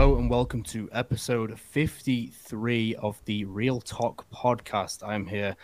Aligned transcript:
Hello 0.00 0.16
and 0.16 0.30
welcome 0.30 0.62
to 0.62 0.88
episode 0.92 1.60
53 1.60 2.94
of 2.94 3.20
the 3.26 3.44
ReelTok 3.44 4.24
podcast. 4.34 5.06
I'm 5.06 5.26
here 5.26 5.54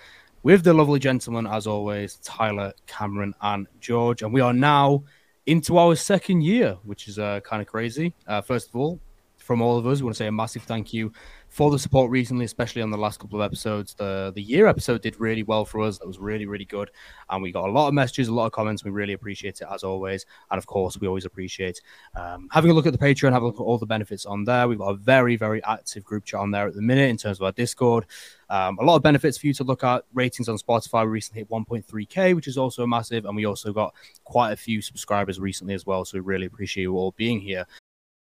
with 0.42 0.62
the 0.62 0.74
lovely 0.74 0.98
gentlemen, 0.98 1.46
as 1.46 1.66
always, 1.66 2.16
Tyler, 2.16 2.74
Cameron, 2.86 3.32
and 3.40 3.66
George. 3.80 4.20
And 4.20 4.34
we 4.34 4.42
are 4.42 4.52
now 4.52 5.04
into 5.46 5.78
our 5.78 5.96
second 5.96 6.42
year, 6.42 6.76
which 6.84 7.08
is 7.08 7.18
uh, 7.18 7.40
kind 7.40 7.62
of 7.62 7.66
crazy. 7.66 8.12
Uh, 8.26 8.42
first 8.42 8.68
of 8.68 8.76
all, 8.76 9.00
from 9.38 9.62
all 9.62 9.78
of 9.78 9.86
us, 9.86 10.00
we 10.00 10.04
want 10.04 10.16
to 10.16 10.18
say 10.18 10.26
a 10.26 10.32
massive 10.32 10.64
thank 10.64 10.92
you 10.92 11.14
for 11.56 11.70
the 11.70 11.78
support 11.78 12.10
recently, 12.10 12.44
especially 12.44 12.82
on 12.82 12.90
the 12.90 12.98
last 12.98 13.18
couple 13.18 13.40
of 13.40 13.46
episodes. 13.46 13.94
The 13.94 14.30
the 14.34 14.42
year 14.42 14.66
episode 14.66 15.00
did 15.00 15.18
really 15.18 15.42
well 15.42 15.64
for 15.64 15.80
us. 15.80 15.96
That 15.96 16.06
was 16.06 16.18
really, 16.18 16.44
really 16.44 16.66
good. 16.66 16.90
And 17.30 17.42
we 17.42 17.50
got 17.50 17.66
a 17.66 17.72
lot 17.72 17.88
of 17.88 17.94
messages, 17.94 18.28
a 18.28 18.34
lot 18.34 18.44
of 18.44 18.52
comments. 18.52 18.84
We 18.84 18.90
really 18.90 19.14
appreciate 19.14 19.62
it 19.62 19.66
as 19.72 19.82
always. 19.82 20.26
And 20.50 20.58
of 20.58 20.66
course, 20.66 21.00
we 21.00 21.08
always 21.08 21.24
appreciate 21.24 21.80
um, 22.14 22.50
having 22.52 22.72
a 22.72 22.74
look 22.74 22.84
at 22.84 22.92
the 22.92 22.98
Patreon, 22.98 23.32
having 23.32 23.44
a 23.44 23.46
look 23.46 23.58
at 23.58 23.62
all 23.62 23.78
the 23.78 23.86
benefits 23.86 24.26
on 24.26 24.44
there. 24.44 24.68
We've 24.68 24.76
got 24.76 24.90
a 24.90 24.96
very, 24.96 25.36
very 25.36 25.64
active 25.64 26.04
group 26.04 26.26
chat 26.26 26.40
on 26.40 26.50
there 26.50 26.68
at 26.68 26.74
the 26.74 26.82
minute 26.82 27.08
in 27.08 27.16
terms 27.16 27.38
of 27.38 27.44
our 27.44 27.52
Discord. 27.52 28.04
Um, 28.50 28.78
a 28.78 28.84
lot 28.84 28.96
of 28.96 29.02
benefits 29.02 29.38
for 29.38 29.46
you 29.46 29.54
to 29.54 29.64
look 29.64 29.82
at. 29.82 30.04
Ratings 30.12 30.50
on 30.50 30.58
Spotify 30.58 31.04
we 31.04 31.12
recently 31.12 31.40
hit 31.40 31.48
1.3k, 31.48 32.34
which 32.34 32.48
is 32.48 32.58
also 32.58 32.86
massive. 32.86 33.24
And 33.24 33.34
we 33.34 33.46
also 33.46 33.72
got 33.72 33.94
quite 34.24 34.52
a 34.52 34.56
few 34.56 34.82
subscribers 34.82 35.40
recently 35.40 35.72
as 35.72 35.86
well. 35.86 36.04
So 36.04 36.18
we 36.18 36.20
really 36.20 36.44
appreciate 36.44 36.82
you 36.82 36.98
all 36.98 37.14
being 37.16 37.40
here. 37.40 37.66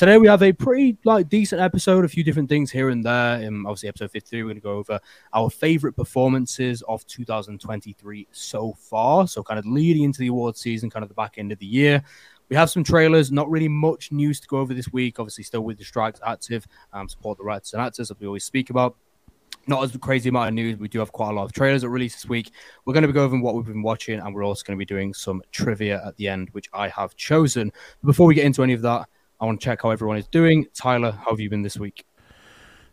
Today 0.00 0.16
we 0.16 0.28
have 0.28 0.42
a 0.42 0.50
pretty 0.50 0.96
like 1.04 1.28
decent 1.28 1.60
episode, 1.60 2.06
a 2.06 2.08
few 2.08 2.24
different 2.24 2.48
things 2.48 2.70
here 2.70 2.88
and 2.88 3.04
there. 3.04 3.46
Um, 3.46 3.66
obviously, 3.66 3.90
episode 3.90 4.10
53, 4.10 4.42
we're 4.42 4.46
going 4.46 4.54
to 4.54 4.62
go 4.62 4.78
over 4.78 4.98
our 5.34 5.50
favorite 5.50 5.92
performances 5.92 6.80
of 6.88 7.06
2023 7.06 8.26
so 8.32 8.72
far. 8.78 9.28
So, 9.28 9.42
kind 9.42 9.58
of 9.58 9.66
leading 9.66 10.04
into 10.04 10.20
the 10.20 10.28
award 10.28 10.56
season, 10.56 10.88
kind 10.88 11.02
of 11.02 11.10
the 11.10 11.14
back 11.14 11.34
end 11.36 11.52
of 11.52 11.58
the 11.58 11.66
year. 11.66 12.02
We 12.48 12.56
have 12.56 12.70
some 12.70 12.82
trailers, 12.82 13.30
not 13.30 13.50
really 13.50 13.68
much 13.68 14.10
news 14.10 14.40
to 14.40 14.48
go 14.48 14.56
over 14.56 14.72
this 14.72 14.90
week. 14.90 15.20
Obviously, 15.20 15.44
still 15.44 15.64
with 15.64 15.76
the 15.76 15.84
strikes 15.84 16.18
active, 16.24 16.66
um, 16.94 17.06
support 17.06 17.36
the 17.36 17.44
rights 17.44 17.74
and 17.74 17.82
actors, 17.82 18.10
as 18.10 18.18
we 18.18 18.26
always 18.26 18.44
speak 18.44 18.70
about. 18.70 18.96
Not 19.66 19.84
as 19.84 19.94
crazy 19.98 20.30
amount 20.30 20.48
of 20.48 20.54
news. 20.54 20.78
We 20.78 20.88
do 20.88 21.00
have 21.00 21.12
quite 21.12 21.28
a 21.28 21.34
lot 21.34 21.44
of 21.44 21.52
trailers 21.52 21.82
that 21.82 21.90
release 21.90 22.14
this 22.14 22.26
week. 22.26 22.52
We're 22.86 22.94
going 22.94 23.02
to 23.02 23.08
be 23.08 23.12
going 23.12 23.26
over 23.26 23.38
what 23.38 23.54
we've 23.54 23.66
been 23.66 23.82
watching, 23.82 24.18
and 24.18 24.34
we're 24.34 24.46
also 24.46 24.64
going 24.64 24.78
to 24.78 24.80
be 24.80 24.86
doing 24.86 25.12
some 25.12 25.42
trivia 25.52 26.02
at 26.06 26.16
the 26.16 26.26
end, 26.26 26.48
which 26.52 26.70
I 26.72 26.88
have 26.88 27.16
chosen. 27.16 27.70
Before 28.02 28.26
we 28.26 28.34
get 28.34 28.46
into 28.46 28.62
any 28.62 28.72
of 28.72 28.80
that, 28.80 29.06
I 29.40 29.46
want 29.46 29.60
to 29.60 29.64
check 29.64 29.82
how 29.82 29.90
everyone 29.90 30.18
is 30.18 30.28
doing. 30.28 30.66
Tyler, 30.74 31.12
how 31.12 31.30
have 31.30 31.40
you 31.40 31.48
been 31.48 31.62
this 31.62 31.78
week? 31.78 32.04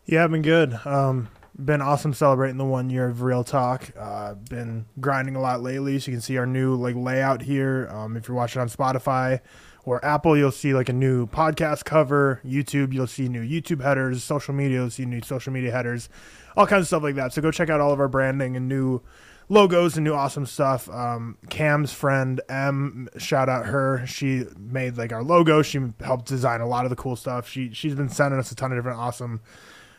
Yeah, 0.06 0.24
I've 0.24 0.30
been 0.30 0.42
good. 0.42 0.72
Um, 0.86 1.28
been 1.62 1.82
awesome 1.82 2.14
celebrating 2.14 2.56
the 2.56 2.64
one 2.64 2.88
year 2.88 3.08
of 3.08 3.18
ReelTok. 3.18 3.92
Uh, 3.98 4.34
been 4.34 4.86
grinding 5.00 5.36
a 5.36 5.40
lot 5.40 5.60
lately, 5.60 5.98
so 5.98 6.10
you 6.10 6.16
can 6.16 6.22
see 6.22 6.38
our 6.38 6.46
new 6.46 6.74
like 6.74 6.94
layout 6.96 7.42
here. 7.42 7.88
Um, 7.90 8.16
if 8.16 8.28
you're 8.28 8.36
watching 8.36 8.62
on 8.62 8.68
Spotify 8.68 9.40
or 9.84 10.02
Apple, 10.04 10.36
you'll 10.36 10.50
see 10.50 10.72
like 10.72 10.88
a 10.88 10.92
new 10.94 11.26
podcast 11.26 11.84
cover. 11.84 12.40
YouTube, 12.44 12.94
you'll 12.94 13.06
see 13.06 13.28
new 13.28 13.42
YouTube 13.42 13.82
headers. 13.82 14.22
Social 14.22 14.54
media, 14.54 14.78
you'll 14.78 14.90
see 14.90 15.04
new 15.04 15.20
social 15.20 15.52
media 15.52 15.72
headers. 15.72 16.08
All 16.56 16.66
kinds 16.66 16.82
of 16.82 16.86
stuff 16.86 17.02
like 17.02 17.16
that. 17.16 17.34
So 17.34 17.42
go 17.42 17.50
check 17.50 17.68
out 17.68 17.80
all 17.80 17.92
of 17.92 18.00
our 18.00 18.08
branding 18.08 18.56
and 18.56 18.68
new 18.68 19.02
logos 19.48 19.96
and 19.96 20.04
new 20.04 20.14
awesome 20.14 20.46
stuff. 20.46 20.88
Um, 20.90 21.38
Cam's 21.48 21.92
friend 21.92 22.40
M, 22.48 23.08
shout 23.16 23.48
out 23.48 23.66
her. 23.66 24.06
She 24.06 24.44
made 24.56 24.96
like 24.96 25.12
our 25.12 25.22
logo. 25.22 25.62
She 25.62 25.80
helped 26.00 26.26
design 26.26 26.60
a 26.60 26.66
lot 26.66 26.84
of 26.84 26.90
the 26.90 26.96
cool 26.96 27.16
stuff. 27.16 27.48
She 27.48 27.72
she's 27.72 27.94
been 27.94 28.08
sending 28.08 28.38
us 28.38 28.52
a 28.52 28.54
ton 28.54 28.72
of 28.72 28.78
different 28.78 28.98
awesome 28.98 29.40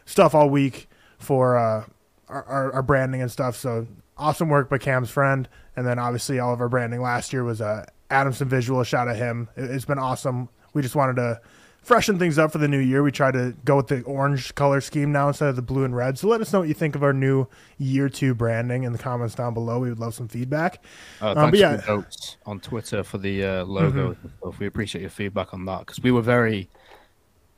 stuff 0.05 0.33
all 0.33 0.49
week 0.49 0.89
for 1.17 1.57
uh, 1.57 1.85
our, 2.27 2.43
our, 2.45 2.73
our 2.73 2.83
branding 2.83 3.21
and 3.21 3.31
stuff. 3.31 3.55
So 3.55 3.87
awesome 4.17 4.49
work 4.49 4.69
by 4.69 4.77
Cam's 4.77 5.09
friend. 5.09 5.47
And 5.75 5.85
then 5.85 5.99
obviously 5.99 6.39
all 6.39 6.53
of 6.53 6.61
our 6.61 6.69
branding 6.69 7.01
last 7.01 7.31
year 7.33 7.43
was 7.43 7.61
uh, 7.61 7.85
Adamson 8.09 8.49
Visual. 8.49 8.83
Shout 8.83 9.07
out 9.07 9.15
him. 9.15 9.49
It, 9.55 9.71
it's 9.71 9.85
been 9.85 9.99
awesome. 9.99 10.49
We 10.73 10.81
just 10.81 10.95
wanted 10.95 11.15
to 11.17 11.41
freshen 11.81 12.19
things 12.19 12.37
up 12.37 12.51
for 12.51 12.57
the 12.57 12.67
new 12.67 12.79
year. 12.79 13.03
We 13.03 13.11
try 13.11 13.31
to 13.31 13.55
go 13.65 13.77
with 13.77 13.87
the 13.87 14.01
orange 14.03 14.53
color 14.55 14.81
scheme 14.81 15.11
now 15.11 15.29
instead 15.29 15.49
of 15.49 15.55
the 15.55 15.61
blue 15.61 15.83
and 15.83 15.95
red. 15.95 16.17
So 16.17 16.27
let 16.27 16.41
us 16.41 16.53
know 16.53 16.59
what 16.59 16.67
you 16.67 16.73
think 16.73 16.95
of 16.95 17.03
our 17.03 17.13
new 17.13 17.47
year 17.77 18.09
two 18.09 18.33
branding 18.33 18.83
in 18.83 18.91
the 18.91 18.99
comments 18.99 19.35
down 19.35 19.53
below. 19.53 19.79
We 19.79 19.89
would 19.89 19.99
love 19.99 20.13
some 20.13 20.27
feedback. 20.27 20.83
Uh, 21.21 21.33
thanks 21.33 21.39
um, 21.43 21.51
but 21.51 21.59
yeah. 21.59 21.81
notes 21.87 22.37
on 22.45 22.59
Twitter 22.59 23.03
for 23.03 23.17
the 23.17 23.43
uh, 23.43 23.63
logo. 23.65 24.13
Mm-hmm. 24.13 24.49
We 24.59 24.67
appreciate 24.67 25.01
your 25.01 25.09
feedback 25.09 25.53
on 25.53 25.65
that 25.65 25.79
because 25.79 26.01
we 26.01 26.11
were 26.11 26.21
very 26.21 26.69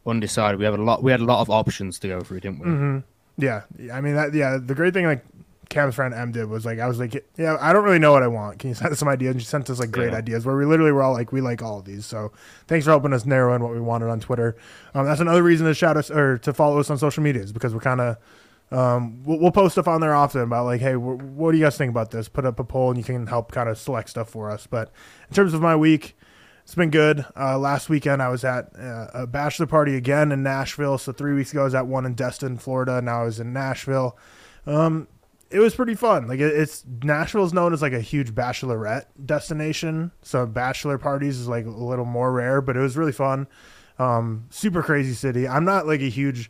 undecided. 0.06 0.60
We 0.60 0.66
have 0.66 0.76
a 0.76 0.84
lot. 0.84 1.04
We 1.04 1.12
had 1.12 1.20
a 1.20 1.26
lot 1.26 1.42
of 1.42 1.50
options 1.50 2.00
to 2.00 2.08
go 2.08 2.22
through, 2.22 2.42
didn't 2.42 2.60
we? 2.60 2.68
Mm-hmm. 2.68 3.00
Yeah, 3.38 3.64
I 3.92 4.02
mean 4.02 4.16
that. 4.16 4.34
Yeah, 4.34 4.58
the 4.62 4.76
great 4.76 4.94
thing 4.94 5.06
like 5.06 5.26
Cam's 5.72 5.96
friend 5.96 6.14
M 6.14 6.32
did 6.32 6.46
was 6.46 6.66
like, 6.66 6.80
I 6.80 6.88
was 6.88 7.00
like, 7.00 7.26
yeah, 7.38 7.58
I 7.59 7.74
don't 7.74 7.84
really 7.84 7.98
know 7.98 8.12
what 8.12 8.22
I 8.22 8.28
want. 8.28 8.59
Can 8.59 8.70
you 8.70 8.76
send 8.76 8.92
us 8.92 9.00
some 9.00 9.08
ideas? 9.08 9.32
And 9.32 9.42
she 9.42 9.48
sent 9.48 9.70
us 9.70 9.80
like 9.80 9.90
great 9.90 10.12
yeah. 10.12 10.18
ideas 10.18 10.46
where 10.46 10.56
we 10.56 10.66
literally 10.66 10.92
were 10.92 11.02
all 11.02 11.14
like, 11.14 11.32
we 11.32 11.42
like 11.42 11.64
all 11.64 11.80
of 11.80 11.86
these. 11.86 12.06
So 12.06 12.32
thanks 12.68 12.86
for 12.86 12.92
helping 12.92 13.14
us 13.14 13.26
narrow 13.26 13.56
in 13.56 13.64
what 13.64 13.72
we 13.72 13.80
wanted 13.80 14.10
on 14.10 14.20
Twitter. 14.20 14.56
Um, 14.94 15.06
that's 15.06 15.22
another 15.22 15.42
reason 15.42 15.66
to 15.66 15.74
shout 15.74 15.98
us 15.98 16.12
or 16.12 16.38
to 16.40 16.54
follow 16.54 16.80
us 16.80 16.90
on 16.90 16.98
social 16.98 17.24
medias 17.24 17.52
because 17.52 17.74
we're 17.74 17.80
kind 17.80 18.02
of, 18.02 18.18
um, 18.72 19.24
we'll, 19.24 19.40
we'll, 19.40 19.52
post 19.52 19.74
stuff 19.74 19.88
on 19.88 20.00
there 20.02 20.14
often 20.14 20.42
about 20.42 20.66
like, 20.66 20.81
hey, 20.81 20.96
what 20.96 21.52
do 21.52 21.58
you 21.58 21.64
guys 21.64 21.78
think 21.78 21.90
about 21.90 22.12
this? 22.12 22.30
Put 22.30 22.46
up 22.46 22.60
a 22.60 22.64
poll 22.64 22.90
and 22.90 22.98
you 22.98 23.04
can 23.04 23.28
help 23.28 23.52
kind 23.52 23.68
of 23.68 23.78
select 23.78 24.10
stuff 24.10 24.30
for 24.30 24.52
us. 24.52 24.68
But 24.68 24.92
in 25.28 25.36
terms 25.36 25.54
of 25.54 25.62
my 25.62 25.76
week, 25.76 26.16
it's 26.64 26.76
been 26.76 26.90
good. 26.90 27.26
Uh, 27.36 27.58
last 27.58 27.90
weekend 27.90 28.22
I 28.22 28.30
was 28.30 28.44
at 28.44 28.74
uh, 28.78 29.08
a 29.14 29.28
bachelor 29.28 29.66
party 29.66 29.96
again 29.96 30.31
in 30.31 30.44
Nashville. 30.44 30.98
So 30.98 31.12
three 31.12 31.34
weeks 31.34 31.52
ago 31.52 31.62
I 31.62 31.66
was 31.66 31.76
at 31.76 31.88
one 31.88 32.06
in 32.06 32.14
Destin, 32.14 32.58
Florida. 32.58 33.02
Now 33.02 33.22
I 33.22 33.26
was 33.26 33.40
in 33.40 33.52
Nashville. 33.52 34.18
Um, 34.66 35.08
it 35.51 35.59
was 35.59 35.75
pretty 35.75 35.95
fun. 35.95 36.28
Like 36.28 36.39
it, 36.39 36.53
it's 36.56 36.84
Nashville's 37.03 37.53
known 37.53 37.73
as 37.73 37.81
like 37.81 37.94
a 37.94 38.01
huge 38.01 38.34
bachelorette 38.34 39.06
destination, 39.25 40.12
so 40.22 40.45
bachelor 40.45 40.97
parties 40.97 41.39
is 41.39 41.47
like 41.47 41.66
a 41.66 41.69
little 41.69 42.06
more 42.06 42.31
rare, 42.31 42.62
but 42.62 42.78
it 42.78 42.79
was 42.79 42.97
really 42.97 43.12
fun. 43.12 43.47
Um, 44.00 44.45
super 44.50 44.81
crazy 44.81 45.13
city. 45.13 45.47
I'm 45.47 45.66
not 45.66 45.85
like 45.85 46.01
a 46.01 46.09
huge. 46.09 46.50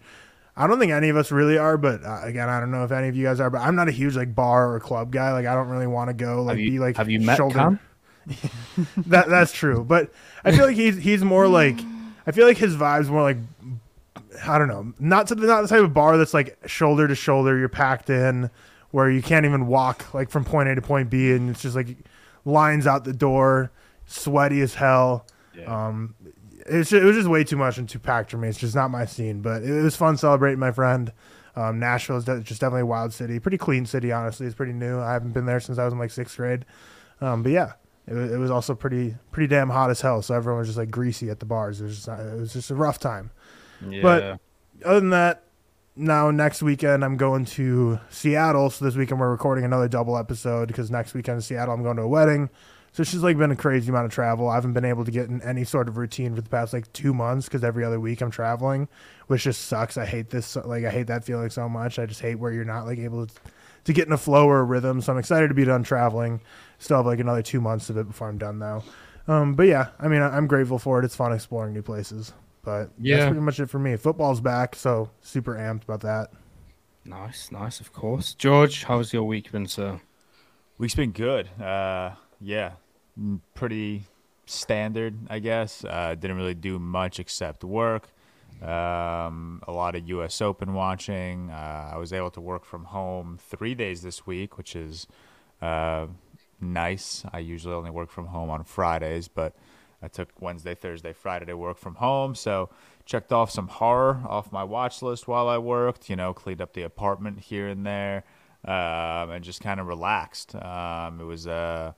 I 0.56 0.68
don't 0.68 0.80
think 0.80 0.92
any 0.92 1.10
of 1.10 1.18
us 1.18 1.32
really 1.32 1.58
are, 1.58 1.78
but 1.78 2.04
uh, 2.04 2.22
again, 2.24 2.50
I 2.50 2.60
don't 2.60 2.72
know 2.72 2.84
if 2.84 2.92
any 2.92 3.08
of 3.08 3.16
you 3.16 3.24
guys 3.24 3.40
are. 3.40 3.50
But 3.50 3.62
I'm 3.62 3.76
not 3.76 3.88
a 3.88 3.92
huge 3.92 4.16
like 4.16 4.36
bar 4.36 4.74
or 4.74 4.80
club 4.80 5.12
guy. 5.12 5.34
Like 5.34 5.46
I 5.46 5.56
don't 5.56 5.70
really 5.70 5.88
want 5.88 6.10
to 6.10 6.14
go 6.14 6.44
like 6.44 6.58
you, 6.58 6.72
be 6.72 6.80
like 6.80 6.98
have 6.98 7.10
you 7.10 7.20
met 7.20 7.38
shoulder. 7.38 7.80
That 9.08 9.30
that's 9.30 9.52
true, 9.52 9.84
but 9.84 10.12
I 10.46 10.52
feel 10.52 10.66
like 10.66 10.76
he's 10.76 10.96
he's 10.96 11.24
more 11.24 11.48
like 11.48 11.80
I 12.28 12.32
feel 12.32 12.46
like 12.46 12.58
his 12.58 12.76
vibes 12.76 13.08
more 13.08 13.24
like 13.24 13.38
I 14.46 14.58
don't 14.58 14.68
know, 14.68 14.94
not 15.00 15.28
to, 15.28 15.36
not 15.36 15.64
the 15.64 15.68
type 15.68 15.82
of 15.82 15.94
bar 15.94 16.18
that's 16.18 16.34
like 16.34 16.58
shoulder 16.68 17.08
to 17.08 17.16
shoulder. 17.16 17.58
You're 17.58 17.68
packed 17.68 18.10
in 18.12 18.52
where 18.92 19.10
you 19.10 19.22
can't 19.22 19.46
even 19.46 19.68
walk 19.68 20.14
like 20.14 20.30
from 20.30 20.46
point 20.46 20.70
A 20.70 20.76
to 20.76 20.82
point 20.82 21.10
B, 21.10 21.32
and 21.32 21.50
it's 21.50 21.62
just 21.62 21.76
like 21.76 21.98
lines 22.46 22.88
out 22.88 23.04
the 23.04 23.14
door, 23.14 23.72
sweaty 24.06 24.62
as 24.62 24.76
hell. 24.76 25.26
Yeah. 25.58 25.88
Um, 25.88 26.16
it's 26.68 26.94
it 26.94 27.04
was 27.04 27.16
just 27.16 27.28
way 27.28 27.44
too 27.44 27.58
much 27.58 27.78
and 27.78 27.90
too 27.90 28.00
packed 28.00 28.32
for 28.32 28.38
me. 28.38 28.48
It's 28.48 28.58
just 28.58 28.76
not 28.76 28.90
my 28.90 29.06
scene, 29.06 29.42
but 29.42 29.64
it 29.64 29.82
was 29.82 29.96
fun 29.96 30.18
celebrating 30.18 30.60
my 30.60 30.72
friend. 30.72 31.12
Um, 31.56 31.80
Nashville 31.80 32.18
is 32.18 32.26
just 32.26 32.62
definitely 32.62 32.82
a 32.82 32.86
wild 32.86 33.14
city, 33.14 33.40
pretty 33.40 33.58
clean 33.58 33.86
city. 33.86 34.12
Honestly, 34.12 34.46
it's 34.46 34.56
pretty 34.56 34.74
new. 34.74 35.00
I 35.00 35.14
haven't 35.14 35.32
been 35.32 35.46
there 35.46 35.60
since 35.60 35.78
I 35.78 35.86
was 35.86 35.94
in 35.94 36.00
like 36.00 36.12
sixth 36.12 36.38
grade. 36.38 36.66
Um, 37.20 37.44
but 37.44 37.52
yeah, 37.52 37.74
it, 38.08 38.16
it, 38.16 38.38
was 38.38 38.50
also 38.50 38.74
pretty 38.74 39.16
pretty 39.32 39.48
damn 39.48 39.70
hot 39.70 39.90
as 39.90 40.02
hell. 40.02 40.22
So 40.22 40.34
everyone 40.34 40.60
was 40.60 40.70
just 40.70 40.78
like 40.78 40.92
greasy 40.92 41.30
at 41.30 41.40
the 41.40 41.46
bars. 41.46 41.82
It 41.82 41.86
was 41.86 41.96
just, 41.98 42.08
it 42.08 42.40
was 42.40 42.54
just 42.54 42.72
a 42.72 42.76
rough 42.76 43.00
time. 43.00 43.32
Yeah. 43.88 44.02
But 44.02 44.40
other 44.86 45.00
than 45.00 45.10
that, 45.10 45.44
now 45.96 46.32
next 46.32 46.62
weekend 46.62 47.04
I'm 47.04 47.18
going 47.18 47.46
to 47.46 48.00
Seattle. 48.10 48.70
So 48.70 48.86
this 48.86 48.96
weekend 48.96 49.20
we're 49.20 49.32
recording 49.32 49.66
another 49.66 49.88
double 49.88 50.18
episode 50.18 50.68
because 50.68 50.90
next 50.90 51.14
weekend 51.14 51.38
in 51.38 51.42
Seattle 51.42 51.74
I'm 51.74 51.84
going 51.84 51.98
to 51.98 52.04
a 52.04 52.08
wedding. 52.08 52.50
So 52.94 53.04
she's 53.04 53.24
like 53.24 53.38
been 53.38 53.52
a 53.52 53.56
crazy 53.56 53.90
amount 53.90 54.06
of 54.06 54.12
travel. 54.12 54.50
I 54.50 54.56
haven't 54.56 54.74
been 54.74 54.84
able 54.84 55.06
to 55.06 55.12
get 55.12 55.30
in 55.30 55.42
any 55.44 55.64
sort 55.64 55.88
of 55.88 55.98
routine 55.98 56.36
for 56.36 56.42
the 56.42 56.50
past 56.50 56.74
like 56.74 56.92
two 56.92 57.14
months 57.14 57.48
because 57.48 57.64
every 57.64 57.86
other 57.86 58.00
week 58.00 58.22
I'm 58.22 58.32
traveling, 58.32 58.90
which 59.28 59.44
just 59.44 59.66
sucks. 59.66 59.98
I 59.98 60.06
hate 60.06 60.30
this. 60.30 60.56
Like 60.56 60.84
I 60.84 60.90
hate 60.90 61.08
that 61.08 61.24
feeling 61.24 61.50
so 61.50 61.70
much. 61.70 62.00
I 62.00 62.06
just 62.06 62.22
hate 62.22 62.36
where 62.36 62.52
you're 62.52 62.66
not 62.66 62.86
like 62.86 63.00
able 63.00 63.28
to, 63.28 63.34
to 63.86 63.94
get 63.94 64.08
in 64.08 64.14
a 64.14 64.18
flow 64.18 64.46
or 64.46 64.60
a 64.60 64.64
rhythm. 64.64 65.02
So 65.02 65.14
I'm 65.14 65.20
excited 65.20 65.48
to 65.48 65.54
be 65.54 65.64
done 65.64 65.84
traveling. 65.84 66.42
Still 66.80 66.98
have 66.98 67.06
like 67.06 67.20
another 67.20 67.42
two 67.42 67.62
months 67.62 67.90
of 67.90 67.98
it 67.98 68.08
before 68.08 68.28
I'm 68.28 68.38
done 68.38 68.60
though. 68.60 68.84
Um, 69.28 69.54
but 69.54 69.68
yeah, 69.68 69.90
I 70.00 70.10
mean 70.10 70.22
I'm 70.22 70.48
grateful 70.48 70.80
for 70.80 71.00
it. 71.00 71.06
It's 71.06 71.16
fun 71.16 71.32
exploring 71.32 71.74
new 71.74 71.82
places. 71.82 72.34
But 72.64 72.92
yeah, 73.00 73.18
that's 73.18 73.30
pretty 73.30 73.42
much 73.42 73.60
it 73.60 73.70
for 73.70 73.80
me. 73.80 73.96
Football's 73.96 74.42
back, 74.42 74.76
so 74.76 75.10
super 75.22 75.56
amped 75.56 75.84
about 75.84 76.02
that. 76.02 76.32
Nice, 77.04 77.52
nice, 77.52 77.80
of 77.80 77.92
course. 77.94 78.34
George, 78.34 78.84
how's 78.84 79.12
your 79.12 79.24
week 79.24 79.52
been, 79.52 79.68
sir? 79.68 80.00
Week's 80.78 80.96
been 80.96 81.12
good. 81.12 81.50
Uh, 81.60 82.12
yeah, 82.40 82.74
pretty 83.56 84.04
standard, 84.46 85.16
I 85.30 85.40
guess. 85.40 85.84
Uh, 85.84 86.16
didn't 86.16 86.38
really 86.38 86.54
do 86.54 86.78
much 86.78 87.20
except 87.20 87.64
work. 87.64 88.10
Um, 88.62 89.64
a 89.68 89.72
lot 89.72 89.96
of 89.96 90.08
U.S. 90.10 90.40
Open 90.42 90.74
watching. 90.74 91.50
Uh, 91.50 91.92
I 91.94 91.98
was 91.98 92.14
able 92.14 92.30
to 92.32 92.42
work 92.42 92.64
from 92.64 92.86
home 92.86 93.40
three 93.42 93.74
days 93.74 94.04
this 94.04 94.28
week, 94.28 94.58
which 94.58 94.76
is 94.76 95.08
uh, 95.62 96.06
nice. 96.60 97.24
I 97.34 97.40
usually 97.40 97.74
only 97.74 97.90
work 97.90 98.12
from 98.12 98.28
home 98.28 98.52
on 98.52 98.64
Fridays, 98.64 99.28
but 99.28 99.56
I 100.02 100.08
took 100.08 100.30
Wednesday, 100.40 100.76
Thursday, 100.76 101.14
Friday 101.14 101.46
to 101.46 101.56
work 101.56 101.78
from 101.78 101.96
home. 101.96 102.36
So 102.36 102.70
checked 103.06 103.32
off 103.32 103.52
some 103.52 103.68
horror 103.68 104.22
off 104.28 104.52
my 104.52 104.64
watch 104.64 105.02
list 105.02 105.28
while 105.28 105.48
I 105.48 105.58
worked. 105.58 106.10
You 106.10 106.16
know, 106.16 106.34
cleaned 106.34 106.62
up 106.62 106.74
the 106.74 106.84
apartment 106.84 107.40
here 107.40 107.68
and 107.68 107.86
there, 107.86 108.24
um, 108.66 109.32
and 109.32 109.44
just 109.44 109.62
kind 109.62 109.80
of 109.80 109.88
relaxed. 109.88 110.56
Um, 110.56 111.20
it 111.20 111.26
was 111.26 111.46
a 111.46 111.96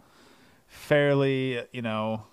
fairly, 0.68 1.64
you 1.72 1.82
know, 1.82 2.24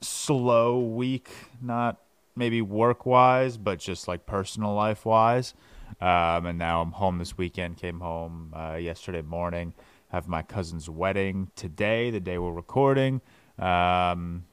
slow 0.00 0.78
week, 0.80 1.30
not 1.60 2.00
maybe 2.34 2.62
work 2.62 3.06
wise, 3.06 3.56
but 3.56 3.78
just 3.78 4.08
like 4.08 4.26
personal 4.26 4.74
life 4.74 5.04
wise. 5.04 5.54
Um, 6.00 6.46
and 6.46 6.58
now 6.58 6.80
I'm 6.80 6.92
home 6.92 7.18
this 7.18 7.36
weekend. 7.36 7.76
Came 7.76 8.00
home 8.00 8.52
uh, 8.56 8.76
yesterday 8.76 9.22
morning. 9.22 9.74
Have 10.08 10.26
my 10.26 10.42
cousin's 10.42 10.88
wedding 10.90 11.50
today, 11.54 12.10
the 12.10 12.20
day 12.20 12.38
we're 12.38 12.52
recording. 12.52 13.20
Um, 13.58 14.44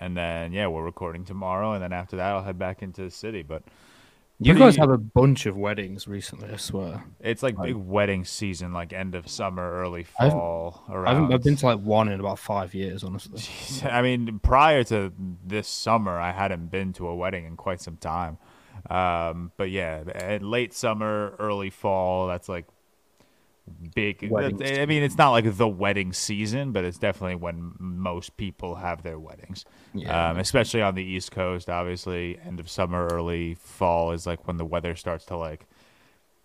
and 0.00 0.16
then 0.16 0.52
yeah, 0.52 0.66
we're 0.66 0.84
recording 0.84 1.24
tomorrow, 1.24 1.72
and 1.72 1.82
then 1.82 1.92
after 1.92 2.16
that, 2.16 2.32
I'll 2.32 2.42
head 2.42 2.58
back 2.58 2.82
into 2.82 3.02
the 3.02 3.10
city. 3.10 3.42
But 3.42 3.62
You 4.38 4.52
pretty- 4.52 4.60
guys 4.66 4.76
have 4.76 4.90
a 4.90 4.98
bunch 4.98 5.46
of 5.46 5.56
weddings 5.56 6.06
recently, 6.06 6.50
I 6.50 6.56
swear. 6.56 7.04
it's 7.20 7.42
like 7.42 7.56
big 7.60 7.74
wedding 7.76 8.24
season, 8.24 8.72
like 8.74 8.92
end 8.92 9.14
of 9.14 9.28
summer, 9.28 9.80
early 9.80 10.06
I 10.20 10.24
haven't- 10.24 10.38
fall. 10.38 10.84
I 10.88 10.92
around. 10.94 11.14
haven't, 11.14 11.32
I've 11.32 11.42
been 11.42 11.56
to 11.56 11.66
like 11.66 11.80
one 11.80 12.08
in 12.08 12.20
about 12.20 12.38
five 12.38 12.74
years, 12.74 13.02
honestly. 13.02 13.40
I 13.90 14.02
mean, 14.02 14.38
prior 14.40 14.84
to 14.84 15.12
this 15.46 15.68
summer, 15.68 16.18
I 16.20 16.32
hadn't 16.32 16.70
been 16.70 16.92
to 16.94 17.08
a 17.08 17.14
wedding 17.16 17.46
in 17.46 17.56
quite 17.56 17.80
some 17.80 17.96
time. 17.96 18.36
Um, 18.90 19.50
but 19.56 19.70
yeah, 19.70 20.04
at 20.14 20.42
late 20.42 20.74
summer, 20.74 21.34
early 21.38 21.70
fall, 21.70 22.26
that's 22.28 22.48
like 22.48 22.66
big. 23.94 24.28
Weddings. 24.30 24.62
I 24.62 24.86
mean, 24.86 25.02
it's 25.02 25.18
not 25.18 25.30
like 25.30 25.56
the 25.56 25.68
wedding 25.68 26.12
season, 26.12 26.72
but 26.72 26.84
it's 26.84 26.98
definitely 26.98 27.36
when 27.36 27.72
most 27.78 28.36
people 28.36 28.76
have 28.76 29.02
their 29.02 29.18
weddings. 29.18 29.64
Yeah. 29.94 30.30
Um, 30.30 30.38
especially 30.38 30.82
on 30.82 30.94
the 30.94 31.04
East 31.04 31.32
Coast, 31.32 31.68
obviously, 31.68 32.38
end 32.44 32.60
of 32.60 32.68
summer, 32.68 33.06
early 33.10 33.54
fall 33.54 34.12
is 34.12 34.26
like 34.26 34.46
when 34.46 34.56
the 34.56 34.64
weather 34.64 34.94
starts 34.96 35.24
to 35.26 35.36
like 35.36 35.66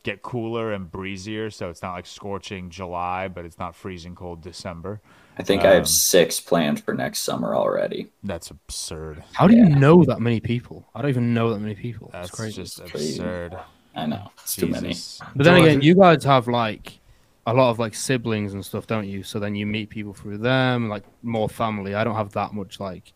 get 0.03 0.21
cooler 0.23 0.71
and 0.73 0.89
breezier. 0.91 1.49
So 1.51 1.69
it's 1.69 1.81
not 1.81 1.93
like 1.93 2.05
scorching 2.07 2.69
July, 2.69 3.27
but 3.27 3.45
it's 3.45 3.59
not 3.59 3.75
freezing 3.75 4.15
cold 4.15 4.41
December. 4.41 4.99
I 5.37 5.43
think 5.43 5.63
I 5.63 5.69
Um, 5.69 5.73
have 5.75 5.87
six 5.87 6.39
planned 6.39 6.83
for 6.83 6.93
next 6.93 7.19
summer 7.19 7.55
already. 7.55 8.07
That's 8.23 8.49
absurd. 8.51 9.23
How 9.33 9.47
do 9.47 9.55
you 9.55 9.69
know 9.69 10.03
that 10.05 10.19
many 10.19 10.39
people? 10.39 10.85
I 10.93 11.01
don't 11.01 11.09
even 11.09 11.33
know 11.33 11.51
that 11.53 11.59
many 11.59 11.75
people. 11.75 12.09
That's 12.11 12.29
That's 12.29 12.39
crazy. 12.39 12.55
just 12.61 12.83
crazy. 12.85 13.19
absurd. 13.19 13.57
I 13.95 14.05
know 14.05 14.31
it's 14.41 14.55
too 14.55 14.67
many. 14.67 14.95
But 15.35 15.43
then 15.43 15.57
George- 15.57 15.67
again, 15.67 15.81
you 15.81 15.95
guys 15.95 16.23
have 16.23 16.47
like 16.47 16.99
a 17.45 17.53
lot 17.53 17.69
of 17.69 17.79
like 17.79 17.95
siblings 17.95 18.53
and 18.53 18.65
stuff, 18.65 18.87
don't 18.87 19.07
you? 19.07 19.23
So 19.23 19.39
then 19.39 19.55
you 19.55 19.65
meet 19.65 19.89
people 19.89 20.13
through 20.13 20.39
them, 20.39 20.89
like 20.89 21.03
more 21.23 21.49
family. 21.49 21.95
I 21.95 22.03
don't 22.03 22.15
have 22.15 22.31
that 22.33 22.53
much 22.53 22.79
like. 22.79 23.13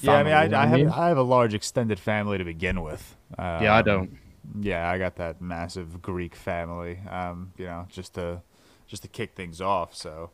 Yeah, 0.00 0.12
I 0.14 0.22
mean, 0.22 0.32
family, 0.32 0.44
you 0.44 0.50
know 0.50 0.58
I, 0.58 0.62
I 0.62 0.66
have 0.66 0.78
mean? 0.78 0.88
I 0.88 1.08
have 1.08 1.18
a 1.18 1.22
large 1.22 1.54
extended 1.54 2.00
family 2.00 2.38
to 2.38 2.44
begin 2.44 2.82
with. 2.82 3.16
Um, 3.38 3.62
yeah, 3.62 3.74
I 3.74 3.82
don't. 3.82 4.18
Yeah, 4.60 4.90
I 4.90 4.98
got 4.98 5.16
that 5.16 5.40
massive 5.40 6.02
Greek 6.02 6.34
family. 6.34 6.98
Um, 7.08 7.52
you 7.56 7.66
know, 7.66 7.86
just 7.90 8.14
to 8.14 8.42
just 8.86 9.02
to 9.02 9.08
kick 9.08 9.34
things 9.34 9.60
off. 9.60 9.94
So, 9.94 10.30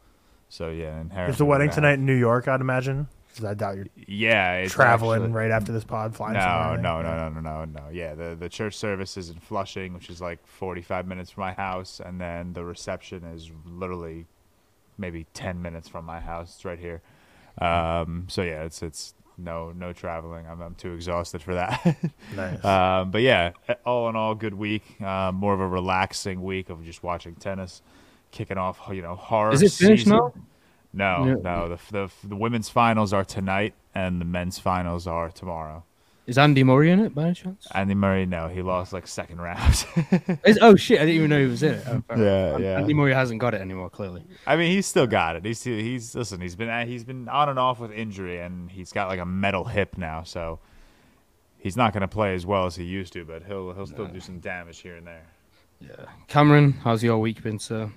so 0.48 0.70
yeah, 0.70 1.00
inherently. 1.00 1.32
Is 1.32 1.38
the 1.38 1.44
wedding 1.44 1.70
tonight 1.70 1.94
in 1.94 2.06
New 2.06 2.14
York? 2.14 2.48
I'd 2.48 2.60
imagine. 2.60 3.08
'Cause 3.38 3.44
I 3.44 3.54
doubt 3.54 3.76
you're 3.76 3.86
Yeah, 4.06 4.54
it's 4.56 4.74
traveling 4.74 5.22
actually- 5.22 5.32
right 5.32 5.50
after 5.52 5.70
this 5.72 5.84
pod, 5.84 6.14
flying 6.16 6.34
No, 6.34 6.40
somewhere. 6.40 6.78
no, 6.78 7.02
no, 7.02 7.16
no, 7.16 7.40
no, 7.40 7.40
no, 7.40 7.64
no. 7.64 7.88
Yeah, 7.92 8.14
the 8.14 8.36
the 8.38 8.48
church 8.48 8.74
service 8.76 9.16
is 9.16 9.30
in 9.30 9.38
Flushing, 9.38 9.94
which 9.94 10.10
is 10.10 10.20
like 10.20 10.44
45 10.46 11.06
minutes 11.06 11.30
from 11.30 11.42
my 11.42 11.52
house, 11.52 12.00
and 12.04 12.20
then 12.20 12.52
the 12.52 12.64
reception 12.64 13.22
is 13.24 13.50
literally 13.64 14.26
maybe 14.98 15.26
10 15.34 15.62
minutes 15.62 15.88
from 15.88 16.04
my 16.04 16.18
house. 16.20 16.56
It's 16.56 16.64
right 16.64 16.78
here. 16.78 17.00
Um, 17.60 18.24
so 18.28 18.42
yeah, 18.42 18.64
it's 18.64 18.82
it's 18.82 19.14
no 19.36 19.70
no 19.72 19.92
traveling. 19.92 20.46
I'm 20.48 20.60
I'm 20.60 20.74
too 20.74 20.92
exhausted 20.94 21.40
for 21.42 21.54
that. 21.54 21.96
Nice. 22.36 22.64
um, 22.64 23.10
but 23.12 23.22
yeah, 23.22 23.52
all 23.86 24.08
in 24.08 24.16
all, 24.16 24.34
good 24.34 24.54
week. 24.54 25.00
Um, 25.00 25.36
more 25.36 25.54
of 25.54 25.60
a 25.60 25.66
relaxing 25.68 26.42
week 26.42 26.70
of 26.70 26.84
just 26.84 27.02
watching 27.04 27.36
tennis, 27.36 27.82
kicking 28.32 28.58
off. 28.58 28.80
You 28.90 29.02
know, 29.02 29.14
horror. 29.14 29.52
Is 29.52 29.62
it 29.62 29.70
finished 29.72 30.04
season. 30.06 30.18
now? 30.18 30.32
No, 30.92 31.24
Yeah. 31.26 31.34
no. 31.42 31.68
The, 31.68 31.78
the 31.92 32.28
the 32.28 32.36
women's 32.36 32.68
finals 32.68 33.12
are 33.12 33.24
tonight, 33.24 33.74
and 33.94 34.20
the 34.20 34.24
men's 34.24 34.58
finals 34.58 35.06
are 35.06 35.30
tomorrow. 35.30 35.84
Is 36.26 36.36
Andy 36.36 36.62
Murray 36.62 36.90
in 36.90 37.00
it 37.00 37.14
by 37.14 37.24
any 37.24 37.34
chance? 37.34 37.66
Andy 37.74 37.94
Murray, 37.94 38.26
no, 38.26 38.48
he 38.48 38.60
lost 38.60 38.92
like 38.92 39.06
second 39.06 39.40
round. 39.40 39.86
Is, 40.44 40.58
oh 40.60 40.76
shit! 40.76 41.00
I 41.00 41.06
didn't 41.06 41.16
even 41.16 41.30
know 41.30 41.40
he 41.40 41.46
was 41.46 41.62
in 41.62 41.74
it. 41.74 41.84
Oh, 41.86 42.02
Yeah, 42.10 42.48
enough. 42.48 42.60
yeah. 42.60 42.78
Andy 42.80 42.92
Murray 42.92 43.14
hasn't 43.14 43.40
got 43.40 43.54
it 43.54 43.62
anymore. 43.62 43.88
Clearly. 43.88 44.22
I 44.46 44.56
mean, 44.56 44.70
he's 44.70 44.84
still 44.86 45.06
got 45.06 45.36
it. 45.36 45.44
He's 45.46 45.62
he's 45.62 46.14
listen. 46.14 46.40
He's 46.42 46.54
been 46.54 46.86
he's 46.86 47.04
been 47.04 47.28
on 47.30 47.48
and 47.48 47.58
off 47.58 47.80
with 47.80 47.92
injury, 47.92 48.40
and 48.40 48.70
he's 48.70 48.92
got 48.92 49.08
like 49.08 49.20
a 49.20 49.24
metal 49.26 49.64
hip 49.64 49.96
now, 49.96 50.22
so 50.22 50.58
he's 51.58 51.76
not 51.78 51.92
going 51.94 52.02
to 52.02 52.08
play 52.08 52.34
as 52.34 52.44
well 52.44 52.66
as 52.66 52.76
he 52.76 52.84
used 52.84 53.14
to. 53.14 53.24
But 53.24 53.44
he'll 53.44 53.72
he'll 53.72 53.86
still 53.86 54.06
do 54.06 54.20
some 54.20 54.38
damage 54.40 54.80
here 54.80 54.96
and 54.96 55.06
there. 55.06 55.26
Yeah. 55.80 55.94
Cameron, 56.26 56.72
how's 56.72 57.02
your 57.02 57.18
week 57.18 57.42
been, 57.42 57.58
sir? 57.58 57.90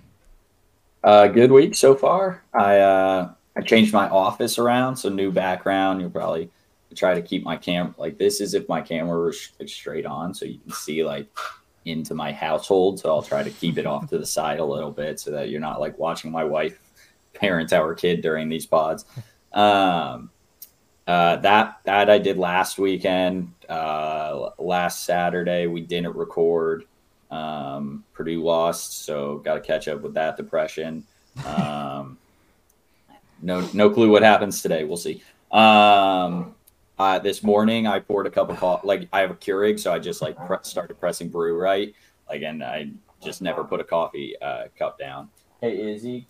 Uh, 1.04 1.28
good 1.28 1.52
week 1.52 1.74
so 1.74 1.96
far. 1.96 2.44
I 2.54 2.78
uh, 2.78 3.34
I 3.56 3.62
changed 3.62 3.94
my 3.94 4.08
office 4.10 4.60
around, 4.60 4.96
so 4.96 5.10
new 5.10 5.32
background. 5.32 6.00
You'll 6.00 6.12
probably 6.12 6.52
try 6.96 7.14
to 7.14 7.22
keep 7.22 7.44
my 7.44 7.56
camera 7.56 7.94
like 7.98 8.18
this 8.18 8.42
is 8.42 8.54
if 8.54 8.68
my 8.70 8.82
camera 8.82 9.20
was 9.20 9.52
straight 9.66 10.06
on, 10.06 10.34
so 10.34 10.46
you 10.46 10.60
can 10.60 10.72
see 10.72 11.04
like 11.04 11.28
into 11.86 12.14
my 12.14 12.32
household. 12.32 13.00
So 13.00 13.10
I'll 13.10 13.24
try 13.24 13.42
to 13.42 13.50
keep 13.50 13.80
it 13.80 13.88
off 13.88 14.10
to 14.10 14.20
the 14.20 14.26
side 14.26 14.60
a 14.60 14.66
little 14.66 14.92
bit, 14.92 15.20
so 15.20 15.32
that 15.32 15.50
you're 15.50 15.60
not 15.60 15.80
like 15.80 15.98
watching 15.98 16.32
my 16.32 16.44
wife 16.44 16.80
parent 17.34 17.74
our 17.74 17.96
kid 17.96 18.22
during 18.22 18.48
these 18.48 18.68
pods. 18.68 19.06
Um, 19.54 20.30
uh, 21.08 21.38
that 21.38 21.80
that 21.86 22.12
I 22.12 22.20
did 22.20 22.38
last 22.38 22.78
weekend. 22.78 23.52
Uh, 23.68 24.52
last 24.60 25.04
Saturday 25.04 25.66
we 25.66 25.82
didn't 25.82 26.16
record. 26.16 26.84
Um, 27.32 28.04
Purdue 28.14 28.44
lost, 28.44 29.06
so 29.06 29.38
got 29.38 29.54
to 29.56 29.62
catch 29.62 29.88
up 29.88 30.02
with 30.02 30.14
that 30.16 30.36
depression. 30.38 31.04
Um, 31.46 32.18
no, 33.42 33.68
no 33.74 33.90
clue 33.90 34.10
what 34.12 34.22
happens 34.22 34.62
today. 34.62 34.84
We'll 34.84 34.98
see. 34.98 35.24
Um, 35.52 36.56
uh, 37.00 37.20
this 37.20 37.42
morning 37.42 37.88
I 37.88 38.00
poured 38.00 38.28
a 38.28 38.30
cup 38.30 38.50
of 38.50 38.58
coffee. 38.58 38.86
Like 38.86 39.08
I 39.14 39.22
have 39.22 39.32
a 39.32 39.36
Keurig, 39.36 39.80
so 39.80 39.92
I 39.94 40.00
just 40.00 40.22
like 40.22 40.36
pre- 40.46 40.58
started 40.64 41.00
pressing 41.00 41.30
brew 41.30 41.58
right. 41.58 41.96
Like, 42.30 42.42
and 42.44 42.64
I 42.64 42.90
just 43.24 43.42
never 43.42 43.64
put 43.64 43.80
a 43.80 43.84
coffee 43.84 44.36
uh, 44.42 44.66
cup 44.78 45.00
down. 45.00 45.30
Hey 45.62 45.94
Izzy, 45.94 46.28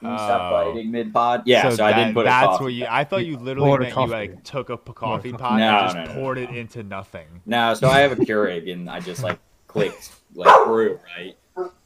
can 0.00 0.10
you 0.12 0.18
stop 0.18 0.52
Oh. 0.52 0.72
biting 0.72 0.90
mid 0.90 1.12
pod? 1.12 1.42
Yeah, 1.46 1.70
so, 1.70 1.84
I 1.84 1.92
that- 1.92 1.96
didn't 1.98 2.14
put 2.14 2.22
a 2.22 2.24
That's 2.24 2.46
coffee. 2.46 2.64
what 2.64 2.72
you. 2.74 2.84
cup. 2.84 2.92
I 2.94 3.04
thought 3.04 3.26
you 3.26 3.36
literally 3.38 3.78
meant 3.78 3.96
you 3.96 4.06
like 4.06 4.44
took 4.44 4.70
a 4.70 4.76
coffee 4.76 5.30
coffee. 5.30 5.32
pot 5.38 5.58
No, 5.58 5.68
and 5.78 5.86
just 5.86 5.96
no, 5.96 6.04
no, 6.04 6.14
poured 6.14 6.36
no, 6.38 6.44
it 6.44 6.50
no. 6.52 6.56
into 6.58 6.82
nothing. 6.82 7.26
No, 7.46 7.74
so 7.74 7.88
I 7.88 8.00
have 8.00 8.12
a 8.12 8.16
Keurig, 8.16 8.70
and 8.72 8.88
I 8.90 9.00
just 9.00 9.22
like 9.22 9.38
clicked 9.66 10.12
like 10.34 10.64
brew 10.64 10.98
right. 11.16 11.36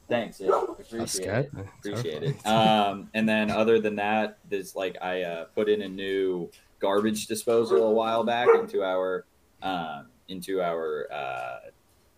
Thanks. 0.08 0.40
Appreciate 0.40 1.28
it. 1.28 1.52
Appreciate 1.80 2.22
it. 2.22 2.46
Um, 2.46 3.10
and 3.14 3.28
then 3.28 3.50
other 3.50 3.80
than 3.80 3.96
that, 3.96 4.38
there's 4.48 4.76
like 4.76 4.96
I 5.02 5.22
uh, 5.22 5.44
put 5.46 5.68
in 5.68 5.82
a 5.82 5.88
new 5.88 6.48
garbage 6.78 7.26
disposal 7.26 7.88
a 7.88 7.90
while 7.90 8.22
back 8.22 8.48
into 8.54 8.84
our 8.84 9.24
um, 9.62 10.06
into 10.28 10.62
our 10.62 11.08
uh, 11.12 11.58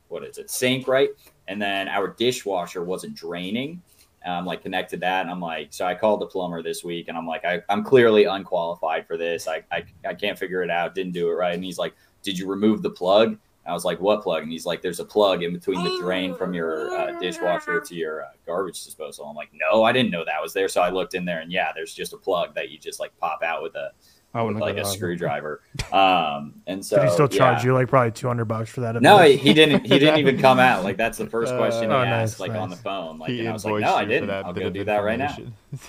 what 0.08 0.25
is 0.25 0.38
it 0.38 0.50
sink, 0.50 0.87
right? 0.87 1.11
And 1.47 1.61
then 1.61 1.88
our 1.88 2.08
dishwasher 2.08 2.85
wasn't 2.85 3.14
draining. 3.14 3.82
Um, 4.26 4.44
like 4.44 4.62
connected 4.62 5.00
that, 5.00 5.23
and 5.23 5.30
I'm 5.30 5.40
like, 5.40 5.68
so 5.70 5.87
I 5.87 5.94
called 5.94 6.20
the 6.20 6.26
plumber 6.26 6.61
this 6.61 6.82
week, 6.82 7.06
and 7.06 7.16
I'm 7.16 7.26
like, 7.26 7.44
I, 7.44 7.62
I'm 7.68 7.85
clearly 7.85 8.25
unqualified 8.25 9.06
for 9.06 9.16
this. 9.16 9.47
I, 9.47 9.62
I 9.70 9.85
I 10.06 10.12
can't 10.12 10.37
figure 10.37 10.62
it 10.62 10.70
out. 10.70 10.94
Didn't 10.94 11.12
do 11.12 11.30
it 11.30 11.35
right. 11.35 11.54
And 11.54 11.64
he's 11.64 11.78
like, 11.78 11.94
Did 12.23 12.37
you 12.37 12.49
remove 12.49 12.82
the 12.82 12.90
plug? 12.90 13.38
I 13.69 13.73
was 13.73 13.85
like, 13.85 14.01
what 14.01 14.23
plug? 14.23 14.43
And 14.43 14.51
he's 14.51 14.65
like, 14.67 14.81
there's 14.83 15.01
a 15.01 15.05
plug 15.05 15.43
in 15.43 15.53
between 15.53 15.85
the 15.85 15.99
drain 16.01 16.35
from 16.35 16.55
your 16.55 16.91
uh, 16.97 17.19
dishwasher 17.21 17.81
to 17.81 17.95
your 17.95 18.23
uh, 18.23 18.29
garbage 18.47 18.83
disposal. 18.85 19.27
I'm 19.27 19.37
like, 19.37 19.51
no, 19.53 19.85
I 19.85 19.93
didn't 19.93 20.11
know 20.11 20.25
that 20.25 20.41
was 20.41 20.55
there. 20.55 20.69
So 20.69 20.81
I 20.81 20.91
looked 20.91 21.15
in 21.15 21.25
there, 21.25 21.41
and 21.41 21.53
yeah, 21.53 21.73
there's 21.75 21.93
just 21.93 22.13
a 22.13 22.17
plug 22.17 22.55
that 22.55 22.71
you 22.71 22.79
just 22.79 22.99
like 22.99 23.17
pop 23.19 23.43
out 23.43 23.63
with 23.63 23.75
a 23.77 23.91
I 24.35 24.43
with 24.43 24.57
like 24.59 24.75
a 24.77 24.83
that. 24.83 24.87
screwdriver. 24.87 25.63
Um, 25.93 26.55
and 26.67 26.85
so 26.85 26.97
Did 26.97 27.07
he 27.07 27.11
still 27.13 27.29
charge 27.29 27.59
yeah. 27.61 27.67
you 27.67 27.75
like 27.75 27.89
probably 27.89 28.13
two 28.13 28.27
hundred 28.29 28.45
bucks 28.45 28.71
for 28.71 28.81
that? 28.83 29.01
No, 29.01 29.19
he, 29.19 29.37
he 29.37 29.55
didn't. 29.55 29.87
He 29.87 29.99
didn't 29.99 30.19
even 30.19 30.39
come 30.39 30.59
out. 30.59 30.85
Like 30.85 30.97
that's 30.97 31.19
the 31.19 31.27
first 31.31 31.57
question 31.57 31.91
he 31.91 31.97
Oh, 31.97 32.01
asked, 32.03 32.39
nice, 32.39 32.49
like 32.49 32.59
on 32.59 32.69
the 32.71 32.77
phone. 32.77 33.19
Like, 33.19 33.31
He 33.31 33.41
and 33.41 33.49
I 33.49 33.53
was 33.53 33.65
like, 33.65 33.81
no, 33.81 33.95
I 33.95 34.05
didn't. 34.05 34.31
I'll 34.31 34.53
bit 34.53 34.65
go 34.65 34.71
do 34.71 34.85
that 34.85 34.99
right 34.99 35.19
now. 35.19 35.37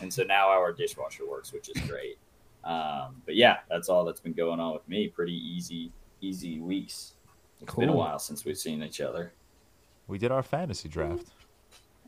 And 0.01 0.11
so 0.13 0.23
now 0.23 0.49
our 0.49 0.71
dishwasher 0.71 1.27
works, 1.29 1.53
which 1.53 1.69
is 1.69 1.81
great. 1.87 2.17
Um, 2.61 3.21
but 3.25 3.35
yeah, 3.35 3.59
that's 3.69 3.87
all 3.87 4.03
that's 4.03 4.19
been 4.19 4.33
going 4.33 4.59
on 4.59 4.73
with 4.73 4.87
me. 4.87 5.07
Pretty 5.07 5.33
easy, 5.33 5.93
easy 6.19 6.59
weeks. 6.59 7.13
It's 7.61 7.75
been 7.75 7.89
a 7.89 7.93
while 7.95 8.19
since 8.19 8.45
we've 8.45 8.57
seen 8.57 8.81
each 8.83 9.01
other. 9.01 9.33
We 10.07 10.17
did 10.17 10.31
our 10.31 10.43
fantasy 10.43 10.89
draft. 10.89 11.25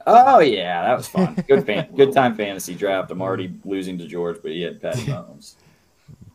Oh 0.07 0.39
yeah, 0.39 0.81
that 0.83 0.97
was 0.97 1.07
fun. 1.07 1.35
Good 1.47 1.65
fan, 1.65 1.89
good 1.95 2.11
time 2.11 2.35
fantasy 2.35 2.73
draft. 2.73 3.11
I'm 3.11 3.21
already 3.21 3.53
losing 3.63 3.97
to 3.99 4.07
George, 4.07 4.37
but 4.41 4.51
he 4.51 4.61
had 4.63 4.81
Patty 4.81 5.01
Mahomes. 5.05 5.55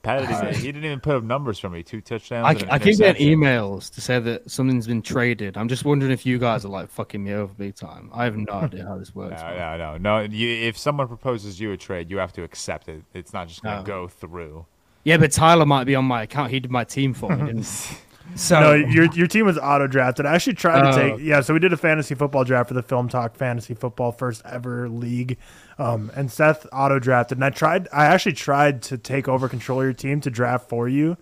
Patty, 0.03 0.27
didn't, 0.29 0.55
he 0.55 0.63
didn't 0.71 0.85
even 0.85 1.01
put 1.01 1.17
up 1.17 1.25
numbers 1.25 1.59
for 1.59 1.69
me. 1.69 1.83
Two 1.83 2.01
touchdowns. 2.01 2.47
I, 2.47 2.51
and 2.53 2.63
an 2.63 2.69
I 2.71 2.79
keep 2.79 2.97
getting 2.99 3.27
emails 3.27 3.93
to 3.95 4.01
say 4.01 4.21
that 4.21 4.49
something's 4.49 4.87
been 4.87 5.03
traded. 5.03 5.57
I'm 5.57 5.67
just 5.67 5.85
wondering 5.85 6.13
if 6.13 6.25
you 6.25 6.39
guys 6.39 6.65
are 6.65 6.69
like 6.69 6.91
fucking 6.91 7.25
me 7.25 7.33
over 7.33 7.53
big 7.55 7.75
time. 7.75 8.09
I 8.15 8.23
have 8.23 8.37
no 8.37 8.53
idea 8.53 8.87
how 8.87 8.99
this 8.99 9.13
works. 9.17 9.43
No, 9.43 9.57
no, 9.57 9.77
no, 9.77 9.97
no. 9.97 10.21
You, 10.21 10.49
if 10.69 10.79
someone 10.79 11.09
proposes 11.09 11.59
you 11.59 11.73
a 11.73 11.77
trade, 11.77 12.09
you 12.09 12.19
have 12.19 12.33
to 12.35 12.45
accept 12.45 12.89
it. 12.89 13.03
It's 13.15 13.33
not 13.33 13.49
just 13.49 13.65
gonna 13.65 13.79
No. 13.79 13.83
go 13.83 14.07
through. 14.07 14.65
Yeah, 15.03 15.17
but 15.17 15.33
Tyler 15.33 15.67
might 15.67 15.85
be 15.85 15.97
on 15.97 16.05
my 16.05 16.23
account. 16.23 16.53
He 16.53 16.61
did 16.61 16.71
my 16.71 16.85
team 16.85 17.13
for 17.13 17.31
me, 17.35 17.47
didn't 17.47 17.67
he? 17.67 17.97
So 18.35 18.61
No, 18.61 18.73
your 18.75 19.05
your 19.13 19.27
team 19.27 19.47
was 19.47 19.57
auto 19.59 19.87
drafted. 19.87 20.27
I 20.27 20.35
actually 20.35 20.55
tried 20.55 20.83
to 20.83 20.89
Oh. 20.89 21.17
take 21.17 21.25
yeah. 21.25 21.41
So 21.41 21.55
we 21.55 21.61
did 21.61 21.73
a 21.73 21.77
fantasy 21.77 22.15
football 22.15 22.45
draft 22.45 22.69
for 22.69 22.75
the 22.75 22.83
Film 22.83 23.09
Talk 23.09 23.35
Fantasy 23.37 23.73
Football 23.75 24.13
first 24.13 24.43
ever 24.45 24.89
league, 24.89 25.39
um, 25.79 26.11
and 26.15 26.31
Seth 26.31 26.67
auto 26.73 26.99
drafted. 26.99 27.39
And 27.39 27.45
I 27.45 27.51
tried. 27.51 27.89
I 27.93 28.07
actually 28.07 28.33
tried 28.35 28.83
to 28.83 28.99
take 28.99 29.29
over 29.29 29.49
control 29.49 29.81
of 29.81 29.85
your 29.85 29.93
team 29.95 30.21
to 30.23 30.31
draft 30.31 30.69
for 30.69 30.89
you, 30.89 31.17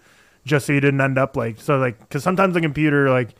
just 0.45 0.67
so 0.67 0.73
you 0.73 0.81
didn't 0.81 1.01
end 1.01 1.19
up 1.19 1.37
like 1.37 1.61
so 1.61 1.79
like 1.79 2.01
because 2.01 2.23
sometimes 2.25 2.55
the 2.55 2.61
computer 2.61 3.11
like 3.11 3.35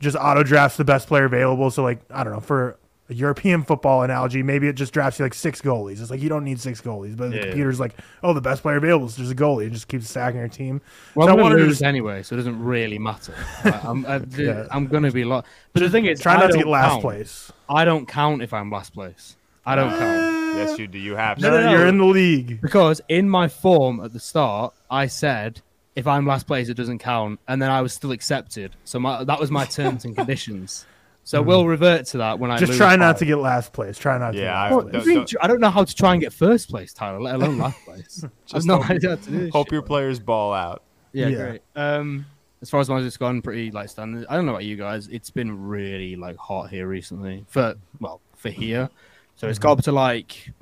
just 0.00 0.16
auto 0.20 0.42
drafts 0.42 0.76
the 0.76 0.84
best 0.84 1.08
player 1.08 1.24
available. 1.24 1.70
So 1.70 1.82
like 1.82 2.00
I 2.10 2.22
don't 2.24 2.32
know 2.34 2.40
for 2.40 2.76
a 3.10 3.14
European 3.14 3.62
football 3.64 4.02
analogy, 4.02 4.42
maybe 4.42 4.68
it 4.68 4.74
just 4.74 4.92
drafts 4.92 5.18
you 5.18 5.24
like 5.24 5.34
six 5.34 5.60
goalies. 5.60 6.00
It's 6.00 6.10
like 6.10 6.20
you 6.22 6.28
don't 6.28 6.44
need 6.44 6.60
six 6.60 6.80
goalies, 6.80 7.16
but 7.16 7.30
the 7.30 7.36
Yeah. 7.36 7.42
computer's 7.46 7.80
like, 7.80 7.94
oh, 8.22 8.32
the 8.32 8.40
best 8.40 8.62
player 8.62 8.76
available 8.76 9.06
is 9.06 9.16
just 9.16 9.32
a 9.32 9.34
goalie. 9.34 9.66
It 9.66 9.72
just 9.72 9.88
keeps 9.88 10.08
stacking 10.08 10.38
your 10.40 10.48
team. 10.48 10.80
well, 11.14 11.26
so 11.26 11.32
I'm 11.32 11.38
I 11.38 11.40
going 11.40 11.42
wanted 11.42 11.56
to 11.56 11.60
to 11.62 11.66
lose 11.68 11.78
just- 11.78 11.82
anyway, 11.84 12.22
so 12.22 12.34
it 12.34 12.38
doesn't 12.38 12.62
really 12.62 12.98
matter. 12.98 13.34
I- 13.64 13.80
I'm, 13.84 14.06
I, 14.06 14.20
Yeah. 14.36 14.66
I'm 14.70 14.86
going 14.86 15.02
to 15.02 15.10
be 15.12 15.24
lost. 15.24 15.46
But 15.72 15.82
the 15.82 15.90
thing 15.90 16.06
is, 16.06 16.20
Try 16.20 16.34
I 16.34 16.40
not 16.40 16.52
to 16.52 16.58
get 16.58 16.66
last 16.66 16.90
count. 16.92 17.02
place. 17.02 17.52
I 17.68 17.84
don't 17.84 18.06
count 18.06 18.42
if 18.42 18.54
I'm 18.54 18.70
last 18.70 18.94
place. 18.94 19.36
I 19.66 19.74
don't 19.74 19.90
count 19.90 20.40
Yes, 20.56 20.78
you 20.78 20.88
do. 20.88 20.98
You 20.98 21.14
have 21.16 21.38
to. 21.38 21.42
No, 21.42 21.50
no, 21.50 21.64
no. 21.66 21.70
you're 21.72 21.86
in 21.86 21.98
the 21.98 22.04
league. 22.04 22.60
because 22.60 23.00
in 23.08 23.28
my 23.28 23.46
form 23.48 24.00
at 24.00 24.12
the 24.12 24.18
start, 24.20 24.74
I 24.90 25.06
said 25.06 25.60
if 25.94 26.06
I'm 26.06 26.26
last 26.26 26.46
place, 26.46 26.68
it 26.68 26.74
doesn't 26.76 26.98
count, 27.00 27.38
and 27.46 27.60
then 27.60 27.70
I 27.70 27.80
was 27.82 27.92
still 27.92 28.10
accepted. 28.10 28.74
So 28.84 28.98
my, 28.98 29.22
that 29.24 29.38
was 29.38 29.50
my 29.50 29.64
terms 29.64 30.04
and 30.04 30.16
conditions. 30.16 30.86
So 31.30 31.42
we'll 31.42 31.66
revert 31.66 32.06
to 32.06 32.18
that 32.18 32.38
when 32.40 32.50
I. 32.50 32.56
Just 32.58 32.70
lose 32.70 32.78
try 32.78 32.96
not 32.96 33.14
by- 33.14 33.18
to 33.20 33.24
get 33.24 33.36
last 33.36 33.72
place. 33.72 33.96
Try 33.98 34.18
not 34.18 34.32
to. 34.32 34.38
Yeah, 34.38 34.44
get 34.44 34.52
I- 34.54 34.62
last 34.62 34.72
Well, 34.74 34.88
don't- 34.88 35.04
don't- 35.14 35.34
I 35.40 35.46
don't 35.46 35.60
know 35.60 35.70
how 35.70 35.84
to 35.84 35.94
try 35.94 36.12
and 36.12 36.20
get 36.20 36.32
first 36.32 36.68
place, 36.68 36.92
Tyler, 36.92 37.20
let 37.20 37.36
alone 37.36 37.58
last 37.58 37.84
place. 37.84 38.22
I've 38.24 38.30
Just 38.46 38.66
no 38.66 38.78
hope- 38.78 38.90
idea 38.90 39.10
how 39.10 39.16
to 39.16 39.30
do 39.30 39.38
this 39.38 39.52
Hope 39.52 39.66
shit, 39.68 39.72
your 39.72 39.82
players 39.82 40.18
ball 40.18 40.52
out. 40.52 40.82
Yeah, 41.12 41.28
Yeah. 41.28 41.36
great. 41.36 41.62
Um, 41.76 42.26
as 42.62 42.68
far 42.70 42.80
as 42.80 42.90
mine's 42.90 43.16
gone, 43.16 43.42
pretty 43.42 43.70
like 43.70 43.88
standard. 43.88 44.26
I 44.28 44.34
don't 44.36 44.44
know 44.44 44.52
about 44.52 44.64
you 44.64 44.76
guys. 44.76 45.08
It's 45.08 45.30
been 45.30 45.66
really 45.68 46.16
like 46.16 46.36
hot 46.36 46.70
here 46.70 46.86
recently. 46.88 47.44
For 47.48 47.74
well, 48.00 48.20
for 48.36 48.50
here, 48.50 48.90
so 49.36 49.46
it's 49.48 49.58
got 49.60 49.78
up 49.78 49.84
to 49.84 49.92
like 49.92 50.52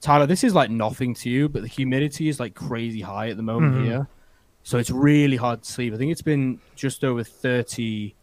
Tyler. 0.00 0.26
This 0.26 0.44
is 0.44 0.54
like 0.54 0.70
nothing 0.70 1.14
to 1.14 1.30
you, 1.30 1.48
but 1.48 1.62
the 1.62 1.68
humidity 1.68 2.28
is 2.28 2.38
like 2.38 2.54
crazy 2.54 3.00
high 3.00 3.28
at 3.30 3.36
the 3.38 3.42
moment 3.42 3.76
Mhm. 3.76 3.84
here. 3.86 4.08
So 4.62 4.78
it's 4.78 4.90
really 4.90 5.36
hard 5.36 5.62
to 5.62 5.72
sleep. 5.72 5.94
I 5.94 5.96
think 5.96 6.12
it's 6.12 6.22
been 6.22 6.60
just 6.76 7.02
over 7.02 7.24
thirty 7.24 8.14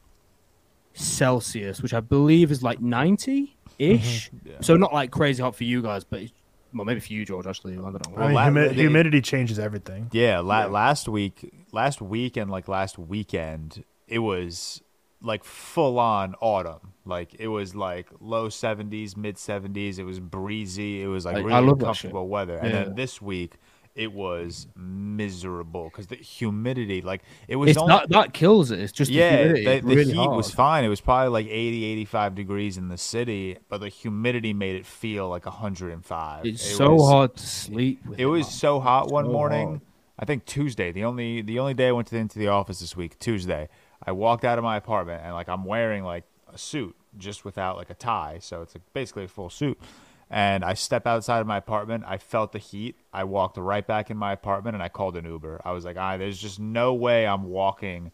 Celsius, 0.94 1.82
which 1.82 1.94
I 1.94 2.00
believe 2.00 2.52
is 2.52 2.64
like 2.64 2.82
ninety 2.82 3.56
ish. 3.78 4.30
Mm-hmm. 4.32 4.50
Yeah. 4.50 4.56
So 4.62 4.76
not 4.78 4.94
like 4.94 5.12
crazy 5.12 5.42
hot 5.42 5.56
for 5.56 5.64
you 5.64 5.82
guys, 5.82 6.04
but 6.04 6.22
it's, 6.22 6.34
well, 6.74 6.86
maybe 6.86 7.00
for 7.00 7.14
you, 7.14 7.26
George. 7.26 7.48
Actually, 7.48 7.74
I 7.74 7.78
don't 7.78 7.94
know. 7.94 8.18
I 8.22 8.26
mean, 8.28 8.36
la- 8.36 8.44
humi- 8.46 8.68
they- 8.70 8.74
humidity 8.76 9.22
changes 9.22 9.58
everything. 9.60 10.10
Yeah, 10.12 10.40
la- 10.40 10.66
last 10.66 11.08
week, 11.08 11.52
last 11.72 12.02
week, 12.02 12.38
and 12.38 12.50
like 12.52 12.68
last 12.68 12.98
weekend, 13.00 13.84
it 14.08 14.20
was 14.20 14.82
like 15.22 15.44
full 15.44 16.00
on 16.00 16.36
autumn. 16.42 16.94
Like 17.06 17.36
it 17.40 17.48
was 17.48 17.76
like 17.76 18.10
low 18.20 18.50
seventies, 18.50 19.18
mid 19.18 19.38
seventies. 19.38 20.00
It 20.00 20.04
was 20.06 20.20
breezy. 20.20 21.02
It 21.02 21.08
was 21.08 21.26
like 21.26 21.38
I- 21.38 21.40
I 21.40 21.44
really 21.44 21.68
love 21.68 21.80
comfortable 21.80 22.28
weather. 22.28 22.58
And 22.58 22.72
Yeah. 22.72 22.84
then 22.84 22.96
this 22.96 23.22
week, 23.22 23.54
it 24.00 24.12
was 24.14 24.68
miserable 24.76 25.86
because 25.86 26.08
the 26.08 26.16
humidity, 26.16 27.02
like 27.02 27.22
it 27.48 27.56
was 27.58 27.70
It's 27.72 27.78
only, 27.78 27.90
not 27.94 28.10
that 28.10 28.34
kills 28.34 28.72
it. 28.72 28.80
It's 28.80 28.92
just 28.94 29.10
the 29.10 29.18
yeah, 29.18 29.38
humidity. 29.38 29.66
the, 29.66 29.80
the 29.88 29.96
really 29.96 30.14
heat 30.14 30.30
was 30.32 30.52
fine. 30.52 30.84
It 30.84 30.88
was 30.90 31.02
probably 31.02 31.30
like 31.30 31.48
80, 31.48 31.84
85 31.84 32.36
degrees 32.36 32.78
in 32.78 32.88
the 32.88 32.98
city, 32.98 33.58
but 33.68 33.80
the 33.82 33.90
humidity 33.90 34.54
made 34.54 34.76
it 34.76 34.86
feel 34.86 35.28
like 35.30 35.46
105. 35.46 36.46
It's 36.46 36.64
It 36.66 36.76
so 36.76 36.94
was- 36.94 37.10
hard 37.10 37.36
to 37.36 37.46
sleep. 37.46 38.06
With 38.06 38.20
it 38.20 38.26
was 38.26 38.48
so 38.50 38.80
hot 38.80 39.10
one 39.12 39.26
So 39.26 39.32
morning. 39.32 39.68
hard. 39.68 39.82
I 40.18 40.26
think 40.26 40.46
Tuesday, 40.46 40.92
the 40.92 41.06
only 41.06 41.42
the 41.42 41.60
only 41.60 41.74
day 41.74 41.88
I 41.88 41.92
went 41.92 42.08
to, 42.10 42.18
into 42.18 42.40
the 42.40 42.50
office 42.50 42.80
this 42.82 42.96
week, 42.96 43.18
Tuesday. 43.20 43.70
I 44.06 44.12
walked 44.12 44.44
out 44.46 44.58
of 44.58 44.64
my 44.64 44.76
apartment 44.78 45.22
and 45.24 45.34
like 45.34 45.48
I'm 45.50 45.64
wearing 45.66 46.04
like 46.04 46.24
a 46.54 46.58
suit 46.58 46.96
just 47.18 47.46
without 47.46 47.78
like 47.78 47.90
a 47.90 47.94
tie, 47.94 48.38
so 48.42 48.62
it's 48.62 48.76
like 48.76 48.84
basically 48.94 49.24
a 49.26 49.28
full 49.30 49.50
suit. 49.50 49.78
And 50.30 50.64
I 50.64 50.76
step 50.76 51.08
outside 51.08 51.40
of 51.40 51.48
my 51.48 51.58
apartment. 51.58 52.04
I 52.06 52.18
felt 52.20 52.52
the 52.52 52.60
heat. 52.60 52.96
I 53.12 53.24
walked 53.24 53.58
right 53.58 53.86
back 53.86 54.12
in 54.12 54.18
my 54.18 54.32
apartment 54.32 54.76
and 54.76 54.84
I 54.84 54.90
called 54.90 55.18
an 55.18 55.26
Uber. 55.26 55.62
I 55.66 55.72
was 55.72 55.86
like, 55.86 55.98
"Ah, 55.98 56.18
there's 56.18 56.40
just 56.40 56.60
no 56.60 56.94
way 56.94 57.26
I'm 57.26 57.46
walking 57.46 58.12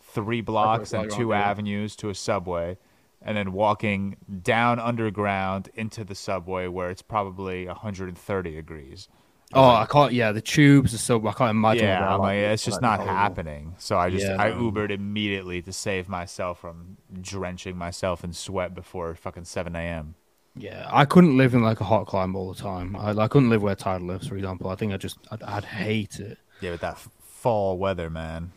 three 0.00 0.40
blocks 0.40 0.92
and 0.94 1.10
two 1.10 1.34
avenues 1.34 1.94
to 1.96 2.08
a 2.08 2.14
subway." 2.14 2.78
And 3.20 3.36
then 3.36 3.52
walking 3.52 4.16
down 4.42 4.78
underground 4.78 5.68
into 5.74 6.04
the 6.04 6.14
subway 6.14 6.68
where 6.68 6.88
it's 6.88 7.02
probably 7.02 7.66
130 7.66 8.54
degrees. 8.54 9.08
Oh, 9.52 9.64
I 9.64 9.86
can't. 9.86 10.12
Yeah, 10.12 10.32
the 10.32 10.42
tubes 10.42 10.94
are 10.94 10.98
so. 10.98 11.26
I 11.26 11.32
can't 11.32 11.50
imagine. 11.50 11.84
Yeah, 11.84 12.14
I'm 12.14 12.20
like, 12.20 12.26
like. 12.26 12.52
it's 12.52 12.64
just 12.64 12.82
Like, 12.82 13.00
not 13.00 13.06
happening. 13.08 13.74
So 13.78 13.98
I 13.98 14.10
just 14.10 14.26
Yeah, 14.26 14.36
I. 14.38 14.50
Ubered 14.50 14.90
immediately 14.90 15.62
to 15.62 15.72
save 15.72 16.08
myself 16.08 16.60
from 16.60 16.98
drenching 17.20 17.76
myself 17.76 18.24
in 18.24 18.32
sweat 18.32 18.74
before 18.74 19.14
fucking 19.14 19.44
7 19.44 19.74
a.m. 19.74 20.14
Yeah, 20.60 20.88
I 20.90 21.04
couldn't 21.04 21.36
live 21.36 21.54
in 21.54 21.62
like 21.62 21.80
a 21.80 21.84
hot 21.84 22.06
climate 22.06 22.36
all 22.36 22.52
the 22.52 22.60
time. 22.60 22.96
I, 22.96 23.10
I 23.10 23.28
couldn't 23.28 23.50
live 23.50 23.62
where 23.62 23.74
Tyler 23.74 24.00
lives, 24.00 24.26
for 24.28 24.36
example. 24.36 24.68
I 24.70 24.74
think 24.76 24.92
I 24.92 24.96
just, 24.96 25.18
I'd, 25.30 25.42
I'd 25.42 25.64
hate 25.64 26.18
it. 26.20 26.38
Yeah, 26.60 26.72
with 26.72 26.80
that 26.80 26.98
fall 27.22 27.78
weather, 27.78 28.10
man. 28.10 28.52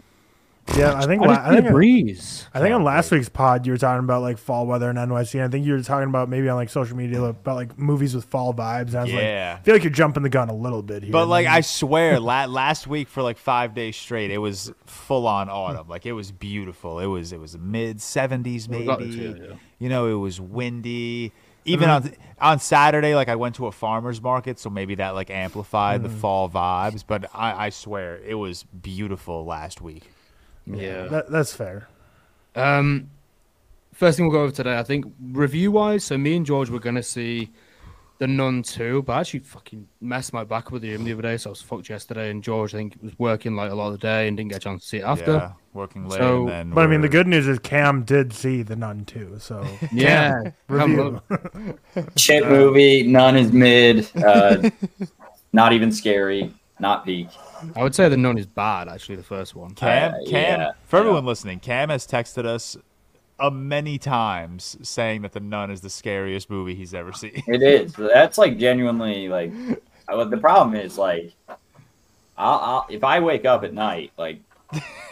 Yeah, 0.77 0.93
I 0.93 1.05
think. 1.05 1.23
I 1.23 1.25
la- 1.25 1.43
I 1.49 1.55
think. 1.55 1.67
a 1.67 1.71
breeze. 1.71 2.47
I 2.53 2.59
think 2.59 2.73
on 2.73 2.83
last 2.83 3.11
week's 3.11 3.27
pod 3.27 3.65
you 3.65 3.73
were 3.73 3.77
talking 3.79 4.03
about 4.03 4.21
like 4.21 4.37
fall 4.37 4.67
weather 4.67 4.89
in 4.91 4.95
NYC. 4.95 5.33
And 5.35 5.43
I 5.43 5.47
think 5.49 5.65
you 5.65 5.73
were 5.73 5.81
talking 5.81 6.07
about 6.07 6.29
maybe 6.29 6.47
on 6.47 6.55
like 6.55 6.69
social 6.69 6.95
media 6.95 7.21
about 7.23 7.55
like 7.55 7.77
movies 7.79 8.15
with 8.15 8.25
fall 8.25 8.53
vibes. 8.53 8.89
And 8.89 8.97
I 8.97 9.01
was 9.03 9.11
Yeah. 9.11 9.17
like, 9.55 9.59
I 9.59 9.63
feel 9.63 9.75
like 9.75 9.83
you're 9.83 9.91
jumping 9.91 10.23
the 10.23 10.29
gun 10.29 10.49
a 10.49 10.55
little 10.55 10.83
bit 10.83 11.01
here. 11.03 11.11
But 11.11 11.27
like. 11.27 11.47
I 11.47 11.61
swear, 11.61 12.19
la- 12.19 12.45
last 12.45 12.85
week 12.87 13.09
for 13.09 13.21
like 13.23 13.37
five 13.37 13.73
days 13.73 13.97
straight, 13.97 14.29
it 14.31 14.37
was 14.37 14.71
full 14.85 15.27
on 15.27 15.49
autumn. 15.49 15.89
Like 15.89 16.05
it 16.05 16.13
was 16.13 16.31
beautiful. 16.31 16.99
It 16.99 17.07
was 17.07 17.33
it 17.33 17.39
was 17.39 17.57
mid 17.57 17.97
70s 17.97 18.67
We 18.69 18.85
got 18.85 19.01
it 19.01 19.09
maybe. 19.09 19.17
too, 19.17 19.45
yeah. 19.49 19.55
You 19.79 19.89
know, 19.89 20.07
it 20.07 20.13
was 20.13 20.39
windy. 20.39 21.33
Even 21.65 21.89
on 21.89 22.13
on 22.39 22.59
Saturday, 22.59 23.15
like 23.15 23.29
I 23.29 23.35
went 23.35 23.55
to 23.55 23.67
a 23.67 23.71
farmer's 23.71 24.21
market, 24.21 24.59
so 24.59 24.69
maybe 24.69 24.95
that 24.95 25.11
like 25.11 25.29
amplified 25.29 26.01
the 26.03 26.09
fall 26.09 26.49
vibes. 26.49 27.03
But 27.05 27.29
I, 27.33 27.67
I 27.67 27.69
swear, 27.69 28.19
it 28.25 28.35
was 28.35 28.63
beautiful 28.63 29.45
last 29.45 29.81
week. 29.81 30.09
Yeah. 30.65 31.03
that, 31.03 31.29
that's 31.29 31.53
fair. 31.53 31.87
Um, 32.55 33.09
first 33.93 34.17
thing 34.17 34.27
we'll 34.27 34.35
go 34.35 34.43
over 34.43 34.51
today, 34.51 34.77
I 34.77 34.83
think 34.83 35.05
review 35.21 35.71
wise. 35.71 36.03
So 36.03 36.17
me 36.17 36.35
and 36.35 36.45
George 36.45 36.69
were 36.69 36.79
gonna 36.79 37.03
see 37.03 37.51
the 38.21 38.27
Nun 38.27 38.61
too, 38.61 39.01
but 39.01 39.13
I 39.13 39.19
actually 39.21 39.39
fucking 39.39 39.87
messed 39.99 40.31
my 40.31 40.43
back 40.43 40.67
up 40.67 40.73
with 40.73 40.83
him 40.83 41.03
the 41.03 41.13
other 41.13 41.23
day, 41.23 41.37
so 41.37 41.49
I 41.49 41.51
was 41.53 41.61
fucked 41.63 41.89
yesterday. 41.89 42.29
And 42.29 42.43
George, 42.43 42.75
I 42.75 42.77
think, 42.77 42.95
was 43.01 43.17
working 43.17 43.55
like 43.55 43.71
a 43.71 43.73
lot 43.73 43.87
of 43.87 43.93
the 43.93 43.97
day 43.97 44.27
and 44.27 44.37
didn't 44.37 44.51
get 44.51 44.57
a 44.57 44.59
chance 44.59 44.83
to 44.83 44.87
see 44.89 44.97
it 44.97 45.03
after. 45.03 45.31
Yeah, 45.33 45.51
working 45.73 46.07
late. 46.07 46.19
So- 46.19 46.41
and 46.41 46.47
then 46.49 46.69
But 46.69 46.83
I 46.83 46.87
mean, 46.87 47.01
the 47.01 47.09
good 47.09 47.25
news 47.25 47.47
is 47.47 47.57
Cam 47.57 48.03
did 48.03 48.31
see 48.31 48.61
the 48.61 48.75
Nun 48.75 49.05
too. 49.05 49.37
So 49.39 49.65
Yeah, 49.91 50.51
come 50.67 50.95
review. 50.95 51.21
look. 51.31 51.79
Shit 52.15 52.47
movie. 52.47 53.01
Nun 53.07 53.35
is 53.37 53.51
mid. 53.51 54.07
Uh, 54.15 54.69
not 55.51 55.73
even 55.73 55.91
scary. 55.91 56.53
Not 56.79 57.03
peak. 57.05 57.27
I 57.75 57.81
would 57.81 57.95
say 57.95 58.07
the 58.07 58.17
Nun 58.17 58.37
is 58.37 58.45
bad. 58.45 58.87
Actually, 58.87 59.15
the 59.15 59.23
first 59.23 59.55
one. 59.55 59.73
Cam, 59.73 60.13
Uh, 60.13 60.17
Cam, 60.29 60.59
yeah, 60.59 60.71
for 60.85 60.97
yeah. 60.97 60.99
everyone 60.99 61.25
listening, 61.25 61.59
Cam 61.59 61.89
has 61.89 62.05
texted 62.05 62.45
us 62.45 62.77
uh, 63.39 63.49
many 63.49 63.97
times 63.97 64.77
saying 64.81 65.21
that 65.23 65.31
The 65.31 65.39
Nun 65.39 65.71
is 65.71 65.81
the 65.81 65.89
scariest 65.89 66.49
movie 66.49 66.75
he's 66.75 66.93
ever 66.93 67.13
seen. 67.13 67.41
It 67.47 67.61
is. 67.63 67.93
That's 67.93 68.37
like 68.37 68.57
genuinely 68.57 69.27
like. 69.27 69.51
The 70.07 70.37
problem 70.37 70.75
is 70.75 70.97
like, 70.97 71.33
I'll, 72.37 72.59
I'll 72.59 72.85
if 72.89 73.03
I 73.03 73.19
wake 73.19 73.45
up 73.45 73.63
at 73.63 73.73
night 73.73 74.11
like, 74.17 74.41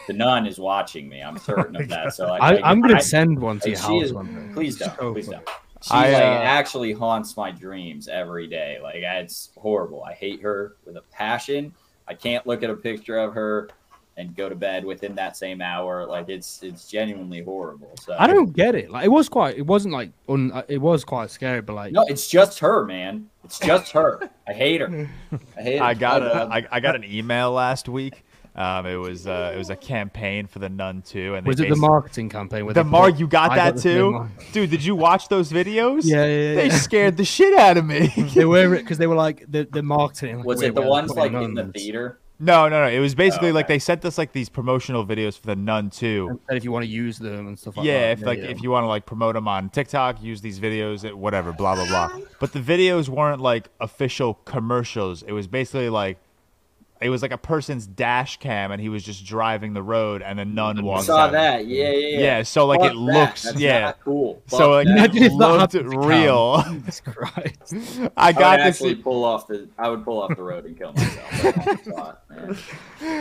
the 0.08 0.14
nun 0.14 0.46
is 0.48 0.58
watching 0.60 1.08
me. 1.08 1.22
I'm 1.22 1.38
certain 1.38 1.76
of 1.76 1.88
that. 1.90 2.14
So 2.14 2.28
like, 2.28 2.42
I, 2.42 2.52
like, 2.56 2.62
I'm 2.64 2.82
gonna 2.82 2.96
I- 2.96 3.00
send 3.00 3.40
one 3.40 3.60
to 3.60 3.70
like, 3.70 3.78
your 3.78 3.82
house 3.82 4.04
is- 4.04 4.54
Please 4.54 4.78
don't. 4.78 4.96
So 4.98 5.14
please 5.14 5.28
don't. 5.28 5.48
She 5.82 5.92
I, 5.92 6.12
like 6.12 6.22
uh, 6.24 6.44
actually 6.44 6.92
haunts 6.92 7.38
my 7.38 7.52
dreams 7.52 8.10
every 8.10 8.48
day. 8.48 8.80
Like 8.84 8.98
it's 8.98 9.52
horrible. 9.58 10.04
I 10.04 10.14
hate 10.14 10.42
her 10.42 10.76
with 10.86 10.98
a 10.98 11.02
passion. 11.12 11.74
I 12.08 12.16
can't 12.16 12.46
look 12.46 12.64
at 12.64 12.70
a 12.70 12.76
picture 12.76 13.18
of 13.18 13.34
her 13.34 13.70
and 14.20 14.36
go 14.36 14.50
to 14.50 14.56
bed 14.56 14.84
within 14.84 15.16
that 15.16 15.38
same 15.38 15.62
hour. 15.62 16.06
Like 16.06 16.28
it's 16.28 16.62
it's 16.62 16.88
genuinely 16.88 17.42
horrible. 17.42 17.96
So 18.02 18.16
I 18.20 18.28
don't 18.28 18.52
get 18.54 18.76
it. 18.76 18.92
Like 18.92 19.06
it 19.06 19.10
was 19.10 19.30
quite. 19.30 19.58
It 19.58 19.66
wasn't 19.66 19.94
like 19.94 20.12
un, 20.28 20.52
uh, 20.52 20.64
It 20.68 20.80
was 20.80 21.06
quite 21.06 21.32
scary, 21.32 21.62
but 21.62 21.74
like 21.74 21.94
No, 21.94 22.04
it's 22.08 22.28
just 22.28 22.60
her, 22.60 22.86
man. 22.86 23.30
It's 23.46 23.58
just 23.60 23.94
her. 23.94 24.30
I 24.48 24.54
hate 24.54 24.82
her. 24.82 25.10
I 25.58 25.62
hate 25.62 25.78
her. 25.80 25.84
I 25.86 25.94
got 25.94 26.22
so 26.22 26.28
a, 26.28 26.34
bad. 26.48 26.48
I, 26.52 26.68
I 26.78 26.80
got 26.82 26.96
an 26.96 27.06
email 27.06 27.52
last 27.52 27.88
week. 27.88 28.26
Um, 28.56 28.86
it 28.86 28.96
was 28.96 29.26
uh, 29.26 29.54
it 29.56 29.58
was 29.58 29.70
a 29.70 29.76
campaign 29.78 30.46
for 30.48 30.60
The 30.60 30.68
Nun 30.68 31.02
too, 31.02 31.36
and 31.36 31.48
was 31.48 31.62
it 31.62 31.70
the 31.70 31.78
marketing 31.78 32.28
campaign? 32.28 32.66
Where 32.66 32.74
The 32.74 32.84
they 32.84 32.90
Mark, 32.90 33.18
you 33.18 33.26
got 33.28 33.52
I 33.52 33.56
that 33.56 33.76
the 33.76 33.82
same 33.82 33.98
too, 33.98 34.12
one. 34.12 34.32
dude. 34.52 34.70
Did 34.70 34.84
you 34.84 34.98
watch 34.98 35.30
those 35.30 35.50
videos? 35.50 36.02
Yeah, 36.04 36.26
yeah, 36.26 36.56
They 36.56 36.70
scared 36.70 37.16
the 37.16 37.24
shit 37.24 37.58
out 37.58 37.78
of 37.78 37.86
me. 37.86 38.08
They 38.36 38.44
were 38.44 38.76
because 38.76 38.98
they 39.02 39.08
were 39.08 39.16
like 39.16 39.50
the 39.50 39.66
the 39.72 39.82
marketing. 39.82 40.40
like, 40.40 40.46
Was 40.46 40.62
it 40.62 40.76
the 40.76 40.82
ones 40.82 41.12
like 41.12 41.32
putting 41.32 41.50
in 41.50 41.54
the 41.54 41.72
theater? 41.72 42.20
No, 42.42 42.70
no, 42.70 42.82
no. 42.84 42.88
It 42.90 43.00
was 43.00 43.16
basically 43.16 43.50
Oh, 43.50 43.54
like 43.54 43.66
okay. 43.66 43.76
they 43.76 43.80
sent 43.80 44.06
us 44.06 44.18
like 44.18 44.32
these 44.32 44.48
promotional 44.48 45.06
videos 45.06 45.38
for 45.38 45.48
the 45.48 45.56
Nun 45.58 45.90
too. 45.90 46.40
And 46.48 46.58
if 46.58 46.64
you 46.64 46.72
want 46.72 46.86
to 46.86 46.90
use 46.90 47.20
them 47.20 47.48
and 47.48 47.60
stuff 47.60 47.76
like 47.78 47.86
yeah, 47.86 48.14
that. 48.14 48.20
if 48.20 48.26
like 48.26 48.40
if 48.40 48.64
you 48.64 48.72
want 48.72 48.84
to 48.84 48.88
like 48.88 49.06
promote 49.06 49.36
them 49.36 49.48
on 49.48 49.70
TikTok, 49.70 50.24
use 50.24 50.40
these 50.42 50.60
videos, 50.60 51.04
eh, 51.04 51.12
whatever, 51.12 51.52
blah 51.52 51.76
blah 51.76 51.88
blah. 51.88 52.10
But 52.40 52.54
the 52.54 52.60
videos 52.62 53.10
weren't 53.10 53.42
like 53.42 53.68
official 53.82 54.36
commercials. 54.46 55.22
It 55.24 55.34
was 55.34 55.48
basically 55.48 55.90
like 55.90 56.18
it 57.02 57.10
was 57.10 57.22
like 57.22 57.32
a 57.32 57.38
person's 57.38 57.88
dash 57.88 58.38
cam, 58.38 58.72
and 58.72 58.82
he 58.82 58.90
was 58.90 59.04
just 59.04 59.26
driving 59.26 59.74
the 59.74 59.82
road, 59.84 60.22
and 60.22 60.40
a 60.40 60.46
nun 60.46 60.80
I 60.80 60.82
walks 60.82 61.06
saw 61.06 61.20
out. 61.26 61.32
that. 61.32 61.66
Yeah, 61.66 61.92
yeah, 61.92 62.08
yeah. 62.08 62.20
Yeah, 62.20 62.44
so 62.44 62.66
like 62.66 62.82
Fuck 62.82 62.92
it 62.92 62.94
that. 62.96 63.00
looks, 63.00 63.44
That's 63.44 63.58
yeah. 63.60 63.80
not 63.82 64.00
cool. 64.04 64.42
So 64.48 64.72
like 64.72 64.88
that. 64.88 64.98
Imagine 64.98 65.24
it 65.24 65.32
looked 65.34 65.74
happened 65.74 65.92
to 65.92 65.98
Cam. 65.98 66.08
real. 66.10 66.64
Jesus 66.72 67.02
Christ. 67.02 68.00
I 68.18 68.28
I 68.28 68.32
got 68.34 68.52
would 68.52 68.58
to 68.58 68.64
actually 68.64 68.96
see. 68.96 69.02
pull 69.02 69.24
off 69.24 69.48
the. 69.48 69.70
I 69.78 69.90
would 69.90 70.04
pull 70.04 70.22
off 70.22 70.36
the 70.36 70.44
road 70.44 70.66
and 70.66 70.78
kill 70.78 70.94
myself. 70.94 71.32
That's 71.66 71.88
my. 71.88 72.14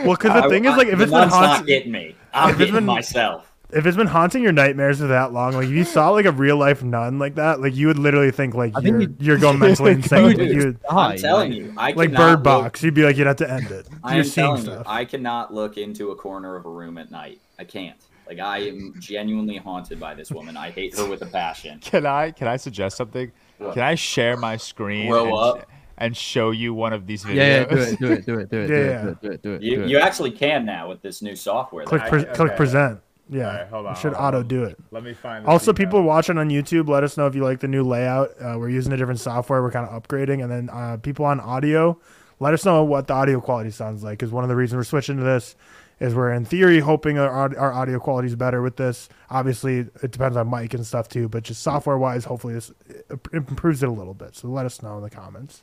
Well, 0.04 0.16
because 0.16 0.32
the 0.32 0.44
I- 0.44 0.49
thing 0.49 0.64
is, 0.64 0.76
like, 0.76 0.88
if 0.88 0.99
it's 0.99 0.99
the 0.99 1.02
it's 1.02 1.11
been 1.12 1.20
nun's 1.20 1.32
not 1.32 1.47
haunting, 1.47 1.66
getting 1.66 1.92
me. 1.92 2.14
I'm 2.35 2.50
If 2.50 2.58
getting 2.58 2.75
been- 2.75 2.85
myself. 2.85 3.48
If 3.70 3.84
it's 3.87 3.96
been 3.96 4.06
haunting 4.06 4.42
your 4.42 4.52
nightmares 4.52 4.98
for 5.00 5.08
that 5.08 5.32
long, 5.32 5.52
like 5.52 5.66
if 5.66 5.70
you 5.70 5.84
saw 5.84 6.10
like 6.10 6.25
a 6.25 6.32
real 6.32 6.56
life 6.56 6.82
nun 6.82 7.18
like 7.18 7.34
that, 7.34 7.60
like 7.60 7.76
you 7.76 7.87
would 7.88 7.98
literally 7.98 8.30
think 8.30 8.54
like 8.54 8.72
I 8.76 8.80
you're 8.80 9.00
you'd- 9.02 9.25
you're 9.25 9.37
going 9.38 9.58
mentally 9.60 9.92
insane. 9.92 10.30
Dude, 10.30 10.38
Like, 10.38 10.48
you 10.50 10.58
would- 10.66 10.78
I'm 10.90 11.16
telling 11.18 11.52
you, 11.52 11.75
I 11.76 11.92
like 11.92 12.10
cannot 12.10 12.16
Bird 12.18 12.32
look- 12.37 12.42
Box, 12.44 12.82
you'd 12.82 12.94
be 12.94 13.02
like 13.02 13.16
you'd 13.16 13.26
have 13.26 13.37
to 13.37 13.50
end 13.50 13.70
it. 13.70 13.87
I 14.02 14.16
You're 14.16 14.25
am 14.25 14.30
telling 14.30 14.62
stuff. 14.62 14.87
you, 14.87 14.92
I 14.92 15.04
cannot 15.04 15.52
look 15.52 15.76
into 15.76 16.10
a 16.10 16.16
corner 16.16 16.56
of 16.56 16.64
a 16.64 16.70
room 16.70 16.96
at 16.98 17.10
night. 17.10 17.40
I 17.58 17.64
can't. 17.64 17.96
Like 18.26 18.38
I 18.40 18.58
am 18.68 18.94
genuinely 18.98 19.56
haunted 19.56 19.98
by 20.00 20.14
this 20.14 20.30
woman. 20.30 20.56
I 20.56 20.70
hate 20.70 20.96
her 20.98 21.06
with 21.08 21.22
a 21.22 21.26
passion. 21.26 21.78
Can 21.82 22.06
I 22.06 22.30
can 22.30 22.46
I 22.48 22.56
suggest 22.56 22.96
something? 22.96 23.32
What? 23.58 23.75
Can 23.75 23.82
I 23.82 23.94
share 23.96 24.37
my 24.37 24.56
screen 24.56 25.08
Grow 25.10 25.25
and, 25.25 25.34
up. 25.34 25.66
and 25.96 26.16
show 26.16 26.52
you 26.52 26.72
one 26.75 26.92
of 26.92 27.06
these 27.06 27.25
videos? 27.25 27.34
Yeah, 27.34 27.44
yeah, 27.46 27.64
do 27.64 27.76
it, 27.76 27.98
do 27.98 28.12
it, 28.12 28.26
do 28.26 28.38
it, 28.38 28.50
do 28.50 28.60
it, 28.60 28.66
do 28.68 28.75
Yeah, 28.75 28.78
it, 28.78 28.87
yeah. 28.87 29.02
do 29.02 29.08
it, 29.08 29.20
do 29.20 29.30
it, 29.32 29.42
do 29.42 29.52
it, 29.54 29.62
You, 29.62 29.76
do 29.76 29.82
it. 29.82 29.88
you 29.88 29.98
actually 29.98 30.30
can 30.30 30.64
now 30.64 30.88
with 30.88 31.02
this 31.02 31.20
new 31.22 31.34
software. 31.37 31.84
that 31.84 31.88
click 31.88 32.02
I- 32.02 32.16
okay. 32.18 32.34
click 32.34 32.56
present. 32.56 33.00
Yeah, 33.30 33.44
right, 33.44 33.68
hold 33.68 33.87
on, 33.87 33.94
should 33.97 34.14
auto 34.14 34.42
do 34.42 34.64
it. 34.64 34.78
Let 34.90 35.04
me 35.04 35.12
find. 35.12 35.47
Also, 35.47 35.73
people 35.73 36.02
watching 36.02 36.38
on 36.38 36.49
YouTube, 36.49 36.88
let 36.88 37.04
us 37.04 37.16
know 37.16 37.26
if 37.26 37.35
you 37.35 37.44
like 37.44 37.61
the 37.61 37.68
new 37.68 37.82
layout. 37.82 38.30
Uh, 38.40 38.56
we're 38.58 38.70
using 38.70 38.92
a 38.92 38.97
different 38.97 39.20
software. 39.20 39.62
We're 39.62 39.70
kind 39.70 39.87
of 39.88 40.02
upgrading, 40.02 40.42
and 40.42 40.50
then 40.50 40.70
uh, 40.70 40.97
people 40.97 41.25
on 41.26 41.38
audio, 41.40 41.99
let 42.40 42.54
us 42.54 42.64
know 42.64 42.82
what 42.85 43.06
the 43.06 43.14
audio 43.14 43.40
quality 43.40 43.70
sounds 43.70 44.02
like. 44.02 44.18
Because 44.18 44.32
one 44.32 44.44
of 44.44 44.49
the 44.49 44.56
reasons 44.56 44.76
we're 44.76 44.85
switching 44.85 45.18
to 45.18 45.25
this 45.25 45.56
is 46.00 46.14
we're 46.14 46.32
in 46.32 46.44
theory 46.44 46.80
hoping 46.80 47.18
our, 47.18 47.28
our 47.58 47.73
audio 47.73 47.99
quality 47.99 48.28
is 48.28 48.37
better 48.37 48.62
with 48.62 48.76
this. 48.76 49.08
Obviously, 49.30 49.78
it 50.02 50.11
depends 50.11 50.37
on 50.37 50.49
mic 50.49 50.73
and 50.75 50.87
stuff 50.87 51.08
too, 51.08 51.28
but 51.28 51.42
just 51.42 51.62
software 51.62 51.99
wise, 51.99 52.25
hopefully 52.25 52.54
this 52.54 52.73
it 52.88 53.20
improves 53.32 53.82
it 53.82 53.88
a 53.88 53.92
little 53.92 54.14
bit. 54.14 54.37
So 54.37 54.49
let 54.49 54.64
us 54.64 54.80
know 54.82 54.97
in 54.97 55.02
the 55.02 55.11
comments. 55.11 55.62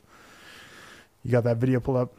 You 1.24 1.32
got 1.32 1.44
that 1.44 1.56
video 1.56 1.80
pulled 1.80 1.96
up? 1.96 2.14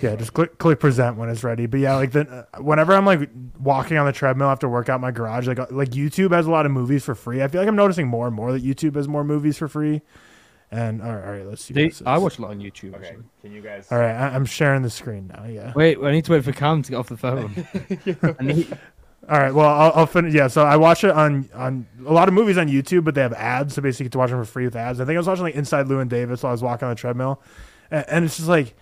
Yeah, 0.00 0.10
Yeah, 0.10 0.16
just 0.16 0.32
click 0.32 0.58
click 0.58 0.80
present 0.80 1.16
when 1.16 1.28
it's 1.28 1.44
ready. 1.44 1.66
But 1.66 1.80
yeah, 1.80 1.96
like 1.96 2.12
the 2.12 2.46
uh, 2.54 2.60
whenever 2.62 2.94
I'm 2.94 3.04
like 3.06 3.28
walking 3.60 3.96
on 3.96 4.06
the 4.06 4.12
treadmill 4.12 4.48
after 4.48 4.68
workout 4.68 4.96
in 4.96 5.00
my 5.02 5.10
garage, 5.10 5.46
like 5.46 5.58
like 5.70 5.90
YouTube 5.90 6.32
has 6.32 6.46
a 6.46 6.50
lot 6.50 6.66
of 6.66 6.72
movies 6.72 7.04
for 7.04 7.14
free. 7.14 7.42
I 7.42 7.48
feel 7.48 7.60
like 7.60 7.68
I'm 7.68 7.76
noticing 7.76 8.06
more 8.08 8.26
and 8.26 8.34
more 8.36 8.52
that 8.52 8.64
YouTube 8.64 8.94
has 8.96 9.08
more 9.08 9.24
movies 9.24 9.58
for 9.58 9.68
free. 9.68 10.02
And 10.70 11.02
all 11.02 11.14
right, 11.14 11.24
all 11.24 11.32
right 11.32 11.46
let's 11.46 11.62
see. 11.62 11.74
They- 11.74 11.84
what 11.84 11.90
this 11.90 12.00
is. 12.00 12.06
I 12.06 12.16
watch 12.18 12.38
a 12.38 12.42
lot 12.42 12.50
on 12.52 12.58
YouTube. 12.60 12.94
Okay. 12.94 13.08
actually. 13.08 13.24
Can 13.42 13.52
you 13.52 13.60
guys? 13.60 13.88
All 13.92 13.98
right, 13.98 14.14
I, 14.14 14.28
I'm 14.34 14.46
sharing 14.46 14.80
the 14.82 14.88
screen 14.90 15.26
now. 15.28 15.44
Yeah. 15.44 15.72
Wait, 15.76 15.98
I 16.02 16.10
need 16.12 16.24
to 16.24 16.32
wait 16.32 16.44
for 16.44 16.52
Cam 16.52 16.82
to 16.82 16.90
get 16.90 16.96
off 16.96 17.08
the 17.10 17.16
phone. 17.18 17.54
Need, 18.40 18.78
All 19.28 19.38
right. 19.38 19.54
Well, 19.54 19.68
I'll, 19.68 19.92
I'll 19.94 20.06
finish. 20.06 20.32
Yeah. 20.32 20.48
So 20.48 20.64
I 20.64 20.76
watch 20.76 21.04
it 21.04 21.10
on 21.10 21.48
on 21.54 21.86
a 22.06 22.12
lot 22.12 22.26
of 22.28 22.32
movies 22.34 22.56
on 22.56 22.68
YouTube, 22.68 23.04
but 23.04 23.14
they 23.14 23.20
have 23.20 23.34
ads, 23.34 23.74
so 23.74 23.82
basically 23.82 24.04
you 24.04 24.08
get 24.08 24.12
to 24.12 24.18
watch 24.18 24.30
them 24.30 24.42
for 24.42 24.50
free 24.50 24.64
with 24.64 24.74
ads. 24.74 24.98
I 24.98 25.04
think 25.04 25.14
I 25.16 25.18
was 25.18 25.26
watching 25.28 25.44
like 25.44 25.54
Inside 25.54 25.86
Llewyn 25.86 26.08
Davis 26.08 26.42
while 26.42 26.50
I 26.50 26.54
was 26.54 26.62
walking 26.62 26.86
on 26.86 26.92
the 26.92 26.98
treadmill, 26.98 27.42
and, 27.90 28.04
and 28.08 28.24
it's 28.24 28.36
just 28.38 28.48
like 28.48 28.74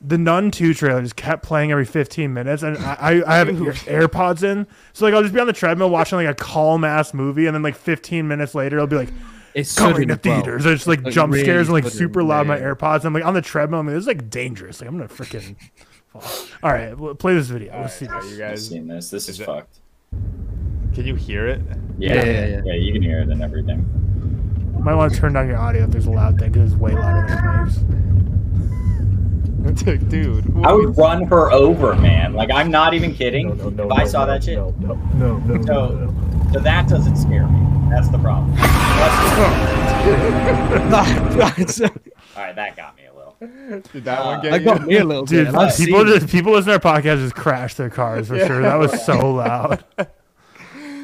the 0.00 0.18
Nun 0.18 0.50
Two 0.50 0.74
trailer 0.74 1.00
just 1.02 1.16
kept 1.16 1.42
playing 1.42 1.72
every 1.72 1.84
15 1.86 2.32
minutes, 2.32 2.62
and 2.62 2.76
I 2.78 2.94
I, 3.24 3.34
I 3.34 3.36
have 3.38 3.48
Air, 3.88 4.08
AirPods 4.08 4.42
in, 4.42 4.66
so 4.92 5.04
like 5.04 5.14
I'll 5.14 5.22
just 5.22 5.34
be 5.34 5.40
on 5.40 5.46
the 5.46 5.52
treadmill 5.52 5.90
watching 5.90 6.16
like 6.16 6.28
a 6.28 6.34
calm 6.34 6.84
ass 6.84 7.14
movie, 7.14 7.46
and 7.46 7.54
then 7.54 7.62
like 7.62 7.74
15 7.76 8.26
minutes 8.28 8.54
later 8.54 8.76
it'll 8.76 8.86
be 8.86 8.96
like 8.96 9.10
it's 9.54 9.74
coming 9.76 10.08
to 10.08 10.14
as 10.14 10.20
well. 10.24 10.36
theaters. 10.42 10.64
There's 10.64 10.86
like 10.86 11.02
Like, 11.02 11.14
jump 11.14 11.32
really 11.32 11.44
scares 11.44 11.68
and 11.68 11.74
like 11.74 11.86
super 11.90 12.22
loud. 12.22 12.46
My 12.46 12.58
yeah. 12.58 12.64
AirPods. 12.64 13.04
I'm 13.04 13.14
like 13.14 13.24
on 13.24 13.32
the 13.34 13.40
treadmill. 13.42 13.80
I'm 13.80 13.86
like, 13.86 13.94
this 13.94 14.02
is 14.02 14.06
like 14.08 14.28
dangerous. 14.28 14.80
Like 14.80 14.88
I'm 14.90 14.96
gonna 14.98 15.08
freaking. 15.08 15.56
fall. 16.08 16.22
All 16.62 16.72
right, 16.72 16.96
well, 16.98 17.14
play 17.14 17.34
this 17.34 17.46
video. 17.48 17.72
Let's 17.80 17.94
see 17.94 18.06
this. 18.06 18.24
you 18.26 18.32
I've 18.32 18.38
guys? 18.50 18.68
seen 18.68 18.86
this. 18.86 19.08
This 19.10 19.24
is, 19.24 19.36
is 19.36 19.40
it- 19.40 19.46
fucked. 19.46 19.78
Can 20.94 21.06
you 21.06 21.14
hear 21.14 21.46
it? 21.46 21.60
Yeah. 21.98 22.14
Yeah, 22.14 22.24
yeah, 22.24 22.46
yeah. 22.46 22.60
yeah, 22.64 22.72
You 22.74 22.92
can 22.92 23.02
hear 23.02 23.20
it 23.20 23.28
and 23.28 23.42
everything. 23.42 23.84
Might 24.82 24.94
want 24.94 25.12
to 25.12 25.18
turn 25.18 25.32
down 25.32 25.46
your 25.48 25.58
audio 25.58 25.84
if 25.84 25.90
there's 25.90 26.06
a 26.06 26.10
loud 26.10 26.38
thing 26.38 26.52
because 26.52 26.72
it's 26.72 26.80
way 26.80 26.92
louder 26.92 27.26
than 27.26 27.38
it 27.38 27.64
makes. 27.64 28.25
Dude. 30.08 30.44
I 30.64 30.72
would 30.72 30.96
run 30.96 31.24
her 31.24 31.50
over, 31.52 31.94
man. 31.96 32.32
Like 32.34 32.50
I'm 32.52 32.70
not 32.70 32.94
even 32.94 33.14
kidding. 33.14 33.50
if 33.58 33.90
I 33.92 34.04
saw 34.06 34.24
that 34.26 34.44
shit, 34.44 34.56
No, 34.58 34.70
no, 35.14 35.36
no, 35.38 35.62
so 35.64 36.14
so 36.52 36.60
that 36.60 36.88
doesn't 36.88 37.16
scare 37.16 37.46
me. 37.48 37.60
That's 37.90 38.08
the 38.08 38.18
problem. 38.18 38.54
That's- 41.36 41.80
All 42.36 42.42
right, 42.42 42.54
that 42.54 42.76
got 42.76 42.96
me 42.96 43.02
a 43.06 43.14
little. 43.14 43.36
Did 43.92 44.04
that 44.04 44.24
one 44.24 44.38
Uh, 44.38 44.42
get 44.42 44.50
that 44.50 44.60
you? 44.60 44.64
got 44.66 44.86
me 44.86 44.96
a 44.98 45.04
little 45.04 45.24
Dude, 45.24 45.52
bit. 45.52 45.76
people 45.76 46.04
just 46.04 46.28
people 46.28 46.52
listen 46.52 46.78
to 46.78 46.86
our 46.88 47.00
podcast 47.00 47.18
just 47.18 47.34
crash 47.34 47.74
their 47.74 47.90
cars 47.90 48.28
for 48.28 48.38
sure. 48.38 48.60
That 48.62 48.76
was 48.76 49.04
so 49.04 49.32
loud. 49.34 49.82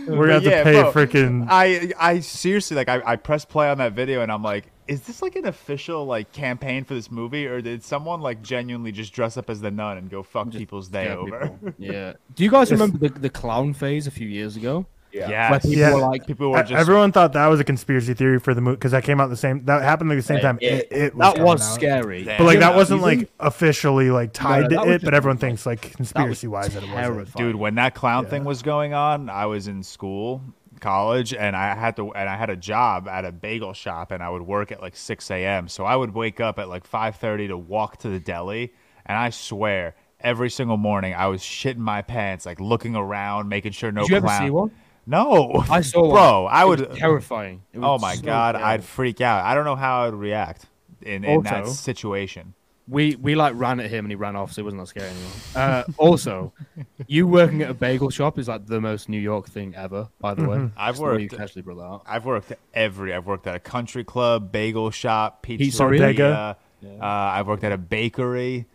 We're 0.06 0.26
gonna 0.28 0.32
have 0.34 0.42
Yeah, 0.44 0.58
to 0.58 0.64
pay 0.64 0.82
freaking. 1.06 1.46
I 1.50 1.92
I 1.98 2.20
seriously 2.20 2.76
like 2.76 2.88
I, 2.88 3.00
I 3.04 3.16
pressed 3.16 3.48
play 3.48 3.68
on 3.70 3.78
that 3.78 3.92
video 3.94 4.20
and 4.22 4.30
I'm 4.32 4.42
like, 4.42 4.66
is 4.92 5.02
this 5.02 5.22
like 5.22 5.36
an 5.36 5.46
official 5.46 6.04
like 6.04 6.32
campaign 6.32 6.84
for 6.84 6.94
this 6.94 7.10
movie 7.10 7.46
or 7.46 7.60
did 7.62 7.82
someone 7.82 8.20
like 8.20 8.42
genuinely 8.42 8.92
just 8.92 9.12
dress 9.12 9.36
up 9.36 9.48
as 9.50 9.60
the 9.60 9.70
nun 9.70 9.96
and 9.98 10.10
go 10.10 10.22
fuck 10.22 10.50
people's 10.50 10.88
day 10.88 11.08
over? 11.08 11.48
people. 11.48 11.72
Yeah. 11.78 12.12
Do 12.34 12.44
you 12.44 12.50
guys 12.50 12.70
remember 12.70 12.98
the, 12.98 13.18
the 13.18 13.30
clown 13.30 13.72
phase 13.74 14.06
a 14.06 14.10
few 14.10 14.28
years 14.28 14.56
ago? 14.56 14.86
Where 15.12 15.28
Yes. 15.28 15.62
people 15.62 15.76
Yeah. 15.78 15.92
were 15.94 16.00
like, 16.00 16.26
People 16.26 16.50
were 16.50 16.62
just 16.62 16.72
Everyone 16.72 17.12
thought 17.12 17.34
that 17.34 17.46
was 17.48 17.60
a 17.60 17.64
conspiracy 17.64 18.14
theory 18.14 18.38
for 18.38 18.54
the 18.54 18.62
movie 18.62 18.76
because 18.76 18.92
that 18.92 19.04
came 19.04 19.20
out 19.20 19.28
the 19.28 19.36
same. 19.36 19.62
That 19.66 19.82
happened 19.82 20.10
at 20.10 20.14
the 20.14 20.22
same 20.22 20.40
time. 20.40 20.58
it- 20.62 20.88
It, 20.90 20.92
it 20.92 21.14
was 21.14 21.34
that 21.34 21.42
was 21.44 21.60
out. 21.60 21.74
scary. 21.74 22.24
Damn. 22.24 22.38
But 22.38 22.44
like 22.44 22.60
that 22.60 22.74
wasn't 22.74 23.02
like 23.02 23.30
officially 23.38 24.10
like 24.10 24.32
tied 24.32 24.70
that 24.70 24.84
to 24.84 24.90
it, 24.92 25.02
but 25.04 25.12
everyone 25.12 25.36
thinks 25.38 25.66
like 25.66 25.92
conspiracy 25.94 26.46
wise 26.48 26.72
that 26.74 26.82
it 26.82 27.14
was. 27.14 27.28
dude 27.34 27.56
when 27.56 27.74
that 27.74 27.94
clown 27.94 28.24
Yeah. 28.24 28.30
thing 28.30 28.44
was 28.44 28.62
going 28.62 28.94
on 28.94 29.28
i 29.28 29.44
was 29.46 29.68
in 29.68 29.82
school 29.82 30.40
college 30.82 31.32
and 31.32 31.56
i 31.56 31.74
had 31.74 31.96
to 31.96 32.12
and 32.12 32.28
i 32.28 32.36
had 32.36 32.50
a 32.50 32.56
job 32.56 33.08
at 33.08 33.24
a 33.24 33.32
bagel 33.32 33.72
shop 33.72 34.10
and 34.12 34.22
i 34.22 34.28
would 34.28 34.42
work 34.42 34.70
at 34.72 34.82
like 34.82 34.96
6 34.96 35.30
a.m 35.30 35.68
so 35.68 35.84
i 35.84 35.96
would 35.96 36.12
wake 36.12 36.40
up 36.40 36.58
at 36.58 36.68
like 36.68 36.86
5.30 36.88 37.48
to 37.48 37.56
walk 37.56 37.96
to 37.98 38.08
the 38.10 38.20
deli 38.20 38.74
and 39.06 39.16
i 39.16 39.30
swear 39.30 39.94
every 40.20 40.50
single 40.50 40.76
morning 40.76 41.14
i 41.14 41.26
was 41.28 41.40
shitting 41.40 41.78
my 41.78 42.02
pants 42.02 42.44
like 42.44 42.60
looking 42.60 42.94
around 42.96 43.48
making 43.48 43.72
sure 43.72 43.90
no 43.92 44.02
Did 44.02 44.10
you 44.10 44.16
ever 44.16 44.28
see 44.28 44.50
one? 44.50 44.70
no 45.06 45.64
I 45.70 45.80
saw 45.80 46.02
one. 46.06 46.10
bro 46.10 46.46
i 46.46 46.62
It 46.64 46.68
would 46.68 46.88
was 46.88 46.98
terrifying. 46.98 47.62
It 47.72 47.78
oh 47.82 47.98
my 47.98 48.16
so 48.16 48.22
god 48.22 48.56
i'd 48.56 48.84
freak 48.84 49.20
out 49.20 49.44
i 49.44 49.54
don't 49.54 49.64
know 49.64 49.76
how 49.76 50.02
i 50.02 50.06
would 50.06 50.14
react 50.18 50.66
in, 51.02 51.24
in 51.24 51.42
that 51.42 51.66
situation 51.68 52.54
We 52.92 53.16
we 53.16 53.34
like 53.34 53.54
ran 53.56 53.80
at 53.80 53.88
him 53.90 54.04
and 54.04 54.12
he 54.12 54.16
ran 54.16 54.36
off, 54.36 54.52
so 54.52 54.60
it 54.60 54.64
wasn't 54.64 54.82
that 54.82 54.88
scary 54.88 55.08
anymore. 55.08 55.32
Uh, 55.56 55.82
also, 55.96 56.52
you 57.06 57.26
working 57.26 57.62
at 57.62 57.70
a 57.70 57.74
bagel 57.74 58.10
shop 58.10 58.38
is 58.38 58.48
like 58.48 58.66
the 58.66 58.80
most 58.80 59.08
New 59.08 59.18
York 59.20 59.48
thing 59.48 59.74
ever. 59.74 60.08
By 60.20 60.34
the 60.34 60.44
way, 60.46 60.70
I've 60.76 60.90
Just 60.90 60.98
the 60.98 61.04
way 61.04 61.10
worked- 61.12 61.22
You 61.22 61.28
casually 61.30 61.62
brought 61.62 61.76
that 61.78 61.84
up. 61.84 62.02
I've 62.06 62.24
worked 62.26 62.52
every. 62.74 63.14
I've 63.14 63.26
worked 63.26 63.46
at 63.46 63.54
a 63.56 63.58
country 63.60 64.04
club, 64.04 64.52
bagel 64.52 64.90
shop, 64.90 65.42
Pizzeria. 65.44 66.14
pizzeria. 66.14 66.56
Uh, 67.00 67.04
I've 67.04 67.46
worked 67.46 67.64
at 67.64 67.72
a 67.72 67.78
bakery. 67.78 68.66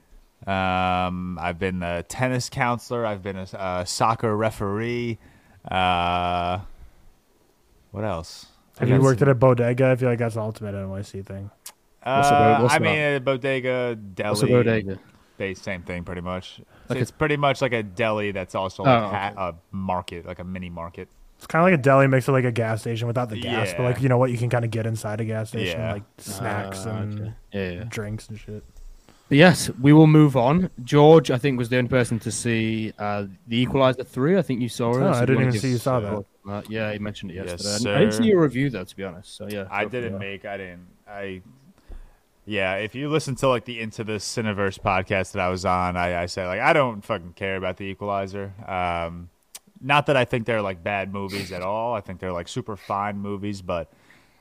Um, 0.45 1.37
I've 1.39 1.59
been 1.59 1.83
a 1.83 2.03
tennis 2.03 2.49
counselor. 2.49 3.05
I've 3.05 3.21
been 3.21 3.37
a, 3.37 3.47
a 3.53 3.85
soccer 3.85 4.35
referee. 4.35 5.19
Uh, 5.69 6.59
what 7.91 8.03
else? 8.03 8.47
Have 8.79 8.89
you 8.89 9.01
worked 9.01 9.21
at 9.21 9.27
a 9.27 9.35
bodega? 9.35 9.89
I 9.91 9.95
feel 9.95 10.07
like 10.09 10.19
that's 10.19 10.35
the 10.35 10.41
ultimate 10.41 10.75
NYC 10.75 11.25
thing. 11.25 11.49
What's 12.15 12.29
the 12.29 12.35
bo- 12.35 12.41
Uh, 12.41 12.61
what's 12.63 12.73
I 12.75 12.79
mean, 12.79 12.97
a 12.97 13.19
bodega, 13.19 13.95
deli. 13.95 14.29
What's 14.29 14.43
a 14.43 14.47
bodega? 14.47 14.99
They, 15.37 15.53
same 15.53 15.83
thing, 15.83 16.03
pretty 16.03 16.21
much. 16.21 16.61
Like 16.89 16.99
it's 16.99 17.11
pretty 17.11 17.37
much 17.37 17.61
like 17.61 17.73
a 17.73 17.83
deli 17.83 18.31
that's 18.31 18.55
also 18.55 18.83
like 18.83 19.03
Oh, 19.03 19.07
ha- 19.09 19.33
a 19.49 19.55
market, 19.75 20.25
like 20.25 20.39
a 20.39 20.43
mini 20.43 20.69
market. 20.69 21.09
It's 21.37 21.45
kind 21.45 21.61
of 21.61 21.71
like 21.71 21.79
a 21.79 21.83
deli 21.83 22.07
mixed 22.07 22.27
with 22.27 22.33
like 22.33 22.45
a 22.45 22.51
gas 22.51 22.81
station 22.81 23.07
without 23.07 23.29
the 23.29 23.39
gas, 23.39 23.71
but 23.77 23.83
like 23.83 24.01
you 24.01 24.09
know 24.09 24.17
what 24.17 24.31
you 24.31 24.37
can 24.39 24.49
kind 24.49 24.65
of 24.65 24.71
get 24.71 24.87
inside 24.87 25.21
a 25.21 25.25
gas 25.25 25.49
station, 25.49 25.79
Yeah. 25.79 25.93
like 25.93 26.03
snacks 26.17 26.85
Ah, 26.87 26.97
and 26.97 27.19
okay. 27.19 27.33
yeah, 27.51 27.69
yeah. 27.71 27.83
drinks 27.87 28.27
and 28.29 28.39
shit. 28.39 28.63
But 29.29 29.37
yes, 29.37 29.69
we 29.81 29.91
will 29.93 30.07
move 30.07 30.35
on. 30.37 30.69
George, 30.83 31.29
I 31.29 31.37
think, 31.37 31.59
was 31.59 31.67
the 31.69 31.77
only 31.77 31.89
person 31.89 32.17
to 32.19 32.31
see 32.31 32.93
uh, 32.97 33.25
the 33.47 33.57
Equalizer 33.57 34.03
three. 34.05 34.37
I 34.37 34.41
think 34.41 34.61
you 34.61 34.69
saw 34.69 34.91
it. 34.93 35.03
Oh, 35.03 35.11
so 35.13 35.19
I 35.19 35.25
didn't 35.25 35.41
even 35.49 35.59
see 35.59 35.71
you 35.71 35.77
saw 35.77 35.97
us 35.97 36.03
that. 36.03 36.07
your 36.09 36.15
thoughts 36.23 36.29
on 36.45 36.51
that. 36.53 36.71
Yeah, 36.71 36.93
he 36.93 36.97
mentioned 36.99 37.31
it 37.31 37.35
Yes, 37.35 37.61
yesterday. 37.61 37.93
I 37.95 37.99
didn't 37.99 38.13
see 38.13 38.23
your 38.23 38.41
review 38.41 38.69
though, 38.71 38.85
to 38.85 38.95
be 38.95 39.03
honest. 39.03 39.35
So 39.35 39.47
yeah, 39.49 39.67
I 39.69 39.83
didn't 39.85 40.17
make. 40.17 40.45
I 40.45 40.57
didn't. 40.57 40.87
I. 41.07 41.41
Yeah, 42.47 42.75
if 42.75 42.95
you 42.95 43.09
listen 43.09 43.35
to 43.35 43.49
like 43.49 43.65
the 43.65 43.81
Into 43.81 44.05
the 44.05 44.13
Cineverse 44.13 44.79
podcast 44.79 45.33
that 45.33 45.41
I 45.41 45.49
was 45.49 45.65
on, 45.65 45.97
I, 45.97 46.23
I 46.23 46.25
say 46.27 46.47
like 46.47 46.61
I 46.61 46.71
don't 46.71 47.03
fucking 47.03 47.33
care 47.33 47.57
about 47.57 47.75
the 47.75 47.83
Equalizer. 47.83 48.53
Um, 48.65 49.29
not 49.81 50.05
that 50.05 50.15
I 50.15 50.23
think 50.23 50.45
they're 50.45 50.61
like 50.61 50.81
bad 50.81 51.11
movies 51.11 51.51
at 51.51 51.61
all. 51.61 51.93
I 51.93 51.99
think 51.99 52.21
they're 52.21 52.31
like 52.31 52.47
super 52.47 52.77
fine 52.77 53.19
movies, 53.19 53.61
but 53.61 53.91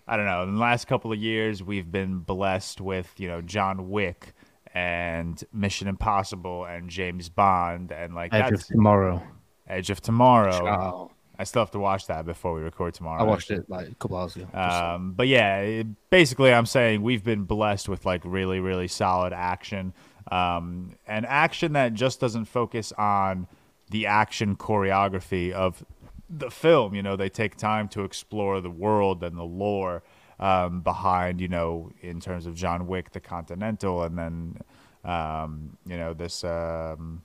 I 0.07 0.17
don't 0.17 0.27
know. 0.27 0.45
In 0.45 0.55
the 0.55 0.61
last 0.61 0.87
couple 0.87 1.13
of 1.13 1.19
years, 1.19 1.65
we've 1.65 1.91
been 1.91 2.21
blessed 2.21 2.81
with 2.81 3.13
you 3.19 3.27
know 3.27 3.43
John 3.43 3.91
Wick 3.91 4.35
and 4.73 5.43
Mission 5.53 5.89
Impossible 5.89 6.65
and 6.65 6.89
James 6.89 7.29
Bond 7.29 7.91
and 7.91 8.15
like 8.15 8.33
Edge 8.33 8.53
of 8.53 8.67
Tomorrow. 8.67 9.21
Edge 9.67 9.91
of 9.91 10.01
Tomorrow. 10.01 10.53
Ciao. 10.53 11.11
I 11.39 11.45
still 11.45 11.63
have 11.63 11.71
to 11.73 11.79
watch 11.79 12.07
that 12.07 12.25
before 12.25 12.55
we 12.55 12.63
record 12.63 12.95
tomorrow. 12.95 13.21
I 13.21 13.25
watched 13.25 13.51
it 13.51 13.69
like 13.69 13.89
a 13.89 13.95
couple 13.97 14.17
hours 14.17 14.37
ago. 14.37 14.47
Um, 14.55 15.13
but 15.13 15.29
yeah, 15.29 15.59
it- 15.61 16.11
basically, 16.11 16.53
I'm 16.53 16.67
saying 16.67 17.03
we've 17.03 17.25
been 17.25 17.45
blessed 17.45 17.89
with 17.89 18.07
like 18.07 18.23
really, 18.25 18.61
really 18.61 18.89
solid 18.89 19.33
action, 19.33 19.93
um, 20.31 20.93
and 21.07 21.27
action 21.27 21.73
that 21.75 21.95
just 21.95 22.21
doesn't 22.21 22.47
focus 22.47 22.93
on 22.99 23.47
the 23.91 24.07
action 24.07 24.57
choreography 24.57 25.53
of 25.53 25.85
the 26.29 26.51
film. 26.51 26.95
You 26.95 27.03
know, 27.03 27.17
they 27.17 27.29
take 27.29 27.57
time 27.57 27.89
to 27.91 28.03
explore 28.03 28.61
the 28.61 28.71
world 28.71 29.23
and 29.23 29.37
the 29.37 29.45
lore 29.45 30.03
um, 30.41 30.81
behind, 30.81 31.41
you 31.41 31.49
know, 31.49 31.93
in 32.03 32.19
terms 32.21 32.47
of 32.47 32.55
John 32.55 32.87
Wick, 32.87 33.13
the 33.13 33.21
Continental, 33.21 34.03
and 34.03 34.19
then, 34.19 34.61
um, 35.05 35.77
you 35.87 35.97
know, 35.97 36.13
this. 36.15 36.43
Um, 36.45 37.23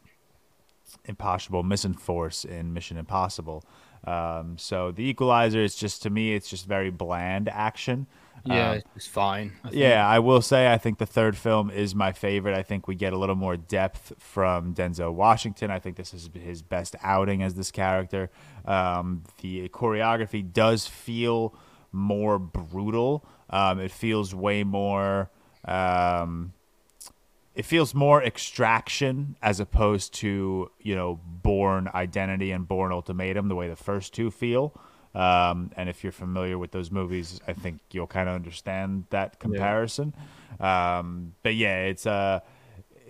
Impossible 1.06 1.64
Mission 1.64 1.94
Force 1.94 2.44
in 2.44 2.74
Mission 2.74 2.98
Impossible. 2.98 3.64
Um, 4.06 4.58
so 4.58 4.92
the 4.92 5.04
Equalizer 5.04 5.62
is 5.62 5.76
just 5.76 6.02
to 6.04 6.10
me, 6.10 6.34
it's 6.34 6.50
just 6.50 6.68
very 6.68 6.90
bland 6.92 7.50
action. 7.50 8.08
yeah, 8.44 8.72
Um, 8.72 8.82
it's 8.96 9.08
fine. 9.08 9.60
I 9.64 9.70
yeah, 9.70 10.08
I 10.08 10.20
will 10.20 10.42
say 10.42 10.72
I 10.72 10.78
think 10.78 10.98
the 10.98 11.06
third 11.06 11.38
film 11.38 11.70
is 11.70 11.94
my 11.94 12.12
favorite. 12.12 12.56
I 12.56 12.64
think 12.64 12.88
we 12.88 12.96
get 12.96 13.14
a 13.14 13.18
little 13.18 13.36
more 13.36 13.58
depth 13.58 14.14
from 14.18 14.74
Denzel 14.74 15.14
Washington. 15.14 15.70
I 15.70 15.80
think 15.80 15.98
this 15.98 16.14
is 16.14 16.30
his 16.34 16.62
best 16.64 16.96
outing 17.04 17.44
as 17.44 17.54
this 17.56 17.72
character. 17.72 18.32
Um, 18.66 19.24
the 19.42 19.70
choreography 19.70 20.52
does 20.52 20.88
feel 20.88 21.56
more 21.92 22.40
brutal. 22.40 23.26
Um, 23.50 23.80
it 23.80 23.92
feels 23.92 24.34
way 24.34 24.64
more. 24.64 25.30
Um, 25.66 26.54
it 27.54 27.66
feels 27.66 27.94
more 27.94 28.24
extraction 28.24 29.36
as 29.42 29.60
opposed 29.60 30.14
to 30.16 30.72
you 30.80 30.96
know 30.96 31.20
Bourne 31.26 31.90
identity 31.94 32.52
and 32.52 32.68
Bourne 32.68 32.92
ultimatum 32.92 33.48
the 33.48 33.56
way 33.56 33.68
the 33.68 33.76
first 33.76 34.14
two 34.14 34.32
feel. 34.32 34.80
Um, 35.14 35.72
and 35.76 35.90
if 35.90 36.04
you're 36.04 36.14
familiar 36.14 36.58
with 36.58 36.72
those 36.72 36.90
movies 36.90 37.42
i 37.46 37.52
think 37.52 37.82
you'll 37.92 38.08
kind 38.08 38.30
of 38.30 38.36
understand 38.36 39.06
that 39.10 39.40
comparison. 39.40 40.14
Um, 40.60 41.34
but 41.44 41.56
yeah 41.56 41.84
it's 41.84 42.06
uh 42.08 42.40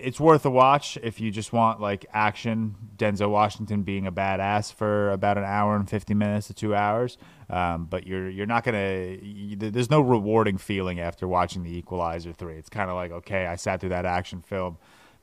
it's 0.01 0.19
worth 0.19 0.45
a 0.45 0.49
watch 0.49 0.97
if 1.03 1.19
you 1.19 1.31
just 1.31 1.53
want 1.53 1.79
like 1.79 2.05
action 2.13 2.75
denzel 2.97 3.29
washington 3.29 3.83
being 3.83 4.07
a 4.07 4.11
badass 4.11 4.73
for 4.73 5.11
about 5.11 5.37
an 5.37 5.43
hour 5.43 5.75
and 5.75 5.89
50 5.89 6.13
minutes 6.13 6.47
to 6.47 6.53
two 6.53 6.75
hours 6.75 7.17
um, 7.49 7.85
but 7.85 8.07
you're 8.07 8.29
you're 8.29 8.45
not 8.45 8.63
gonna 8.63 9.17
you, 9.21 9.55
there's 9.55 9.89
no 9.89 10.01
rewarding 10.01 10.57
feeling 10.57 10.99
after 10.99 11.27
watching 11.27 11.63
the 11.63 11.75
equalizer 11.75 12.33
3 12.33 12.55
it's 12.55 12.69
kind 12.69 12.89
of 12.89 12.95
like 12.95 13.11
okay 13.11 13.45
i 13.45 13.55
sat 13.55 13.79
through 13.79 13.89
that 13.89 14.05
action 14.05 14.41
film 14.41 14.77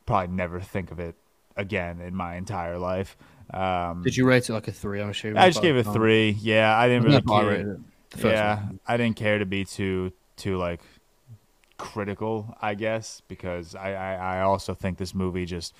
probably 0.06 0.34
never 0.34 0.60
think 0.60 0.90
of 0.90 0.98
it 0.98 1.14
again 1.56 2.00
in 2.00 2.14
my 2.14 2.36
entire 2.36 2.78
life 2.78 3.16
um, 3.50 4.02
Did 4.02 4.14
you 4.14 4.26
rate 4.26 4.46
it 4.46 4.52
like 4.52 4.68
a 4.68 4.72
three? 4.72 5.00
I'm 5.00 5.08
assuming. 5.08 5.38
i 5.38 5.48
just 5.48 5.62
gave 5.62 5.74
it 5.76 5.84
time. 5.84 5.94
three 5.94 6.36
yeah 6.40 6.76
i 6.76 6.86
didn't 6.86 7.04
really 7.04 7.16
That's 7.16 7.26
what 7.26 7.36
I 7.36 7.40
care 7.42 7.50
rated 7.50 7.68
it. 7.68 7.80
The 8.10 8.18
first 8.18 8.34
yeah, 8.34 8.56
one. 8.64 8.80
I 8.86 8.96
didn't 8.96 9.16
care 9.16 9.38
to 9.38 9.46
be 9.46 9.64
too 9.64 10.12
too 10.36 10.56
like 10.56 10.80
critical, 11.78 12.56
I 12.60 12.74
guess, 12.74 13.22
because 13.28 13.74
I, 13.74 13.92
I 13.92 14.14
I 14.14 14.40
also 14.42 14.74
think 14.74 14.98
this 14.98 15.14
movie 15.14 15.46
just 15.46 15.74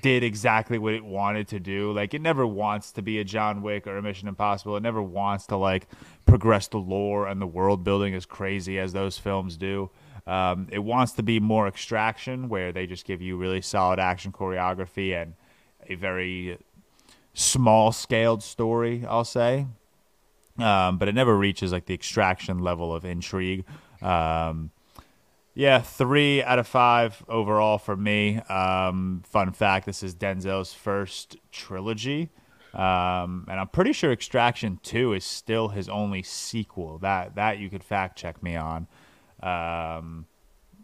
did 0.00 0.22
exactly 0.22 0.78
what 0.78 0.94
it 0.94 1.04
wanted 1.04 1.48
to 1.48 1.58
do. 1.58 1.92
Like 1.92 2.14
it 2.14 2.22
never 2.22 2.46
wants 2.46 2.92
to 2.92 3.02
be 3.02 3.18
a 3.18 3.24
John 3.24 3.62
Wick 3.62 3.86
or 3.86 3.96
a 3.96 4.02
Mission 4.02 4.28
Impossible. 4.28 4.76
It 4.76 4.82
never 4.82 5.02
wants 5.02 5.46
to 5.46 5.56
like 5.56 5.88
progress 6.24 6.68
the 6.68 6.78
lore 6.78 7.26
and 7.26 7.40
the 7.42 7.46
world 7.46 7.82
building 7.82 8.14
as 8.14 8.24
crazy 8.24 8.78
as 8.78 8.92
those 8.92 9.18
films 9.18 9.56
do. 9.56 9.90
Um, 10.24 10.68
it 10.70 10.78
wants 10.78 11.12
to 11.14 11.24
be 11.24 11.40
more 11.40 11.66
extraction, 11.66 12.48
where 12.48 12.70
they 12.70 12.86
just 12.86 13.04
give 13.04 13.20
you 13.20 13.36
really 13.36 13.60
solid 13.60 13.98
action 13.98 14.30
choreography 14.30 15.20
and 15.20 15.34
a 15.88 15.96
very 15.96 16.58
small 17.34 17.90
scaled 17.90 18.44
story. 18.44 19.04
I'll 19.08 19.24
say 19.24 19.66
um, 20.58 20.98
but 20.98 21.08
it 21.08 21.14
never 21.14 21.36
reaches 21.36 21.72
like 21.72 21.86
the 21.86 21.94
extraction 21.94 22.58
level 22.58 22.94
of 22.94 23.04
intrigue. 23.04 23.64
Um, 24.00 24.70
yeah, 25.54 25.80
three 25.80 26.42
out 26.42 26.58
of 26.58 26.66
five 26.66 27.22
overall 27.28 27.78
for 27.78 27.96
me. 27.96 28.38
Um, 28.38 29.22
fun 29.26 29.52
fact: 29.52 29.86
this 29.86 30.02
is 30.02 30.14
Denzel's 30.14 30.72
first 30.72 31.36
trilogy, 31.50 32.30
um, 32.74 33.46
and 33.48 33.60
I'm 33.60 33.68
pretty 33.68 33.92
sure 33.92 34.12
Extraction 34.12 34.78
Two 34.82 35.12
is 35.12 35.24
still 35.24 35.68
his 35.68 35.88
only 35.88 36.22
sequel. 36.22 36.98
That 36.98 37.34
that 37.34 37.58
you 37.58 37.68
could 37.68 37.84
fact 37.84 38.18
check 38.18 38.42
me 38.42 38.56
on. 38.56 38.86
Um, 39.42 40.26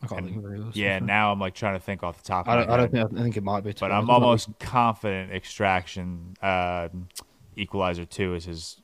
I 0.03 0.07
can't 0.07 0.27
think 0.27 0.37
of 0.45 0.45
it. 0.45 0.59
either, 0.59 0.71
yeah, 0.75 0.99
so- 0.99 1.05
now 1.05 1.33
I'm 1.33 1.41
like 1.41 1.55
trying 1.55 1.75
to 1.75 1.81
think 1.81 2.03
off 2.03 2.23
the 2.23 2.29
top. 2.29 2.47
Of 2.47 2.53
I 2.53 2.57
don't, 2.57 2.71
I 2.71 2.77
don't 2.77 2.93
think. 2.93 3.19
I 3.19 3.23
think 3.23 3.37
it 3.37 3.43
might 3.43 3.65
be. 3.65 3.73
but 3.73 3.91
I'm 3.91 4.11
honest. 4.11 4.11
almost 4.11 4.59
confident 4.59 5.33
Extraction 5.33 6.37
uh, 6.43 6.89
Equalizer 7.57 8.05
Two 8.05 8.35
is 8.35 8.45
his 8.45 8.81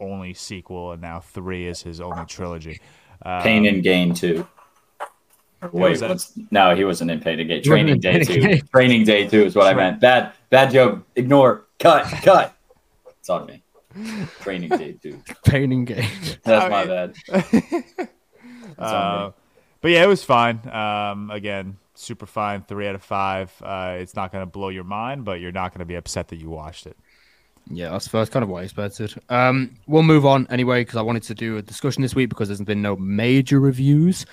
only 0.00 0.34
sequel, 0.34 0.92
and 0.92 1.02
now 1.02 1.20
three 1.20 1.66
is 1.68 1.82
his 1.82 2.00
only 2.00 2.24
trilogy. 2.24 2.80
Um, 3.22 3.42
Pain 3.42 3.66
and 3.66 3.82
Gain 3.82 4.14
too. 4.14 4.46
Was 5.62 5.72
Wait, 5.72 5.98
that? 5.98 6.46
no, 6.50 6.74
he 6.74 6.84
wasn't 6.84 7.10
in 7.10 7.20
Pain 7.20 7.40
and 7.40 7.48
Gain. 7.48 7.62
Training 7.62 8.00
Day 8.00 8.22
two. 8.22 8.40
Gain. 8.40 8.66
Training 8.68 9.04
Day 9.04 9.26
two 9.26 9.44
is 9.44 9.54
what 9.54 9.66
I 9.66 9.74
meant. 9.74 10.00
Bad, 10.00 10.32
bad 10.50 10.70
joke. 10.70 11.04
Ignore. 11.16 11.66
Cut. 11.78 12.06
Cut. 12.22 12.56
It's 13.18 13.28
on 13.28 13.46
me. 13.46 13.62
Training 14.40 14.70
Day 14.70 14.92
two. 15.02 15.20
Training 15.44 15.80
and 15.80 15.86
gain. 15.86 16.08
That's 16.44 16.70
my 16.70 16.82
I 16.82 16.86
bad. 16.86 18.08
Uh, 18.78 19.32
but 19.80 19.90
yeah, 19.90 20.04
it 20.04 20.06
was 20.06 20.22
fine. 20.22 20.60
Um, 20.68 21.32
again, 21.32 21.78
super 21.94 22.26
fine. 22.26 22.62
Three 22.62 22.86
out 22.86 22.94
of 22.94 23.02
five. 23.02 23.52
Uh, 23.60 23.96
it's 23.98 24.14
not 24.14 24.30
going 24.30 24.42
to 24.42 24.46
blow 24.46 24.68
your 24.68 24.84
mind, 24.84 25.24
but 25.24 25.40
you're 25.40 25.50
not 25.50 25.72
going 25.72 25.80
to 25.80 25.84
be 25.84 25.96
upset 25.96 26.28
that 26.28 26.36
you 26.36 26.48
watched 26.48 26.86
it. 26.86 26.96
Yeah, 27.70 27.90
that's, 27.90 28.06
that's 28.08 28.30
kind 28.30 28.42
of 28.42 28.48
what 28.48 28.60
I 28.60 28.64
expected. 28.64 29.14
Um, 29.28 29.76
we'll 29.88 30.04
move 30.04 30.24
on 30.24 30.46
anyway 30.48 30.82
because 30.82 30.96
I 30.96 31.02
wanted 31.02 31.24
to 31.24 31.34
do 31.34 31.56
a 31.56 31.62
discussion 31.62 32.02
this 32.02 32.14
week 32.14 32.28
because 32.28 32.48
there's 32.48 32.60
been 32.60 32.82
no 32.82 32.96
major 32.96 33.58
reviews. 33.58 34.24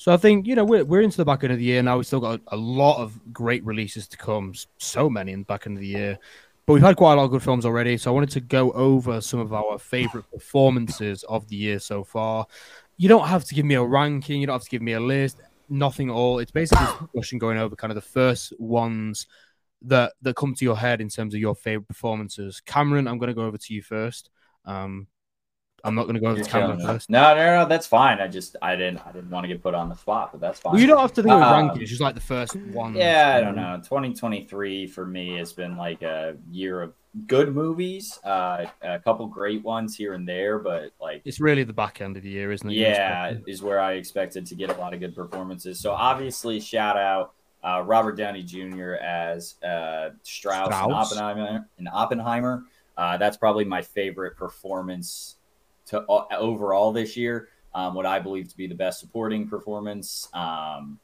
So 0.00 0.14
I 0.14 0.16
think 0.16 0.46
you 0.46 0.54
know 0.54 0.64
we're 0.64 0.82
we're 0.82 1.02
into 1.02 1.18
the 1.18 1.26
back 1.26 1.44
end 1.44 1.52
of 1.52 1.58
the 1.58 1.64
year 1.66 1.82
now. 1.82 1.98
We've 1.98 2.06
still 2.06 2.20
got 2.20 2.40
a, 2.46 2.54
a 2.54 2.56
lot 2.56 3.02
of 3.02 3.20
great 3.34 3.62
releases 3.66 4.08
to 4.08 4.16
come. 4.16 4.54
So 4.78 5.10
many 5.10 5.32
in 5.32 5.40
the 5.40 5.44
back 5.44 5.66
end 5.66 5.76
of 5.76 5.82
the 5.82 5.88
year, 5.88 6.18
but 6.64 6.72
we've 6.72 6.82
had 6.82 6.96
quite 6.96 7.12
a 7.12 7.16
lot 7.16 7.24
of 7.24 7.30
good 7.30 7.42
films 7.42 7.66
already. 7.66 7.98
So 7.98 8.10
I 8.10 8.14
wanted 8.14 8.30
to 8.30 8.40
go 8.40 8.72
over 8.72 9.20
some 9.20 9.40
of 9.40 9.52
our 9.52 9.78
favorite 9.78 10.24
performances 10.32 11.22
of 11.24 11.46
the 11.48 11.56
year 11.56 11.78
so 11.78 12.02
far. 12.02 12.46
You 12.96 13.10
don't 13.10 13.28
have 13.28 13.44
to 13.44 13.54
give 13.54 13.66
me 13.66 13.74
a 13.74 13.84
ranking. 13.84 14.40
You 14.40 14.46
don't 14.46 14.54
have 14.54 14.64
to 14.64 14.70
give 14.70 14.80
me 14.80 14.92
a 14.94 15.00
list. 15.00 15.36
Nothing 15.68 16.08
at 16.08 16.14
all. 16.14 16.38
It's 16.38 16.50
basically 16.50 16.86
a 16.86 16.98
discussion 17.12 17.38
going 17.38 17.58
over 17.58 17.76
kind 17.76 17.90
of 17.90 17.96
the 17.96 18.00
first 18.00 18.58
ones 18.58 19.26
that 19.82 20.14
that 20.22 20.34
come 20.34 20.54
to 20.54 20.64
your 20.64 20.78
head 20.78 21.02
in 21.02 21.10
terms 21.10 21.34
of 21.34 21.40
your 21.40 21.54
favorite 21.54 21.88
performances. 21.88 22.62
Cameron, 22.64 23.06
I'm 23.06 23.18
going 23.18 23.28
to 23.28 23.34
go 23.34 23.44
over 23.44 23.58
to 23.58 23.74
you 23.74 23.82
first. 23.82 24.30
Um, 24.64 25.08
I'm 25.84 25.94
not 25.94 26.02
going 26.04 26.14
to 26.14 26.20
go 26.20 26.28
over 26.28 26.36
You're 26.36 26.44
to 26.44 26.50
Cameron 26.50 26.70
killing 26.78 26.86
me. 26.86 26.92
first. 26.94 27.10
No, 27.10 27.34
no, 27.34 27.62
no, 27.62 27.68
that's 27.68 27.86
fine. 27.86 28.20
I 28.20 28.28
just 28.28 28.56
I 28.62 28.76
didn't 28.76 28.98
I 29.06 29.12
didn't 29.12 29.30
want 29.30 29.44
to 29.44 29.48
get 29.48 29.62
put 29.62 29.74
on 29.74 29.88
the 29.88 29.94
spot, 29.94 30.30
but 30.32 30.40
that's 30.40 30.60
fine. 30.60 30.72
Well, 30.72 30.80
you 30.80 30.86
don't 30.86 30.98
have 31.00 31.12
to 31.14 31.22
think 31.22 31.32
of 31.34 31.42
Um, 31.42 31.70
rankings. 31.70 31.86
Just 31.86 32.00
like 32.00 32.14
the 32.14 32.20
first 32.20 32.54
one. 32.56 32.94
Yeah, 32.94 33.36
I 33.36 33.40
don't 33.40 33.56
know. 33.56 33.76
2023 33.78 34.86
for 34.86 35.06
me 35.06 35.36
has 35.38 35.52
been 35.52 35.76
like 35.76 36.02
a 36.02 36.36
year 36.50 36.82
of 36.82 36.92
good 37.26 37.54
movies, 37.54 38.20
uh, 38.24 38.66
a 38.82 39.00
couple 39.00 39.26
great 39.26 39.64
ones 39.64 39.96
here 39.96 40.14
and 40.14 40.28
there, 40.28 40.58
but 40.60 40.92
like 41.00 41.22
It's 41.24 41.40
really 41.40 41.64
the 41.64 41.72
back 41.72 42.00
end 42.00 42.16
of 42.16 42.22
the 42.22 42.30
year, 42.30 42.52
isn't 42.52 42.70
it? 42.70 42.74
Yeah, 42.74 43.34
is 43.46 43.62
where 43.62 43.80
I 43.80 43.94
expected 43.94 44.46
to 44.46 44.54
get 44.54 44.70
a 44.70 44.78
lot 44.78 44.94
of 44.94 45.00
good 45.00 45.14
performances. 45.16 45.80
So 45.80 45.90
obviously, 45.92 46.60
shout 46.60 46.96
out 46.96 47.32
uh, 47.64 47.82
Robert 47.84 48.16
Downey 48.16 48.42
Jr. 48.42 48.92
as 48.94 49.56
uh, 49.64 50.10
Strauss, 50.22 50.66
and 50.68 50.74
Strauss? 50.74 51.12
Oppenheimer. 51.12 51.68
And 51.78 51.88
Oppenheimer, 51.92 52.62
uh, 52.96 53.16
that's 53.16 53.36
probably 53.36 53.64
my 53.64 53.82
favorite 53.82 54.36
performance 54.36 55.36
to 55.90 56.02
uh, 56.02 56.26
overall 56.36 56.92
this 56.92 57.16
year. 57.16 57.48
Um, 57.74 57.94
what 57.94 58.06
I 58.06 58.18
believe 58.18 58.48
to 58.48 58.56
be 58.56 58.66
the 58.66 58.74
best 58.74 58.98
supporting 58.98 59.48
performance. 59.48 60.28
Um, 60.34 60.98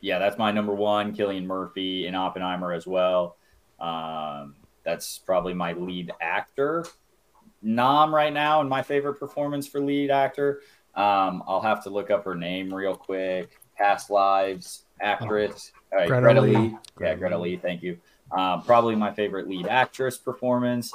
yeah, 0.00 0.18
that's 0.18 0.36
my 0.36 0.50
number 0.50 0.74
one. 0.74 1.14
Cillian 1.14 1.44
Murphy 1.44 2.06
in 2.06 2.14
Oppenheimer 2.14 2.72
as 2.72 2.86
well. 2.86 3.36
Um, 3.78 4.56
that's 4.84 5.18
probably 5.18 5.54
my 5.54 5.72
lead 5.74 6.12
actor 6.20 6.84
nom 7.62 8.14
right 8.14 8.32
now 8.32 8.60
and 8.60 8.70
my 8.70 8.82
favorite 8.82 9.14
performance 9.14 9.66
for 9.66 9.80
lead 9.80 10.10
actor. 10.10 10.60
Um, 10.94 11.42
I'll 11.46 11.60
have 11.60 11.82
to 11.84 11.90
look 11.90 12.10
up 12.10 12.24
her 12.24 12.34
name 12.34 12.72
real 12.72 12.94
quick. 12.94 13.58
Past 13.76 14.08
lives 14.08 14.84
actress, 15.00 15.72
All 15.92 15.98
right, 15.98 16.08
Greta 16.08 16.22
Greta, 16.22 16.40
Lee. 16.40 16.56
Lee. 16.56 16.76
Yeah, 17.00 17.14
Greta 17.14 17.36
Lee. 17.36 17.56
Thank 17.56 17.82
you. 17.82 17.98
Um, 18.32 18.62
probably 18.62 18.96
my 18.96 19.12
favorite 19.12 19.48
lead 19.48 19.66
actress 19.66 20.16
performance. 20.16 20.92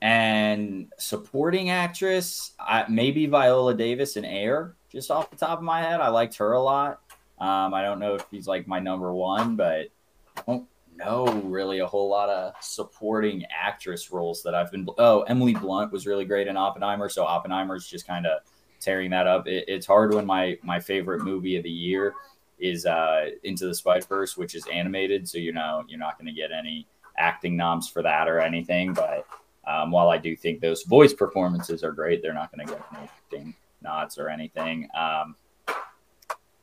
And 0.00 0.92
supporting 0.98 1.70
actress, 1.70 2.52
I, 2.60 2.84
maybe 2.88 3.26
Viola 3.26 3.74
Davis 3.74 4.16
in 4.16 4.24
Air, 4.24 4.76
just 4.90 5.10
off 5.10 5.30
the 5.30 5.36
top 5.36 5.58
of 5.58 5.64
my 5.64 5.80
head. 5.80 6.00
I 6.00 6.08
liked 6.08 6.36
her 6.36 6.52
a 6.52 6.62
lot. 6.62 7.00
Um, 7.40 7.74
I 7.74 7.82
don't 7.82 7.98
know 7.98 8.14
if 8.14 8.24
she's 8.30 8.46
like 8.46 8.66
my 8.66 8.78
number 8.78 9.12
one, 9.12 9.56
but 9.56 9.88
I 10.36 10.42
don't 10.46 10.66
know 10.96 11.26
really 11.44 11.78
a 11.78 11.86
whole 11.86 12.08
lot 12.08 12.28
of 12.28 12.54
supporting 12.60 13.44
actress 13.46 14.10
roles 14.12 14.42
that 14.42 14.54
I've 14.54 14.70
been. 14.70 14.86
Oh, 14.98 15.22
Emily 15.22 15.54
Blunt 15.54 15.92
was 15.92 16.06
really 16.06 16.24
great 16.24 16.48
in 16.48 16.56
Oppenheimer, 16.56 17.08
so 17.08 17.24
Oppenheimer's 17.24 17.86
just 17.86 18.06
kind 18.06 18.26
of 18.26 18.40
tearing 18.80 19.10
that 19.10 19.26
up. 19.26 19.46
It, 19.46 19.64
it's 19.68 19.86
hard 19.86 20.14
when 20.14 20.26
my 20.26 20.58
my 20.62 20.80
favorite 20.80 21.22
movie 21.22 21.56
of 21.56 21.62
the 21.62 21.70
year 21.70 22.14
is 22.58 22.86
uh, 22.86 23.26
Into 23.44 23.66
the 23.66 23.74
Spider 23.74 24.04
Verse, 24.06 24.36
which 24.36 24.54
is 24.54 24.66
animated, 24.66 25.28
so 25.28 25.38
you 25.38 25.52
know 25.52 25.84
you're 25.88 25.98
not 25.98 26.18
going 26.18 26.26
to 26.26 26.32
get 26.32 26.50
any 26.50 26.86
acting 27.16 27.56
noms 27.56 27.88
for 27.88 28.02
that 28.02 28.28
or 28.28 28.40
anything. 28.40 28.92
But 28.92 29.26
um, 29.68 29.90
while 29.90 30.08
I 30.08 30.18
do 30.18 30.34
think 30.34 30.60
those 30.60 30.82
voice 30.84 31.12
performances 31.12 31.84
are 31.84 31.92
great, 31.92 32.22
they're 32.22 32.34
not 32.34 32.50
going 32.54 32.66
to 32.66 32.72
get 32.74 32.82
any 32.96 33.04
acting 33.04 33.54
nods 33.82 34.18
or 34.18 34.28
anything. 34.28 34.88
Um, 34.96 35.36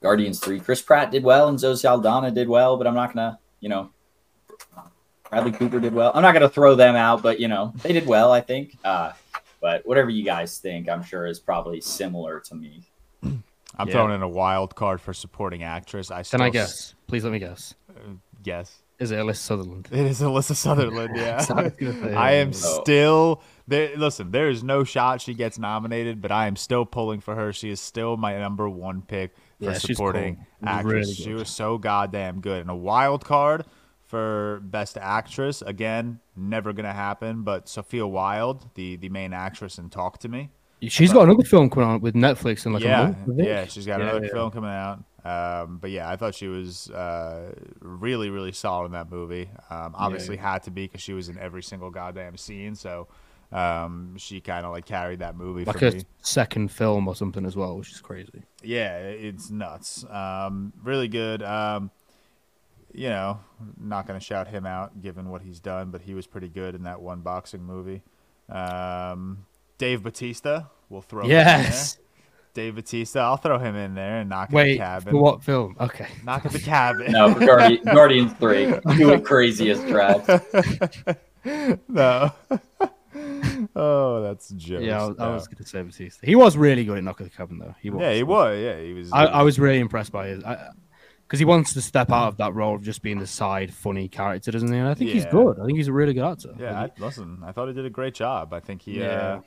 Guardians 0.01 0.39
Three, 0.39 0.59
Chris 0.59 0.81
Pratt 0.81 1.11
did 1.11 1.23
well, 1.23 1.47
and 1.47 1.59
Zoe 1.59 1.75
Saldana 1.75 2.31
did 2.31 2.47
well, 2.47 2.77
but 2.77 2.85
I'm 2.87 2.93
not 2.95 3.13
going 3.13 3.31
to, 3.31 3.39
you 3.59 3.69
know, 3.69 3.89
Bradley 5.29 5.51
Cooper 5.51 5.79
did 5.79 5.93
well. 5.93 6.11
I'm 6.13 6.21
not 6.21 6.33
going 6.33 6.43
to 6.43 6.49
throw 6.49 6.75
them 6.75 6.95
out, 6.95 7.21
but 7.23 7.39
you 7.39 7.47
know 7.47 7.73
they 7.81 7.93
did 7.93 8.05
well, 8.05 8.31
I 8.31 8.41
think. 8.41 8.77
Uh, 8.83 9.13
but 9.61 9.85
whatever 9.87 10.09
you 10.09 10.23
guys 10.23 10.59
think, 10.59 10.87
I'm 10.89 11.03
sure 11.03 11.25
is 11.25 11.39
probably 11.39 11.81
similar 11.81 12.39
to 12.41 12.55
me. 12.55 12.83
I'm 13.23 13.43
Yeah. 13.87 13.93
throwing 13.93 14.13
in 14.13 14.21
a 14.21 14.27
wild 14.29 14.75
card 14.75 15.01
for 15.01 15.13
supporting 15.13 15.63
actress. 15.63 16.11
I 16.11 16.17
Can 16.17 16.23
still 16.25 16.41
I 16.43 16.47
s- 16.47 16.53
guess? 16.53 16.95
Please 17.07 17.23
let 17.23 17.33
me 17.33 17.39
guess. 17.39 17.73
Yes. 18.43 18.83
Is 18.97 19.11
it 19.11 19.19
Alyssa 19.19 19.35
Sutherland? 19.37 19.89
It 19.91 20.05
is 20.05 20.21
Alyssa 20.21 20.55
Sutherland. 20.55 21.11
Yeah, 21.15 21.45
I 21.49 21.63
was 21.63 21.73
gonna 21.73 21.93
say, 22.01 22.13
I 22.13 22.31
am 22.33 22.49
uh, 22.49 22.53
still 22.53 23.41
there. 23.67 23.95
Listen, 23.97 24.31
there 24.31 24.49
is 24.49 24.63
no 24.63 24.83
shot 24.83 25.21
she 25.21 25.33
gets 25.33 25.59
nominated, 25.59 26.21
but 26.21 26.31
I 26.31 26.47
am 26.47 26.55
still 26.55 26.85
pulling 26.85 27.19
for 27.19 27.35
her. 27.35 27.51
She 27.51 27.69
is 27.69 27.81
still 27.81 28.15
my 28.15 28.37
number 28.37 28.69
one 28.69 29.01
pick 29.01 29.35
for 29.59 29.65
Yeah, 29.65 29.73
supporting 29.73 30.35
cool. 30.35 30.69
actress. 30.69 30.93
Really 30.93 31.13
She 31.13 31.33
was 31.33 31.49
so 31.49 31.77
goddamn 31.77 32.39
good. 32.39 32.61
And 32.61 32.69
a 32.69 32.75
wild 32.75 33.25
card 33.25 33.65
for 34.05 34.61
best 34.63 34.97
actress 34.97 35.61
again, 35.61 36.19
never 36.37 36.71
gonna 36.73 36.93
happen. 36.93 37.43
But 37.43 37.67
Sophia 37.67 38.07
Wilde, 38.07 38.69
the 38.75 38.95
the 38.95 39.09
main 39.09 39.33
actress 39.33 39.77
in 39.77 39.89
Talk 39.89 40.19
to 40.19 40.29
Me. 40.29 40.51
She's 40.81 41.11
got 41.11 41.23
another 41.23 41.43
film 41.43 41.69
coming 41.69 41.89
out 41.89 42.01
with 42.01 42.15
Netflix 42.15 42.65
in 42.65 42.73
like 42.73 42.83
a 42.83 42.85
yeah, 42.85 43.01
month. 43.03 43.39
Yeah, 43.39 43.65
she's 43.65 43.85
got 43.85 43.99
Yeah, 43.99 44.09
another 44.09 44.27
film 44.29 44.51
coming 44.51 44.69
out. 44.69 45.03
Um, 45.25 45.77
but 45.81 45.89
yeah, 45.89 46.07
I 46.09 46.15
thought 46.17 46.35
she 46.35 46.47
was 46.47 46.89
uh, 46.91 47.51
really, 47.81 48.29
really 48.29 48.51
solid 48.51 48.85
in 48.87 48.91
that 48.91 49.09
movie. 49.11 49.49
Um, 49.71 49.95
obviously, 49.97 50.37
had 50.37 50.63
to 50.63 50.71
be 50.71 50.85
because 50.85 51.01
she 51.01 51.13
was 51.13 51.29
in 51.29 51.37
every 51.39 51.63
single 51.63 51.89
goddamn 51.89 52.37
scene. 52.37 52.75
So 52.75 53.07
um, 53.51 54.15
she 54.17 54.39
kind 54.39 54.65
of 54.67 54.71
like 54.71 54.85
carried 54.85 55.19
that 55.19 55.35
movie 55.35 55.65
Like 55.65 55.79
for 55.79 55.87
a 55.87 55.91
me. 55.93 56.03
second 56.21 56.71
film 56.71 57.07
or 57.07 57.15
something 57.15 57.43
as 57.45 57.55
well, 57.55 57.75
which 57.77 57.91
is 57.91 58.01
crazy. 58.01 58.43
Yeah, 58.61 58.97
it's 58.99 59.49
nuts. 59.49 60.05
Um, 60.11 60.73
really 60.83 61.07
good. 61.07 61.41
Um, 61.41 61.89
you 62.93 63.09
know, 63.09 63.39
not 63.79 64.07
going 64.07 64.19
to 64.19 64.23
shout 64.25 64.47
him 64.47 64.65
out 64.65 65.01
given 65.01 65.29
what 65.29 65.41
he's 65.41 65.59
done, 65.59 65.89
but 65.89 66.01
he 66.01 66.13
was 66.13 66.27
pretty 66.27 66.47
good 66.49 66.75
in 66.75 66.83
that 66.83 67.01
one 67.01 67.21
boxing 67.21 67.63
movie. 67.63 68.03
Um, 68.47 69.45
Dave 69.79 70.03
Bautista, 70.03 70.69
we'll 70.87 71.01
throw 71.01 71.25
Yes. 71.25 71.97
There. 72.55 72.65
Dave 72.65 72.75
Bautista, 72.75 73.19
I'll 73.19 73.37
throw 73.37 73.59
him 73.59 73.75
in 73.75 73.93
there 73.95 74.17
and 74.21 74.29
knock 74.29 74.53
at 74.53 74.63
the 74.63 74.77
cabin. 74.77 75.11
for 75.13 75.19
what 75.21 75.43
film? 75.43 75.75
Okay. 75.79 76.07
Knock 76.23 76.45
at 76.45 76.51
the 76.53 76.59
cabin. 76.59 77.11
No, 77.11 77.33
for 77.33 77.41
Guardi- 77.41 77.83
Guardians 77.93 78.33
Three, 78.33 78.65
do 78.97 79.11
it 79.11 79.23
craziest 79.25 79.87
tracks. 79.87 80.27
no. 81.87 82.31
oh, 83.75 84.21
that's 84.23 84.49
jokes. 84.49 84.83
Yeah, 84.83 85.03
I 85.03 85.07
was, 85.07 85.15
I 85.19 85.25
No. 85.25 85.33
was 85.33 85.47
going 85.47 85.57
to 85.57 85.69
say 85.69 85.81
Bautista. 85.81 86.25
He 86.25 86.35
was 86.35 86.57
really 86.57 86.83
good 86.85 86.97
at 86.97 87.03
Knock 87.03 87.21
at 87.21 87.25
the 87.25 87.35
Cabin, 87.35 87.59
though. 87.59 87.75
He 87.81 87.89
was. 87.89 88.01
Yeah, 88.01 88.13
he 88.13 88.23
was. 88.23 88.59
Yeah, 88.61 88.79
he 88.81 88.93
was. 88.93 89.11
I, 89.11 89.25
I 89.25 89.41
was 89.43 89.59
really 89.59 89.79
impressed 89.79 90.11
by 90.11 90.27
his. 90.27 90.43
Because 91.27 91.39
he 91.39 91.45
wants 91.45 91.73
to 91.73 91.81
step 91.81 92.11
out 92.11 92.27
of 92.27 92.37
that 92.37 92.53
role 92.53 92.75
of 92.75 92.83
just 92.83 93.01
being 93.01 93.17
the 93.19 93.25
side 93.27 93.73
funny 93.73 94.07
character, 94.07 94.51
doesn't 94.51 94.71
he? 94.71 94.77
And 94.77 94.87
I 94.87 94.93
think 94.93 95.09
he's 95.09 95.25
good. 95.25 95.59
I 95.59 95.65
think 95.65 95.77
he's 95.77 95.87
a 95.87 95.93
really 95.93 96.13
good 96.13 96.23
actor. 96.23 96.53
Yeah, 96.59 96.81
Like, 96.81 96.99
I, 97.01 97.03
listen, 97.03 97.41
I 97.43 97.51
thought 97.51 97.67
he 97.67 97.73
did 97.73 97.85
a 97.85 97.89
great 97.89 98.13
job. 98.13 98.53
I 98.53 98.59
think 98.59 98.83
he. 98.83 98.99
Yeah. 98.99 99.07
Uh, 99.07 99.41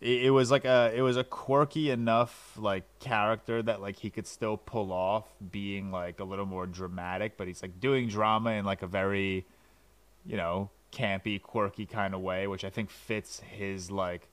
it, 0.00 0.24
it 0.24 0.30
was 0.30 0.50
like 0.50 0.64
a, 0.64 0.92
it 0.94 1.02
was 1.02 1.16
a 1.16 1.24
quirky 1.24 1.90
enough 1.90 2.56
like 2.56 2.84
character 2.98 3.62
that 3.62 3.80
like 3.80 3.96
he 3.96 4.10
could 4.10 4.26
still 4.26 4.56
pull 4.56 4.92
off 4.92 5.26
being 5.50 5.90
like 5.90 6.20
a 6.20 6.24
little 6.24 6.46
more 6.46 6.66
dramatic, 6.66 7.36
but 7.36 7.46
he's 7.46 7.62
like 7.62 7.80
doing 7.80 8.08
drama 8.08 8.50
in 8.52 8.64
like 8.64 8.82
a 8.82 8.86
very, 8.86 9.46
you 10.24 10.36
know, 10.36 10.70
campy, 10.92 11.40
quirky 11.40 11.86
kind 11.86 12.14
of 12.14 12.20
way, 12.20 12.46
which 12.46 12.64
I 12.64 12.70
think 12.70 12.90
fits 12.90 13.40
his 13.40 13.90
like 13.90 14.28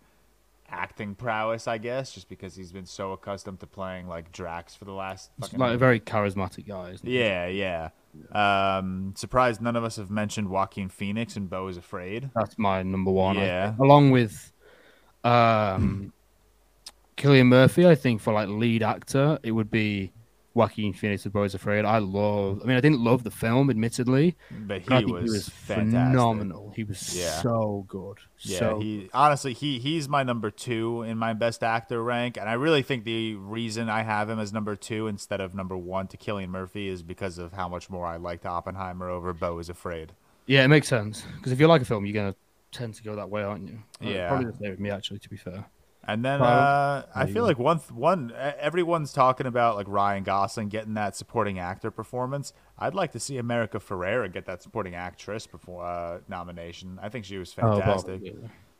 acting 0.69 1.13
prowess, 1.15 1.67
I 1.67 1.77
guess, 1.77 2.13
just 2.13 2.29
because 2.29 2.55
he's 2.55 2.71
been 2.71 2.85
so 2.85 3.11
accustomed 3.11 3.59
to 3.59 3.67
playing 3.67 4.07
like 4.07 4.31
Drax 4.31 4.75
for 4.75 4.85
the 4.85 4.93
last. 4.93 5.31
fucking 5.39 5.59
like 5.59 5.75
a 5.75 5.77
very 5.77 5.99
charismatic 5.99 6.67
guy. 6.67 6.91
Isn't 6.91 7.07
he? 7.07 7.19
yeah, 7.19 7.47
yeah. 7.47 7.89
Um, 8.31 9.13
surprised 9.15 9.61
none 9.61 9.75
of 9.75 9.83
us 9.83 9.95
have 9.95 10.09
mentioned 10.09 10.49
Joaquin 10.49 10.89
Phoenix 10.89 11.35
and 11.35 11.49
Beau 11.49 11.67
is 11.67 11.77
Afraid. 11.77 12.29
That's 12.35 12.57
my 12.57 12.83
number 12.83 13.11
one. 13.11 13.37
Yeah. 13.37 13.69
think. 13.69 13.79
Along 13.79 14.11
with 14.11 14.52
um, 15.23 16.13
Cillian 17.17 17.47
Murphy, 17.47 17.87
I 17.87 17.95
think 17.95 18.21
for 18.21 18.33
like 18.33 18.47
lead 18.49 18.83
actor, 18.83 19.39
it 19.43 19.51
would 19.51 19.69
be 19.71 20.11
Joaquin 20.55 20.93
Phoenix 20.93 21.25
of 21.25 21.33
Beau's 21.33 21.55
Afraid. 21.55 21.83
I 21.85 21.97
love. 21.99 22.61
I 22.63 22.65
mean, 22.67 22.77
I 22.77 22.81
didn't 22.81 23.03
love 23.03 23.23
the 23.23 23.31
film, 23.31 23.69
admittedly, 23.69 24.35
But 24.51 24.81
he, 24.81 24.87
but 24.89 25.05
was, 25.05 25.23
he 25.23 25.29
was 25.29 25.49
fantastic. 25.49 26.11
phenomenal. 26.11 26.73
He 26.75 26.83
was 26.83 27.17
Yeah. 27.17 27.41
so 27.41 27.85
good. 27.87 28.17
Yeah, 28.39 28.59
so 28.59 28.79
he 28.79 29.09
honestly 29.13 29.53
he 29.53 29.79
he's 29.79 30.07
my 30.09 30.21
number 30.23 30.51
two 30.51 31.01
in 31.03 31.17
my 31.17 31.33
best 31.33 31.63
actor 31.63 32.03
rank, 32.03 32.37
and 32.37 32.47
I 32.49 32.53
really 32.53 32.83
think 32.83 33.03
the 33.03 33.35
reason 33.35 33.89
I 33.89 34.03
have 34.03 34.29
him 34.29 34.37
as 34.39 34.51
number 34.53 34.75
two 34.75 35.07
instead 35.07 35.39
of 35.41 35.55
number 35.55 35.77
one 35.77 36.07
to 36.07 36.17
Cillian 36.17 36.49
Murphy 36.49 36.87
is 36.87 37.01
because 37.03 37.37
of 37.37 37.53
how 37.53 37.67
much 37.67 37.89
more 37.89 38.05
I 38.05 38.17
liked 38.17 38.45
Oppenheimer 38.45 39.09
over 39.09 39.33
Beau 39.33 39.57
is 39.59 39.69
Afraid. 39.69 40.11
Yeah, 40.45 40.63
it 40.65 40.67
makes 40.67 40.87
sense 40.87 41.23
because 41.37 41.51
if 41.51 41.59
you 41.59 41.67
like 41.67 41.81
a 41.81 41.85
film, 41.85 42.05
you're 42.05 42.13
gonna 42.13 42.35
tend 42.73 42.95
to 42.95 43.03
go 43.03 43.15
that 43.15 43.29
way, 43.29 43.43
aren't 43.43 43.67
you? 43.69 43.79
Yeah. 44.01 44.27
probably 44.29 44.51
the 44.51 44.57
same 44.57 44.71
with 44.71 44.79
me 44.79 44.89
actually. 44.89 45.19
To 45.19 45.29
be 45.29 45.37
fair, 45.37 45.65
And 46.05 46.23
then 46.25 46.41
uh, 46.41 47.05
I 47.15 47.25
feel 47.27 47.43
like 47.43 47.57
one 47.59 47.77
one 47.93 48.33
everyone's 48.59 49.13
talking 49.13 49.45
about 49.47 49.75
like 49.77 49.87
Ryan 49.87 50.23
Gosling 50.23 50.69
getting 50.69 50.95
that 50.95 51.15
supporting 51.15 51.59
actor 51.59 51.91
performance. 51.91 52.51
I'd 52.77 52.95
like 52.95 53.11
to 53.13 53.19
see 53.19 53.37
America 53.37 53.79
Ferrera 53.79 54.31
get 54.31 54.45
that 54.47 54.61
supporting 54.63 54.95
actress 54.95 55.47
before 55.47 55.85
uh, 55.85 56.19
nomination. 56.27 56.99
I 57.01 57.09
think 57.09 57.23
she 57.25 57.37
was 57.37 57.55
Oh, 57.61 57.79
fantastic. 57.79 58.21
yeah. 58.23 58.31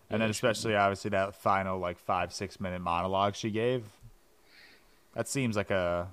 And 0.10 0.22
then 0.22 0.30
especially 0.30 0.76
obviously 0.76 1.10
that 1.12 1.36
final 1.36 1.80
like 1.80 1.98
five 1.98 2.34
six 2.34 2.60
minute 2.60 2.82
monologue 2.82 3.36
she 3.36 3.52
gave. 3.52 3.86
That 5.16 5.28
seems 5.28 5.56
like 5.56 5.72
a 5.72 6.10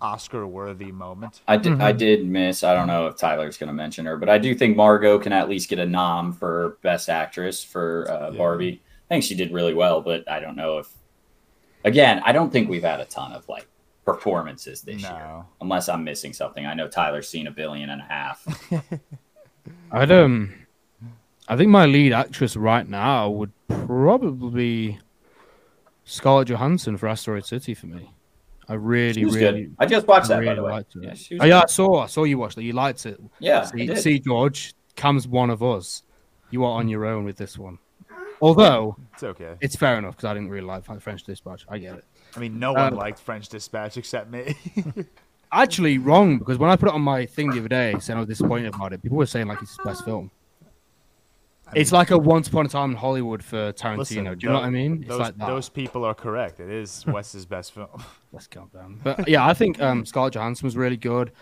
Oscar 0.00 0.46
worthy 0.46 0.92
moment. 0.92 1.40
I 1.48 1.56
did, 1.56 1.72
Mm-hmm. 1.72 1.82
I 1.82 1.92
did 1.92 2.26
miss. 2.26 2.62
I 2.64 2.74
don't 2.74 2.86
know 2.86 3.06
if 3.06 3.16
Tyler's 3.16 3.56
going 3.58 3.68
to 3.68 3.74
mention 3.74 4.06
her, 4.06 4.16
but 4.16 4.28
I 4.28 4.38
do 4.38 4.54
think 4.54 4.76
Margot 4.76 5.18
can 5.18 5.32
at 5.32 5.48
least 5.48 5.68
get 5.68 5.78
a 5.78 5.86
nom 5.86 6.32
for 6.32 6.78
Best 6.82 7.08
Actress 7.08 7.62
for 7.64 8.06
uh, 8.10 8.30
Yeah. 8.30 8.38
Barbie. 8.38 8.82
I 9.10 9.14
think 9.14 9.24
she 9.24 9.34
did 9.34 9.52
really 9.52 9.74
well, 9.74 10.00
but 10.00 10.30
I 10.30 10.40
don't 10.40 10.56
know 10.56 10.78
if. 10.78 10.92
Again, 11.84 12.20
I 12.24 12.32
don't 12.32 12.50
think 12.52 12.68
we've 12.68 12.82
had 12.82 13.00
a 13.00 13.04
ton 13.06 13.32
of 13.32 13.48
like 13.48 13.66
performances 14.04 14.82
this 14.82 15.02
year, 15.02 15.44
unless 15.60 15.88
I'm 15.88 16.02
missing 16.04 16.32
something. 16.32 16.66
I 16.66 16.74
know 16.74 16.88
Tyler's 16.88 17.28
seen 17.28 17.46
a 17.46 17.50
billion 17.50 17.88
and 17.90 18.00
a 18.00 18.04
half. 18.04 18.46
I'd 19.92 20.10
um, 20.12 20.54
I 21.48 21.56
think 21.56 21.70
my 21.70 21.86
lead 21.86 22.12
actress 22.12 22.56
right 22.56 22.86
now 22.88 23.30
would 23.30 23.52
probably 23.68 24.50
be 24.90 24.98
Scarlett 26.04 26.48
Johansson 26.48 26.96
for 26.96 27.06
Asteroid 27.08 27.46
City 27.46 27.74
for 27.74 27.86
me. 27.86 28.10
I 28.68 28.74
really, 28.74 29.14
She 29.14 29.24
was 29.24 29.34
really, 29.36 29.62
good. 29.64 29.76
I 29.78 29.86
just 29.86 30.06
watched 30.06 30.30
I 30.30 30.40
that 30.40 30.46
by 30.46 30.54
the 30.54 30.62
way. 30.62 30.84
Yeah, 31.00 31.14
she 31.14 31.34
was 31.36 31.42
oh 31.42 31.46
yeah, 31.46 31.62
I 31.62 31.66
saw, 31.66 32.00
I 32.02 32.06
saw 32.06 32.24
you 32.24 32.36
watched 32.38 32.58
it. 32.58 32.64
You 32.64 32.74
liked 32.74 33.06
it. 33.06 33.18
yeah, 33.38 33.60
I 33.62 33.64
See, 33.64 33.86
did. 33.86 33.98
see, 33.98 34.18
George, 34.18 34.74
Cam's 34.96 35.26
one 35.26 35.48
of 35.50 35.62
us. 35.62 36.02
You 36.50 36.64
are 36.64 36.78
on 36.78 36.88
your 36.88 37.04
own 37.06 37.24
with 37.24 37.36
this 37.36 37.56
one. 37.58 37.78
Although 38.40 38.96
It's 39.14 39.22
okay. 39.24 39.54
it's 39.60 39.74
fair 39.74 39.98
enough 39.98 40.16
because 40.16 40.26
I 40.30 40.34
didn't 40.34 40.50
really 40.50 40.66
like 40.66 40.84
French 41.00 41.24
Dispatch. 41.24 41.66
I 41.68 41.78
get 41.78 41.94
it. 41.96 42.04
I 42.36 42.40
mean, 42.40 42.58
no 42.58 42.72
one 42.72 42.92
Uh, 42.92 42.96
liked 42.96 43.18
French 43.18 43.48
Dispatch 43.48 43.96
except 43.96 44.30
me. 44.30 44.54
Actually, 45.52 45.96
wrong 45.98 46.38
because 46.38 46.58
when 46.58 46.68
I 46.70 46.76
put 46.76 46.88
it 46.90 46.94
on 46.94 47.00
my 47.00 47.24
thing 47.24 47.50
the 47.50 47.58
other 47.58 47.68
day 47.68 47.96
saying 48.00 48.16
I 48.16 48.20
was 48.20 48.28
disappointed 48.28 48.74
about 48.74 48.92
it, 48.92 49.02
people 49.02 49.16
were 49.16 49.26
saying 49.26 49.46
like 49.48 49.60
it's 49.62 49.70
his 49.76 49.84
best 49.84 50.04
film. 50.04 50.30
It's 51.74 51.92
like 51.92 52.10
a 52.10 52.18
Once 52.18 52.48
Upon 52.48 52.66
a 52.66 52.68
Time 52.68 52.90
in 52.92 52.96
Hollywood 52.96 53.42
for 53.42 53.72
Tarantino. 53.72 53.98
Listen, 53.98 54.24
Do 54.24 54.36
you 54.40 54.48
know 54.48 54.54
what 54.54 54.64
I 54.64 54.70
mean? 54.70 54.98
It's 55.00 55.08
Those, 55.08 55.18
like 55.20 55.38
that. 55.38 55.46
those 55.46 55.68
people 55.68 56.04
are 56.04 56.14
correct. 56.14 56.60
It 56.60 56.70
is 56.70 57.04
Wes's 57.08 57.46
best 57.46 57.72
film. 57.72 58.02
Let's 58.32 58.46
calm 58.46 58.70
down. 58.72 59.00
But 59.02 59.28
yeah, 59.28 59.46
I 59.46 59.54
think 59.54 59.80
um, 59.80 60.04
Scarlett 60.06 60.34
Johansson 60.34 60.66
was 60.66 60.76
really 60.76 60.96
good. 60.96 61.32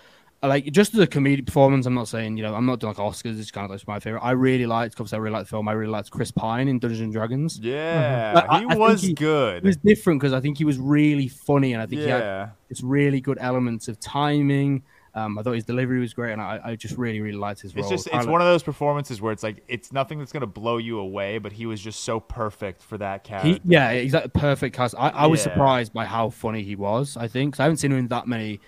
Like 0.42 0.66
just 0.70 0.92
as 0.94 1.00
a 1.00 1.06
comedic 1.06 1.46
performance. 1.46 1.86
I'm 1.86 1.94
not 1.94 2.08
saying 2.08 2.36
you 2.36 2.42
know 2.42 2.54
I'm 2.54 2.66
not 2.66 2.78
doing 2.78 2.92
like 2.94 2.98
Oscars. 2.98 3.40
It's 3.40 3.50
kind 3.50 3.64
of 3.64 3.70
like 3.70 3.88
my 3.88 3.98
favorite. 3.98 4.20
I 4.20 4.32
really 4.32 4.66
liked 4.66 4.94
because 4.96 5.12
I 5.14 5.16
really 5.16 5.32
liked 5.32 5.46
the 5.46 5.50
film. 5.50 5.66
I 5.66 5.72
really 5.72 5.90
liked 5.90 6.10
Chris 6.10 6.30
Pine 6.30 6.68
in 6.68 6.78
Dungeons 6.78 7.00
and 7.00 7.12
Dragons. 7.12 7.58
Yeah, 7.58 8.44
I- 8.48 8.58
he 8.60 8.64
I 8.66 8.68
think 8.68 8.78
was 8.80 9.02
he- 9.02 9.14
good. 9.14 9.56
It 9.56 9.64
was 9.64 9.78
different 9.78 10.20
because 10.20 10.34
I 10.34 10.40
think 10.40 10.58
he 10.58 10.64
was 10.64 10.78
really 10.78 11.26
funny 11.26 11.72
and 11.72 11.82
I 11.82 11.86
think 11.86 12.02
he 12.02 12.08
had 12.08 12.20
yeah, 12.20 12.48
it's 12.68 12.82
really 12.82 13.20
good 13.22 13.38
elements 13.40 13.88
of 13.88 13.98
timing. 13.98 14.82
Um, 15.16 15.38
I 15.38 15.42
thought 15.42 15.52
his 15.54 15.64
delivery 15.64 15.98
was 15.98 16.12
great, 16.12 16.32
and 16.32 16.42
I, 16.42 16.60
I 16.62 16.76
just 16.76 16.96
really, 16.98 17.20
really 17.20 17.38
liked 17.38 17.62
his 17.62 17.74
role. 17.74 17.82
it's 17.82 17.90
just 17.90 18.06
it's 18.06 18.14
Tyler- 18.14 18.30
one 18.30 18.42
of 18.42 18.46
those 18.46 18.62
performances 18.62 19.20
where 19.20 19.32
it's 19.32 19.42
like 19.42 19.64
it's 19.66 19.90
nothing 19.90 20.18
that's 20.18 20.30
gonna 20.30 20.46
blow 20.46 20.76
you 20.76 20.98
away, 20.98 21.38
but 21.38 21.52
he 21.52 21.64
was 21.64 21.80
just 21.80 22.00
so 22.04 22.20
perfect 22.20 22.82
for 22.82 22.98
that 22.98 23.24
character. 23.24 23.48
he, 23.48 23.60
yeah, 23.64 23.90
exactly, 23.90 24.30
perfect 24.38 24.76
cast. 24.76 24.94
I, 24.98 25.08
I 25.08 25.26
was 25.26 25.40
Yeah. 25.40 25.44
surprised 25.54 25.92
by 25.94 26.04
how 26.04 26.28
funny 26.30 26.62
he 26.62 26.76
was. 26.76 27.16
I 27.16 27.28
think 27.28 27.58
I 27.58 27.62
haven't 27.62 27.78
seen 27.78 27.92
him 27.92 27.98
in 27.98 28.08
that 28.08 28.26
many 28.28 28.60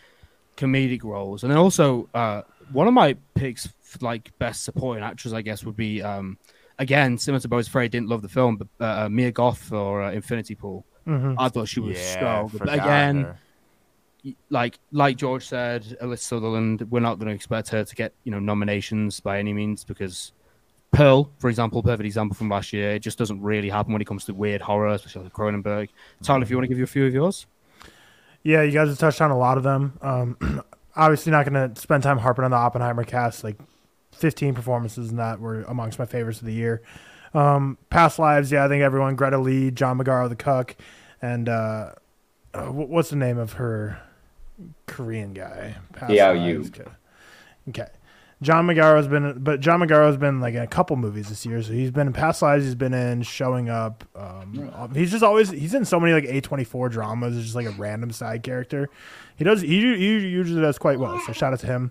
comedic 0.56 1.04
roles, 1.04 1.42
and 1.42 1.50
then 1.52 1.58
also 1.58 2.08
uh, 2.14 2.42
one 2.72 2.88
of 2.88 2.94
my 2.94 3.14
picks, 3.34 3.68
for, 3.82 3.98
like 4.00 4.30
best 4.38 4.64
supporting 4.64 5.04
actress, 5.04 5.32
I 5.34 5.42
guess, 5.42 5.64
would 5.64 5.76
be 5.76 6.02
um, 6.02 6.38
again 6.78 7.18
similar 7.18 7.40
to 7.40 7.48
Beau's 7.48 7.68
Afraid. 7.68 7.90
Didn't 7.90 8.08
love 8.08 8.22
the 8.22 8.28
film, 8.28 8.56
but 8.56 8.68
uh, 8.80 9.08
Mia 9.10 9.32
Goth 9.32 9.58
for 9.58 10.02
uh, 10.02 10.12
Infinity 10.12 10.54
Pool. 10.54 10.84
Mhm. 11.06 11.36
I 11.38 11.48
thought 11.50 11.68
she 11.68 11.80
was 11.80 11.98
yeah, 11.98 12.42
so 12.42 12.48
good. 12.52 12.58
But 12.66 12.74
again, 12.74 13.22
her. 13.24 13.38
Like 14.50 14.78
like 14.92 15.16
George 15.16 15.46
said, 15.46 15.96
Alyssa 16.02 16.18
Sutherland, 16.18 16.86
we're 16.90 17.00
not 17.00 17.18
going 17.18 17.28
to 17.28 17.34
expect 17.34 17.68
her 17.68 17.84
to 17.84 17.94
get 17.94 18.12
you 18.24 18.32
know 18.32 18.38
nominations 18.38 19.20
by 19.20 19.38
any 19.38 19.52
means 19.52 19.84
because 19.84 20.32
Pearl, 20.90 21.30
for 21.38 21.50
example, 21.50 21.82
perfect 21.82 22.06
example 22.06 22.34
from 22.34 22.48
last 22.48 22.72
year, 22.72 22.92
it 22.92 23.00
just 23.00 23.18
doesn't 23.18 23.42
really 23.42 23.68
happen 23.68 23.92
when 23.92 24.02
it 24.02 24.06
comes 24.06 24.24
to 24.24 24.34
weird 24.34 24.60
horror, 24.60 24.88
especially 24.88 25.24
like 25.24 25.32
Cronenberg. 25.32 25.88
Tyler, 26.22 26.42
if 26.42 26.50
you 26.50 26.56
want 26.56 26.64
to 26.64 26.68
give 26.68 26.78
you 26.78 26.84
a 26.84 26.88
few 26.88 27.06
of 27.06 27.14
yours. 27.14 27.46
Yeah, 28.42 28.62
you 28.62 28.72
guys 28.72 28.88
have 28.88 28.98
touched 28.98 29.20
on 29.20 29.30
a 29.30 29.38
lot 29.38 29.58
of 29.58 29.64
them. 29.64 29.98
Um, 30.00 30.62
obviously, 30.96 31.32
not 31.32 31.48
going 31.48 31.74
to 31.74 31.80
spend 31.80 32.02
time 32.02 32.18
harping 32.18 32.44
on 32.44 32.50
the 32.50 32.56
Oppenheimer 32.56 33.04
cast. 33.04 33.44
Like, 33.44 33.58
15 34.12 34.54
performances 34.54 35.10
in 35.10 35.16
that 35.16 35.40
were 35.40 35.62
amongst 35.62 35.98
my 35.98 36.06
favorites 36.06 36.40
of 36.40 36.46
the 36.46 36.52
year. 36.52 36.82
Um, 37.34 37.78
past 37.90 38.18
lives, 38.18 38.50
yeah, 38.50 38.64
I 38.64 38.68
think 38.68 38.82
everyone. 38.82 39.16
Greta 39.16 39.38
Lee, 39.38 39.70
John 39.70 39.98
Magaro, 39.98 40.28
the 40.28 40.36
Cuck, 40.36 40.76
and 41.20 41.48
uh, 41.48 41.92
uh, 42.54 42.66
what's 42.66 43.10
the 43.10 43.16
name 43.16 43.38
of 43.38 43.54
her 43.54 44.00
Korean 44.86 45.32
guy? 45.32 45.76
Past 45.92 46.10
Liao 46.10 46.34
Lives, 46.34 46.70
Yu. 46.76 46.84
Okay. 46.84 46.90
okay. 47.70 47.88
John 48.40 48.66
Magaro's 48.66 49.08
been, 49.08 49.42
but 49.42 49.58
John 49.58 49.80
Magaro's 49.80 50.16
been 50.16 50.40
like 50.40 50.54
in 50.54 50.62
a 50.62 50.66
couple 50.66 50.94
movies 50.96 51.28
this 51.28 51.44
year. 51.44 51.60
So 51.60 51.72
he's 51.72 51.90
been 51.90 52.06
in 52.06 52.12
past 52.12 52.40
lives. 52.40 52.64
He's 52.64 52.76
been 52.76 52.94
in 52.94 53.22
showing 53.22 53.68
up. 53.68 54.04
Um, 54.14 54.92
he's 54.94 55.10
just 55.10 55.24
always 55.24 55.50
he's 55.50 55.74
in 55.74 55.84
so 55.84 55.98
many 55.98 56.12
like 56.12 56.24
A 56.24 56.40
twenty 56.40 56.62
four 56.62 56.88
dramas. 56.88 57.36
It's 57.36 57.46
just 57.46 57.56
like 57.56 57.66
a 57.66 57.72
random 57.72 58.12
side 58.12 58.44
character. 58.44 58.88
He 59.34 59.44
does 59.44 59.60
he, 59.62 59.80
he 59.80 60.18
usually 60.18 60.60
does 60.60 60.78
quite 60.78 61.00
well. 61.00 61.18
So 61.26 61.32
shout 61.32 61.52
out 61.52 61.58
to 61.60 61.66
him. 61.66 61.90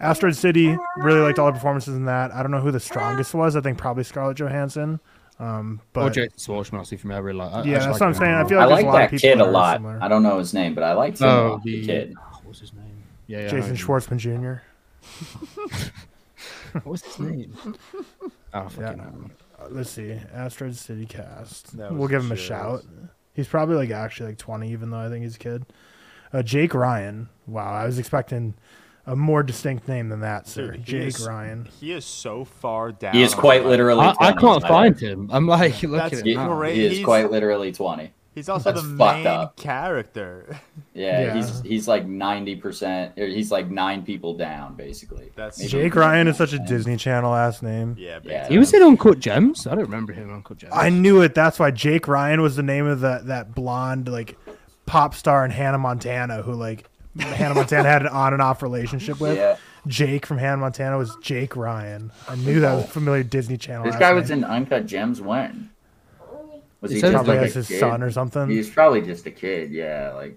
Asteroid 0.00 0.34
City 0.34 0.76
really 0.96 1.20
liked 1.20 1.38
all 1.38 1.46
the 1.46 1.52
performances 1.52 1.94
in 1.94 2.06
that. 2.06 2.32
I 2.32 2.42
don't 2.42 2.50
know 2.50 2.60
who 2.60 2.70
the 2.70 2.80
strongest 2.80 3.34
was. 3.34 3.54
I 3.54 3.60
think 3.60 3.76
probably 3.76 4.02
Scarlett 4.02 4.38
Johansson. 4.38 4.98
Um, 5.42 5.80
or 5.96 6.04
but 6.04 6.10
Jason 6.12 6.30
Schwartzman, 6.38 6.78
I'll 6.78 6.84
see 6.84 6.96
from 6.96 7.10
every 7.10 7.32
like. 7.32 7.52
I- 7.52 7.60
I 7.60 7.64
yeah, 7.64 7.74
just 7.74 7.86
that's 7.86 8.00
like 8.00 8.00
what 8.00 8.06
I'm 8.06 8.14
saying. 8.14 8.34
I 8.34 8.48
feel 8.48 8.58
like 8.58 8.68
there's 8.68 8.76
like 8.76 8.84
a 8.84 8.86
lot 8.88 8.92
that 8.98 9.04
of 9.04 9.10
people 9.10 9.28
kid 9.30 9.40
a 9.40 9.44
lot. 9.50 9.76
similar. 9.76 9.98
I 10.00 10.08
don't 10.08 10.22
know 10.22 10.38
his 10.38 10.54
name, 10.54 10.74
but 10.74 10.84
I 10.84 10.92
liked 10.92 11.20
him 11.20 11.28
a 11.28 11.30
Oh, 11.32 11.48
lot, 11.52 11.62
the, 11.64 11.80
the 11.80 11.86
kid. 11.86 12.14
What 12.14 12.46
was 12.46 12.60
his 12.60 12.72
name? 12.72 12.84
Yeah, 13.26 13.40
yeah. 13.40 13.48
Jason. 13.48 13.76
Schwartzman 13.76 14.18
Jr. 14.18 14.62
What 16.72 16.86
was 16.86 17.02
his 17.02 17.18
name? 17.18 17.54
Oh, 18.54 18.68
Yeah. 18.78 18.96
hell. 18.96 19.30
Uh, 19.58 19.68
let's 19.70 19.88
see, 19.90 20.12
Asteroid 20.34 20.74
City 20.76 21.06
cast. 21.06 21.74
We'll 21.74 22.06
give 22.08 22.22
him 22.22 22.32
a 22.32 22.36
shout. 22.36 22.84
He's 23.34 23.48
probably 23.48 23.76
like 23.76 23.90
actually 23.90 24.28
like 24.30 24.38
20, 24.38 24.70
even 24.72 24.90
though 24.90 24.98
I 24.98 25.08
think 25.08 25.22
he's 25.24 25.36
a 25.36 25.38
kid. 25.38 25.64
Uh, 26.34 26.42
Jake 26.42 26.74
Ryan. 26.74 27.30
Wow, 27.46 27.72
I 27.72 27.86
was 27.86 27.98
expecting 27.98 28.52
a 29.06 29.16
more 29.16 29.42
distinct 29.42 29.88
name 29.88 30.08
than 30.08 30.20
that, 30.20 30.46
sir. 30.46 30.72
Dude, 30.72 30.84
Jake 30.84 31.08
is- 31.08 31.26
Ryan. 31.26 31.68
He 31.80 31.92
is 31.92 32.04
so 32.04 32.44
far 32.44 32.92
down. 32.92 33.14
He 33.14 33.22
is 33.22 33.34
quite 33.34 33.64
literally. 33.66 34.00
I, 34.00 34.14
I 34.18 34.32
can't 34.32 34.62
find 34.62 34.98
him. 34.98 35.28
I'm 35.32 35.46
like, 35.46 35.82
look 35.82 36.00
at 36.12 36.12
him. 36.26 36.34
now. 36.36 36.54
great. 36.54 36.76
he 36.76 36.86
is 36.86 36.92
He's- 36.92 37.04
quite 37.04 37.30
literally 37.30 37.72
twenty. 37.72 38.12
He's 38.34 38.48
also 38.48 38.72
That's 38.72 38.82
the 38.82 38.88
main 38.88 39.26
up. 39.26 39.56
character. 39.56 40.58
Yeah, 40.94 41.20
Yeah. 41.20 41.34
he's 41.34 41.60
he's 41.60 41.88
like 41.88 42.06
ninety 42.06 42.56
percent. 42.56 43.12
He's 43.14 43.50
like 43.52 43.70
nine 43.70 44.04
people 44.04 44.34
down, 44.38 44.74
basically. 44.74 45.30
That's- 45.36 45.58
Maybe 45.58 45.68
Jake 45.70 45.94
Ryan 45.94 46.28
is 46.28 46.38
such 46.38 46.54
a 46.54 46.58
Disney 46.58 46.96
Channel 46.96 47.34
ass 47.34 47.60
name. 47.60 47.94
Yeah, 47.98 48.20
Yeah. 48.22 48.48
He 48.48 48.56
was 48.56 48.72
in 48.72 48.82
Uncut 48.82 49.18
Gems. 49.20 49.66
I 49.66 49.74
don't 49.74 49.84
remember 49.84 50.14
him 50.14 50.30
in 50.30 50.34
Uncut 50.36 50.56
Gems. 50.56 50.72
I 50.74 50.88
knew 50.88 51.20
it. 51.20 51.34
That's 51.34 51.58
why 51.58 51.72
Jake 51.72 52.08
Ryan 52.08 52.40
was 52.40 52.56
the 52.56 52.62
name 52.62 52.86
of 52.86 53.00
that 53.00 53.26
that 53.26 53.54
blonde 53.54 54.08
like 54.08 54.38
pop 54.86 55.14
star 55.14 55.44
in 55.44 55.50
Hannah 55.50 55.76
Montana 55.78 56.40
who 56.42 56.52
like 56.54 56.84
Hannah 57.18 57.54
Montana 57.54 57.88
had 57.88 58.02
an 58.02 58.08
on 58.08 58.32
and 58.32 58.40
off 58.42 58.62
relationship 58.62 59.20
with. 59.20 59.36
Yeah, 59.36 59.56
Jake 59.86 60.24
from 60.26 60.38
Hannah 60.38 60.58
Montana 60.58 60.96
was 60.98 61.16
Jake 61.22 61.56
Ryan. 61.56 62.10
I 62.28 62.36
knew 62.36 62.60
that 62.60 62.74
was 62.74 62.84
a 62.84 62.88
familiar 62.88 63.22
Disney 63.22 63.56
Channel. 63.56 63.84
this 63.84 63.94
ass 63.94 64.00
guy 64.00 64.12
was 64.12 64.30
name. 64.30 64.38
in 64.38 64.44
Uncut 64.44 64.86
Gems 64.86 65.20
when? 65.20 65.70
Was 66.80 66.90
He 66.90 66.96
he, 66.96 67.00
said 67.00 67.12
just 67.12 67.24
probably 67.24 67.36
like 67.38 67.46
as 67.46 67.54
his 67.54 67.68
kid? 67.68 67.80
son 67.80 68.02
or 68.02 68.10
something. 68.10 68.48
He's 68.48 68.68
probably 68.70 69.02
just 69.02 69.24
a 69.26 69.30
kid. 69.30 69.70
Yeah, 69.70 70.12
like 70.14 70.36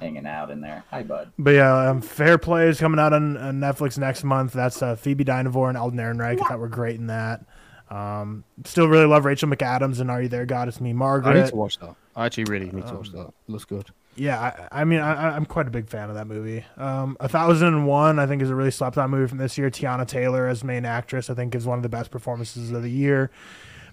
hanging 0.00 0.26
out 0.26 0.50
in 0.50 0.60
there. 0.60 0.84
Hi, 0.90 1.02
bud. 1.02 1.32
But 1.38 1.50
yeah, 1.50 1.90
um, 1.90 2.00
Fair 2.00 2.38
Play 2.38 2.68
is 2.68 2.78
coming 2.80 2.98
out 3.00 3.12
on, 3.12 3.36
on 3.36 3.60
Netflix 3.60 3.98
next 3.98 4.24
month. 4.24 4.52
That's 4.52 4.80
uh, 4.82 4.96
Phoebe 4.96 5.24
Dynevor 5.24 5.68
and 5.68 5.76
Alden 5.76 5.98
Ehrenreich. 5.98 6.40
I 6.40 6.48
thought 6.48 6.58
were 6.58 6.68
great 6.68 6.96
in 6.96 7.08
that. 7.08 7.44
Um, 7.90 8.44
still 8.64 8.88
really 8.88 9.04
love 9.06 9.24
Rachel 9.24 9.48
McAdams 9.48 10.00
and 10.00 10.10
Are 10.10 10.22
You 10.22 10.28
There, 10.28 10.44
God? 10.46 10.66
It's 10.68 10.80
Me, 10.80 10.92
Margaret. 10.92 11.30
I 11.30 11.34
need 11.34 11.38
Margaret. 11.40 11.50
to 11.50 11.56
watch 11.56 11.78
that. 11.78 11.94
I 12.16 12.26
actually 12.26 12.44
really 12.44 12.70
need 12.70 12.86
to 12.86 12.94
watch 12.94 13.10
that. 13.12 13.26
It 13.28 13.34
looks 13.48 13.64
good. 13.64 13.90
Yeah, 14.16 14.40
I, 14.72 14.80
I 14.80 14.84
mean, 14.84 15.00
I, 15.00 15.36
I'm 15.36 15.44
quite 15.44 15.66
a 15.66 15.70
big 15.70 15.88
fan 15.88 16.08
of 16.08 16.14
that 16.14 16.26
movie. 16.26 16.64
Um, 16.78 17.16
a 17.20 17.28
Thousand 17.28 17.68
and 17.68 17.86
One, 17.86 18.18
I 18.18 18.26
think, 18.26 18.40
is 18.40 18.50
a 18.50 18.54
really 18.54 18.70
slept 18.70 18.96
on 18.96 19.10
movie 19.10 19.28
from 19.28 19.38
this 19.38 19.58
year. 19.58 19.70
Teyana 19.70 20.06
Taylor 20.06 20.48
as 20.48 20.64
main 20.64 20.86
actress, 20.86 21.28
I 21.28 21.34
think, 21.34 21.54
is 21.54 21.66
one 21.66 21.78
of 21.78 21.82
the 21.82 21.88
best 21.90 22.10
performances 22.10 22.70
of 22.72 22.82
the 22.82 22.90
year. 22.90 23.30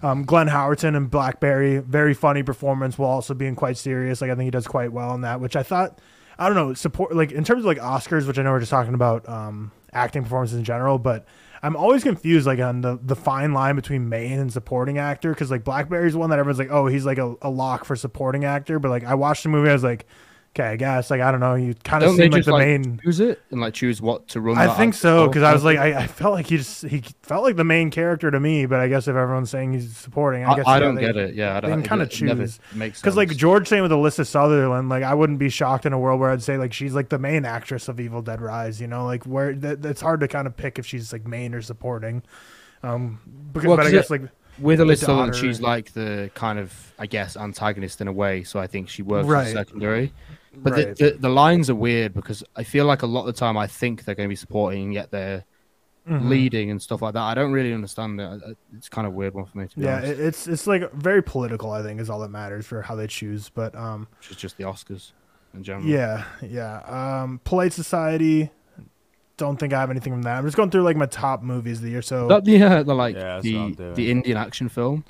Um, 0.02 0.24
Glenn 0.24 0.48
Howerton 0.48 0.96
and 0.96 1.10
Blackberry, 1.10 1.78
very 1.78 2.14
funny 2.14 2.42
performance 2.42 2.98
while 2.98 3.10
also 3.10 3.34
being 3.34 3.54
quite 3.54 3.76
serious. 3.76 4.20
Like 4.20 4.30
I 4.30 4.34
think 4.34 4.44
he 4.46 4.50
does 4.50 4.66
quite 4.66 4.92
well 4.92 5.14
in 5.14 5.22
that. 5.22 5.40
Which 5.40 5.56
I 5.56 5.62
thought, 5.62 5.98
I 6.38 6.46
don't 6.46 6.56
know, 6.56 6.74
support 6.74 7.14
like 7.14 7.32
in 7.32 7.44
terms 7.44 7.60
of 7.60 7.66
like 7.66 7.78
Oscars, 7.78 8.26
which 8.26 8.38
I 8.38 8.42
know 8.42 8.52
we're 8.52 8.60
just 8.60 8.70
talking 8.70 8.94
about 8.94 9.28
um, 9.28 9.72
acting 9.92 10.22
performances 10.22 10.58
in 10.58 10.64
general, 10.64 10.98
but 10.98 11.26
I'm 11.64 11.76
always 11.76 12.02
confused 12.02 12.46
like 12.46 12.58
on 12.58 12.82
the 12.82 12.98
the 13.02 13.16
fine 13.16 13.54
line 13.54 13.74
between 13.74 14.10
main 14.10 14.38
and 14.38 14.52
supporting 14.52 14.98
actor 14.98 15.30
because 15.30 15.50
like 15.50 15.64
Blackberry's 15.64 16.14
one 16.14 16.28
that 16.28 16.38
everyone's 16.38 16.58
like, 16.58 16.70
oh, 16.70 16.88
he's 16.88 17.06
like 17.06 17.16
a, 17.16 17.34
a 17.40 17.48
lock 17.48 17.86
for 17.86 17.96
supporting 17.96 18.44
actor, 18.44 18.78
but 18.78 18.90
like 18.90 19.02
I 19.02 19.14
watched 19.14 19.44
the 19.44 19.48
movie, 19.48 19.70
I 19.70 19.72
was 19.72 19.82
like, 19.82 20.04
okay, 20.54 20.68
I 20.68 20.76
guess 20.76 21.10
like 21.10 21.20
I 21.20 21.30
don't 21.30 21.40
know, 21.40 21.54
you 21.54 21.74
kind 21.84 22.02
of 22.04 22.14
seem 22.14 22.30
like 22.30 22.44
the 22.44 22.52
like 22.52 22.66
main. 22.66 23.00
choose 23.04 23.20
it 23.20 23.42
and 23.50 23.60
like 23.60 23.74
choose 23.74 24.00
what 24.00 24.28
to 24.28 24.40
run? 24.40 24.56
I 24.56 24.72
think 24.74 24.94
so 24.94 25.26
because 25.26 25.42
I 25.42 25.52
was 25.52 25.64
like, 25.64 25.78
I, 25.78 26.02
I 26.02 26.06
felt 26.06 26.34
like 26.34 26.46
he 26.46 26.56
just 26.58 26.84
he 26.86 27.02
felt 27.22 27.42
like 27.42 27.56
the 27.56 27.64
main 27.64 27.90
character 27.90 28.30
to 28.30 28.38
me, 28.40 28.66
but 28.66 28.80
I 28.80 28.88
guess 28.88 29.08
if 29.08 29.16
everyone's 29.16 29.50
saying 29.50 29.72
he's 29.74 29.96
supporting, 29.96 30.44
I 30.44 30.52
I, 30.52 30.56
guess 30.56 30.66
I 30.66 30.78
don't 30.78 30.94
they- 30.94 31.00
get 31.02 31.16
it. 31.16 31.34
Yeah, 31.34 31.56
I 31.56 31.60
don't. 31.60 31.82
kind 31.82 32.00
of 32.02 32.10
choose 32.10 32.58
because 32.74 33.16
like. 33.16 33.34
George 33.36 33.68
saying 33.68 33.82
with 33.82 33.90
Alyssa 33.90 34.24
Sutherland, 34.26 34.88
like 34.88 35.02
I 35.02 35.12
wouldn't 35.12 35.38
be 35.40 35.48
shocked 35.48 35.86
in 35.86 35.92
a 35.92 35.98
world 35.98 36.20
where 36.20 36.30
I'd 36.30 36.42
say 36.42 36.56
like 36.56 36.72
she's 36.72 36.94
like 36.94 37.08
the 37.08 37.18
main 37.18 37.44
actress 37.44 37.88
of 37.88 37.98
Evil 37.98 38.22
Dead 38.22 38.40
Rise. 38.40 38.80
You 38.80 38.86
know, 38.86 39.04
like 39.04 39.24
where 39.24 39.54
that, 39.56 39.84
it's 39.84 40.00
hard 40.00 40.20
to 40.20 40.28
kind 40.28 40.46
of 40.46 40.56
pick 40.56 40.78
if 40.78 40.86
she's 40.86 41.12
like 41.12 41.26
main 41.26 41.52
or 41.52 41.60
supporting. 41.62 42.22
Um, 42.82 43.18
because, 43.52 43.66
Well, 43.68 43.76
but 43.76 43.86
I 43.86 43.90
guess 43.90 44.06
it- 44.06 44.10
like 44.10 44.22
with 44.60 44.78
Alyssa 44.78 44.98
Sutherland, 44.98 45.34
she's 45.34 45.60
like 45.60 45.92
the 45.94 46.30
kind 46.34 46.58
of, 46.60 46.92
I 46.98 47.06
guess, 47.06 47.36
antagonist 47.36 48.00
in 48.00 48.06
a 48.08 48.12
way. 48.12 48.44
So 48.44 48.60
I 48.60 48.66
think 48.68 48.88
she 48.88 49.02
works 49.02 49.26
Right. 49.26 49.52
secondary. 49.52 50.12
But 50.56 50.72
Right. 50.72 50.96
the, 50.96 51.12
the 51.12 51.18
the 51.18 51.28
lines 51.28 51.68
are 51.70 51.74
weird 51.74 52.14
because 52.14 52.42
I 52.56 52.64
feel 52.64 52.84
like 52.86 53.02
a 53.02 53.06
lot 53.06 53.20
of 53.20 53.26
the 53.26 53.32
time 53.32 53.56
I 53.56 53.66
think 53.66 54.04
they're 54.04 54.14
going 54.14 54.28
to 54.28 54.32
be 54.32 54.36
supporting, 54.36 54.92
yet 54.92 55.10
they're 55.10 55.44
Mm-hmm. 56.06 56.28
leading 56.28 56.70
and 56.70 56.82
stuff 56.82 57.00
like 57.00 57.14
that. 57.14 57.22
I 57.22 57.32
don't 57.32 57.50
really 57.52 57.72
understand 57.72 58.20
it. 58.20 58.42
It's 58.76 58.90
kind 58.90 59.06
of 59.06 59.14
a 59.14 59.16
weird 59.16 59.32
one 59.32 59.46
for 59.46 59.56
me 59.56 59.68
to 59.68 59.76
be 59.78 59.84
yeah, 59.86 59.96
honest. 59.96 60.20
it's 60.20 60.46
it's 60.46 60.66
like 60.66 60.92
very 60.92 61.22
political. 61.22 61.70
I 61.70 61.82
think 61.82 61.98
is 61.98 62.10
all 62.10 62.18
that 62.20 62.28
matters 62.28 62.66
for 62.66 62.82
how 62.82 62.94
they 62.94 63.06
choose. 63.06 63.48
But 63.48 63.74
um, 63.74 64.06
Which 64.18 64.32
is 64.32 64.36
just 64.36 64.58
the 64.58 64.64
Oscars 64.64 65.12
in 65.54 65.62
general. 65.62 65.86
yeah, 65.86 66.24
yeah. 66.42 66.80
Um, 67.22 67.40
Polite 67.44 67.72
Society. 67.72 68.50
Don't 69.38 69.58
think 69.58 69.72
I 69.72 69.80
have 69.80 69.90
anything 69.90 70.12
from 70.12 70.22
that. 70.24 70.36
I'm 70.36 70.44
just 70.44 70.58
going 70.58 70.70
through 70.70 70.82
like 70.82 70.98
my 70.98 71.06
top 71.06 71.42
movies 71.42 71.78
of 71.78 71.84
the 71.84 71.90
year. 71.90 72.02
So 72.02 72.28
That, 72.28 72.46
yeah, 72.46 72.82
the 72.82 72.94
like 72.94 73.16
Yeah, 73.16 73.40
that's 73.40 73.46
what 73.50 73.60
I'm 73.62 73.72
the 73.72 73.92
the 73.94 74.10
Indian 74.10 74.36
action 74.36 74.68
film. 74.68 75.04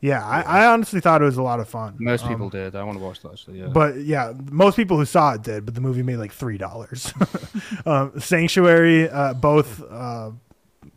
Yeah, 0.00 0.24
I, 0.24 0.42
I 0.42 0.66
honestly 0.66 1.00
thought 1.00 1.20
it 1.22 1.24
was 1.24 1.36
a 1.38 1.42
lot 1.42 1.60
of 1.60 1.68
fun. 1.68 1.96
Most 1.98 2.24
Um, 2.24 2.28
people 2.30 2.50
did. 2.50 2.76
I 2.76 2.82
want 2.84 2.98
to 2.98 3.04
watch 3.04 3.20
that 3.22 3.32
actually. 3.32 3.60
Yeah. 3.60 3.66
But 3.68 3.96
yeah, 3.98 4.32
most 4.50 4.76
people 4.76 4.96
who 4.96 5.04
saw 5.04 5.32
it 5.34 5.42
did, 5.42 5.64
but 5.64 5.74
the 5.74 5.80
movie 5.80 6.02
made 6.02 6.16
like 6.16 6.32
three 6.32 6.58
dollars. 6.58 7.12
um, 7.86 8.18
Sanctuary, 8.20 9.08
uh, 9.10 9.34
both 9.34 9.82
uh, 9.90 10.30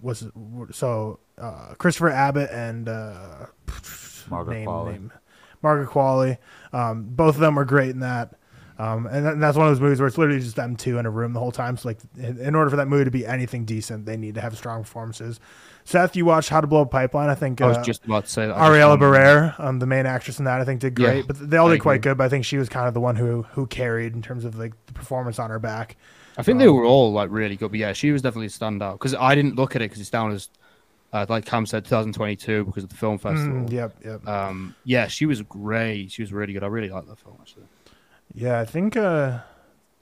was 0.01 0.27
so 0.71 1.19
uh, 1.37 1.73
Christopher 1.77 2.09
Abbott 2.09 2.49
and 2.51 2.87
uh, 2.89 3.47
Margaret 4.29 4.65
Qualley. 4.65 5.09
Margaret 5.63 5.89
Qualley. 5.89 6.37
Um, 6.73 7.03
both 7.09 7.35
of 7.35 7.41
them 7.41 7.55
were 7.55 7.65
great 7.65 7.89
in 7.91 7.99
that. 7.99 8.35
Um, 8.79 9.05
and 9.05 9.25
that- 9.25 9.39
that's 9.39 9.57
one 9.57 9.67
of 9.67 9.71
those 9.71 9.81
movies 9.81 9.99
where 9.99 10.07
it's 10.07 10.17
literally 10.17 10.39
just 10.39 10.55
them 10.55 10.75
two 10.75 10.97
in 10.97 11.05
a 11.05 11.09
room 11.11 11.33
the 11.33 11.39
whole 11.39 11.51
time. 11.51 11.77
So 11.77 11.89
like, 11.89 11.99
in, 12.17 12.39
in 12.39 12.55
order 12.55 12.69
for 12.71 12.77
that 12.77 12.87
movie 12.87 13.05
to 13.05 13.11
be 13.11 13.25
anything 13.27 13.63
decent, 13.65 14.05
they 14.07 14.17
need 14.17 14.35
to 14.35 14.41
have 14.41 14.57
strong 14.57 14.81
performances. 14.81 15.39
Seth, 15.83 16.15
you 16.15 16.25
watched 16.25 16.49
How 16.49 16.61
to 16.61 16.67
Blow 16.67 16.81
a 16.81 16.85
Pipeline? 16.85 17.29
I 17.29 17.35
think 17.35 17.59
I 17.61 17.67
was 17.67 17.77
uh, 17.77 17.83
just 17.83 18.05
about 18.05 18.25
to 18.25 18.31
say 18.31 18.45
that. 18.47 18.55
Ariella 18.55 18.97
Barrera, 18.99 19.59
um, 19.59 19.79
the 19.79 19.85
main 19.85 20.05
actress 20.05 20.39
in 20.39 20.45
that, 20.45 20.61
I 20.61 20.63
think 20.65 20.81
did 20.81 20.97
Yeah, 20.97 21.07
great. 21.13 21.27
but 21.27 21.49
they 21.49 21.57
all 21.57 21.67
I 21.69 21.73
did 21.73 21.81
quite 21.81 21.95
agree. 21.95 22.11
good. 22.11 22.17
But 22.17 22.25
I 22.25 22.29
think 22.29 22.45
she 22.45 22.57
was 22.57 22.69
kind 22.69 22.87
of 22.87 22.93
the 22.93 22.99
one 23.01 23.15
who 23.15 23.43
who 23.51 23.65
carried 23.67 24.13
in 24.13 24.21
terms 24.21 24.45
of 24.45 24.57
like 24.57 24.73
the 24.85 24.93
performance 24.93 25.39
on 25.39 25.49
her 25.49 25.59
back. 25.59 25.97
I 26.37 26.43
think 26.43 26.59
they 26.59 26.69
were 26.69 26.85
all 26.85 27.11
like 27.11 27.29
really 27.29 27.55
good, 27.57 27.71
but 27.71 27.79
yeah, 27.79 27.93
she 27.93 28.11
was 28.11 28.21
definitely 28.21 28.47
a 28.47 28.49
standout 28.49 28.93
because 28.93 29.13
I 29.13 29.35
didn't 29.35 29.55
look 29.55 29.75
at 29.75 29.81
it 29.81 29.85
because 29.85 29.99
it's 29.99 30.09
down 30.09 30.31
as, 30.31 30.49
uh, 31.11 31.25
like 31.27 31.45
Cam 31.45 31.65
said, 31.65 31.83
2022 31.83 32.63
because 32.65 32.83
of 32.85 32.89
the 32.89 32.95
film 32.95 33.17
festival. 33.17 33.67
Mm, 33.67 33.71
yep, 33.71 33.95
yep. 34.03 34.25
Um, 34.27 34.73
yeah, 34.85 35.07
she 35.07 35.25
was 35.25 35.41
great. 35.41 36.11
She 36.11 36.21
was 36.21 36.31
really 36.31 36.53
good. 36.53 36.63
I 36.63 36.67
really 36.67 36.89
liked 36.89 37.07
that 37.09 37.19
film 37.19 37.37
actually. 37.41 37.65
yeah, 38.33 38.59
I 38.61 38.65
think 38.65 38.95
uh, 38.95 39.39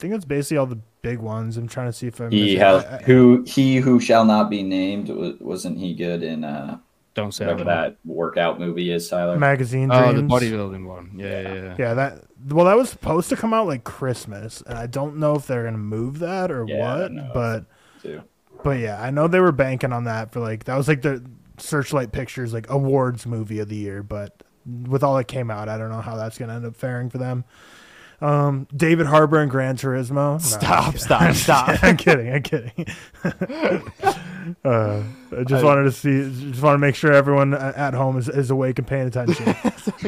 think 0.00 0.12
that's 0.12 0.24
basically 0.24 0.56
all 0.56 0.66
the 0.66 0.80
big 1.02 1.18
ones. 1.18 1.56
I'm 1.56 1.68
trying 1.68 1.86
to 1.88 1.92
see 1.92 2.06
if 2.06 2.20
I'm. 2.20 2.30
He 2.30 2.56
has 2.56 2.84
who 3.04 3.44
he 3.46 3.76
who 3.76 4.00
shall 4.00 4.24
not 4.24 4.50
be 4.50 4.62
named. 4.62 5.08
wa- 5.08 5.32
Wasn't 5.40 5.78
he 5.78 5.94
good 5.94 6.22
in 6.22 6.42
uh 6.44 6.78
Don't 7.14 7.32
say 7.32 7.44
whatever 7.46 7.70
I 7.70 7.74
don't 7.74 7.82
that 7.92 7.96
workout 8.04 8.58
movie 8.58 8.90
is, 8.90 9.08
Tyler? 9.08 9.38
magazine. 9.38 9.88
Dreams. 9.88 10.02
Oh, 10.04 10.12
the 10.14 10.22
bodybuilding 10.22 10.86
one. 10.86 11.12
Yeah, 11.16 11.40
yeah, 11.40 11.54
yeah. 11.54 11.76
Yeah, 11.78 11.94
that 11.94 12.24
well, 12.48 12.66
that 12.66 12.76
was 12.76 12.88
supposed 12.90 13.28
to 13.28 13.36
come 13.36 13.52
out 13.54 13.66
like 13.66 13.84
Christmas, 13.84 14.62
and 14.66 14.78
I 14.78 14.86
don't 14.86 15.16
know 15.18 15.34
if 15.36 15.46
they're 15.46 15.64
gonna 15.64 15.78
move 15.78 16.18
that 16.20 16.50
or 16.50 16.64
Yeah, 16.66 16.78
what. 17.00 17.12
no. 17.12 17.30
But 17.34 17.66
too. 18.02 18.22
but 18.64 18.78
yeah, 18.78 19.00
I 19.00 19.10
know 19.10 19.28
they 19.28 19.40
were 19.40 19.52
banking 19.52 19.92
on 19.92 20.04
that 20.04 20.32
for 20.32 20.40
like 20.40 20.64
that 20.64 20.76
was 20.76 20.88
like 20.88 21.02
the 21.02 21.22
Searchlight 21.58 22.10
Pictures 22.12 22.52
like 22.54 22.70
awards 22.70 23.26
movie 23.26 23.58
of 23.60 23.68
the 23.68 23.76
year. 23.76 24.02
But 24.02 24.42
with 24.88 25.02
all 25.02 25.16
that 25.16 25.24
came 25.24 25.50
out, 25.50 25.68
I 25.68 25.76
don't 25.76 25.90
know 25.90 26.00
how 26.00 26.16
that's 26.16 26.38
gonna 26.38 26.54
end 26.54 26.64
up 26.64 26.74
faring 26.76 27.10
for 27.10 27.18
them. 27.18 27.44
Um, 28.20 28.66
David 28.76 29.06
Harbour 29.06 29.38
and 29.40 29.50
Gran 29.50 29.76
Turismo. 29.76 30.32
No, 30.34 30.38
Stop, 30.38 30.84
kidding. 30.86 31.00
stop, 31.00 31.34
stop. 31.34 31.78
I'm 31.82 31.96
kidding. 31.96 32.30
I'm 32.32 32.42
kidding. 32.42 32.86
uh, 34.64 35.02
I 35.36 35.44
just 35.44 35.64
wanted 35.64 35.84
to 35.84 35.92
see, 35.92 36.50
just 36.50 36.62
want 36.62 36.74
to 36.74 36.78
make 36.78 36.94
sure 36.94 37.12
everyone 37.12 37.54
at 37.54 37.94
home 37.94 38.18
is, 38.18 38.28
is 38.28 38.50
awake 38.50 38.78
and 38.78 38.86
paying 38.86 39.06
attention. 39.06 39.54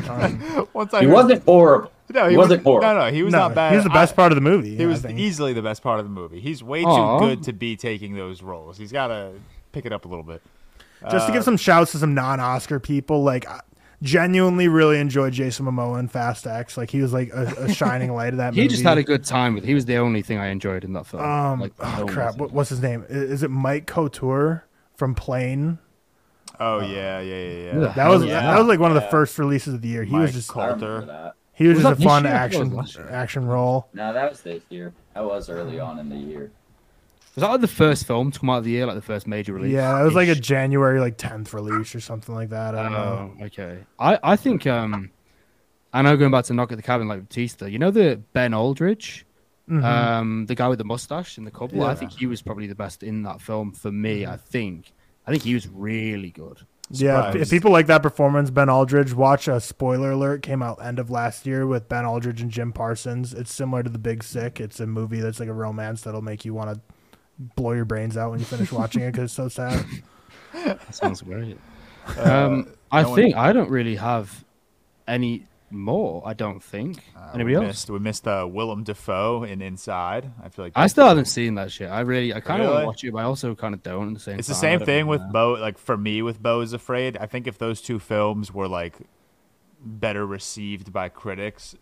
Um, 0.09 0.69
Once 0.75 0.95
I 0.95 1.01
He 1.01 1.07
heard- 1.07 1.15
wasn't 1.15 1.45
horrible. 1.45 1.91
No, 2.11 2.29
he 2.29 2.37
wasn't 2.37 2.61
was, 2.61 2.65
horrible. 2.65 2.95
No, 2.95 3.07
no, 3.07 3.11
he 3.13 3.23
was 3.23 3.33
no, 3.33 3.39
not 3.41 3.55
bad. 3.55 3.71
He 3.73 3.77
was 3.77 3.85
the 3.85 3.91
best 3.91 4.13
I- 4.13 4.17
part 4.17 4.33
of 4.33 4.37
the 4.37 4.43
movie. 4.43 4.77
He 4.77 4.87
was 4.87 5.05
easily 5.07 5.53
the 5.55 5.63
best 5.63 5.83
part 5.83 5.99
of 5.99 6.05
the 6.05 6.11
movie. 6.11 6.41
He's 6.41 6.63
way 6.63 6.83
too 6.83 7.17
good 7.19 7.43
to 7.45 7.53
be 7.53 7.77
taking 7.77 8.15
those 8.15 8.43
roles. 8.43 8.77
He's 8.79 8.93
got 8.93 9.09
to 9.09 9.33
pick 9.73 9.87
it 9.87 9.93
up 9.93 10.05
a 10.05 10.09
little 10.09 10.23
bit. 10.25 10.43
Just 11.11 11.27
to 11.27 11.33
give 11.33 11.41
Uh, 11.41 11.45
some 11.45 11.57
shouts 11.57 11.93
to 11.93 11.99
some 11.99 12.15
non-Oscar 12.15 12.79
people, 12.81 13.23
like 13.23 13.49
I 13.49 13.61
genuinely 14.03 14.69
really 14.69 14.99
enjoyed 15.01 15.33
Jason 15.33 15.65
Momoa 15.65 15.99
in 16.01 16.09
Fast 16.09 16.47
X. 16.47 16.77
Like 16.77 16.91
he 16.91 17.01
was 17.01 17.13
like 17.13 17.31
a, 17.33 17.47
a 17.59 17.73
shining 17.75 18.13
light 18.13 18.35
of 18.35 18.37
that 18.39 18.51
movie. 18.53 18.57
He 18.57 18.65
movie. 18.67 18.75
just 18.75 18.83
had 18.85 18.99
a 18.99 19.03
good 19.03 19.25
time 19.25 19.55
with. 19.55 19.65
He 19.65 19.73
was 19.75 19.87
the 19.87 19.97
only 19.97 20.21
thing 20.23 20.39
I 20.39 20.49
enjoyed 20.49 20.85
in 20.85 20.93
that 20.93 21.07
film. 21.07 21.23
um. 21.23 21.61
Like, 21.61 21.73
oh 21.81 22.07
crap! 22.09 22.37
What, 22.37 22.53
what's 22.53 22.69
his 22.71 22.81
name? 22.83 23.05
I- 23.09 23.13
Is 23.13 23.43
it 23.43 23.51
Mike 23.51 23.87
Couture 23.87 24.67
from 24.97 25.15
Plane? 25.15 25.79
Oh 26.61 26.81
yeah, 26.81 27.21
yeah, 27.21 27.35
yeah, 27.35 27.51
yeah. 27.73 27.81
Yeah. 27.81 27.93
That 27.95 28.09
was 28.09 28.25
Yeah. 28.25 28.41
that 28.43 28.59
was 28.59 28.67
like 28.69 28.79
one 28.81 28.91
of 28.91 28.95
the 28.97 29.01
Yeah. 29.03 29.11
first 29.11 29.39
releases 29.39 29.75
of 29.75 29.81
the 29.81 29.89
year. 29.89 30.05
He 30.05 30.13
Mike 30.13 30.23
was 30.23 30.33
just 30.35 30.49
Col- 30.51 30.69
Colter. 30.71 31.33
he 31.55 31.67
was, 31.69 31.77
Was 31.79 31.85
just 31.85 32.01
a 32.01 32.05
fun 32.05 32.23
this 32.25 32.31
year? 32.31 32.35
I 32.35 32.39
thought 32.39 32.43
it 32.43 32.45
action 32.45 32.61
was 32.71 32.73
last 32.77 32.95
year. 32.97 33.09
action 33.11 33.47
role. 33.47 33.89
No, 33.95 34.13
that 34.13 34.29
was 34.31 34.41
this 34.43 34.63
year. 34.69 34.93
That 35.15 35.25
was 35.25 35.49
early 35.49 35.81
on 35.81 35.99
in 35.99 36.09
the 36.09 36.17
year. 36.17 36.51
Was 37.35 37.41
that 37.43 37.51
like 37.51 37.61
the 37.63 37.69
first 37.69 38.07
film 38.07 38.31
to 38.31 38.39
come 38.39 38.51
out 38.51 38.59
of 38.59 38.65
the 38.65 38.71
year, 38.73 38.85
like 38.85 38.95
the 38.97 39.01
first 39.03 39.27
major 39.27 39.55
release? 39.55 39.73
Yeah, 39.73 39.99
it 40.01 40.05
was 40.05 40.15
like 40.15 40.29
a 40.29 40.35
January 40.35 41.01
like 41.01 41.17
tenth 41.17 41.55
release 41.55 41.95
or 41.95 42.01
something 42.01 42.35
like 42.35 42.51
that. 42.51 42.75
I 42.75 42.83
don't 42.83 42.93
know. 42.93 43.33
Oh, 43.41 43.45
okay. 43.47 43.79
I, 43.99 44.19
I 44.23 44.37
think 44.37 44.67
um, 44.67 45.11
I 45.95 46.03
know 46.03 46.17
going 46.17 46.31
back 46.31 46.45
to 46.47 46.55
Knock 46.55 46.73
at 46.73 46.77
the 46.77 46.83
Cabin 46.83 47.09
like 47.09 47.21
Bautista. 47.21 47.71
You 47.71 47.79
know 47.79 47.91
the 47.91 48.21
Ben 48.35 48.53
Aldridge, 48.53 49.25
Mhm. 49.71 49.83
um, 49.85 50.47
the 50.47 50.55
guy 50.55 50.69
with 50.69 50.79
the 50.79 50.85
mustache 50.85 51.39
in 51.39 51.45
the 51.45 51.51
couple. 51.51 51.79
Yeah. 51.79 51.87
I 51.87 51.95
think 51.95 52.13
he 52.13 52.27
was 52.27 52.43
probably 52.43 52.67
the 52.67 52.75
best 52.75 53.03
in 53.03 53.23
that 53.23 53.41
film 53.41 53.73
for 53.73 53.91
me. 53.93 54.27
I 54.27 54.37
think. 54.37 54.93
I 55.27 55.31
think 55.31 55.43
he 55.45 55.55
was 55.55 55.69
really 55.69 56.31
good. 56.31 56.59
Yeah, 56.91 57.31
if, 57.31 57.37
if 57.37 57.51
people 57.51 57.71
like 57.71 57.87
that 57.87 58.03
performance, 58.03 58.51
Ben 58.51 58.69
Aldridge, 58.69 59.15
watch 59.15 59.49
a 59.49 59.61
spoiler 59.61 60.11
alert 60.11 60.43
came 60.43 60.63
out 60.63 60.85
end 60.85 60.99
of 60.99 61.09
last 61.11 61.47
year 61.47 61.67
with 61.67 61.89
Ben 61.89 62.05
Aldridge 62.05 62.43
and 62.43 62.51
Jim 62.51 62.71
Parsons. 62.73 63.33
It's 63.33 63.55
similar 63.55 63.83
to 63.83 63.89
The 63.89 63.99
Big 63.99 64.23
Sick. 64.23 64.61
It's 64.61 64.79
a 64.81 64.87
movie 64.87 65.21
that's 65.21 65.41
like 65.41 65.49
a 65.49 65.55
romance 65.55 66.03
that'll 66.03 66.21
make 66.21 66.45
you 66.45 66.53
want 66.53 66.75
to 66.75 66.81
blow 67.39 67.73
your 67.73 67.85
brains 67.85 68.17
out 68.17 68.31
when 68.31 68.39
you 68.41 68.45
finish 68.45 68.71
watching 68.73 69.03
it 69.03 69.13
because 69.13 69.25
it's 69.25 69.35
so 69.35 69.49
sad. 69.49 69.85
That 70.55 70.95
sounds 70.95 71.23
great. 71.23 71.59
Uh, 72.19 72.23
Um, 72.47 72.75
I 72.91 73.03
no 73.03 73.11
one- 73.11 73.17
think 73.19 73.37
I 73.37 73.53
don't 73.55 73.71
really 73.71 73.97
have 73.97 74.45
any 75.09 75.47
more. 75.71 76.23
I 76.27 76.35
don't 76.35 76.63
think. 76.63 76.99
Uh, 77.17 77.31
Anybody 77.33 77.45
we 77.45 77.55
else? 77.57 77.67
Missed, 77.69 77.91
we 77.91 77.99
missed 77.99 78.29
uh, 78.29 78.47
Willem 78.51 78.85
Dafoe 78.85 79.45
in 79.45 79.63
Inside. 79.63 80.31
I 80.45 80.51
feel 80.51 80.67
like 80.67 80.75
I 80.77 80.87
still 80.89 81.07
haven't 81.09 81.25
seen 81.25 81.55
that 81.55 81.73
shit. 81.73 81.89
I 81.91 82.01
really, 82.01 82.35
I 82.35 82.41
kind 82.41 82.61
of 82.61 82.67
want 82.69 82.75
Really? 82.75 82.83
to 82.83 82.87
watch 82.89 83.05
it, 83.05 83.13
but 83.13 83.19
I 83.21 83.23
also 83.25 83.55
kind 83.55 83.73
of 83.75 83.83
don't 83.83 84.09
at 84.09 84.15
the 84.15 84.21
same 84.21 84.39
It's 84.39 84.49
the 84.49 84.53
time. 84.55 84.59
I 84.59 84.77
same 84.77 84.81
thing 84.85 85.07
with 85.07 85.23
know. 85.23 85.31
Beau. 85.33 85.53
Like 85.55 85.79
for 85.79 85.97
me, 85.97 86.21
with 86.21 86.43
Beau 86.43 86.61
is 86.61 86.75
Afraid. 86.75 87.17
I 87.17 87.25
think 87.25 87.47
if 87.47 87.57
those 87.57 87.81
two 87.81 87.99
films 87.99 88.53
were 88.53 88.69
like 88.69 88.97
better 89.83 90.27
received 90.27 90.93
by 90.93 91.09
critics, 91.09 91.75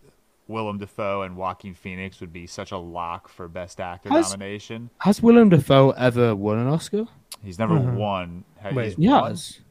Willem 0.51 0.77
Dafoe 0.77 1.23
and 1.23 1.35
Joaquin 1.35 1.73
Phoenix 1.73 2.19
would 2.21 2.31
be 2.33 2.45
such 2.45 2.71
a 2.71 2.77
lock 2.77 3.27
for 3.29 3.47
Best 3.47 3.79
Actor 3.79 4.09
Has- 4.09 4.31
nomination. 4.31 4.89
Has 4.99 5.21
Willem 5.23 5.49
Dafoe 5.49 5.91
ever 5.91 6.35
won 6.35 6.59
an 6.59 6.67
Oscar? 6.67 7.05
He's 7.43 7.57
never 7.57 7.75
Mhm. 7.79 7.95
won. 7.95 8.43
Ha- 8.61 8.69
Wait. 8.73 8.97
won? 8.97 9.03
Yes. 9.03 9.61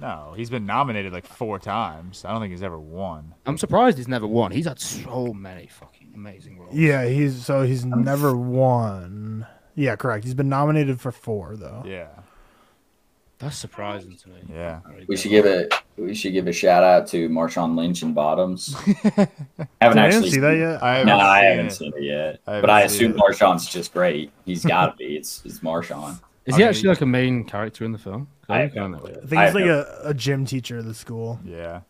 No, 0.00 0.34
he's 0.36 0.50
been 0.50 0.66
nominated 0.66 1.12
like 1.12 1.24
four 1.24 1.60
times. 1.60 2.24
I 2.24 2.32
don't 2.32 2.40
think 2.40 2.50
he's 2.50 2.64
ever 2.64 2.78
won. 2.80 3.34
I'm 3.46 3.56
surprised 3.56 3.96
he's 3.96 4.08
never 4.08 4.26
won. 4.26 4.50
He's 4.50 4.66
had 4.66 4.80
so 4.80 5.32
many 5.32 5.68
fucking 5.68 6.12
amazing 6.16 6.58
roles. 6.58 6.74
yeah, 6.74 7.04
he's 7.06 7.44
so 7.46 7.62
he's 7.62 7.84
never 7.84 8.36
won. 8.36 9.46
Yeah, 9.76 9.94
correct. 9.96 10.24
He's 10.24 10.34
been 10.34 10.48
nominated 10.48 11.00
for 11.00 11.12
four 11.12 11.54
though. 11.56 11.84
Yeah, 11.86 12.08
That's 13.38 13.56
surprising 13.56 14.16
to 14.16 14.28
me. 14.28 14.36
yeah. 14.50 14.80
We 15.06 15.16
should 15.16 15.30
give 15.30 15.44
it. 15.44 15.74
We 15.96 16.14
should 16.14 16.32
give 16.32 16.46
a 16.46 16.52
shout 16.52 16.82
out 16.84 17.06
to 17.08 17.28
Marshawn 17.28 17.76
Lynch 17.76 18.02
and 18.02 18.14
Bottoms. 18.14 18.74
haven't 18.84 19.28
I 19.80 19.88
didn't 19.88 19.98
actually 19.98 20.30
see 20.30 20.40
that 20.40 20.56
yet. 20.56 20.82
I 20.82 21.02
No, 21.02 21.18
haven't 21.18 21.26
I 21.26 21.40
seen 21.40 21.48
haven't 21.50 21.66
it. 21.66 21.72
seen 21.72 21.92
it 21.96 22.02
yet. 22.02 22.40
I 22.46 22.60
but 22.60 22.70
I 22.70 22.82
assume 22.82 23.10
it. 23.12 23.16
Marshawn's 23.18 23.66
just 23.66 23.92
great. 23.92 24.30
He's 24.44 24.64
got 24.64 24.92
to 24.92 24.96
be. 24.96 25.16
It's 25.16 25.42
it's 25.44 25.58
Marshawn. 25.60 26.20
Is 26.46 26.56
he 26.56 26.62
Okay. 26.62 26.68
actually 26.70 26.88
like 26.90 27.00
a 27.00 27.06
main 27.06 27.44
character 27.44 27.84
in 27.84 27.92
the 27.92 27.98
film? 27.98 28.28
I 28.48 28.60
have 28.60 28.74
don't 28.74 28.92
know. 28.92 28.98
I 28.98 29.12
think 29.12 29.22
he's 29.28 29.32
have 29.38 29.54
like 29.54 29.64
a, 29.64 30.00
a 30.04 30.14
gym 30.14 30.44
teacher 30.46 30.78
at 30.78 30.84
the 30.84 30.94
school. 30.94 31.40
Yeah. 31.44 31.80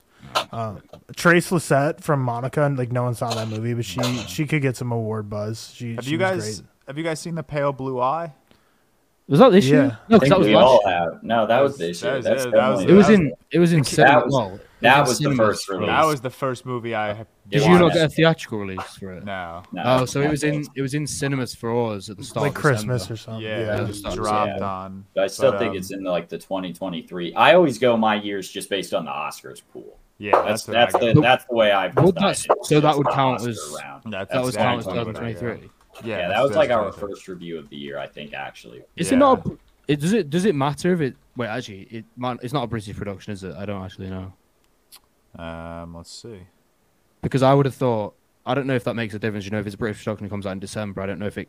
Uh, 0.52 0.76
Trace 1.16 1.50
Lysette 1.50 2.00
from 2.02 2.20
Monica, 2.22 2.64
and 2.64 2.78
like 2.78 2.90
no 2.90 3.02
one 3.04 3.14
saw 3.14 3.32
that 3.34 3.48
movie, 3.48 3.74
but 3.74 3.84
she 3.84 4.00
she 4.26 4.46
could 4.46 4.62
get 4.62 4.76
some 4.76 4.90
award 4.92 5.28
buzz. 5.28 5.72
She 5.74 5.94
Have 5.96 6.04
she 6.04 6.12
you 6.12 6.18
guys 6.18 6.60
great. 6.60 6.68
have 6.86 6.98
you 6.98 7.04
guys 7.04 7.20
seen 7.20 7.34
the 7.34 7.42
Pale 7.42 7.74
Blue 7.74 8.00
Eye? 8.00 8.32
Was 9.26 9.38
that 9.40 9.52
this 9.52 9.64
Yeah. 9.66 9.74
year? 9.74 9.98
No, 10.10 10.16
because 10.18 10.28
that 10.28 10.38
was 10.38 10.48
we 10.48 10.54
last 10.54 10.64
all 10.64 10.80
year. 10.84 10.94
have. 10.98 11.22
No, 11.22 11.46
that 11.46 11.60
was 11.62 11.78
this 11.78 12.00
That 12.00 12.06
year. 12.08 12.16
was 12.16 12.24
That's 12.26 12.44
it. 12.44 12.52
That 12.52 12.68
was 12.68 12.84
It 12.84 12.92
was 12.92 13.08
in. 13.08 13.32
It 13.50 13.58
was 13.58 13.72
in 13.72 13.82
cinema. 13.84 14.24
was- 14.26 14.32
well, 14.34 14.60
that 14.82 15.00
was 15.00 15.08
the 15.18 15.24
cinemas 15.24 15.38
first 15.38 15.68
release. 15.70 15.86
That 15.86 16.04
was 16.06 16.20
the 16.20 16.30
first 16.30 16.66
movie 16.66 16.94
I. 16.94 17.24
Did 17.48 17.62
you 17.64 17.78
not 17.78 17.94
get 17.94 18.04
a 18.04 18.08
theatrical 18.10 18.58
release 18.58 18.96
for 18.98 19.12
it? 19.12 19.24
No. 19.24 19.62
No, 19.72 19.82
Oh, 19.84 20.04
so 20.04 20.20
it 20.20 20.30
was 20.30 20.44
in. 20.44 20.66
It 20.76 20.82
was 20.82 20.92
in 20.92 21.06
cinemas 21.06 21.54
for 21.54 21.94
us 21.94 22.10
at 22.10 22.18
the 22.18 22.24
start. 22.24 22.42
like 22.44 22.50
of 22.56 22.62
Christmas 22.62 23.02
December. 23.06 23.14
or 23.14 23.16
something. 23.16 23.42
Yeah, 23.44 23.60
Yeah, 23.60 23.76
it 23.78 23.82
it 23.84 23.86
just 23.86 24.04
was- 24.04 24.14
dropped 24.14 24.52
yeah. 24.58 24.64
on. 24.66 25.04
But 25.14 25.24
I 25.24 25.26
still 25.28 25.52
but, 25.52 25.58
think 25.58 25.70
um, 25.70 25.76
it's 25.78 25.90
in 25.90 26.02
the, 26.02 26.10
like 26.10 26.28
the 26.28 26.38
2023. 26.38 27.32
I 27.34 27.54
always 27.54 27.78
go 27.78 27.96
my 27.96 28.16
years 28.16 28.50
just 28.50 28.68
based 28.68 28.92
on 28.92 29.06
the 29.06 29.10
Oscars 29.10 29.62
pool. 29.72 29.96
Yeah, 30.18 30.40
That's 30.42 30.64
that's 30.64 30.92
that's, 30.92 31.04
the 31.14 31.20
that's 31.20 31.44
the 31.46 31.54
way 31.54 31.72
I've 31.72 31.94
that- 31.94 32.46
so 32.62 32.78
that 32.80 32.96
would 32.96 33.08
count 33.08 33.40
Oscar 33.40 33.50
as- 33.50 33.74
That 34.04 34.40
was 34.42 34.54
exactly 34.54 34.62
count 34.62 34.78
as 34.78 34.86
exactly 34.86 35.12
what 35.12 35.16
I 35.16 35.32
2023. 35.32 35.70
Yeah, 36.02 36.18
Yeah, 36.18 36.28
that 36.28 36.42
was 36.42 36.56
like 36.56 36.70
our 36.70 36.86
2023. 36.90 37.08
first 37.14 37.28
review 37.28 37.58
of 37.58 37.68
the 37.68 37.76
year, 37.76 37.98
I 37.98 38.06
think. 38.06 38.32
Actually, 38.34 38.82
Is 38.96 39.08
Yeah. 39.10 39.16
it 39.16 39.18
not? 39.18 39.46
It, 39.86 40.00
does 40.00 40.12
it? 40.12 40.30
Does 40.30 40.44
it 40.44 40.54
matter 40.54 40.92
if 40.94 41.00
it? 41.00 41.16
Wait, 41.36 41.46
actually, 41.48 41.82
it. 41.90 42.04
It's 42.42 42.52
not 42.52 42.64
a 42.64 42.66
British 42.66 42.96
production, 42.96 43.32
is 43.32 43.44
it? 43.44 43.54
I 43.54 43.66
don't 43.66 43.82
actually 43.84 44.08
know 44.10 44.32
Um, 45.38 45.94
let's 45.94 46.10
see. 46.10 46.40
because 47.22 47.42
I 47.42 47.52
would 47.54 47.66
have 47.66 47.74
thought. 47.74 48.14
I 48.46 48.54
don't 48.54 48.66
know 48.66 48.74
if 48.74 48.84
that 48.84 48.94
makes 48.94 49.14
a 49.14 49.18
difference. 49.18 49.44
You 49.44 49.50
know, 49.52 49.58
if 49.58 49.66
it's 49.66 49.74
a 49.74 49.78
British 49.78 50.02
production, 50.04 50.26
it 50.26 50.30
comes 50.30 50.46
out 50.46 50.52
in 50.52 50.58
December. 50.58 51.00
I 51.00 51.06
don't 51.06 51.18
know 51.18 51.26
if 51.26 51.38
it 51.38 51.48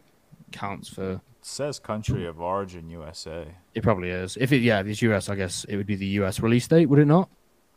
counts 0.52 0.90
for. 0.90 1.14
It 1.14 1.20
says 1.42 1.80
country 1.80 2.26
of 2.26 2.40
origin 2.42 2.90
USA. 2.90 3.46
It 3.74 3.84
probably 3.84 4.10
is. 4.10 4.38
If 4.40 4.52
it, 4.52 4.58
yeah, 4.62 4.80
if 4.80 4.88
it's 4.88 5.02
US, 5.02 5.30
I 5.30 5.36
guess 5.36 5.64
it 5.66 5.76
would 5.78 5.88
be 5.88 5.96
the 5.96 6.06
US 6.22 6.40
release 6.40 6.68
date, 6.68 6.88
would 6.88 7.00
it 7.00 7.06
not? 7.06 7.30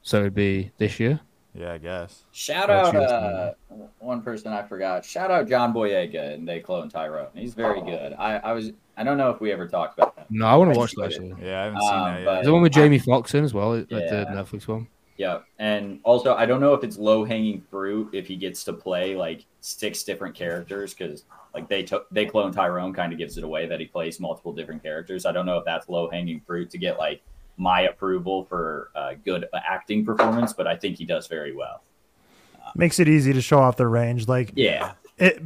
So 0.02 0.20
it'd 0.20 0.34
be 0.34 0.70
this 0.78 0.98
year. 1.00 1.20
Yeah, 1.54 1.72
I 1.72 1.78
guess. 1.78 2.24
shout 2.30 2.68
That's 2.68 2.94
out 2.94 2.96
uh, 2.96 3.52
one 3.98 4.22
person 4.22 4.52
I 4.52 4.62
forgot. 4.62 5.04
Shout 5.04 5.30
out 5.30 5.48
John 5.48 5.72
Boyega 5.72 6.34
and 6.34 6.46
They 6.46 6.60
Clone 6.60 6.88
Tyrone. 6.88 7.28
He's 7.34 7.54
very 7.54 7.80
good. 7.80 8.12
I, 8.18 8.36
I 8.36 8.52
was 8.52 8.72
I 8.96 9.04
don't 9.04 9.16
know 9.16 9.30
if 9.30 9.40
we 9.40 9.50
ever 9.52 9.66
talked 9.66 9.98
about 9.98 10.14
that. 10.16 10.26
No, 10.30 10.46
I 10.46 10.56
want 10.56 10.72
to 10.72 10.78
watch 10.78 10.92
that 10.96 11.04
enjoyed 11.04 11.22
it. 11.22 11.30
actually. 11.32 11.46
Yeah, 11.48 11.60
I 11.60 11.64
haven't 11.64 11.80
seen 11.80 11.92
Um, 11.92 12.04
that 12.04 12.18
yet. 12.20 12.24
There's 12.34 12.46
the 12.46 12.52
one 12.52 12.62
with 12.62 12.72
Jamie 12.72 12.98
Foxx 12.98 13.34
in 13.34 13.44
as 13.44 13.54
well, 13.54 13.76
like 13.76 13.88
the 13.88 14.26
Netflix 14.30 14.68
one. 14.68 14.86
Yeah, 15.16 15.38
and 15.58 15.98
also 16.04 16.34
I 16.34 16.46
don't 16.46 16.60
know 16.60 16.74
if 16.74 16.84
it's 16.84 16.96
low 16.96 17.24
hanging 17.24 17.60
fruit 17.70 18.10
if 18.12 18.28
he 18.28 18.36
gets 18.36 18.62
to 18.64 18.72
play 18.72 19.16
like 19.16 19.44
six 19.60 20.04
different 20.04 20.34
characters 20.36 20.94
because 20.94 21.24
like 21.54 21.68
they 21.68 21.82
took 21.82 22.08
they 22.10 22.24
clone 22.26 22.52
Tyrone 22.52 22.92
kind 22.92 23.12
of 23.12 23.18
gives 23.18 23.36
it 23.36 23.42
away 23.42 23.66
that 23.66 23.80
he 23.80 23.86
plays 23.86 24.20
multiple 24.20 24.52
different 24.52 24.80
characters. 24.82 25.26
I 25.26 25.32
don't 25.32 25.46
know 25.46 25.58
if 25.58 25.64
that's 25.64 25.88
low 25.88 26.08
hanging 26.08 26.40
fruit 26.46 26.70
to 26.70 26.78
get 26.78 26.98
like 26.98 27.20
my 27.58 27.82
approval 27.82 28.44
for 28.44 28.90
a 28.94 29.14
good 29.16 29.46
acting 29.54 30.04
performance, 30.04 30.52
but 30.52 30.66
I 30.66 30.76
think 30.76 30.98
he 30.98 31.04
does 31.04 31.26
very 31.26 31.54
well. 31.54 31.82
makes 32.74 32.98
it 32.98 33.08
easy 33.08 33.32
to 33.32 33.40
show 33.40 33.58
off 33.58 33.76
their 33.76 33.88
range. 33.88 34.28
Like 34.28 34.52
Yeah, 34.54 34.92
it. 35.18 35.42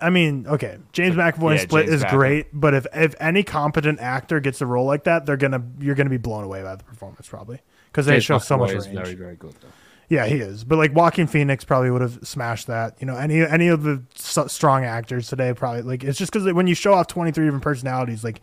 I 0.00 0.10
mean, 0.10 0.46
okay, 0.46 0.78
James 0.92 1.16
McAvoy 1.16 1.56
Yeah, 1.56 1.62
Split 1.62 1.86
James 1.86 2.02
is 2.02 2.04
McAvoy. 2.04 2.10
great, 2.10 2.46
but 2.52 2.74
if 2.74 2.86
if 2.94 3.14
any 3.20 3.42
competent 3.42 3.98
actor 4.00 4.38
gets 4.40 4.60
a 4.60 4.66
role 4.66 4.86
like 4.86 5.04
that, 5.04 5.26
they're 5.26 5.36
gonna 5.36 5.62
you're 5.80 5.94
gonna 5.96 6.10
be 6.10 6.18
blown 6.18 6.44
away 6.44 6.62
by 6.62 6.76
the 6.76 6.84
performance 6.84 7.28
probably 7.28 7.60
because 7.86 8.06
they 8.06 8.12
James 8.14 8.24
show 8.24 8.38
so 8.38 8.56
much 8.58 8.70
McAvoy 8.70 8.76
is 8.76 8.86
range. 8.86 8.98
Very, 8.98 9.14
very 9.14 9.36
good. 9.36 9.52
Though. 9.60 9.68
Yeah, 10.10 10.24
he 10.26 10.36
is. 10.36 10.64
But 10.64 10.78
like 10.78 10.94
Joaquin 10.94 11.26
Phoenix 11.26 11.64
probably 11.64 11.90
would 11.90 12.00
have 12.00 12.20
smashed 12.26 12.66
that. 12.68 12.96
You 13.00 13.06
know, 13.06 13.16
any 13.16 13.40
any 13.42 13.68
of 13.68 13.82
the 13.82 14.02
s- 14.16 14.52
strong 14.52 14.84
actors 14.84 15.28
today 15.28 15.52
probably 15.52 15.82
like 15.82 16.02
it's 16.04 16.16
just 16.18 16.32
because 16.32 16.50
when 16.52 16.66
you 16.66 16.74
show 16.74 16.94
off 16.94 17.08
twenty 17.08 17.30
three 17.32 17.44
different 17.44 17.62
personalities, 17.64 18.22
like 18.24 18.40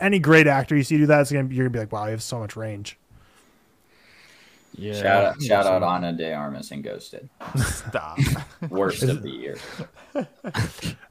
any 0.00 0.18
great 0.18 0.46
actor 0.46 0.76
you 0.76 0.82
see 0.84 0.98
do 0.98 1.06
that, 1.06 1.20
it's 1.22 1.32
gonna 1.32 1.48
you're 1.52 1.64
gonna 1.66 1.70
be 1.70 1.78
like, 1.80 1.92
wow, 1.92 2.04
you 2.06 2.10
have 2.12 2.22
so 2.22 2.38
much 2.38 2.56
range. 2.56 2.98
Yeah. 4.74 4.92
shout 4.94 5.24
out 5.24 5.42
shout 5.42 5.66
out 5.66 5.82
Ana 5.82 6.12
de 6.12 6.32
Armas 6.32 6.70
and 6.70 6.84
Ghosted, 6.84 7.28
Stop. 7.56 8.18
worst 8.68 9.02
of 9.02 9.22
the 9.22 9.30
year. 9.30 9.56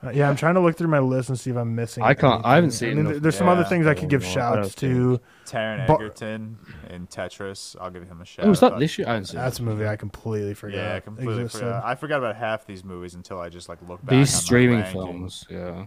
Uh, 0.04 0.10
yeah, 0.12 0.30
I'm 0.30 0.36
trying 0.36 0.54
to 0.56 0.60
look 0.60 0.78
through 0.78 0.90
my 0.90 1.00
list 1.00 1.30
and 1.30 1.40
see 1.40 1.50
if 1.50 1.56
I'm 1.58 1.74
missing. 1.76 2.04
I 2.04 2.14
can't- 2.14 2.46
I 2.46 2.56
haven't 2.56 2.72
seen 2.72 2.90
I 2.90 2.92
mean, 2.92 3.00
enough. 3.00 3.12
there- 3.14 3.20
there's 3.22 3.36
some 3.38 3.48
other 3.48 3.64
things 3.64 3.88
I 3.88 3.94
could 3.94 4.10
give 4.10 4.22
I 4.22 4.26
don't 4.26 4.34
shouts 4.34 4.76
to. 4.76 5.20
Taron 5.46 5.88
But- 5.88 5.96
Egerton 6.02 6.58
in 6.90 7.08
Tetris. 7.08 7.76
I'll 7.80 7.90
give 7.90 8.04
him 8.08 8.22
a 8.22 8.26
shout. 8.26 8.46
Oh, 8.46 8.50
was 8.50 8.60
that 8.60 8.78
this 8.80 8.98
year? 8.98 9.08
I 9.08 9.12
haven't 9.12 9.26
seen 9.26 9.40
That's 9.40 9.60
a 9.60 9.64
movie 9.64 9.88
I 9.88 9.96
completely 9.96 10.54
forgot. 10.54 10.78
Yeah, 10.78 10.96
I 10.96 11.00
completely 11.00 11.36
existed. 11.44 11.60
forgot. 11.60 11.86
I 11.86 11.96
forgot 11.96 12.18
about 12.20 12.36
half 12.36 12.66
these 12.66 12.84
movies 12.84 13.16
until 13.16 13.40
I 13.40 13.50
just 13.50 13.70
like 13.70 13.80
looked 13.88 14.06
back. 14.06 14.12
These 14.18 14.34
on 14.36 14.42
streaming 14.42 14.80
ranking. 14.82 15.02
films, 15.02 15.46
yeah. 15.50 15.86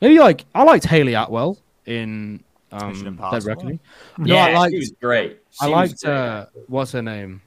Maybe 0.00 0.18
like 0.18 0.44
I 0.54 0.62
liked 0.64 0.84
Hayley 0.86 1.14
Atwell 1.14 1.58
in 1.86 2.42
um, 2.70 3.18
Dead 3.30 3.44
Reckoning. 3.44 3.80
No, 4.18 4.34
yeah, 4.34 4.46
I 4.46 4.52
liked 4.58 4.72
she 4.72 4.78
was 4.78 4.92
great. 5.00 5.38
I 5.60 5.66
She 5.66 5.70
was 5.72 5.90
liked 5.90 6.02
great. 6.04 6.12
uh, 6.14 6.46
what's 6.68 6.92
her 6.92 7.02
name? 7.02 7.42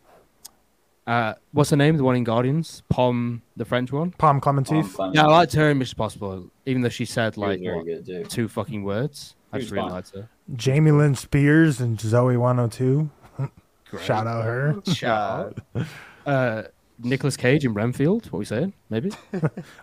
Uh, 1.08 1.36
what's 1.52 1.70
her 1.70 1.78
name? 1.78 1.98
The 1.98 2.04
one 2.04 2.16
in 2.16 2.24
Guardians, 2.24 2.82
Pom, 2.90 3.44
the 3.56 3.64
French 3.66 3.92
one. 3.92 4.12
Palm 4.12 4.38
Um, 4.38 4.42
Klementieff. 4.42 5.14
Yeah, 5.14 5.26
I 5.26 5.28
liked 5.30 5.54
her 5.54 5.70
in 5.70 5.78
Mission 5.78 5.96
Possible, 5.98 6.50
even 6.66 6.82
though 6.82 6.90
she 6.90 7.06
said 7.06 7.38
like 7.38 7.60
very 7.62 7.76
what, 7.78 7.86
good 7.86 8.30
two 8.30 8.48
fucking 8.48 8.84
words. 8.84 9.36
I 9.54 9.58
She 9.58 9.62
just 9.62 9.72
was 9.72 9.78
really 9.78 9.86
fun. 9.90 9.92
liked 9.96 10.16
her. 10.16 10.30
Jamie 10.56 10.92
Lynn 10.92 11.14
Spears 11.16 11.80
and 11.80 12.00
Zoe 12.02 12.38
102. 12.38 13.10
Great. 13.92 14.04
Shout 14.04 14.26
out 14.28 14.44
her. 14.46 14.82
Shout 14.94 15.60
out. 15.76 15.86
Uh, 16.26 16.64
Nicolas 16.98 17.38
Cage 17.38 17.66
in 17.66 17.76
Renfield. 17.76 18.26
What 18.32 18.40
we 18.40 18.46
saying? 18.46 18.74
Maybe 18.90 19.12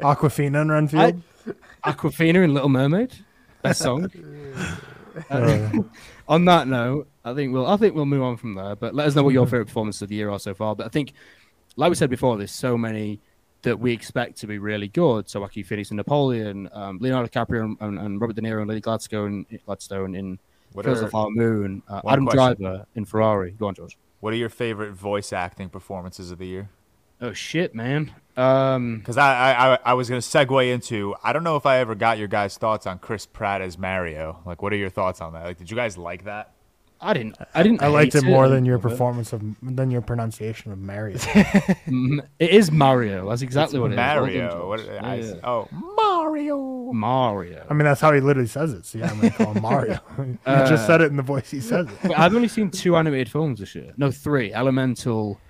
Awkwafina 0.01 0.63
and 0.63 0.73
Renfield. 0.73 1.23
Awkwafina 1.85 2.43
in 2.43 2.53
Little 2.53 2.69
Mermaid. 2.69 3.15
Best 3.63 3.81
song. 3.81 4.11
Uh, 5.29 5.71
on 6.29 6.45
that 6.47 6.67
note, 6.67 7.07
I 7.23 7.35
think 7.35 7.53
we'll 7.53 7.67
I 7.67 7.77
think 7.77 7.95
we'll 7.95 8.07
move 8.07 8.23
on 8.23 8.39
from 8.39 8.55
there. 8.55 8.75
But 8.75 8.95
let 8.95 9.07
us 9.07 9.15
know 9.15 9.23
what 9.23 9.35
your 9.35 9.47
favorite 9.47 9.67
performances 9.67 10.01
of 10.01 10.09
the 10.09 10.15
year 10.15 10.31
are 10.31 10.39
so 10.39 10.55
far. 10.55 10.75
But 10.75 10.87
I 10.87 10.89
think, 10.89 11.13
like 11.77 11.91
we 11.91 11.97
said 11.97 12.11
before, 12.11 12.39
there's 12.39 12.51
so 12.53 12.79
many 12.79 13.21
that 13.63 13.79
we 13.79 13.93
expect 13.93 14.39
to 14.39 14.47
be 14.47 14.59
really 14.59 14.89
good. 14.89 15.29
So 15.29 15.41
Joaquin 15.41 15.65
Phoenix 15.65 15.91
and 15.91 15.97
Napoleon, 15.97 16.69
um, 16.73 16.99
Leonardo 17.01 17.29
DiCaprio 17.29 17.65
and, 17.65 17.77
and, 17.81 17.99
and 17.99 18.21
Robert 18.21 18.37
De 18.37 18.43
Niro 18.43 18.61
and 18.61 18.69
Lily 18.69 18.81
Gladstone, 18.81 19.47
Gladstone 19.67 20.15
in 20.15 20.39
What 20.73 20.85
Fields 20.85 21.03
are, 21.03 21.07
of 21.07 21.15
Our 21.15 21.31
Moon, 21.31 21.83
uh, 21.89 22.01
Adam 22.09 22.27
question. 22.27 22.63
Driver 22.63 22.87
in 22.95 23.05
Ferrari. 23.05 23.53
Go 23.53 23.69
on, 23.69 23.75
George. 23.75 23.97
what 24.21 24.33
are 24.33 24.37
your 24.37 24.49
favorite 24.49 24.93
voice 24.93 25.33
acting 25.33 25.69
performances 25.69 26.31
of 26.31 26.39
the 26.39 26.47
year? 26.47 26.71
Oh 27.21 27.33
shit, 27.33 27.75
man. 27.75 28.13
Um, 28.37 28.99
Because 28.99 29.17
I, 29.19 29.53
I 29.53 29.75
I- 29.75 29.79
I 29.87 29.95
was 29.95 30.09
gonna 30.09 30.21
segue 30.21 30.73
into 30.73 31.15
I 31.23 31.33
don't 31.33 31.45
know 31.45 31.57
if 31.57 31.67
I 31.67 31.79
ever 31.79 31.95
got 31.95 32.19
your 32.19 32.29
guys' 32.29 32.57
thoughts 32.57 32.87
on 32.87 32.99
Chris 32.99 33.27
Pratt 33.27 33.61
as 33.61 33.77
Mario. 33.79 34.41
Like, 34.47 34.63
what 34.63 34.73
are 34.73 34.77
your 34.77 34.91
thoughts 34.91 35.21
on 35.21 35.33
that? 35.35 35.45
Like, 35.45 35.59
did 35.59 35.71
you 35.71 35.77
guys 35.77 35.99
like 35.99 36.25
that? 36.25 36.53
I 37.05 37.15
didn't. 37.15 37.37
I 37.53 37.65
didn't. 37.65 37.83
I 37.83 37.89
liked 37.89 38.15
it 38.15 38.23
more 38.25 38.45
I 38.45 38.49
than 38.49 38.65
your 38.65 38.77
didn't 38.77 38.85
love 38.85 38.93
it. 38.93 38.95
performance 38.95 39.33
of 39.33 39.43
than 39.61 39.91
your 39.91 40.03
pronunciation 40.03 40.71
of 40.71 40.79
Mario. 40.79 41.19
It 42.39 42.51
is 42.51 42.71
Mario. 42.71 43.29
That's 43.29 43.43
exactly 43.43 43.81
what 43.81 43.91
it 43.91 43.95
is. 43.95 43.99
Well 43.99 44.15
done, 44.15 44.23
Mario. 44.25 44.69
What, 44.69 44.81
I, 45.03 45.15
Yeah, 45.17 45.25
yeah. 45.25 45.35
Oh, 45.43 45.69
Mario. 45.73 46.93
Mario. 46.93 47.67
I 47.69 47.75
mean, 47.75 47.85
that's 47.85 48.01
how 48.01 48.13
he 48.13 48.21
literally 48.21 48.47
says 48.49 48.73
it. 48.73 48.87
So 48.87 48.99
yeah, 48.99 49.11
I'm 49.11 49.17
gonna 49.21 49.31
call 49.33 49.53
him 49.53 49.63
Mario. 49.71 50.01
he 50.17 50.39
Uh, 50.47 50.67
just 50.69 50.87
said 50.87 51.01
it 51.01 51.11
in 51.11 51.17
the 51.17 51.23
voice 51.25 51.51
he 51.51 51.61
says 51.61 51.87
it. 52.05 52.13
I've 52.17 52.35
only 52.37 52.47
seen 52.49 52.71
two 52.71 52.97
animated 52.97 53.29
films 53.31 53.59
this 53.61 53.75
year. 53.75 53.93
No, 53.97 54.11
three: 54.13 54.53
Elemental, 54.53 55.41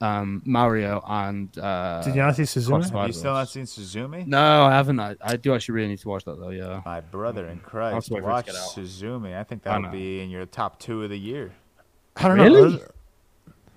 um, 0.00 0.42
Mario, 0.46 1.02
and 1.06 1.56
uh, 1.58 2.02
Did 2.02 2.14
you 2.14 2.22
not 2.22 2.36
see 2.36 2.42
Suzume? 2.42 2.90
Have 2.90 3.06
you 3.08 3.12
still 3.12 3.32
not 3.34 3.48
seen 3.48 3.64
Suzume? 3.64 4.26
No, 4.26 4.62
I 4.64 4.72
haven't. 4.72 4.98
I, 5.00 5.16
I 5.20 5.36
do 5.36 5.54
actually 5.54 5.74
really 5.74 5.88
need 5.88 5.98
to 6.00 6.08
watch 6.08 6.24
that 6.24 6.38
though. 6.40 6.50
Yeah. 6.50 6.80
My 6.86 7.00
brother 7.00 7.46
in 7.48 7.58
I'll 7.62 7.70
Christ, 7.70 7.94
have 7.94 8.04
to 8.04 8.14
wait 8.14 8.20
for 8.20 8.24
it 8.24 8.28
to 8.28 8.32
watch 8.32 8.46
get 8.46 8.54
out. 8.56 8.68
Suzume. 8.70 9.36
I 9.38 9.44
think 9.44 9.62
that 9.64 9.74
know. 9.76 9.82
would 9.88 9.92
be 9.92 10.20
in 10.22 10.30
your 10.30 10.46
top 10.46 10.78
two 10.78 11.02
of 11.04 11.10
the 11.10 11.18
year. 11.18 11.52
I 12.16 12.28
don't 12.28 12.38
Really? 12.38 12.72
know. 12.76 12.78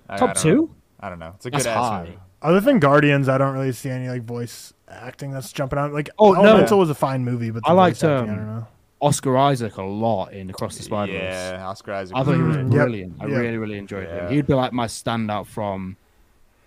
I- 0.10 0.14
I 0.16 0.18
Top 0.18 0.34
don't 0.36 0.42
two? 0.44 0.56
know. 0.56 0.70
I 1.00 1.10
don't 1.10 1.20
know. 1.20 1.32
It's 1.36 1.46
a 1.46 1.50
That's 1.50 1.64
good 1.64 1.70
ass 1.72 1.78
high. 1.90 2.04
movie. 2.04 2.18
Other 2.42 2.60
than 2.60 2.80
Guardians, 2.80 3.30
I 3.30 3.38
don't 3.38 3.54
really 3.54 3.72
see 3.72 3.90
any 3.90 4.10
like 4.10 4.24
voice 4.24 4.74
acting 4.90 5.32
that's 5.32 5.52
jumping 5.54 5.80
out. 5.80 5.94
Like, 5.94 6.10
Oh, 6.20 6.34
no. 6.34 6.44
Elemental 6.44 6.78
was 6.80 6.90
a 6.90 6.94
fine 6.96 7.24
movie, 7.24 7.52
but 7.52 7.64
the 7.64 7.70
I 7.70 7.74
liked, 7.74 7.98
voice 8.02 8.04
acting, 8.10 8.30
I 8.30 8.34
um, 8.34 8.38
don't 8.38 8.48
know. 8.56 8.68
Oscar 9.02 9.38
Isaac 9.38 9.78
a 9.78 9.82
lot 9.84 10.34
in 10.34 10.50
Across 10.50 10.78
the 10.78 10.84
Spider 10.84 11.14
Verse. 11.14 11.22
Yeah, 11.22 11.66
Oscar 11.68 11.94
Isaac. 11.94 12.16
I 12.18 12.24
thought 12.24 12.36
he 12.36 12.42
was 12.42 12.58
Mm, 12.58 12.64
yep, 12.64 12.72
brilliant. 12.72 13.16
I 13.22 13.26
yep. 13.28 13.38
really, 13.38 13.58
really 13.58 13.78
enjoyed 13.78 14.08
Yeah. 14.08 14.28
him. 14.28 14.34
He'd 14.34 14.48
be 14.48 14.54
like 14.54 14.72
my 14.74 14.88
standout 14.88 15.48
from, 15.48 15.96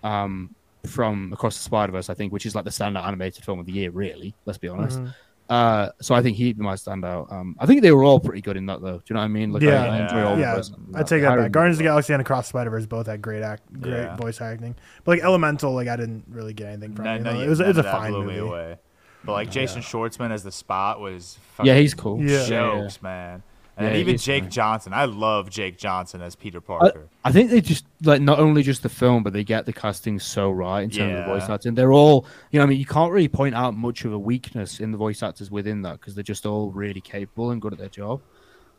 um, 0.07 0.55
from 0.85 1.31
Across 1.33 1.57
the 1.57 1.63
Spider 1.63 1.91
Verse, 1.91 2.09
I 2.09 2.13
think, 2.13 2.31
which 2.33 2.45
is 2.45 2.55
like 2.55 2.63
the 2.65 2.71
standout 2.71 3.05
animated 3.05 3.43
film 3.43 3.59
of 3.59 3.65
the 3.65 3.73
year. 3.73 3.91
Really, 3.91 4.33
let's 4.45 4.57
be 4.57 4.67
honest. 4.69 4.99
Mhm. 4.99 5.13
Uh, 5.49 5.89
so 6.01 6.13
I 6.13 6.21
think 6.21 6.35
he'd 6.35 6.57
be 6.57 6.63
my 6.63 6.73
standout. 6.73 7.31
Um, 7.31 7.55
I 7.57 7.65
think 7.65 7.81
they 7.81 7.91
were 7.93 8.03
all 8.03 8.19
pretty 8.19 8.41
good 8.41 8.57
in 8.57 8.65
that, 8.65 8.81
though. 8.81 8.97
Do 8.97 9.03
you 9.07 9.13
know 9.13 9.21
what 9.21 9.25
I 9.25 9.27
mean? 9.29 9.53
Like, 9.53 9.61
Yeah, 9.63 9.81
I, 9.83 9.87
I 9.87 10.01
enjoy 10.01 10.23
all 10.25 10.33
of 10.33 10.39
yeah. 10.39 10.61
I 10.93 11.03
take 11.03 11.21
that 11.21 11.31
I 11.31 11.37
back. 11.43 11.51
Guardians 11.53 11.75
of 11.75 11.79
the 11.79 11.83
Galaxy 11.85 12.11
and 12.11 12.21
Across 12.21 12.47
the 12.47 12.49
Spider 12.49 12.69
Verse 12.69 12.85
both 12.85 13.07
had 13.07 13.21
great 13.21 13.43
act, 13.43 13.63
great 13.79 13.93
Yeah. 13.93 14.15
voice 14.17 14.41
acting. 14.41 14.75
But 15.05 15.11
like 15.11 15.23
Elemental, 15.23 15.73
like 15.73 15.87
I 15.87 15.95
didn't 15.95 16.25
really 16.29 16.53
get 16.53 16.67
anything 16.67 16.95
from 16.95 17.05
None- 17.05 17.15
it. 17.21 17.23
none- 17.23 17.37
It 17.37 17.47
was, 17.47 17.61
it 17.61 17.67
was 17.67 17.77
a 17.77 17.83
fine 17.83 18.11
blew 18.11 18.23
movie. 18.25 18.33
me 18.33 18.39
away. 18.39 18.75
But 19.23 19.31
like 19.33 19.49
Jason 19.49 19.81
Schwartzman 19.81 20.31
as 20.31 20.43
the 20.43 20.51
Spot 20.51 20.99
was 20.99 21.37
Yeah, 21.63 21.75
he's 21.75 21.93
cool. 21.93 22.21
Yeah. 22.21 22.45
jokes, 22.45 23.01
man. 23.01 23.41
And 23.77 23.93
Yeah, 23.93 23.99
even 23.99 24.17
Jake 24.17 24.43
funny. 24.43 24.51
Johnson. 24.51 24.93
I 24.93 25.05
love 25.05 25.49
Jake 25.51 25.77
Johnson 25.77 26.21
as 26.23 26.35
Peter 26.35 26.59
Parker. 26.59 27.07
I 27.23 27.31
think 27.31 27.51
they 27.51 27.61
just 27.61 27.85
like 28.03 28.21
not 28.21 28.39
only 28.39 28.63
just 28.63 28.81
the 28.83 28.89
film, 28.89 29.21
but 29.23 29.33
they 29.33 29.43
get 29.43 29.65
the 29.67 29.73
casting 29.73 30.19
so 30.19 30.49
right 30.49 30.81
in 30.81 30.89
terms 30.89 31.11
of 31.19 31.25
the 31.25 31.31
voice 31.39 31.47
acting. 31.49 31.75
They're 31.75 31.93
all, 31.93 32.25
you 32.51 32.57
know, 32.59 32.63
I 32.63 32.67
mean, 32.67 32.79
you 32.79 32.85
can't 32.87 33.11
really 33.11 33.27
point 33.27 33.53
out 33.53 33.75
much 33.75 34.03
of 34.03 34.13
a 34.13 34.17
weakness 34.19 34.79
in 34.79 34.91
the 34.91 34.97
voice 34.97 35.21
actors 35.21 35.51
within 35.51 35.83
that 35.83 35.99
because 35.99 36.15
they're 36.15 36.23
just 36.23 36.45
all 36.47 36.71
really 36.71 37.01
capable 37.01 37.51
and 37.51 37.61
good 37.61 37.73
at 37.73 37.79
their 37.79 37.87
job. 37.89 38.21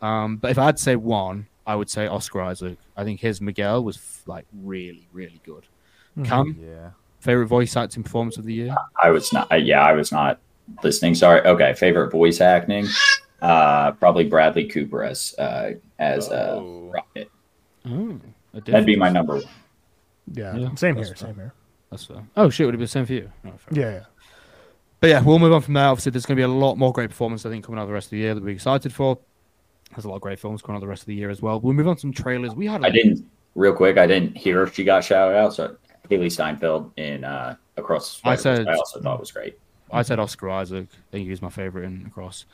Um, 0.03 0.37
but 0.37 0.51
if 0.51 0.59
I 0.59 0.65
had 0.67 0.77
to 0.79 0.83
say 0.83 0.97
one, 0.97 1.47
I 1.67 1.77
would 1.77 1.91
say 1.91 2.07
Oscar 2.07 2.41
Isaac. 2.43 2.79
I 2.97 3.05
think 3.05 3.21
his 3.21 3.41
Miguel 3.41 3.85
was 3.85 3.97
f- 3.97 4.23
like 4.27 4.47
really, 4.53 5.07
really 5.13 5.41
good. 5.45 5.65
Cam, 6.25 6.57
yeah. 6.61 6.91
favorite 7.21 7.47
voice 7.47 7.77
acting 7.77 8.03
performance 8.03 8.37
of 8.37 8.45
the 8.45 8.55
year? 8.55 8.75
I 9.01 9.11
was 9.11 9.33
not. 9.33 9.53
uh, 9.53 9.57
Yeah, 9.57 9.85
I 9.85 9.93
was 9.93 10.11
not 10.11 10.41
listening. 10.83 11.15
Sorry. 11.15 11.41
Okay. 11.43 11.75
Favorite 11.75 12.11
voice 12.11 12.41
acting? 12.41 12.87
Uh, 13.41 13.93
probably 13.93 14.25
Bradley 14.25 14.67
Cooper 14.67 15.05
as 15.05 15.35
uh, 15.39 15.73
as 15.99 16.29
uh, 16.29 16.57
Oh. 16.59 16.91
Rocket. 16.93 17.31
Oh, 17.87 18.21
a 18.55 18.61
That'd 18.61 18.87
be 18.87 18.97
my 18.97 19.09
number 19.11 19.35
one. 19.37 19.45
Yeah, 20.33 20.57
Yeah, 20.57 20.75
same 20.75 20.97
that's 20.97 21.09
here, 21.09 21.17
fair. 21.17 21.29
same 21.29 21.35
here. 21.37 21.55
That's 21.91 22.05
fair. 22.05 22.23
Oh 22.37 22.51
shit, 22.51 22.67
would 22.67 22.75
it 22.75 22.79
be 22.79 22.85
the 22.85 22.89
same 22.89 23.07
for 23.07 23.13
you? 23.15 23.31
Oh. 23.47 23.53
Yeah, 23.71 23.91
yeah. 23.91 24.01
But 25.01 25.11
yeah, 25.11 25.23
we'll 25.23 25.39
move 25.39 25.53
on 25.53 25.61
from 25.63 25.75
there. 25.75 25.87
Obviously, 25.87 26.11
there's 26.11 26.27
going 26.27 26.37
to 26.37 26.41
be 26.41 26.45
a 26.45 26.49
lot 26.49 26.77
more 26.77 26.93
great 26.93 27.11
performance, 27.11 27.47
I 27.47 27.51
think, 27.51 27.65
coming 27.65 27.81
out 27.81 27.87
the 27.87 27.93
rest 27.93 28.07
of 28.09 28.11
the 28.11 28.19
year 28.19 28.35
that 28.35 28.43
we're 28.43 28.51
excited 28.51 28.93
for. 28.93 29.17
There's 29.93 30.05
a 30.05 30.09
lot 30.09 30.17
of 30.17 30.23
great 30.23 30.41
films 30.41 30.61
coming 30.61 30.77
out 30.77 30.81
the 30.81 30.89
rest 30.89 31.03
of 31.03 31.07
the 31.07 31.15
year 31.15 31.31
as 31.31 31.41
well. 31.41 31.61
We'll 31.61 31.73
move 31.73 31.87
on 31.87 31.95
to 31.95 32.01
some 32.01 32.13
trailers. 32.13 32.55
We 32.57 32.67
had. 32.67 32.85
I 32.85 32.91
didn't 32.91 33.25
real 33.55 33.73
quick. 33.73 33.97
I 33.97 34.07
didn't 34.09 34.37
hear 34.37 34.63
if 34.65 34.75
she 34.75 34.83
got 34.83 35.05
shouted 35.05 35.37
out. 35.37 35.55
So 35.55 35.77
Hailee 36.11 36.33
Steinfeld 36.33 36.91
in 36.97 37.23
uh, 37.23 37.55
Across. 37.77 38.21
I 38.25 38.35
said- 38.35 38.67
I 38.67 38.75
also 38.75 39.01
thought 39.01 39.21
was 39.21 39.31
great. 39.31 39.57
I 39.91 40.03
said 40.03 40.19
Oscar 40.19 40.51
Isaac. 40.51 40.89
I 40.93 41.11
think 41.13 41.25
he 41.25 41.31
was 41.31 41.41
my 41.41 41.49
favorite 41.49 41.85
in 41.85 42.05
Across. 42.07 42.45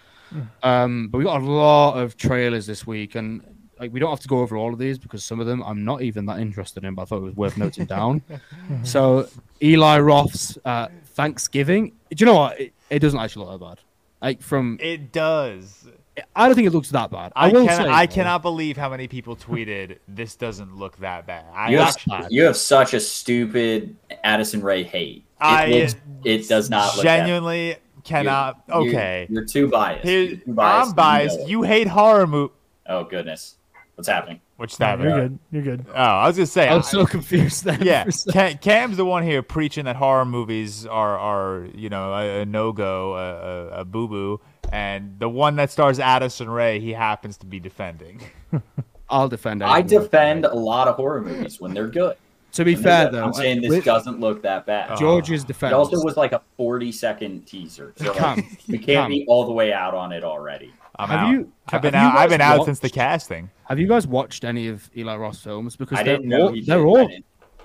Um, 0.63 1.09
but 1.09 1.19
we 1.19 1.25
got 1.25 1.41
a 1.41 1.45
lot 1.45 1.95
of 1.99 2.17
trailers 2.17 2.67
this 2.67 2.87
week, 2.87 3.15
and 3.15 3.43
like 3.79 3.93
we 3.93 4.01
don't 4.01 4.11
have 4.11 4.21
to 4.21 4.29
go 4.29 4.39
over 4.39 4.57
all 4.57 4.73
of 4.73 4.79
these 4.79 4.99
because 4.99 5.25
some 5.25 5.41
of 5.41 5.47
them 5.47 5.63
I'm 5.63 5.85
not 5.85 6.03
even 6.03 6.27
that 6.27 6.39
interested 6.39 6.85
in. 6.85 6.95
But 6.95 7.03
I 7.03 7.05
thought 7.07 7.17
it 7.19 7.23
was 7.23 7.37
worth 7.37 7.57
noting 7.57 7.87
down. 7.87 8.23
so 8.83 9.29
Eli 9.63 9.99
Roth's 9.99 10.59
uh, 10.65 10.89
Thanksgiving. 11.07 11.93
Do 12.11 12.17
you 12.19 12.27
know 12.27 12.35
what? 12.35 12.61
It, 12.61 12.73
it 12.91 12.99
doesn't 13.01 13.19
actually 13.19 13.47
look 13.47 13.61
that 13.61 13.67
bad. 13.67 13.81
Like 14.23 14.41
from, 14.41 14.79
It 14.81 15.13
does. 15.13 15.87
I 16.35 16.47
don't 16.47 16.55
think 16.55 16.67
it 16.67 16.73
looks 16.73 16.91
that 16.91 17.11
bad. 17.11 17.33
I, 17.37 17.49
I, 17.51 17.53
will 17.53 17.67
can, 17.67 17.77
say, 17.77 17.89
I 17.89 18.07
though, 18.07 18.15
cannot 18.15 18.41
believe 18.41 18.77
how 18.77 18.89
many 18.89 19.09
people 19.09 19.37
tweeted 19.37 19.99
this 20.07 20.37
doesn't 20.37 20.77
look 20.77 20.97
that 20.99 21.27
bad. 21.27 21.45
I, 21.53 21.71
You 21.71 21.79
have, 21.79 21.97
bad. 22.07 22.29
you 22.31 22.45
have 22.45 22.57
such 22.57 22.95
a 22.95 23.01
stupid 23.01 23.97
Addison 24.23 24.63
Rae 24.63 24.85
hate. 24.85 25.17
It, 25.17 25.25
I 25.41 25.67
looks, 25.67 25.97
it 26.25 26.49
does 26.49 26.71
not 26.71 26.97
look 26.97 27.05
that- 27.05 27.19
genuinely 27.19 27.77
cannot. 28.05 28.63
You're- 28.69 28.89
okay, 28.89 29.27
You're, 29.31 29.45
too 29.45 29.69
biased. 29.69 30.05
Here- 30.05 30.23
You're 30.23 30.37
too 30.39 30.53
biased. 30.53 30.91
I'm 30.91 30.95
biased. 30.97 31.41
know. 31.41 31.47
You 31.47 31.63
hate 31.63 31.89
horror 31.89 32.27
movies. 32.27 32.55
Oh 32.87 33.05
goodness, 33.05 33.57
what's 33.95 34.09
happening? 34.09 34.41
Which 34.57 34.79
No, 34.79 34.87
that? 34.97 35.01
you're 35.03 35.21
good. 35.21 35.39
You're 35.51 35.63
good. 35.63 35.87
Oh, 35.89 35.95
I 35.95 36.29
was 36.29 36.37
gonna 36.37 36.47
say. 36.47 36.69
I 36.69 36.77
was 36.77 36.87
I- 36.87 36.91
so 36.91 37.07
confused 37.07 37.65
then. 37.65 37.83
yeah, 37.83 38.05
for 38.05 38.11
a 38.11 38.13
second. 38.13 38.33
Cam, 38.33 38.59
Cam's 38.59 38.97
the 38.97 39.05
one 39.05 39.23
here 39.25 39.43
preaching 39.43 39.87
that 39.87 39.97
horror 39.97 40.25
movies 40.25 40.87
are 40.87 41.19
are 41.19 41.67
you 41.75 41.89
know 41.89 42.13
a, 42.15 42.43
a 42.43 42.47
no 42.47 42.71
go, 42.73 43.17
a, 43.17 43.33
a, 43.79 43.81
a 43.81 43.85
boo 43.85 44.07
boo, 44.07 44.41
and 44.71 45.17
the 45.19 45.29
one 45.29 45.57
that 45.57 45.71
stars 45.73 45.99
Addison 45.99 46.49
Rae, 46.49 46.79
he 46.79 46.93
happens 46.93 47.37
to 47.39 47.47
be 47.47 47.59
defending. 47.59 48.21
I'll 49.09 49.29
defend. 49.29 49.63
I 49.63 49.81
anything. 49.81 50.01
defend 50.03 50.45
a 50.45 50.55
lot 50.55 50.89
of 50.89 50.97
horror 50.97 51.21
movies 51.21 51.61
when 51.61 51.75
they're 51.75 51.89
good. 51.89 52.17
To 52.55 52.65
be 52.65 52.75
When 52.75 52.83
they're 52.83 52.93
fair 52.93 53.05
good. 53.07 53.15
though, 53.15 53.25
I'm 53.25 53.33
saying 53.33 53.61
this 53.63 53.71
with 53.71 53.85
doesn't 53.85 54.21
look 54.21 54.43
that 54.43 54.65
bad. 54.67 54.97
George's 54.99 55.43
oh. 55.45 55.47
defense. 55.47 55.73
It 55.73 55.75
also 55.75 56.03
was 56.05 56.17
like 56.17 56.33
a 56.33 56.41
40 56.57 56.93
second 56.93 57.47
teaser. 57.47 57.93
So 57.97 58.07
like, 58.07 58.17
Come, 58.17 58.57
we 58.69 58.79
can't 58.79 59.05
come. 59.05 59.11
be 59.11 59.25
all 59.29 59.45
the 59.45 59.53
way 59.53 59.73
out 59.73 59.93
on 59.95 60.13
it 60.13 60.23
already. 60.25 60.73
I'm 60.97 61.09
Have 61.09 61.19
out. 61.21 61.31
you- 61.33 61.53
I've 61.73 61.83
been 61.83 61.95
out. 61.95 62.17
I've 62.17 62.31
been 62.31 62.39
guys 62.39 62.61
out 62.61 62.65
since 62.67 62.79
the 62.79 62.91
casting. 62.91 63.51
Have 63.65 63.81
you 63.81 63.89
guys 63.89 64.07
watched 64.07 64.45
any 64.45 64.69
of 64.69 64.89
Eli 64.97 65.17
Roth 65.17 65.39
films? 65.39 65.75
Because 65.77 65.99
I 65.99 66.03
they're 66.05 66.17
didn't 66.19 66.29
know 66.29 66.43
all, 66.43 66.53
he 66.53 66.61
did. 66.61 66.67
they're 66.69 66.87
all 66.87 67.09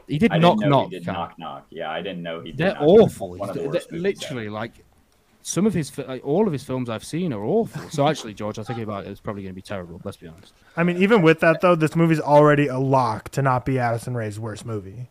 he 0.08 0.18
did 0.18 0.32
I 0.32 0.40
knock 0.40 0.58
didn't 0.58 0.72
know 0.72 0.82
knock. 0.82 0.90
he 0.92 0.98
did 0.98 1.06
knock 1.08 1.34
knock. 1.38 1.68
Yeah, 1.70 1.92
I 1.92 2.02
didn't 2.02 2.24
know 2.24 2.42
he 2.42 2.52
did. 2.52 2.58
They're 2.58 2.74
Knock 2.74 2.82
Knock. 2.82 2.90
awful. 3.02 3.30
One 3.38 3.50
of 3.50 3.56
the 3.56 3.70
They're 3.70 4.00
literally 4.00 4.50
like 4.50 4.84
some 5.50 5.66
of 5.66 5.74
his 5.74 5.96
like, 5.98 6.26
all 6.26 6.48
of 6.48 6.54
his 6.54 6.64
films 6.64 6.90
I've 6.90 7.04
seen 7.04 7.34
are 7.34 7.44
awful. 7.44 7.90
So 7.90 8.08
actually, 8.08 8.34
George, 8.34 8.58
I 8.58 8.62
was 8.62 8.68
thinking 8.68 8.84
about 8.84 9.06
it. 9.06 9.10
It's 9.10 9.20
probably 9.20 9.44
going 9.44 9.54
to 9.54 9.56
be 9.56 9.62
terrible. 9.62 10.00
Let's 10.04 10.18
be 10.18 10.28
honest. 10.28 10.54
I 10.78 10.84
mean, 10.84 10.98
even 10.98 11.22
with 11.22 11.40
that 11.40 11.62
though, 11.62 11.76
this 11.76 11.96
movie's 11.96 12.20
already 12.20 12.68
a 12.68 12.78
lock 12.78 13.30
to 13.30 13.42
not 13.42 13.66
be 13.66 13.80
Addison 13.80 14.16
Rae's 14.16 14.40
worst 14.40 14.66
movie. 14.66 15.10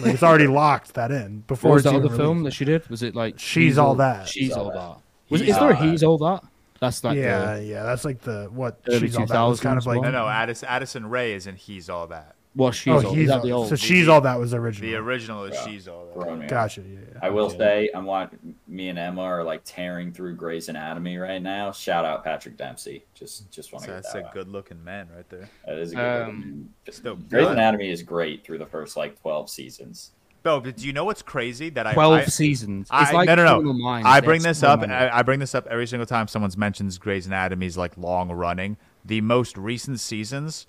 Like, 0.00 0.14
it's 0.14 0.22
already 0.22 0.46
locked 0.48 0.94
that 0.94 1.10
in 1.10 1.40
before 1.46 1.70
What 1.70 1.74
was 1.76 1.84
that 1.84 1.94
even 1.94 2.06
other 2.06 2.16
film 2.16 2.42
that 2.42 2.52
she 2.52 2.64
did? 2.64 2.88
Was 2.88 3.02
it 3.02 3.14
like 3.14 3.38
She's 3.38 3.78
All 3.78 3.94
That. 3.94 4.28
She's 4.28 4.52
all 4.52 4.66
All 4.66 4.72
that. 4.72 4.96
That. 4.96 5.02
Was 5.30 5.40
He's 5.40 5.50
is 5.50 5.58
there 5.58 5.70
a 5.70 5.76
he's 5.76 6.02
all 6.02 6.18
that? 6.18 6.42
That's 6.80 7.02
like 7.02 7.16
yeah, 7.16 7.56
the, 7.56 7.64
yeah, 7.64 7.82
that's 7.82 8.04
like 8.04 8.20
the 8.20 8.48
what 8.52 8.80
Early 8.88 9.00
she's 9.00 9.16
all 9.16 9.26
that 9.26 9.42
was 9.42 9.60
kind 9.60 9.78
of 9.78 9.86
like. 9.86 9.98
one. 9.98 10.12
No, 10.12 10.24
no, 10.24 10.28
Addison, 10.28 10.68
Addison 10.68 11.10
Rae 11.10 11.32
is 11.32 11.46
in 11.46 11.56
He's 11.56 11.90
All 11.90 12.06
That. 12.06 12.36
What 12.54 12.74
she's 12.74 12.88
oh, 12.92 13.06
all. 13.08 13.14
he's 13.14 13.28
that 13.28 13.36
all, 13.36 13.42
the 13.42 13.52
old? 13.52 13.68
so 13.68 13.76
she's 13.76 14.08
all 14.08 14.20
that 14.22 14.38
was 14.38 14.52
original. 14.54 14.90
The 14.90 14.96
original 14.96 15.44
is 15.44 15.54
Yeah. 15.54 15.66
She's 15.66 15.88
All 15.88 16.06
That. 16.06 16.14
Throwing 16.14 16.38
me. 16.40 16.46
Gotcha. 16.46 16.80
Yeah, 16.82 16.98
yeah. 17.12 17.18
I 17.22 17.30
will 17.30 17.46
Okay. 17.46 17.58
say, 17.58 17.90
I'm 17.94 18.04
watching. 18.04 18.54
Me 18.66 18.88
and 18.88 18.98
Emma 18.98 19.22
are 19.22 19.44
like 19.44 19.62
tearing 19.64 20.12
through 20.12 20.34
Grey's 20.36 20.68
Anatomy 20.68 21.16
right 21.18 21.40
now. 21.42 21.70
Shout 21.72 22.04
out 22.04 22.24
Patrick 22.24 22.56
Dempsey. 22.56 23.04
Just, 23.14 23.50
just 23.50 23.72
want 23.72 23.84
to 23.84 23.90
get 23.90 23.94
that's 24.02 24.12
that. 24.12 24.22
a 24.22 24.26
out. 24.26 24.34
good-looking 24.34 24.82
man 24.82 25.08
right 25.14 25.28
there. 25.28 25.48
That 25.66 25.78
is 25.78 25.92
a 25.92 25.96
good. 25.96 26.22
Um, 26.22 26.70
one. 26.84 26.92
still 26.92 27.16
Grey's 27.16 27.44
good. 27.46 27.52
Anatomy 27.52 27.90
is 27.90 28.02
great 28.02 28.44
through 28.44 28.58
the 28.58 28.66
first 28.66 28.96
like 28.96 29.20
12 29.20 29.50
seasons. 29.50 30.10
Bo, 30.42 30.60
but 30.60 30.76
do 30.76 30.86
you 30.86 30.92
know 30.92 31.04
what's 31.04 31.20
crazy? 31.22 31.68
That 31.70 31.86
I 31.86 31.94
Twelve 31.94 32.14
I, 32.14 32.24
seasons. 32.26 32.88
I, 32.90 33.02
It's 33.02 33.12
like 33.12 33.26
no, 33.26 33.34
no, 33.34 33.60
no. 33.60 33.72
Minds. 33.72 34.06
I 34.06 34.20
bring 34.20 34.40
have 34.42 34.50
this 34.50 34.62
up. 34.62 34.80
many. 34.80 34.92
I, 34.94 35.18
I 35.18 35.22
bring 35.22 35.40
this 35.40 35.54
up 35.54 35.66
every 35.66 35.86
single 35.86 36.06
time 36.06 36.28
someone's 36.28 36.56
mentions 36.56 36.96
Grey's 36.96 37.26
Anatomy's 37.26 37.76
like 37.76 37.96
long 37.98 38.30
running. 38.30 38.76
The 39.04 39.20
most 39.20 39.56
recent 39.58 39.98
seasons, 40.00 40.66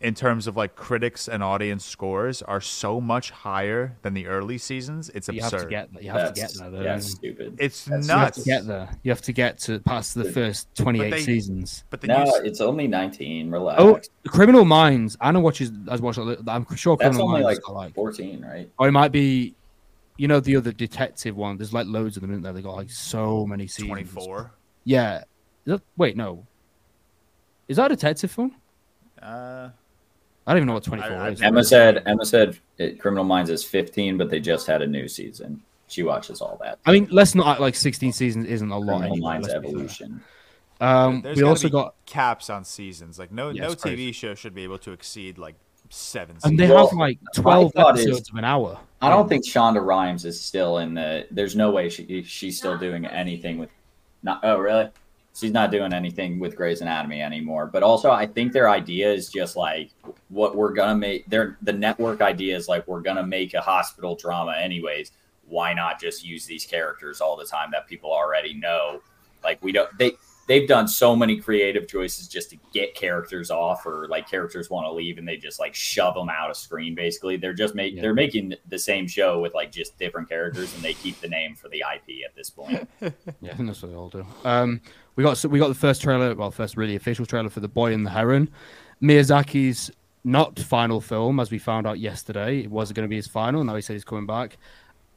in 0.00 0.14
terms 0.14 0.46
of 0.46 0.56
like 0.56 0.76
critics 0.76 1.28
and 1.28 1.42
audience 1.42 1.84
scores, 1.84 2.42
are 2.42 2.60
so 2.60 3.00
much 3.00 3.30
higher 3.30 3.96
than 4.02 4.14
the 4.14 4.26
early 4.26 4.58
seasons. 4.58 5.10
It's 5.14 5.28
You 5.28 5.40
absurd. 5.40 5.52
have 5.52 5.62
to 5.62 5.68
get. 5.94 6.02
You 6.04 6.10
have 6.10 6.34
to 6.34 6.40
get 6.40 6.52
there. 6.58 6.70
Though, 6.70 6.80
yeah, 6.82 6.94
you? 6.96 7.00
stupid. 7.00 7.56
it's 7.58 7.84
That's- 7.84 8.08
You 8.08 8.14
have 8.14 8.32
to 8.32 8.42
get 8.42 8.66
there. 8.66 8.88
You 9.02 9.10
have 9.10 9.22
to 9.22 9.32
get 9.32 9.58
to 9.60 9.80
past 9.80 10.14
the 10.14 10.24
first 10.32 10.68
twenty-eight 10.74 11.10
they- 11.10 11.22
seasons. 11.22 11.84
But 11.90 12.00
then 12.02 12.08
no, 12.08 12.24
you, 12.24 12.40
it's 12.44 12.60
only 12.60 12.86
19. 12.86 13.50
Relax. 13.50 13.80
Oh, 13.82 14.00
Criminal 14.28 14.64
Minds. 14.64 15.16
Anna 15.20 15.40
watches. 15.40 15.70
Has 15.88 16.00
watched. 16.00 16.18
a 16.18 16.22
li- 16.22 16.36
I'm 16.46 16.66
sure 16.76 16.96
That's 16.96 17.08
Criminal 17.08 17.28
only 17.28 17.42
Minds 17.42 17.58
like, 17.58 17.64
got 17.66 17.74
like. 17.74 17.94
14, 17.94 18.44
right? 18.44 18.70
Or 18.78 18.88
it 18.88 18.92
might 18.92 19.12
be. 19.12 19.54
You 20.18 20.28
know 20.28 20.40
the 20.40 20.56
other 20.56 20.72
detective 20.72 21.36
one. 21.36 21.58
There's 21.58 21.72
like 21.74 21.86
loads 21.86 22.16
of 22.16 22.22
them 22.22 22.32
in 22.32 22.40
there. 22.42 22.52
They 22.54 22.62
got 22.62 22.74
like 22.76 22.90
so 22.90 23.46
many 23.46 23.66
seasons. 23.66 23.88
24. 23.88 24.50
Yeah. 24.84 25.24
That- 25.66 25.82
wait, 25.96 26.16
no. 26.16 26.46
Is 27.68 27.76
that 27.78 27.90
a 27.90 27.96
detective 27.96 28.30
film? 28.30 28.54
Uh, 29.22 29.70
I 30.46 30.52
don't 30.52 30.58
even 30.58 30.66
know 30.68 30.74
what 30.74 30.84
24 30.84 31.10
I- 31.16 31.26
I- 31.26 31.30
is. 31.30 31.42
Emma 31.42 31.64
said 31.64 32.02
Emma 32.06 32.24
said 32.24 32.58
it, 32.78 33.00
Criminal 33.00 33.24
Minds 33.24 33.50
is 33.50 33.64
15, 33.64 34.16
but 34.18 34.30
they 34.30 34.40
just 34.40 34.66
had 34.66 34.82
a 34.82 34.86
new 34.86 35.08
season. 35.08 35.62
She 35.88 36.02
watches 36.02 36.40
all 36.40 36.58
that. 36.62 36.78
I 36.86 36.92
mean, 36.92 37.08
let's 37.10 37.34
not 37.34 37.46
act 37.46 37.60
like 37.60 37.74
16 37.74 38.12
seasons 38.12 38.46
isn't 38.46 38.70
a 38.70 38.78
lot. 38.78 38.98
Criminal 38.98 39.12
Anyway, 39.12 39.20
Minds 39.20 39.48
let's 39.48 39.58
be 39.60 39.66
fair. 39.66 39.70
Evolution. 39.74 40.20
Um, 40.80 41.22
there's 41.22 41.38
we 41.38 41.42
also 41.44 41.68
be 41.68 41.72
got, 41.72 41.94
caps 42.04 42.50
on 42.50 42.64
seasons. 42.64 43.18
Like 43.18 43.32
no, 43.32 43.50
Yeah, 43.50 43.62
no 43.62 43.68
TV 43.70 43.80
crazy. 43.80 44.12
show 44.12 44.34
should 44.34 44.54
be 44.54 44.62
able 44.64 44.78
to 44.78 44.92
exceed 44.92 45.38
like 45.38 45.54
seven. 45.88 46.36
and 46.44 46.58
they 46.58 46.68
Well, 46.68 46.88
have 46.88 46.98
like 46.98 47.18
12 47.34 47.72
thought 47.72 47.98
is- 47.98 48.04
episodes 48.06 48.28
of 48.30 48.36
an 48.36 48.44
hour. 48.44 48.78
I 49.00 49.08
don't 49.10 49.28
think 49.28 49.44
Shonda 49.46 49.84
Rhimes 49.84 50.24
is 50.24 50.40
still 50.40 50.78
in 50.78 50.94
the. 50.94 51.26
There's 51.30 51.54
no 51.56 51.70
way 51.70 51.88
she 51.88 52.22
she's 52.22 52.58
still 52.58 52.76
doing 52.76 53.06
anything 53.06 53.58
with. 53.58 53.70
Not 54.22 54.40
oh 54.42 54.58
really? 54.58 54.88
She's 55.36 55.52
not 55.52 55.70
doing 55.70 55.92
anything 55.92 56.38
with 56.38 56.56
Grey's 56.56 56.80
Anatomy 56.80 57.20
anymore. 57.20 57.66
But 57.66 57.82
also, 57.82 58.10
I 58.10 58.26
think 58.26 58.52
their 58.52 58.70
idea 58.70 59.12
is 59.12 59.28
just 59.28 59.54
like 59.54 59.90
what 60.28 60.56
we're 60.56 60.72
gonna 60.72 60.94
make. 60.96 61.28
Their 61.28 61.58
the 61.60 61.74
network 61.74 62.22
idea 62.22 62.56
is 62.56 62.68
like 62.68 62.88
we're 62.88 63.02
gonna 63.02 63.26
make 63.26 63.52
a 63.52 63.60
hospital 63.60 64.16
drama 64.16 64.54
anyways. 64.58 65.12
Why 65.46 65.74
not 65.74 66.00
just 66.00 66.24
use 66.24 66.46
these 66.46 66.64
characters 66.64 67.20
all 67.20 67.36
the 67.36 67.44
time 67.44 67.68
that 67.72 67.86
people 67.86 68.10
already 68.12 68.54
know? 68.54 69.02
Like 69.44 69.62
we 69.62 69.72
don't 69.72 69.90
they 69.98 70.12
they've 70.46 70.68
done 70.68 70.86
so 70.86 71.16
many 71.16 71.36
creative 71.40 71.88
choices 71.88 72.28
just 72.28 72.50
to 72.50 72.56
get 72.72 72.94
characters 72.94 73.50
off 73.50 73.84
or 73.84 74.06
like 74.08 74.28
characters 74.28 74.70
want 74.70 74.86
to 74.86 74.92
leave 74.92 75.18
and 75.18 75.26
they 75.26 75.36
just 75.36 75.58
like 75.58 75.74
shove 75.74 76.14
them 76.14 76.28
out 76.28 76.50
of 76.50 76.56
screen 76.56 76.94
basically 76.94 77.36
they're 77.36 77.52
just 77.52 77.74
making 77.74 77.96
Yeah. 77.96 78.02
they're 78.02 78.14
making 78.14 78.54
the 78.68 78.78
same 78.78 79.06
show 79.08 79.40
with 79.40 79.54
like 79.54 79.72
just 79.72 79.98
different 79.98 80.28
characters 80.28 80.72
and 80.74 80.82
they 80.82 80.94
keep 80.94 81.20
the 81.20 81.28
name 81.28 81.54
for 81.56 81.68
the 81.68 81.82
ip 81.94 82.08
at 82.24 82.34
this 82.36 82.48
point 82.50 82.88
Yeah, 83.00 83.52
I 83.52 83.54
think 83.54 83.66
that's 83.68 83.82
what 83.82 83.90
they 83.90 83.96
all 83.96 84.08
do. 84.08 84.26
Um, 84.44 84.80
we 85.16 85.24
got 85.24 85.36
so 85.38 85.48
we 85.48 85.58
got 85.58 85.68
the 85.68 85.74
first 85.74 86.00
trailer, 86.02 86.34
well, 86.34 86.50
first 86.50 86.76
really 86.76 86.94
official 86.96 87.26
trailer 87.26 87.48
for 87.50 87.60
The 87.60 87.68
Boy 87.68 87.92
and 87.94 88.04
the 88.06 88.10
Heron. 88.10 88.48
Miyazaki's 89.02 89.90
not 90.24 90.58
final 90.58 91.00
film, 91.00 91.38
as 91.40 91.50
we 91.50 91.58
found 91.58 91.86
out 91.86 91.98
yesterday. 91.98 92.60
It 92.60 92.70
wasn't 92.70 92.96
going 92.96 93.04
to 93.04 93.08
be 93.10 93.16
his 93.16 93.26
final. 93.26 93.62
Now 93.64 93.74
he 93.76 93.82
said 93.82 93.92
he's 93.94 94.04
coming 94.04 94.26
back. 94.26 94.56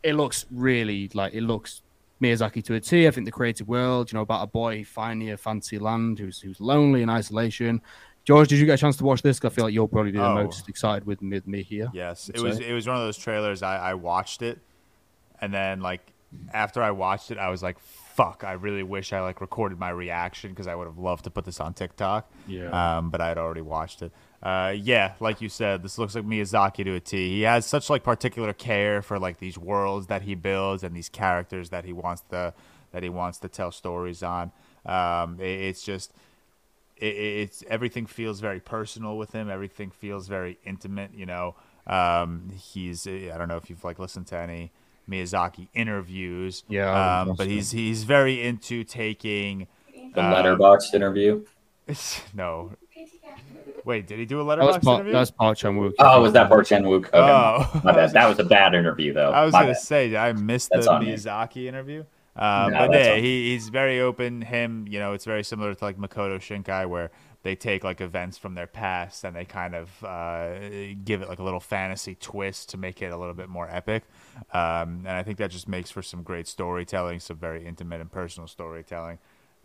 It 0.04 0.14
looks 0.14 0.46
really 0.52 1.10
like 1.14 1.34
it 1.34 1.42
looks 1.42 1.82
Miyazaki 2.22 2.64
to 2.66 2.76
a 2.76 2.80
T. 2.80 3.08
I 3.08 3.12
think 3.12 3.26
the 3.26 3.32
creative 3.32 3.68
world, 3.68 4.12
you 4.12 4.18
know, 4.18 4.24
about 4.24 4.44
a 4.44 4.48
boy 4.48 4.84
finding 4.84 5.30
a 5.32 5.38
fancy 5.38 5.80
land 5.80 6.20
who's 6.20 6.40
who's 6.42 6.60
lonely 6.60 7.02
in 7.02 7.10
isolation. 7.10 7.82
George, 8.26 8.50
did 8.50 8.60
you 8.60 8.66
get 8.66 8.74
a 8.74 8.78
chance 8.78 8.98
to 8.98 9.04
watch 9.06 9.22
this? 9.22 9.40
I 9.44 9.50
feel 9.50 9.64
like 9.66 9.74
you're 9.74 9.88
probably 9.88 10.12
the 10.12 10.24
Oh. 10.24 10.36
most 10.36 10.70
excited 10.70 11.06
with 11.06 11.22
me, 11.22 11.42
me 11.46 11.64
here. 11.64 11.90
Yes, 11.94 12.30
it 12.30 12.42
was. 12.42 12.58
say. 12.58 12.70
It 12.70 12.74
was 12.74 12.86
one 12.88 12.98
of 12.98 13.02
those 13.04 13.18
trailers. 13.18 13.64
I, 13.64 13.78
I 13.78 13.94
watched 13.96 14.42
it, 14.42 14.60
and 15.42 15.54
then 15.54 15.80
like 15.82 16.02
after 16.54 16.84
I 16.84 16.92
watched 16.92 17.32
it, 17.32 17.38
I 17.38 17.50
was 17.50 17.64
like, 17.64 17.80
"Fuck!" 17.80 18.44
I 18.46 18.52
really 18.52 18.84
wish 18.84 19.14
I 19.14 19.22
like 19.22 19.42
recorded 19.42 19.80
my 19.80 19.90
reaction 19.90 20.52
because 20.52 20.68
I 20.68 20.76
would 20.76 20.86
have 20.86 20.98
loved 21.00 21.24
to 21.24 21.30
put 21.32 21.46
this 21.46 21.60
on 21.60 21.74
TikTok. 21.74 22.30
Yeah. 22.48 22.98
Um, 22.98 23.10
but 23.10 23.22
I 23.22 23.30
had 23.30 23.38
already 23.38 23.62
watched 23.62 24.02
it. 24.02 24.12
Uh, 24.42 24.74
yeah, 24.76 25.14
like 25.20 25.42
you 25.42 25.50
said, 25.50 25.84
this 25.84 25.98
looks 25.98 26.16
like 26.16 26.26
Miyazaki 26.26 26.86
to 26.86 26.96
a 26.96 27.00
T. 27.00 27.30
He 27.30 27.42
has 27.42 27.66
such 27.66 27.90
like 27.90 28.04
particular 28.04 28.54
care 28.54 29.02
for 29.02 29.20
like 29.20 29.40
these 29.40 29.58
worlds 29.58 30.08
that 30.08 30.22
he 30.22 30.36
builds 30.36 30.84
and 30.84 30.96
these 30.96 31.10
characters 31.10 31.70
that 31.72 31.84
he 31.84 31.92
wants 31.92 32.24
to 32.30 32.54
that 32.92 33.04
he 33.04 33.10
wants 33.10 33.38
to 33.40 33.50
tell 33.50 33.72
stories 33.72 34.24
on. 34.24 34.52
Um, 34.86 35.40
it, 35.40 35.44
it's 35.46 35.84
just 35.84 36.14
it, 36.96 37.16
it's 37.16 37.64
everything 37.70 38.06
feels 38.06 38.40
very 38.40 38.62
personal 38.62 39.18
with 39.18 39.34
him. 39.34 39.50
Everything 39.50 39.92
feels 39.92 40.30
very 40.30 40.58
intimate. 40.66 41.12
You 41.14 41.26
know, 41.26 41.56
um, 41.86 42.50
he's 42.58 43.06
I 43.08 43.38
don't 43.38 43.50
know 43.50 43.58
if 43.58 43.70
you've 43.70 43.84
like 43.84 44.00
listened 44.00 44.28
to 44.28 44.38
any 44.38 44.72
Miyazaki 45.10 45.68
interviews. 45.74 46.64
Yeah, 46.70 47.24
um, 47.24 47.36
but 47.36 47.48
he's 47.48 47.72
he's 47.72 48.06
very 48.06 48.42
into 48.42 48.86
taking. 48.86 49.68
the 49.94 50.22
letterboxed 50.22 50.94
letterboxd 50.94 50.94
interview 50.94 51.46
no. 52.34 52.72
Wait, 53.86 54.08
did 54.08 54.20
he 54.20 54.26
do 54.26 54.42
a 54.42 54.44
That 54.44 54.60
was 54.60 54.68
letterbox 54.76 54.86
interview? 54.88 55.14
that 55.14 55.20
was 55.20 55.32
Park 55.32 55.58
Chan 55.58 55.76
Wook. 55.78 55.94
oh 56.00 56.22
was 56.22 56.34
that 56.34 56.50
Park 56.50 56.66
Chan 56.66 56.84
Wook 56.84 57.06
okay 57.08 57.18
Oh. 57.20 57.82
my 57.84 57.92
bad. 57.94 58.12
that 58.12 58.28
was 58.28 58.40
a 58.40 58.44
bad 58.44 58.74
interview 58.76 59.14
though 59.14 59.32
I 59.32 59.44
was 59.46 59.54
My 59.54 59.62
gonna 59.62 59.74
bad. 59.74 59.82
say 59.82 60.16
I 60.16 60.34
missed 60.34 60.70
That's 60.72 60.86
the 60.86 60.94
on 60.94 61.06
me. 61.06 61.14
Miyazaki 61.14 61.66
interview. 61.66 62.04
Um, 62.36 62.72
No, 62.72 62.88
but 62.88 62.94
yeah, 63.00 63.16
he, 63.16 63.52
he's 63.52 63.68
very 63.70 64.00
open. 64.00 64.42
Him, 64.42 64.86
you 64.88 65.00
know, 65.00 65.12
it's 65.14 65.26
very 65.26 65.44
similar 65.44 65.74
to 65.74 65.84
like 65.84 65.98
Makoto 65.98 66.38
Shinkai, 66.38 66.88
where 66.88 67.12
they 67.44 67.56
take 67.56 67.84
like 67.84 68.00
events 68.00 68.38
from 68.38 68.54
their 68.56 68.68
past 68.68 69.24
and 69.26 69.36
they 69.36 69.44
kind 69.46 69.76
of 69.76 70.04
uh, 70.06 70.54
give 71.04 71.22
it 71.22 71.28
like 71.28 71.40
a 71.40 71.44
little 71.44 71.60
fantasy 71.60 72.16
twist 72.16 72.70
to 72.70 72.78
make 72.78 73.02
it 73.02 73.12
a 73.12 73.18
little 73.18 73.34
bit 73.34 73.50
more 73.50 73.68
epic. 73.70 74.04
Um, 74.54 75.04
and 75.06 75.10
I 75.10 75.24
think 75.24 75.38
that 75.40 75.52
just 75.52 75.68
makes 75.68 75.90
for 75.92 76.02
some 76.02 76.24
great 76.24 76.48
storytelling, 76.48 77.20
some 77.20 77.38
very 77.38 77.66
intimate 77.66 78.00
and 78.00 78.12
personal 78.12 78.48
storytelling. 78.48 79.18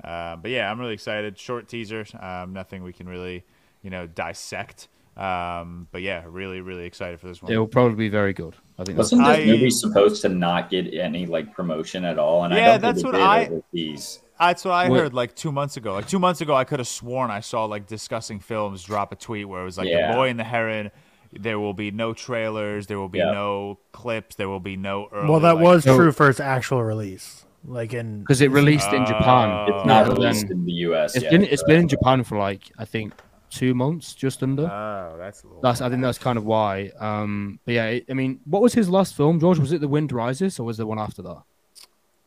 Um, 0.02 0.40
but 0.40 0.50
yeah, 0.50 0.68
I'm 0.68 0.80
really 0.80 0.94
excited. 0.94 1.38
Short 1.38 1.68
teaser, 1.68 2.04
um, 2.20 2.52
nothing 2.52 2.82
we 2.82 2.92
can 2.92 3.08
really, 3.08 3.44
you 3.84 3.90
know, 3.90 4.06
dissect. 4.08 4.88
Um, 5.16 5.86
but 5.92 6.02
yeah, 6.02 6.24
really, 6.26 6.60
really 6.60 6.86
excited 6.86 7.20
for 7.20 7.28
this 7.28 7.40
one. 7.40 7.52
It 7.52 7.56
will 7.56 7.68
probably 7.68 7.94
be 7.94 8.08
very 8.08 8.32
good. 8.32 8.56
I 8.78 8.82
think 8.82 8.96
that's 8.96 9.12
wasn't 9.12 9.24
this 9.26 9.38
I- 9.38 9.44
movie 9.46 9.70
supposed 9.70 10.22
to 10.22 10.28
not 10.28 10.70
get 10.70 10.92
any 10.92 11.26
like 11.26 11.54
promotion 11.54 12.04
at 12.04 12.18
all 12.18 12.42
and 12.42 12.52
Yeah, 12.52 12.60
i 12.62 12.66
don't 12.72 12.80
that's 12.80 13.04
what 13.04 13.14
I- 13.14 13.46
overseas. 13.46 14.20
That's 14.40 14.64
what 14.64 14.72
I 14.72 14.88
What- 14.88 14.98
heard 14.98 15.14
like 15.14 15.36
two 15.36 15.52
months 15.52 15.76
ago. 15.76 15.92
Like 15.92 16.08
two 16.08 16.18
months 16.18 16.40
ago, 16.40 16.52
I 16.56 16.64
could 16.64 16.80
have 16.80 16.88
sworn 16.88 17.30
I 17.30 17.38
saw 17.38 17.66
like 17.66 17.86
discussing 17.86 18.40
films 18.40 18.82
drop 18.82 19.12
a 19.12 19.16
tweet 19.16 19.48
where 19.48 19.62
it 19.62 19.64
was 19.64 19.78
like 19.78 19.86
Yeah. 19.88 20.10
the 20.10 20.16
boy 20.16 20.28
and 20.30 20.40
the 20.40 20.44
heron. 20.44 20.90
There 21.32 21.60
will 21.60 21.74
be 21.74 21.92
no 21.92 22.12
trailers. 22.14 22.88
There 22.88 22.98
will 22.98 23.08
be 23.08 23.18
Yeah. 23.18 23.30
no 23.30 23.78
clips. 23.92 24.34
There 24.34 24.48
will 24.48 24.58
be 24.60 24.76
no. 24.76 25.08
Early, 25.12 25.30
Well, 25.30 25.40
that 25.40 25.54
like- 25.56 25.64
was 25.64 25.84
So- 25.84 25.96
true 25.96 26.10
for 26.10 26.28
its 26.28 26.40
actual 26.40 26.82
release. 26.82 27.44
Like 27.66 27.94
in 27.94 28.20
because 28.20 28.40
it 28.40 28.50
released 28.50 28.92
in 28.92 29.06
Japan. 29.06 29.68
It's 29.72 29.86
not 29.86 30.08
released 30.08 30.50
in 30.50 30.64
the 30.64 30.72
us 30.72 31.14
It's 31.14 31.22
yet, 31.22 31.30
been 31.30 31.44
it's 31.44 31.62
but- 31.62 31.68
been 31.68 31.80
in 31.82 31.88
Japan 31.88 32.24
for 32.24 32.36
like 32.36 32.72
I 32.76 32.84
think 32.84 33.12
two 33.54 33.74
months, 33.74 34.14
just 34.14 34.42
under. 34.42 34.64
Oh, 34.66 35.16
that's 35.18 35.42
that's 35.62 35.80
I 35.80 35.88
think 35.88 36.02
that's 36.02 36.18
kind 36.18 36.36
of 36.38 36.44
why. 36.44 36.90
Um, 36.98 37.58
but 37.64 37.74
yeah, 37.74 37.98
I 38.08 38.12
mean, 38.14 38.40
what 38.44 38.60
was 38.62 38.74
his 38.74 38.88
last 38.88 39.14
film, 39.16 39.38
George? 39.40 39.58
Was 39.58 39.72
it 39.72 39.80
The 39.80 39.88
Wind 39.88 40.10
Rises 40.12 40.58
or 40.58 40.64
was 40.64 40.76
there 40.76 40.86
one 40.86 40.98
after 40.98 41.22
that? 41.22 41.42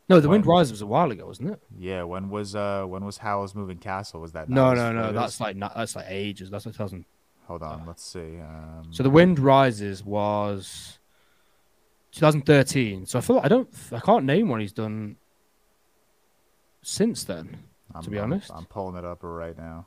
No, 0.08 0.20
The 0.20 0.28
Wind 0.30 0.46
Rises 0.46 0.72
was 0.72 0.80
a 0.82 0.86
while 0.86 1.10
ago, 1.10 1.26
wasn't 1.26 1.50
it? 1.50 1.60
yeah. 1.78 2.02
When 2.02 2.30
was 2.30 2.54
uh 2.56 2.84
when 2.86 3.04
was 3.04 3.18
Howl's 3.18 3.54
Moving 3.54 3.78
Castle? 3.78 4.20
Was 4.20 4.32
that? 4.32 4.48
No, 4.48 4.72
no, 4.74 4.90
no. 4.92 5.00
latest? 5.00 5.14
That's 5.16 5.40
like 5.40 5.56
not, 5.56 5.74
that's 5.76 5.94
like 5.96 6.06
ages. 6.08 6.50
That's 6.50 6.64
like 6.66 6.74
2000. 6.74 7.04
Hold 7.46 7.62
on. 7.62 7.84
Let's 7.86 8.04
see. 8.04 8.40
Um, 8.40 8.88
So 8.90 9.02
The 9.02 9.10
Wind 9.10 9.38
Rises 9.38 10.04
was 10.04 10.98
2013. 12.12 13.06
So 13.06 13.18
I 13.18 13.22
feel 13.22 13.36
like 13.36 13.44
I 13.44 13.48
don't 13.48 13.68
I 13.92 14.00
can't 14.00 14.24
name 14.24 14.48
what 14.48 14.60
he's 14.60 14.72
done 14.72 15.16
since 16.82 17.24
then. 17.24 17.58
I'm, 17.94 18.02
to 18.02 18.10
be 18.10 18.18
I'm- 18.18 18.32
honest. 18.32 18.50
I'm 18.54 18.64
pulling 18.66 18.96
it 18.96 19.04
up 19.04 19.18
right 19.22 19.56
now. 19.56 19.86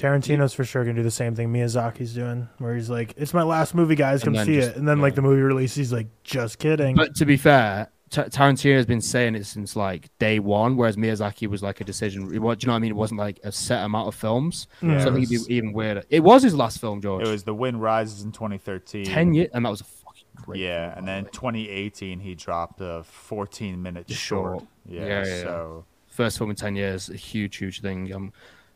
Tarantino's 0.00 0.52
for 0.54 0.64
sure 0.64 0.84
gonna 0.84 0.94
do 0.96 1.02
the 1.02 1.10
same 1.10 1.34
thing 1.34 1.52
Miyazaki's 1.52 2.14
doing, 2.14 2.48
where 2.58 2.74
he's 2.74 2.88
like, 2.90 3.14
"It's 3.16 3.34
my 3.34 3.42
last 3.42 3.74
movie, 3.74 3.94
guys, 3.96 4.22
come 4.22 4.34
see 4.36 4.56
just- 4.56 4.70
it." 4.70 4.76
And 4.76 4.88
then 4.88 5.00
like 5.00 5.14
the 5.14 5.22
movie 5.22 5.42
release, 5.42 5.74
he's 5.74 5.92
like, 5.92 6.06
"Just 6.24 6.58
kidding." 6.58 6.96
But 6.96 7.14
to 7.16 7.26
be 7.26 7.36
fair, 7.36 7.88
T- 8.10 8.22
Tarantino 8.22 8.74
has 8.76 8.86
been 8.86 9.00
saying 9.00 9.36
it 9.36 9.46
since 9.46 9.76
like 9.76 10.08
day 10.18 10.38
one, 10.40 10.76
whereas 10.76 10.96
Miyazaki 10.96 11.46
was 11.46 11.62
like 11.62 11.80
a 11.80 11.84
decision. 11.84 12.24
It 12.24 12.28
do 12.30 12.34
you 12.36 12.40
know 12.40 12.48
what 12.54 12.66
I 12.68 12.78
mean? 12.80 12.90
It 12.90 12.96
wasn't 12.96 13.20
like 13.20 13.38
a 13.44 13.52
set 13.52 13.84
amount 13.84 14.08
of 14.08 14.14
films. 14.16 14.66
Yeah. 14.82 14.98
so 15.04 15.10
I 15.10 15.14
think 15.14 15.30
it'd 15.30 15.46
be 15.46 15.54
even 15.54 15.72
weirder. 15.72 16.02
It 16.10 16.24
was 16.24 16.42
his 16.42 16.54
last 16.54 16.80
film, 16.80 17.00
George. 17.00 17.24
It 17.26 17.30
was 17.30 17.44
The 17.44 17.54
Wind 17.54 17.80
Rises 17.80 18.22
in 18.22 18.32
2013. 18.32 19.04
ten 19.04 19.32
years, 19.34 19.50
and 19.54 19.64
that 19.64 19.70
was 19.70 19.80
a 19.80 19.84
fucking 19.84 20.24
great. 20.34 20.60
yeah, 20.60 20.88
film, 20.94 20.98
and 20.98 21.08
then 21.08 21.24
way. 21.24 21.30
2018 21.32 22.18
he 22.20 22.34
dropped 22.34 22.80
a 22.80 23.02
14 23.04 23.80
minute 23.80 24.10
short. 24.10 24.60
short. 24.60 24.68
Yeah, 24.86 25.00
Yeah, 25.02 25.06
yeah, 25.06 25.26
yeah. 25.36 25.42
so 25.42 25.84
first 26.08 26.38
film 26.38 26.50
in 26.50 26.56
10 26.56 26.74
years, 26.74 27.08
a 27.10 27.14
huge, 27.16 27.58
huge 27.58 27.80
thing. 27.80 28.10
I'm 28.12 28.32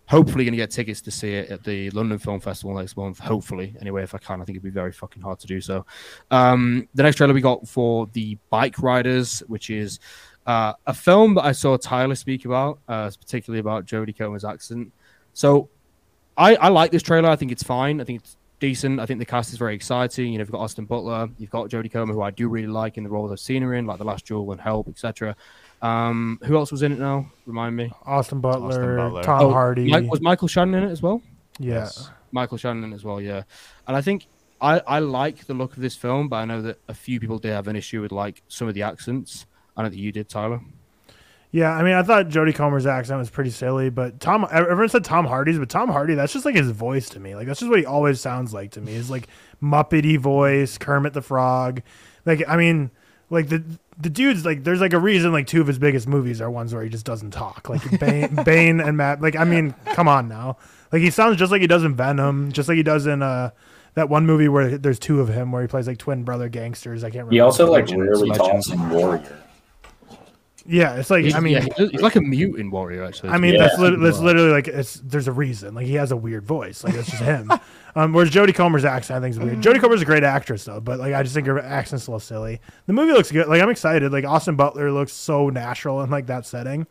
hopefully 0.06 0.44
going 0.44 0.52
to 0.52 0.58
get 0.58 0.70
tickets 0.70 1.00
to 1.00 1.10
see 1.10 1.32
it 1.34 1.50
at 1.50 1.64
the 1.64 1.90
London 1.90 2.18
Film 2.18 2.40
Festival 2.40 2.76
next 2.76 2.96
month. 2.96 3.18
Hopefully, 3.18 3.74
anyway, 3.80 4.02
if 4.02 4.14
I 4.14 4.18
can, 4.18 4.40
I 4.40 4.44
think 4.44 4.56
it'd 4.56 4.62
be 4.62 4.70
very 4.70 4.92
fucking 4.92 5.22
hard 5.22 5.38
to 5.40 5.46
do 5.46 5.60
so. 5.60 5.86
Um, 6.30 6.88
the 6.94 7.02
next 7.02 7.16
trailer 7.16 7.32
we 7.32 7.40
got 7.40 7.66
for 7.66 8.06
the 8.12 8.36
Bike 8.50 8.78
Riders, 8.80 9.40
which 9.46 9.70
is 9.70 10.00
uh, 10.46 10.74
a 10.86 10.94
film 10.94 11.34
that 11.34 11.44
I 11.44 11.52
saw 11.52 11.76
Tyler 11.76 12.14
speak 12.14 12.44
about, 12.44 12.80
uh, 12.88 13.10
particularly 13.18 13.60
about 13.60 13.86
Jodie 13.86 14.16
Comer's 14.16 14.44
accent. 14.44 14.92
So 15.32 15.68
I, 16.36 16.56
I 16.56 16.68
like 16.68 16.90
this 16.90 17.02
trailer. 17.02 17.30
I 17.30 17.36
think 17.36 17.52
it's 17.52 17.62
fine. 17.62 18.00
I 18.00 18.04
think 18.04 18.20
it's 18.20 18.36
decent. 18.60 19.00
I 19.00 19.06
think 19.06 19.18
the 19.18 19.26
cast 19.26 19.52
is 19.52 19.58
very 19.58 19.74
exciting. 19.74 20.32
You 20.32 20.38
know, 20.38 20.42
you've 20.42 20.50
got 20.50 20.60
Austin 20.60 20.84
Butler, 20.84 21.28
you've 21.38 21.50
got 21.50 21.68
Jodie 21.68 21.90
Comer, 21.90 22.12
who 22.12 22.22
I 22.22 22.30
do 22.30 22.48
really 22.48 22.66
like 22.66 22.96
in 22.96 23.04
the 23.04 23.10
roles 23.10 23.32
I've 23.32 23.40
seen 23.40 23.62
her 23.62 23.74
in, 23.74 23.86
like 23.86 23.98
The 23.98 24.04
Last 24.04 24.26
Duel 24.26 24.52
and 24.52 24.60
Help, 24.60 24.88
etc. 24.88 25.36
Um, 25.84 26.38
who 26.44 26.56
else 26.56 26.72
was 26.72 26.82
in 26.82 26.92
it 26.92 26.98
now? 26.98 27.30
Remind 27.46 27.76
me. 27.76 27.92
Austin 28.06 28.40
Butler, 28.40 28.96
Butler. 28.96 29.22
Tom 29.22 29.42
Oh, 29.42 29.50
Hardy. 29.52 29.90
Mike, 29.90 30.10
was 30.10 30.20
Michael 30.20 30.48
Shannon 30.48 30.82
in 30.82 30.88
it 30.88 30.92
as 30.92 31.02
well? 31.02 31.22
yeah. 31.58 31.74
Yes. 31.74 32.10
Michael 32.32 32.56
Shannon 32.58 32.92
as 32.92 33.04
well, 33.04 33.20
yeah. 33.20 33.42
And 33.86 33.96
I 33.96 34.00
think 34.00 34.26
I, 34.60 34.80
I 34.86 34.98
like 34.98 35.44
the 35.46 35.54
look 35.54 35.74
of 35.76 35.82
this 35.82 35.94
film, 35.94 36.28
but 36.28 36.36
I 36.36 36.44
know 36.46 36.62
that 36.62 36.78
a 36.88 36.94
few 36.94 37.20
people 37.20 37.38
did 37.38 37.52
have 37.52 37.68
an 37.68 37.76
issue 37.76 38.00
with 38.02 38.10
like 38.10 38.42
some 38.48 38.66
of 38.66 38.74
the 38.74 38.82
accents. 38.82 39.46
I 39.76 39.82
don't 39.82 39.90
know 39.92 39.96
that 39.96 40.02
you 40.02 40.10
did, 40.10 40.28
Tyler. 40.28 40.60
Yeah, 41.52 41.70
I 41.70 41.84
mean, 41.84 41.94
I 41.94 42.02
thought 42.02 42.26
Jodie 42.30 42.52
Comer's 42.54 42.86
accent 42.86 43.20
was 43.20 43.30
pretty 43.30 43.50
silly, 43.50 43.88
but 43.88 44.18
Tom, 44.18 44.44
everyone 44.50 44.88
said 44.88 45.04
Tom 45.04 45.26
Hardy's, 45.26 45.56
but 45.60 45.68
Tom 45.68 45.88
Hardy, 45.88 46.14
that's 46.14 46.32
just 46.32 46.44
like 46.44 46.56
his 46.56 46.70
voice 46.70 47.08
to 47.10 47.20
me. 47.20 47.36
Like 47.36 47.46
that's 47.46 47.60
just 47.60 47.70
what 47.70 47.78
he 47.78 47.86
always 47.86 48.20
sounds 48.20 48.52
like 48.52 48.72
to 48.72 48.80
me. 48.80 48.94
His 48.94 49.10
like 49.10 49.28
Muppety 49.62 50.18
voice, 50.18 50.76
Kermit 50.78 51.12
the 51.12 51.22
Frog. 51.22 51.82
Like 52.26 52.42
I 52.48 52.56
mean, 52.56 52.90
like 53.30 53.48
the 53.50 53.62
the 53.98 54.10
dude's 54.10 54.44
like, 54.44 54.64
there's 54.64 54.80
like 54.80 54.92
a 54.92 54.98
reason 54.98 55.32
like 55.32 55.46
two 55.46 55.60
of 55.60 55.66
his 55.66 55.78
biggest 55.78 56.08
movies 56.08 56.40
are 56.40 56.50
ones 56.50 56.74
where 56.74 56.82
he 56.82 56.88
just 56.88 57.06
doesn't 57.06 57.30
talk. 57.30 57.68
Like 57.68 58.00
Bane, 58.00 58.34
Bane 58.44 58.80
and 58.80 58.96
Matt. 58.96 59.20
Like 59.20 59.36
I 59.36 59.44
mean, 59.44 59.74
come 59.92 60.08
on 60.08 60.28
now. 60.28 60.56
Like 60.92 61.02
he 61.02 61.10
sounds 61.10 61.36
just 61.36 61.52
like 61.52 61.60
he 61.60 61.66
does 61.66 61.84
in 61.84 61.94
Venom, 61.94 62.52
just 62.52 62.68
like 62.68 62.76
he 62.76 62.82
does 62.82 63.06
in 63.06 63.22
uh 63.22 63.50
that 63.94 64.08
one 64.08 64.26
movie 64.26 64.48
where 64.48 64.76
there's 64.76 64.98
two 64.98 65.20
of 65.20 65.28
him 65.28 65.52
where 65.52 65.62
he 65.62 65.68
plays 65.68 65.86
like 65.86 65.98
twin 65.98 66.24
brother 66.24 66.48
gangsters. 66.48 67.04
I 67.04 67.08
can't 67.08 67.26
remember. 67.26 67.34
He 67.34 67.40
also 67.40 67.70
like 67.70 67.88
Legends, 67.88 68.08
really 68.08 68.28
legends. 68.30 68.66
talks 68.68 68.70
in 68.70 68.90
Warrior. 68.90 69.38
yeah, 70.66 70.94
it's 70.96 71.10
like 71.10 71.24
He's, 71.24 71.34
I 71.34 71.40
mean, 71.40 71.52
yeah, 71.54 71.66
he 71.76 71.86
he's 71.88 72.00
like 72.00 72.16
a 72.16 72.20
mutant 72.20 72.72
warrior, 72.72 73.04
actually. 73.04 73.28
I 73.30 73.38
mean, 73.38 73.54
Yeah. 73.54 73.60
that's, 73.68 73.78
lit- 73.78 74.00
that's 74.00 74.18
literally 74.18 74.50
like 74.50 74.66
it's. 74.66 74.94
There's 74.94 75.28
a 75.28 75.32
reason. 75.32 75.74
Like 75.74 75.86
he 75.86 75.94
has 75.94 76.10
a 76.10 76.16
weird 76.16 76.44
voice. 76.44 76.82
Like 76.82 76.94
it's 76.94 77.10
just 77.10 77.22
him. 77.22 77.50
um, 77.96 78.12
whereas 78.12 78.30
Jodie 78.30 78.54
Comer's 78.54 78.84
accent, 78.84 79.18
I 79.18 79.20
think, 79.20 79.32
is 79.32 79.38
weird. 79.38 79.60
Jodie 79.60 79.80
Comer's 79.80 80.02
a 80.02 80.04
great 80.04 80.24
actress 80.24 80.64
though, 80.64 80.80
but 80.80 80.98
like 80.98 81.14
I 81.14 81.22
just 81.22 81.34
think 81.34 81.46
her 81.46 81.58
accent's 81.60 82.06
a 82.06 82.10
little 82.10 82.20
silly. 82.20 82.60
The 82.86 82.92
movie 82.92 83.12
looks 83.12 83.30
good. 83.30 83.46
Like 83.48 83.62
I'm 83.62 83.70
excited. 83.70 84.10
Like 84.12 84.24
Austin 84.24 84.56
Butler 84.56 84.90
looks 84.92 85.12
so 85.12 85.48
natural 85.48 86.02
in 86.02 86.10
like 86.10 86.26
that 86.26 86.46
setting. 86.46 86.86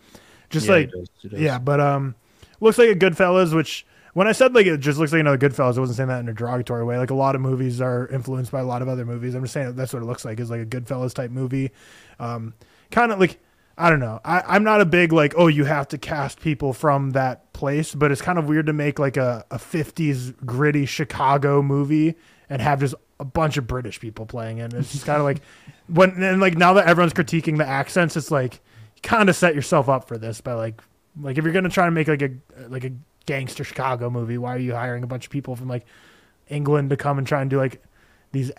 Just 0.49 0.67
Yeah, 0.67 0.73
like 0.73 0.91
does, 0.91 1.09
he 1.19 1.29
does. 1.29 1.39
yeah, 1.39 1.59
but 1.59 1.79
um, 1.79 2.15
looks 2.59 2.77
like 2.77 2.89
a 2.89 2.95
Goodfellas. 2.95 3.53
Which 3.53 3.85
when 4.13 4.27
I 4.27 4.31
said 4.31 4.53
like 4.53 4.65
it 4.65 4.77
just 4.79 4.99
looks 4.99 5.11
like 5.11 5.19
another 5.21 5.37
Goodfellas, 5.37 5.77
I 5.77 5.79
wasn't 5.81 5.97
saying 5.97 6.09
that 6.09 6.19
in 6.19 6.29
a 6.29 6.33
derogatory 6.33 6.83
way. 6.83 6.97
Like 6.97 7.09
a 7.09 7.15
lot 7.15 7.35
of 7.35 7.41
movies 7.41 7.81
are 7.81 8.07
influenced 8.07 8.51
by 8.51 8.59
a 8.61 8.65
lot 8.65 8.81
of 8.81 8.87
other 8.87 9.05
movies. 9.05 9.35
I'm 9.35 9.43
just 9.43 9.53
saying 9.53 9.75
that's 9.75 9.93
what 9.93 10.01
it 10.01 10.05
looks 10.05 10.23
like. 10.25 10.39
Is 10.39 10.49
like 10.49 10.61
a 10.61 10.65
Goodfellas 10.65 11.13
type 11.13 11.31
movie. 11.31 11.71
Um, 12.19 12.53
kind 12.91 13.11
of 13.11 13.19
like 13.19 13.39
I 13.77 13.89
don't 13.89 13.99
know. 13.99 14.19
I, 14.23 14.43
I'm 14.47 14.63
not 14.63 14.81
a 14.81 14.85
big 14.85 15.11
like, 15.11 15.33
oh, 15.35 15.47
you 15.47 15.65
have 15.65 15.87
to 15.89 15.97
cast 15.97 16.39
people 16.41 16.73
from 16.73 17.11
that 17.11 17.51
place, 17.53 17.95
but 17.95 18.11
it's 18.11 18.21
kind 18.21 18.37
of 18.37 18.45
weird 18.45 18.67
to 18.67 18.73
make 18.73 18.99
like 18.99 19.17
a, 19.17 19.45
a 19.49 19.57
50s 19.57 20.35
gritty 20.45 20.85
Chicago 20.85 21.61
movie 21.61 22.15
and 22.49 22.61
have 22.61 22.79
just 22.79 22.93
a 23.19 23.25
bunch 23.25 23.57
of 23.57 23.65
British 23.65 23.99
people 23.99 24.25
playing 24.25 24.59
it. 24.59 24.73
It's 24.73 24.91
just 24.91 25.05
kind 25.05 25.17
of 25.17 25.23
like 25.23 25.41
when 25.87 26.21
and 26.21 26.39
like 26.39 26.55
now 26.55 26.73
that 26.73 26.85
everyone's 26.87 27.13
critiquing 27.13 27.57
the 27.57 27.67
accents, 27.67 28.15
it's 28.15 28.29
like 28.29 28.55
you 28.95 29.01
kind 29.01 29.29
of 29.29 29.35
set 29.35 29.55
yourself 29.55 29.89
up 29.89 30.07
for 30.07 30.17
this 30.17 30.39
by 30.41 30.53
like 30.53 30.81
like 31.19 31.37
if 31.37 31.43
you're 31.43 31.53
gonna 31.53 31.69
try 31.69 31.85
to 31.85 31.91
make 31.91 32.07
like 32.07 32.21
a 32.21 32.31
like 32.67 32.83
a 32.83 32.91
gangster 33.25 33.63
Chicago 33.63 34.09
movie, 34.09 34.37
why 34.37 34.55
are 34.55 34.59
you 34.59 34.73
hiring 34.73 35.03
a 35.03 35.07
bunch 35.07 35.25
of 35.25 35.31
people 35.31 35.55
from 35.55 35.67
like 35.67 35.85
England 36.47 36.91
to 36.91 36.97
come 36.97 37.17
and 37.17 37.25
try 37.25 37.41
and 37.41 37.49
do 37.49 37.57
like 37.57 37.81
these 38.31 38.51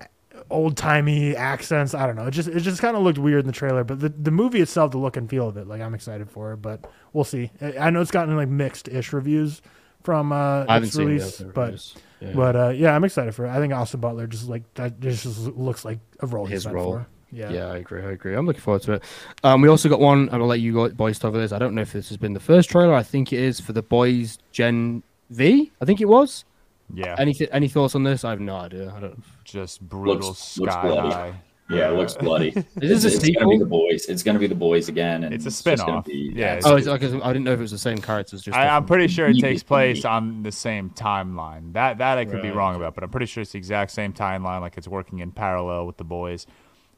old 0.50 0.76
timey 0.76 1.34
accents. 1.36 1.94
I 1.94 2.06
don't 2.06 2.16
know. 2.16 2.26
It 2.26 2.32
just 2.32 2.48
it 2.48 2.60
just 2.60 2.80
kind 2.80 2.96
of 2.96 3.02
looked 3.02 3.18
weird 3.18 3.40
in 3.40 3.46
the 3.46 3.52
trailer, 3.52 3.84
but 3.84 4.00
the, 4.00 4.08
the 4.08 4.30
movie 4.30 4.60
itself, 4.60 4.90
the 4.92 4.98
look 4.98 5.16
and 5.16 5.28
feel 5.28 5.48
of 5.48 5.56
it, 5.56 5.66
like 5.66 5.80
I'm 5.80 5.94
excited 5.94 6.30
for 6.30 6.52
it. 6.52 6.58
But 6.58 6.84
we'll 7.12 7.24
see. 7.24 7.50
I, 7.60 7.90
know 7.90 8.00
it's 8.00 8.10
gotten 8.10 8.36
like 8.36 8.48
mixed 8.48 8.88
ish 8.88 9.12
reviews 9.12 9.62
from 10.02 10.32
uh, 10.32 10.64
its 10.68 10.96
release, 10.96 11.40
but. 11.40 11.94
Yeah. 12.20 12.32
but 12.34 12.56
uh, 12.56 12.68
yeah, 12.70 12.94
I'm 12.94 13.04
excited 13.04 13.34
for 13.34 13.44
it. 13.44 13.50
I 13.50 13.58
think 13.58 13.74
Austin 13.74 14.00
Butler 14.00 14.26
just 14.26 14.48
like 14.48 14.62
that 14.74 14.98
just 14.98 15.26
looks 15.26 15.84
like 15.84 15.98
a 16.20 16.26
role 16.26 16.46
His 16.46 16.66
role. 16.66 16.92
for. 16.92 17.06
Yeah. 17.30 17.50
Yeah, 17.50 17.66
I 17.66 17.78
agree. 17.78 18.00
I 18.00 18.12
agree. 18.12 18.34
I'm 18.34 18.46
looking 18.46 18.62
forward 18.62 18.82
to 18.82 18.92
it. 18.94 19.02
Um, 19.42 19.60
we 19.60 19.68
also 19.68 19.88
got 19.88 20.00
one. 20.00 20.20
I'm 20.20 20.28
gonna 20.28 20.46
let 20.46 20.60
you 20.60 20.72
go- 20.72 20.88
boys 20.90 21.18
talk 21.18 21.30
about 21.30 21.40
this. 21.40 21.52
I 21.52 21.58
don't 21.58 21.74
know 21.74 21.82
if 21.82 21.92
this 21.92 22.08
has 22.08 22.16
been 22.16 22.32
the 22.32 22.40
first 22.40 22.70
trailer. 22.70 22.94
I 22.94 23.02
think 23.02 23.32
it 23.32 23.40
is 23.40 23.60
for 23.60 23.72
the 23.72 23.82
boys 23.82 24.38
Gen 24.52 25.02
V. 25.30 25.72
I 25.80 25.84
think 25.84 26.00
it 26.00 26.06
was. 26.06 26.44
Yeah, 26.92 27.14
Any 27.18 27.32
th- 27.34 27.50
any 27.52 27.68
thoughts 27.68 27.94
on 27.94 28.02
this? 28.02 28.24
I 28.24 28.30
have 28.30 28.40
no 28.40 28.56
idea. 28.56 28.92
I 28.96 29.00
don't. 29.00 29.22
just 29.44 29.80
brutal 29.80 30.28
Looks- 30.28 30.58
looks 30.58 30.72
sky 30.72 30.82
bloody. 30.88 31.10
high. 31.10 31.34
Yeah, 31.70 31.88
it 31.90 31.96
looks 31.96 32.14
bloody. 32.14 32.48
Is 32.50 32.56
it's, 32.76 33.02
this 33.04 33.04
a 33.04 33.16
it's 33.16 33.30
gonna 33.38 33.48
be 33.48 33.56
the 33.56 33.64
boys. 33.64 34.04
It's 34.06 34.22
gonna 34.22 34.38
be 34.38 34.46
the 34.46 34.54
boys 34.54 34.90
again, 34.90 35.24
and 35.24 35.32
It's 35.34 35.46
a 35.46 35.48
just 35.48 35.64
gonna 35.64 36.02
be- 36.02 36.30
Yeah, 36.34 36.56
it's- 36.58 36.66
Oh, 36.66 36.76
it's, 36.76 36.86
okay, 36.86 37.06
I 37.22 37.32
didn't 37.32 37.44
know 37.44 37.52
if 37.52 37.58
it 37.58 37.62
was 37.62 37.70
the 37.70 37.78
same 37.78 37.96
characters. 38.02 38.42
Just 38.42 38.54
I, 38.54 38.68
I'm 38.68 38.84
pretty 38.84 39.08
sure 39.08 39.26
it 39.28 39.38
takes 39.38 39.62
place 39.62 39.96
maybe. 40.04 40.08
on 40.08 40.42
the 40.42 40.52
same 40.52 40.90
timeline. 40.90 41.72
That 41.72 41.96
that 41.98 42.18
I 42.18 42.26
could 42.26 42.42
be 42.42 42.50
wrong 42.50 42.76
about, 42.76 42.94
but 42.94 43.02
I'm 43.02 43.08
pretty 43.08 43.24
sure 43.26 43.40
it's 43.40 43.52
the 43.52 43.58
exact 43.58 43.92
same 43.92 44.12
timeline. 44.12 44.60
Like 44.60 44.76
it's 44.76 44.86
working 44.86 45.20
in 45.20 45.32
parallel 45.32 45.86
with 45.86 45.96
the 45.96 46.04
boys, 46.04 46.46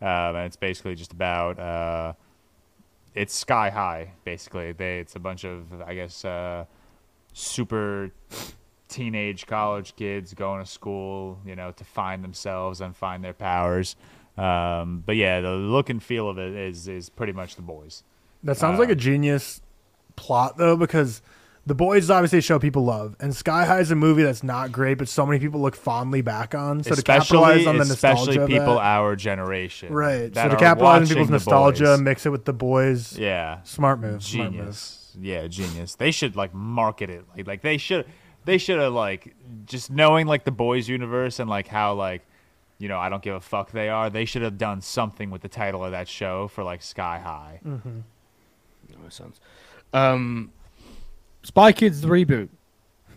um, 0.02 0.08
and 0.08 0.46
it's 0.46 0.56
basically 0.56 0.96
just 0.96 1.12
about 1.12 1.60
uh, 1.60 2.14
it's 3.14 3.34
sky 3.34 3.70
high. 3.70 4.14
Basically, 4.24 4.72
they 4.72 4.98
it's 4.98 5.14
a 5.14 5.20
bunch 5.20 5.44
of 5.44 5.80
I 5.80 5.94
guess 5.94 6.24
uh, 6.24 6.64
super 7.32 8.10
teenage 8.88 9.46
college 9.46 9.96
kids 9.96 10.34
going 10.34 10.64
to 10.64 10.70
school, 10.70 11.38
you 11.44 11.56
know, 11.56 11.72
to 11.72 11.84
find 11.84 12.22
themselves 12.22 12.80
and 12.80 12.94
find 12.96 13.22
their 13.24 13.32
powers. 13.34 13.96
Um, 14.36 15.02
but 15.04 15.16
yeah, 15.16 15.40
the 15.40 15.50
look 15.50 15.88
and 15.90 16.02
feel 16.02 16.28
of 16.28 16.38
it 16.38 16.54
is 16.54 16.88
is 16.88 17.08
pretty 17.08 17.32
much 17.32 17.56
the 17.56 17.62
boys. 17.62 18.02
That 18.42 18.56
sounds 18.56 18.78
like 18.78 18.90
a 18.90 18.94
genius 18.94 19.62
plot 20.14 20.56
though, 20.58 20.76
because 20.76 21.22
the 21.64 21.74
boys 21.74 22.04
is 22.04 22.10
obviously 22.10 22.38
a 22.38 22.42
show 22.42 22.58
people 22.60 22.84
love, 22.84 23.16
and 23.18 23.34
Sky 23.34 23.64
High 23.64 23.80
is 23.80 23.90
a 23.90 23.96
movie 23.96 24.22
that's 24.22 24.44
not 24.44 24.70
great, 24.70 24.98
but 24.98 25.08
so 25.08 25.26
many 25.26 25.40
people 25.40 25.60
look 25.60 25.74
fondly 25.74 26.20
back 26.20 26.54
on. 26.54 26.84
So 26.84 26.94
to 26.94 27.02
capitalize 27.02 27.66
on 27.66 27.76
the 27.78 27.82
especially 27.82 28.36
nostalgia, 28.36 28.42
of 28.42 28.48
people 28.48 28.78
our 28.78 29.16
generation, 29.16 29.92
right? 29.92 30.32
So 30.32 30.48
to 30.48 30.56
capitalize 30.56 31.02
on 31.02 31.08
people's 31.08 31.30
nostalgia, 31.30 31.84
Boys. 31.84 32.00
mix 32.00 32.26
it 32.26 32.30
with 32.30 32.44
the 32.44 32.52
boys. 32.52 33.18
yeah, 33.18 33.62
Smart 33.64 34.00
move. 34.00 34.22
Smart 34.22 34.52
move. 34.52 34.60
genius, 34.60 35.16
yeah, 35.18 35.48
genius. 35.48 35.94
They 35.96 36.10
should 36.12 36.36
like 36.36 36.54
market 36.54 37.10
it 37.10 37.24
like 37.36 37.46
like 37.46 37.62
they 37.62 37.78
should 37.78 38.06
they 38.46 38.58
should 38.58 38.78
have 38.78 38.92
like 38.92 39.34
just 39.66 39.90
knowing 39.90 40.26
like 40.26 40.44
the 40.44 40.52
boys 40.52 40.88
universe 40.88 41.38
and 41.40 41.50
like 41.50 41.66
how 41.66 41.94
like 41.94 42.22
you 42.78 42.88
know 42.88 42.98
I 42.98 43.08
don't 43.08 43.22
give 43.22 43.34
a 43.34 43.40
fuck 43.40 43.72
they 43.72 43.88
are. 43.90 44.08
They 44.08 44.24
should 44.24 44.42
have 44.42 44.56
done 44.56 44.80
something 44.80 45.30
with 45.30 45.42
the 45.42 45.48
title 45.48 45.84
of 45.84 45.90
that 45.90 46.08
show 46.08 46.48
for 46.48 46.64
like 46.64 46.82
Sky 46.82 47.18
High. 47.18 47.60
Mm. 47.66 48.02
That 48.88 49.02
makes 49.02 49.16
sense. 49.16 49.40
Um, 49.92 50.52
Spy 51.42 51.72
Kids 51.72 52.00
the 52.00 52.08
reboot. 52.08 52.48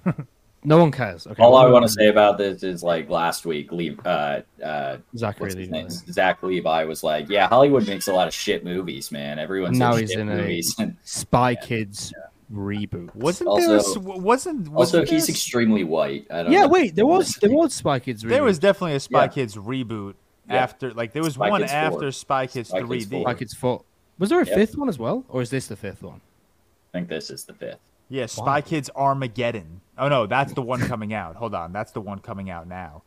no 0.63 0.77
one 0.77 0.91
cares. 0.91 1.27
Okay. 1.27 1.41
All 1.41 1.55
I 1.55 1.69
want 1.69 1.85
to 1.85 1.91
say 1.91 2.07
about 2.07 2.37
this 2.37 2.63
is 2.63 2.81
like 2.83 3.09
last 3.09 3.45
week, 3.45 3.71
Le- 3.71 4.01
uh, 4.05 4.41
uh, 4.63 4.97
Zachary 5.15 5.51
Levi. 5.51 5.71
name? 5.71 5.89
Zach 5.89 6.41
Levi 6.41 6.83
was 6.85 7.03
like, 7.03 7.29
"Yeah, 7.29 7.47
Hollywood 7.47 7.87
makes 7.87 8.07
a 8.07 8.13
lot 8.13 8.27
of 8.27 8.33
shit 8.33 8.63
movies, 8.63 9.11
man. 9.11 9.37
Everyone's 9.37 9.77
Now 9.77 9.93
in 9.93 9.99
he's 9.99 10.09
shit 10.11 10.19
in 10.19 10.29
a 10.29 10.35
movies." 10.35 10.75
And 10.79 10.97
Spy 11.03 11.53
Kids 11.55 12.13
reboot. 12.51 13.13
Wasn't 13.15 13.49
there 13.57 13.75
a 13.75 13.79
s- 13.79 13.87
Also- 13.87 13.99
wasn't 13.99 14.69
wasn't 14.69 15.03
also, 15.03 15.05
he's 15.05 15.27
there, 15.27 15.33
extremely 15.33 15.83
white. 15.83 16.25
I 16.31 16.43
don't 16.43 16.51
Yeah, 16.51 16.61
know. 16.63 16.69
wait. 16.69 16.95
There 16.95 17.05
was 17.05 17.35
there 17.35 17.51
was 17.51 17.73
Spy 17.73 17.99
Kids 17.99 18.23
reboot. 18.23 18.29
there 18.29 18.43
was 18.43 18.59
definitely 18.59 18.95
a 18.95 18.99
Spy 18.99 19.23
Yeah. 19.23 19.27
Kids 19.27 19.55
reboot 19.55 20.15
Yeah. 20.47 20.55
after 20.55 20.93
like 20.93 21.13
there 21.13 21.21
was 21.23 21.35
Spy 21.35 21.49
one 21.49 21.61
Kids 21.61 21.71
4. 21.71 21.79
after 21.79 22.11
Spy 22.11 22.47
Kids 22.47 22.69
Spy 22.69 22.79
Kids 22.81 23.05
3D. 23.05 23.09
4. 23.11 23.21
Spy 23.23 23.33
Kids 23.35 23.53
four. 23.53 23.81
Was 24.17 24.29
there 24.29 24.41
a 24.41 24.45
Yep. 24.45 24.55
fifth 24.55 24.77
one 24.77 24.89
as 24.89 24.97
well, 24.99 25.23
or 25.29 25.41
is 25.41 25.49
this 25.49 25.67
the 25.67 25.75
fifth 25.75 26.01
one? 26.03 26.21
I 26.93 26.97
think 26.97 27.07
this 27.09 27.29
is 27.29 27.45
the 27.45 27.53
fifth. 27.53 27.77
Yeah, 28.09 28.25
Spy 28.25 28.61
Kids 28.61 28.89
Armageddon. 28.95 29.81
Oh 29.97 30.07
no, 30.09 30.25
that's 30.25 30.53
the 30.53 30.61
one 30.63 30.79
coming 30.81 31.13
out. 31.13 31.35
Hold 31.35 31.53
on, 31.53 31.71
that's 31.71 31.91
the 31.91 32.01
one 32.01 32.19
coming 32.19 32.49
out 32.49 32.67
now. 32.67 33.03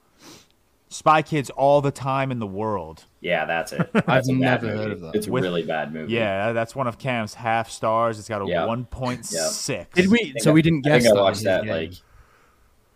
Spy 0.88 1.22
Kids 1.22 1.50
all 1.50 1.80
the 1.80 1.90
time 1.90 2.30
in 2.30 2.38
the 2.38 2.46
world. 2.46 3.06
Yeah, 3.22 3.44
that's 3.44 3.72
it. 3.72 3.88
That's 3.92 4.08
I've 4.08 4.24
a 4.24 4.26
bad 4.32 4.38
never 4.40 4.66
movie. 4.66 4.78
heard 4.78 4.92
of 4.92 5.00
that. 5.00 5.14
It's 5.14 5.28
a 5.28 5.30
With- 5.30 5.44
really 5.44 5.62
bad 5.62 5.94
movie. 5.94 6.12
Yeah, 6.12 6.52
that's 6.52 6.74
one 6.74 6.88
of 6.88 6.98
Cam's 6.98 7.34
half 7.34 7.70
stars. 7.70 8.18
It's 8.18 8.28
got 8.28 8.42
a 8.42 8.46
Yeah. 8.48 8.66
1.6. 8.66 9.86
Did 9.94 10.08
we? 10.10 10.34
So 10.38 10.50
I- 10.50 10.54
we 10.54 10.60
didn't 10.60 10.84
I 10.86 10.90
guess 10.90 11.02
think 11.04 11.14
I 11.14 11.16
that. 11.16 11.22
watched 11.22 11.44
that 11.44 11.62
game. 11.64 11.70
like. 11.72 11.92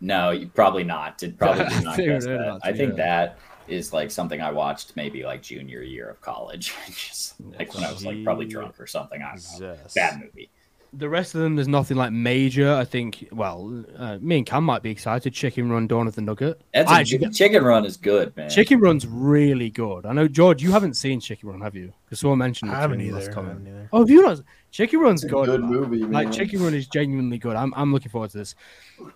No, 0.01 0.31
you 0.33 0.49
probably 0.49 0.85
not. 0.85 1.17
Did 1.17 1.39
probably 1.39 1.65
did 1.69 1.85
not 1.85 1.97
guess 1.97 2.25
that. 2.27 2.41
out, 2.41 2.61
I 2.65 2.73
think 2.73 2.99
yeah. 2.99 3.05
that 3.05 3.39
is 3.69 3.93
like 3.93 4.11
something 4.11 4.41
I 4.41 4.51
watched 4.51 4.95
maybe 4.97 5.23
like 5.25 5.43
junior 5.43 5.81
year 5.83 6.09
of 6.11 6.21
college, 6.21 6.75
just 6.89 7.35
like 7.59 7.73
when 7.75 7.85
I 7.85 7.93
was 7.93 8.05
like 8.05 8.23
probably 8.25 8.47
drunk 8.47 8.79
or 8.81 8.87
something. 8.87 9.23
I 9.23 9.37
don't 9.37 9.61
know. 9.61 9.77
Bad 9.95 10.21
movie. 10.21 10.51
The 10.93 11.09
rest 11.09 11.35
of 11.35 11.41
them, 11.41 11.57
there's 11.57 11.69
nothing 11.69 11.97
like 11.97 12.13
major. 12.13 12.73
I 12.73 12.85
think. 12.85 13.29
Well, 13.33 13.85
uh, 13.97 14.19
me 14.21 14.39
and 14.39 14.47
Cam 14.47 14.65
might 14.65 14.83
be 14.83 14.91
excited. 14.91 15.33
Chicken 15.33 15.71
Run, 15.71 15.87
Dawn 15.87 16.07
of 16.07 16.15
the 16.15 16.23
Nugget. 16.23 16.61
That's 16.73 16.91
I 16.91 16.99
a, 16.99 17.01
actually- 17.01 17.31
Chicken 17.31 17.65
Run 17.65 17.85
is 17.85 17.97
good, 17.97 18.37
man. 18.37 18.49
Chicken 18.51 18.81
Run's 18.81 19.07
really 19.07 19.71
good. 19.71 20.07
I 20.07 20.13
know 20.13 20.29
George, 20.29 20.63
you 20.63 20.71
haven't 20.73 20.95
seen 20.95 21.21
Chicken 21.21 21.49
Run, 21.51 21.61
have 21.61 21.75
you? 21.75 21.93
Because 22.05 22.21
someone 22.21 22.39
mentioned 22.39 22.71
it 22.71 22.75
I 22.75 22.81
haven't 22.81 23.01
either. 23.01 23.19
I 23.19 23.35
haven't 23.35 23.67
either. 23.67 23.89
Oh, 23.93 24.01
have 24.01 24.11
you 24.11 24.23
not? 24.23 24.41
Chicken 24.71 25.01
Run's 25.01 25.25
a 25.25 25.29
good. 25.29 25.47
good 25.47 25.61
man. 25.63 25.71
movie, 25.71 25.99
Like. 26.05 26.33
Chicken 26.33 26.63
Run 26.63 26.75
is 26.75 26.87
genuinely 26.87 27.39
good. 27.39 27.57
I'm 27.57 27.73
I'm 27.77 27.93
looking 27.93 28.11
forward 28.11 28.31
to 28.31 28.39
this. 28.39 28.55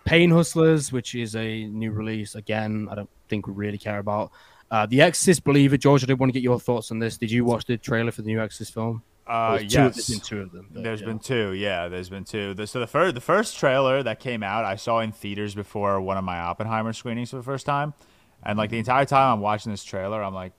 Pain 0.05 0.31
Hustlers, 0.31 0.93
which 0.93 1.15
is 1.15 1.37
a 1.37 1.65
new 1.67 1.91
release. 1.93 2.35
Again, 2.35 2.89
I 2.91 2.95
don't 2.95 3.11
think 3.29 3.47
we 3.47 3.53
really 3.53 3.79
care 3.79 3.99
about. 3.99 4.33
Uh, 4.71 4.87
the 4.87 5.01
Exorcist 5.03 5.43
Believer, 5.43 5.77
George. 5.77 6.05
I 6.05 6.07
did 6.07 6.19
want 6.21 6.31
to 6.31 6.33
get 6.33 6.45
your 6.45 6.61
thoughts 6.61 6.93
on 6.93 7.01
this. 7.01 7.19
Did 7.19 7.31
you 7.31 7.45
watch 7.45 7.65
the 7.65 7.77
trailer 7.77 8.13
for 8.13 8.23
the 8.23 8.29
new 8.29 8.41
Exorcist 8.41 8.73
film? 8.73 9.03
Uh, 9.31 9.59
There's 9.59 9.73
yes. 9.75 9.95
there's 9.95 10.09
been 10.09 10.21
two 10.21 10.41
of 10.41 10.51
them. 10.53 10.67
but, 10.73 10.83
There's 10.83 11.01
yeah. 11.01 11.07
been 11.07 11.19
two, 11.21 11.53
yeah. 11.53 11.89
There's 11.89 12.09
been 12.09 12.25
two. 12.25 12.53
The, 12.55 12.67
so 12.67 12.81
the 12.81 12.87
first, 12.89 13.15
the 13.15 13.21
first 13.21 13.59
trailer 13.59 14.03
that 14.03 14.19
came 14.19 14.43
out, 14.43 14.65
I 14.65 14.75
saw 14.77 14.99
in 15.01 15.13
theaters 15.13 15.55
before 15.55 16.01
one 16.01 16.17
of 16.17 16.25
my 16.25 16.41
Oppenheimer 16.41 16.93
screenings 16.93 17.31
for 17.31 17.37
the 17.37 17.43
first 17.45 17.65
time, 17.65 17.95
and 18.43 18.59
like 18.59 18.71
the 18.71 18.79
entire 18.79 19.05
time 19.05 19.35
I'm 19.35 19.41
watching 19.41 19.71
this 19.71 19.85
trailer, 19.85 20.23
I'm 20.23 20.35
like, 20.35 20.53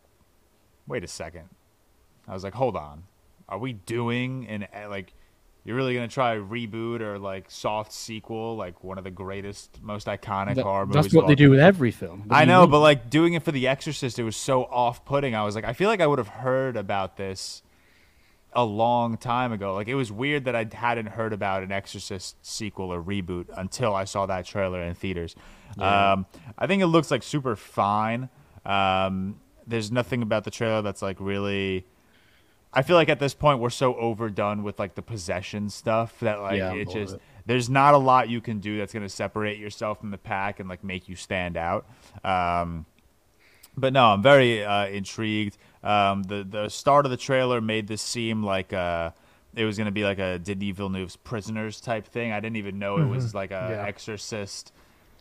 wait 0.88 1.03
a 1.03 1.07
second. 1.07 1.49
I 2.28 2.34
was 2.34 2.43
like, 2.45 2.53
hold 2.53 2.78
on, 2.78 3.03
are 3.49 3.57
we 3.57 3.74
doing 3.74 4.47
an 4.47 4.67
eh, 4.72 4.88
like? 4.88 5.13
You're 5.63 5.76
really 5.76 5.93
gonna 5.93 6.07
try 6.07 6.38
reboot 6.38 7.01
or 7.01 7.19
like 7.19 7.51
soft 7.51 7.93
sequel, 7.93 8.55
like 8.55 8.84
one 8.84 8.97
of 8.97 9.03
the 9.03 9.11
greatest, 9.11 9.80
most 9.84 10.07
iconic 10.07 10.55
That- 10.55 10.63
horror 10.63 10.88
movies. 10.88 11.03
that's 11.03 11.13
what 11.13 11.28
they 11.28 11.36
do 11.36 11.51
with 11.51 11.59
every 11.59 11.91
film. 11.91 12.26
I 12.32 12.45
know, 12.45 12.61
mean? 12.61 12.72
but 12.72 12.80
like 12.80 13.11
doing 13.11 13.34
it 13.34 13.43
for 13.43 13.51
The 13.51 13.67
Exorcist, 13.67 14.17
it 14.17 14.24
was 14.24 14.36
so 14.36 14.63
off-putting. 14.63 15.36
I 15.36 15.43
was 15.43 15.53
like, 15.53 15.65
I 15.65 15.74
feel 15.74 15.88
like 15.88 16.01
I 16.01 16.07
would 16.07 16.17
have 16.17 16.30
heard 16.30 16.78
about 16.78 17.15
this 17.17 17.61
a 18.54 18.64
long 18.64 19.18
time 19.18 19.52
ago. 19.52 19.74
Like 19.74 19.88
it 19.88 19.95
was 19.95 20.12
weird 20.12 20.45
that 20.45 20.56
I 20.56 20.68
hadn't 20.72 21.08
heard 21.08 21.34
about 21.34 21.64
an 21.64 21.72
Exorcist 21.72 22.36
sequel 22.45 22.91
or 22.93 23.02
reboot 23.02 23.47
until 23.56 23.95
I 23.95 24.04
saw 24.04 24.26
that 24.26 24.45
trailer 24.45 24.82
in 24.82 24.93
theaters. 24.93 25.36
Um, 25.80 26.26
I 26.58 26.68
think 26.68 26.82
it 26.82 26.88
looks 26.88 27.12
like 27.12 27.24
super 27.24 27.56
fine. 27.56 28.30
Um, 28.66 29.39
there's 29.66 29.91
nothing 29.91 30.22
about 30.22 30.43
the 30.43 30.52
trailer 30.52 30.82
that's 30.82 31.02
like 31.02 31.18
really. 31.20 31.86
I 32.74 32.84
feel 32.84 32.95
like 32.95 33.10
at 33.10 33.20
this 33.20 33.34
point 33.34 33.60
we're 33.60 33.70
so 33.70 33.95
overdone 33.95 34.64
with 34.64 34.80
like 34.80 34.95
the 34.95 35.02
possession 35.02 35.70
stuff 35.70 36.18
that 36.22 36.41
like 36.41 36.58
Yeah, 36.58 36.74
it 36.74 36.89
just 36.89 37.16
it. 37.16 37.22
there's 37.45 37.70
not 37.70 37.93
a 37.93 37.97
lot 37.97 38.30
you 38.30 38.39
can 38.39 38.60
do 38.60 38.78
that's 38.78 38.93
going 38.93 39.04
to 39.04 39.10
separate 39.10 39.60
yourself 39.60 39.99
from 39.99 40.12
the 40.12 40.18
pack 40.18 40.60
and 40.62 40.70
like 40.70 40.84
make 40.84 41.10
you 41.10 41.16
stand 41.18 41.58
out. 41.58 41.86
Um, 42.24 42.86
but 43.76 43.93
no, 43.93 44.06
I'm 44.08 44.22
very 44.22 44.64
uh, 44.64 44.88
intrigued. 44.88 45.58
Um, 45.84 46.24
the 46.24 46.44
the 46.44 46.70
start 46.70 47.06
of 47.06 47.12
the 47.12 47.18
trailer 47.18 47.62
made 47.62 47.88
this 47.88 48.02
seem 48.02 48.44
like 48.44 48.72
uh, 48.74 49.12
it 49.56 49.66
was 49.66 49.78
going 49.78 49.86
to 49.86 49.92
be 49.92 50.04
like 50.04 50.20
a 50.20 50.38
Denis 50.40 50.76
Villeneuve's 50.78 51.16
Prisoners 51.16 51.82
type 51.82 52.06
thing. 52.08 52.32
I 52.32 52.40
didn't 52.40 52.58
even 52.58 52.78
know 52.80 52.98
it 52.98 53.06
was 53.08 53.34
like 53.36 53.52
a 53.52 53.68
Yeah. 53.72 53.86
Exorcist 53.88 54.72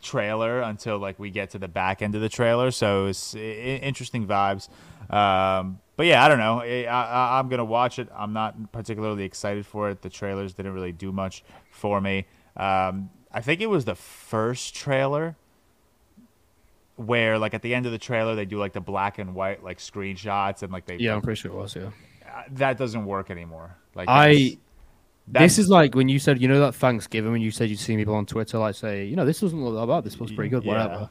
trailer 0.01 0.61
until 0.61 0.97
like 0.97 1.19
we 1.19 1.29
get 1.29 1.51
to 1.51 1.59
the 1.59 1.67
back 1.67 2.01
end 2.01 2.15
of 2.15 2.21
the 2.21 2.29
trailer. 2.29 2.71
So 2.71 3.07
it's 3.07 3.35
interesting 3.35 4.25
vibes. 4.27 4.69
Um, 5.09 5.79
but 5.97 6.05
yeah, 6.05 6.23
I 6.23 6.27
don't 6.27 6.39
know. 6.39 6.61
I, 6.61 6.83
I, 6.85 7.39
I'm 7.39 7.49
gonna 7.49 7.65
watch 7.65 7.99
it. 7.99 8.07
I'm 8.15 8.33
not 8.33 8.71
particularly 8.71 9.23
excited 9.23 9.65
for 9.65 9.89
it. 9.89 10.01
The 10.01 10.09
trailers 10.09 10.53
didn't 10.53 10.73
really 10.73 10.91
do 10.93 11.11
much 11.11 11.43
for 11.69 11.99
me. 12.01 12.25
Um, 12.55 13.09
I 13.31 13.41
think 13.41 13.61
it 13.61 13.67
was 13.67 13.85
the 13.85 13.95
first 13.95 14.73
trailer 14.75 15.35
where 16.95 17.37
like 17.39 17.53
at 17.53 17.61
the 17.61 17.73
end 17.73 17.85
of 17.85 17.91
the 17.91 17.97
trailer 17.97 18.35
they 18.35 18.45
do 18.45 18.59
like 18.59 18.73
the 18.73 18.81
black 18.81 19.17
and 19.19 19.33
white 19.33 19.63
like 19.63 19.79
screenshots 19.79 20.61
and 20.63 20.71
like 20.71 20.85
they 20.85 20.97
yeah, 20.97 21.15
I'm 21.15 21.21
pretty 21.21 21.39
sure 21.39 21.51
it 21.51 21.55
was. 21.55 21.75
Yeah. 21.75 21.89
uh, 22.25 22.43
that 22.51 22.77
doesn't 22.77 23.05
work 23.05 23.31
anymore. 23.31 23.75
Like 23.95 24.07
I 24.09 24.57
that's- 25.27 25.55
this 25.55 25.59
is 25.59 25.69
like 25.69 25.95
when 25.95 26.09
you 26.09 26.19
said, 26.19 26.41
you 26.41 26.47
know, 26.47 26.59
that 26.59 26.75
Thanksgiving 26.75 27.31
when 27.31 27.41
you 27.41 27.51
said 27.51 27.69
you'd 27.69 27.79
seen 27.79 27.97
people 27.99 28.15
on 28.15 28.25
Twitter 28.25 28.57
like 28.57 28.75
say, 28.75 29.05
you 29.05 29.15
know, 29.15 29.25
this 29.25 29.39
doesn't 29.39 29.63
look 29.63 29.75
that 29.75 29.87
bad. 29.87 30.03
This 30.03 30.19
looks 30.19 30.31
pretty 30.31 30.49
good. 30.49 30.63
Yeah. 30.63 30.71
Whatever. 30.71 31.09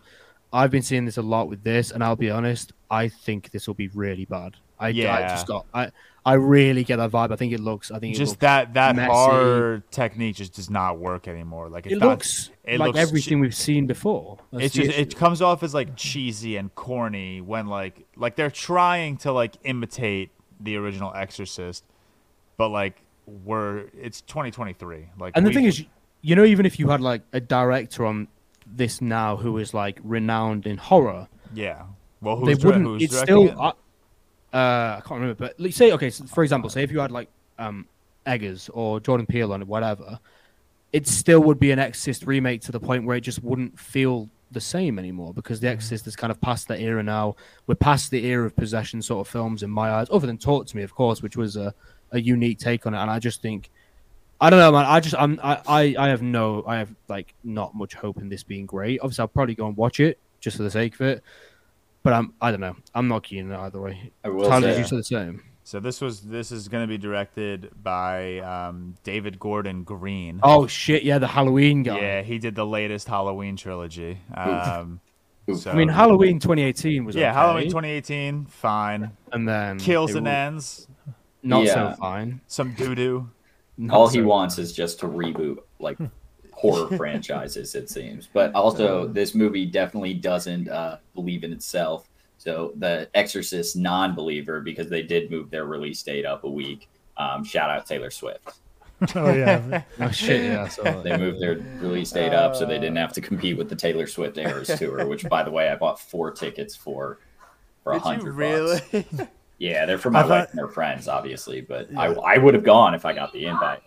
I've 0.53 0.71
been 0.71 0.83
seeing 0.83 1.05
this 1.05 1.17
a 1.17 1.23
lot 1.23 1.49
with 1.49 1.63
this, 1.63 1.93
and 1.93 2.03
I'll 2.03 2.17
be 2.17 2.29
honest, 2.29 2.73
I 2.91 3.07
think 3.09 3.51
this 3.51 3.69
will 3.69 3.75
be 3.75 3.87
really 3.89 4.25
bad. 4.25 4.57
I, 4.81 4.87
I 4.87 4.91
Yeah. 4.91 5.29
just 5.29 5.47
got, 5.47 5.67
I, 5.75 5.91
I 6.25 6.35
really 6.35 6.85
get 6.85 6.97
that 6.97 7.11
vibe. 7.11 7.33
I 7.33 7.37
think 7.37 7.53
it 7.53 7.61
looks, 7.61 7.91
I 7.91 7.99
think 7.99 8.15
it 8.15 8.19
just 8.19 8.41
that 8.41 8.75
that 8.75 8.97
messy. 8.97 9.11
horror 9.13 9.83
technique 9.91 10.37
just 10.37 10.55
does 10.55 10.69
not 10.71 10.99
work 10.99 11.29
anymore. 11.29 11.69
Like 11.69 11.87
It 11.87 11.99
not- 11.99 12.09
looks 12.09 12.51
it 12.65 12.79
like 12.79 12.89
looks 12.89 12.99
everything 12.99 13.39
che- 13.39 13.41
we've 13.43 13.55
seen 13.55 13.87
before. 13.87 14.39
That's 14.53 14.65
It's 14.67 14.75
just 14.75 14.99
it 14.99 15.17
comes 15.17 15.41
off 15.41 15.63
as 15.63 15.73
like 15.75 15.97
cheesy 15.97 16.57
and 16.57 16.75
corny 16.75 17.41
when 17.41 17.67
like 17.69 18.07
like 18.17 18.37
they're 18.37 18.51
trying 18.51 19.17
to 19.19 19.33
like 19.33 19.57
imitate 19.65 20.31
the 20.61 20.77
original 20.77 21.13
Exorcist, 21.15 21.85
but 22.59 22.69
like 22.69 23.01
we're 23.27 23.87
it's 23.99 24.21
2023. 24.23 25.09
Like 25.19 25.37
And 25.37 25.47
the 25.47 25.53
thing 25.53 25.65
is, 25.65 25.85
you 26.21 26.37
know, 26.37 26.45
even 26.45 26.67
if 26.67 26.79
you 26.79 26.89
had 26.91 27.01
like 27.01 27.23
a 27.33 27.41
director 27.41 28.05
on 28.05 28.29
this 28.67 29.01
now 29.01 29.37
who 29.37 29.57
is 29.57 29.73
like 29.73 29.99
renowned 30.05 30.67
in 30.67 30.77
horror, 30.77 31.29
yeah. 31.55 31.85
Well, 32.21 32.37
they 32.41 32.53
who's 32.53 32.59
dir- 32.59 32.67
wouldn't. 32.67 32.85
who's 32.87 33.03
it's 33.05 33.13
directing 33.15 33.49
still. 33.49 33.59
it? 33.59 33.59
Uh, 33.59 33.73
uh, 34.53 34.97
I 34.99 35.03
can't 35.07 35.21
remember, 35.21 35.35
but 35.35 35.55
let's 35.59 35.77
say 35.77 35.93
okay. 35.93 36.11
So 36.11 36.25
for 36.25 36.43
example, 36.43 36.71
say 36.71 36.83
if 36.83 36.91
you 36.91 37.01
had 37.01 37.11
like 37.11 37.29
um 37.59 37.87
Eggers 38.27 38.69
or 38.73 39.01
Jordan 39.01 39.27
Peele 39.27 39.53
on 39.53 39.63
it, 39.63 39.69
whatever, 39.69 40.19
it 40.93 41.07
still 41.07 41.41
would 41.41 41.61
be 41.61 41.71
an 41.71 41.79
Exorcist 41.79 42.27
remake 42.27 42.61
to 42.63 42.73
the 42.73 42.81
point 42.81 43.05
where 43.05 43.17
it 43.17 43.23
just 43.23 43.43
wouldn't 43.43 43.79
feel 43.79 44.29
the 44.53 44.61
same 44.61 44.99
anymore 44.99 45.33
because 45.33 45.61
the 45.61 45.69
Mm. 45.69 45.73
Exorcist 45.73 46.07
is 46.07 46.17
kind 46.17 46.31
of 46.31 46.41
past 46.41 46.69
that 46.69 46.81
era 46.81 47.03
now. 47.03 47.37
We're 47.67 47.77
past 47.77 48.11
the 48.11 48.25
era 48.27 48.47
of 48.47 48.57
possession 48.57 49.01
sort 49.03 49.27
of 49.27 49.31
films 49.31 49.63
in 49.63 49.71
my 49.71 49.91
eyes, 49.93 50.09
other 50.11 50.27
than 50.27 50.39
Talk 50.39 50.67
to 50.67 50.77
Me, 50.77 50.83
of 50.83 50.95
course, 50.95 51.23
which 51.23 51.37
was 51.37 51.57
a, 51.57 51.73
a 52.11 52.21
unique 52.21 52.59
take 52.59 52.87
on 52.87 52.95
it. 52.95 52.99
And 52.99 53.11
I 53.11 53.21
just 53.21 53.43
think, 53.43 53.71
I 54.41 54.51
don't 54.51 54.59
know, 54.59 54.73
man. 54.73 54.87
I 54.87 55.01
just 55.01 55.15
I'm 55.17 55.39
I, 55.43 55.61
I 55.67 55.97
I 55.99 56.09
have 56.09 56.23
no 56.23 56.65
I 56.67 56.79
have 56.79 56.93
like 57.09 57.35
not 57.45 57.75
much 57.75 57.95
hope 57.95 58.19
in 58.19 58.29
this 58.29 58.43
being 58.43 58.67
great. 58.67 59.01
Obviously, 59.01 59.23
I'll 59.23 59.29
probably 59.29 59.55
go 59.55 59.67
and 59.67 59.77
watch 59.77 60.01
it 60.01 60.19
just 60.41 60.57
for 60.57 60.63
the 60.63 60.71
sake 60.71 60.95
of 60.95 61.03
it. 61.03 61.23
But 62.03 62.13
I'm 62.15 62.33
I 62.41 62.51
don't 62.51 62.61
know. 62.61 62.77
I'm 62.95 63.09
not 63.09 63.23
keen 63.25 63.53
either 63.53 63.81
way. 63.81 64.11
I 64.25 64.29
will 64.31 64.49
Tyler, 64.49 64.63
say- 64.63 64.69
did 64.69 64.79
you 64.79 64.85
say 64.87 64.97
the 64.97 65.05
same? 65.05 65.43
So 65.63 65.79
this 65.79 66.01
was 66.01 66.23
this 66.23 66.51
is 66.51 66.67
going 66.67 66.83
to 66.83 66.89
be 66.89 66.99
directed 66.99 67.71
by 67.81 68.39
um, 68.39 68.97
David 69.05 69.39
Gordon 69.39 69.85
Green. 69.85 70.41
Oh 70.43 70.67
shit! 70.67 71.05
Yeah, 71.05 71.19
the 71.19 71.29
Halloween 71.29 71.85
guy. 71.85 72.01
Yeah, 72.01 72.23
he 72.23 72.39
did 72.39 72.57
the 72.57 72.67
latest 72.67 73.07
Halloween 73.07 73.55
trilogy. 73.57 74.19
Um, 74.35 75.01
so, 75.55 75.71
I 75.71 75.75
mean, 75.75 75.89
Halloween 75.89 76.39
2018 76.41 77.05
was 77.05 77.15
Yeah, 77.15 77.31
okay, 77.31 77.39
Halloween 77.39 77.69
2018, 77.69 78.47
fine. 78.47 79.13
and 79.33 79.49
then 79.49 79.79
Kills 79.79 80.15
and 80.15 80.25
w- 80.27 80.37
ends, 80.37 80.89
Not 81.43 81.65
Yeah. 81.65 81.93
so 81.93 81.97
fine. 82.01 82.41
some 82.49 82.75
doo 82.75 82.95
doo. 82.97 83.31
Not 83.77 83.97
All 83.97 84.09
he 84.09 84.19
so- 84.19 84.25
wants 84.27 84.59
is 84.59 84.73
just 84.73 85.01
to 85.01 85.07
reboot 85.07 85.59
like 85.79 85.99
horror 86.61 86.95
franchises, 86.97 87.75
it 87.75 87.89
seems. 87.89 88.29
But 88.33 88.55
also, 88.55 89.07
this 89.07 89.35
movie 89.35 89.65
definitely 89.65 90.15
doesn't 90.15 90.69
uh, 90.69 90.99
believe 91.15 91.43
in 91.43 91.53
itself. 91.53 92.09
So 92.37 92.73
the 92.77 93.09
Exorcist 93.15 93.77
non-believer, 93.77 94.61
because 94.61 94.89
they 94.89 95.03
did 95.03 95.31
move 95.31 95.51
their 95.51 95.65
release 95.65 96.03
date 96.03 96.27
up 96.27 96.45
a 96.45 96.51
week. 96.51 96.89
Um, 97.17 97.45
shout 97.45 97.71
out 97.71 97.87
Taylor 97.87 98.11
Swift. 98.11 98.61
oh 99.15 99.33
yeah. 99.33 99.83
Oh 99.99 100.11
shit! 100.11 100.45
Yeah. 100.45 100.69
So 100.69 101.01
They 101.03 101.17
moved 101.17 101.41
their 101.41 101.55
release 101.81 102.11
date 102.11 102.35
up 102.35 102.55
so 102.55 102.67
they 102.67 102.79
didn't 102.79 102.97
have 102.97 103.15
to 103.15 103.23
compete 103.23 103.57
with 103.57 103.71
the 103.71 103.77
Taylor 103.77 104.07
Swift 104.07 104.37
Eras 104.37 104.69
tour, 104.79 105.07
which, 105.07 105.27
by 105.29 105.43
the 105.43 105.51
way, 105.51 105.71
I 105.71 105.77
bought 105.77 105.99
four 105.99 106.31
tickets 106.31 106.77
for 106.77 107.19
for 107.83 107.93
a 107.93 107.99
hundred 107.99 108.35
really? 108.35 108.81
bucks. 108.93 109.31
Yeah, 109.61 109.85
they're 109.87 109.99
for 109.99 110.11
my 110.11 110.21
I 110.21 110.23
thought- 110.23 110.31
wife 110.31 110.51
and 110.51 110.59
her 110.61 110.69
friends, 110.69 111.07
obviously, 111.07 111.61
but 111.61 111.89
I, 111.97 112.07
I 112.07 112.39
would 112.39 112.55
have 112.55 112.65
gone 112.65 112.95
if 112.95 113.05
I 113.05 113.13
got 113.13 113.33
the 113.33 113.45
invite. 113.45 113.83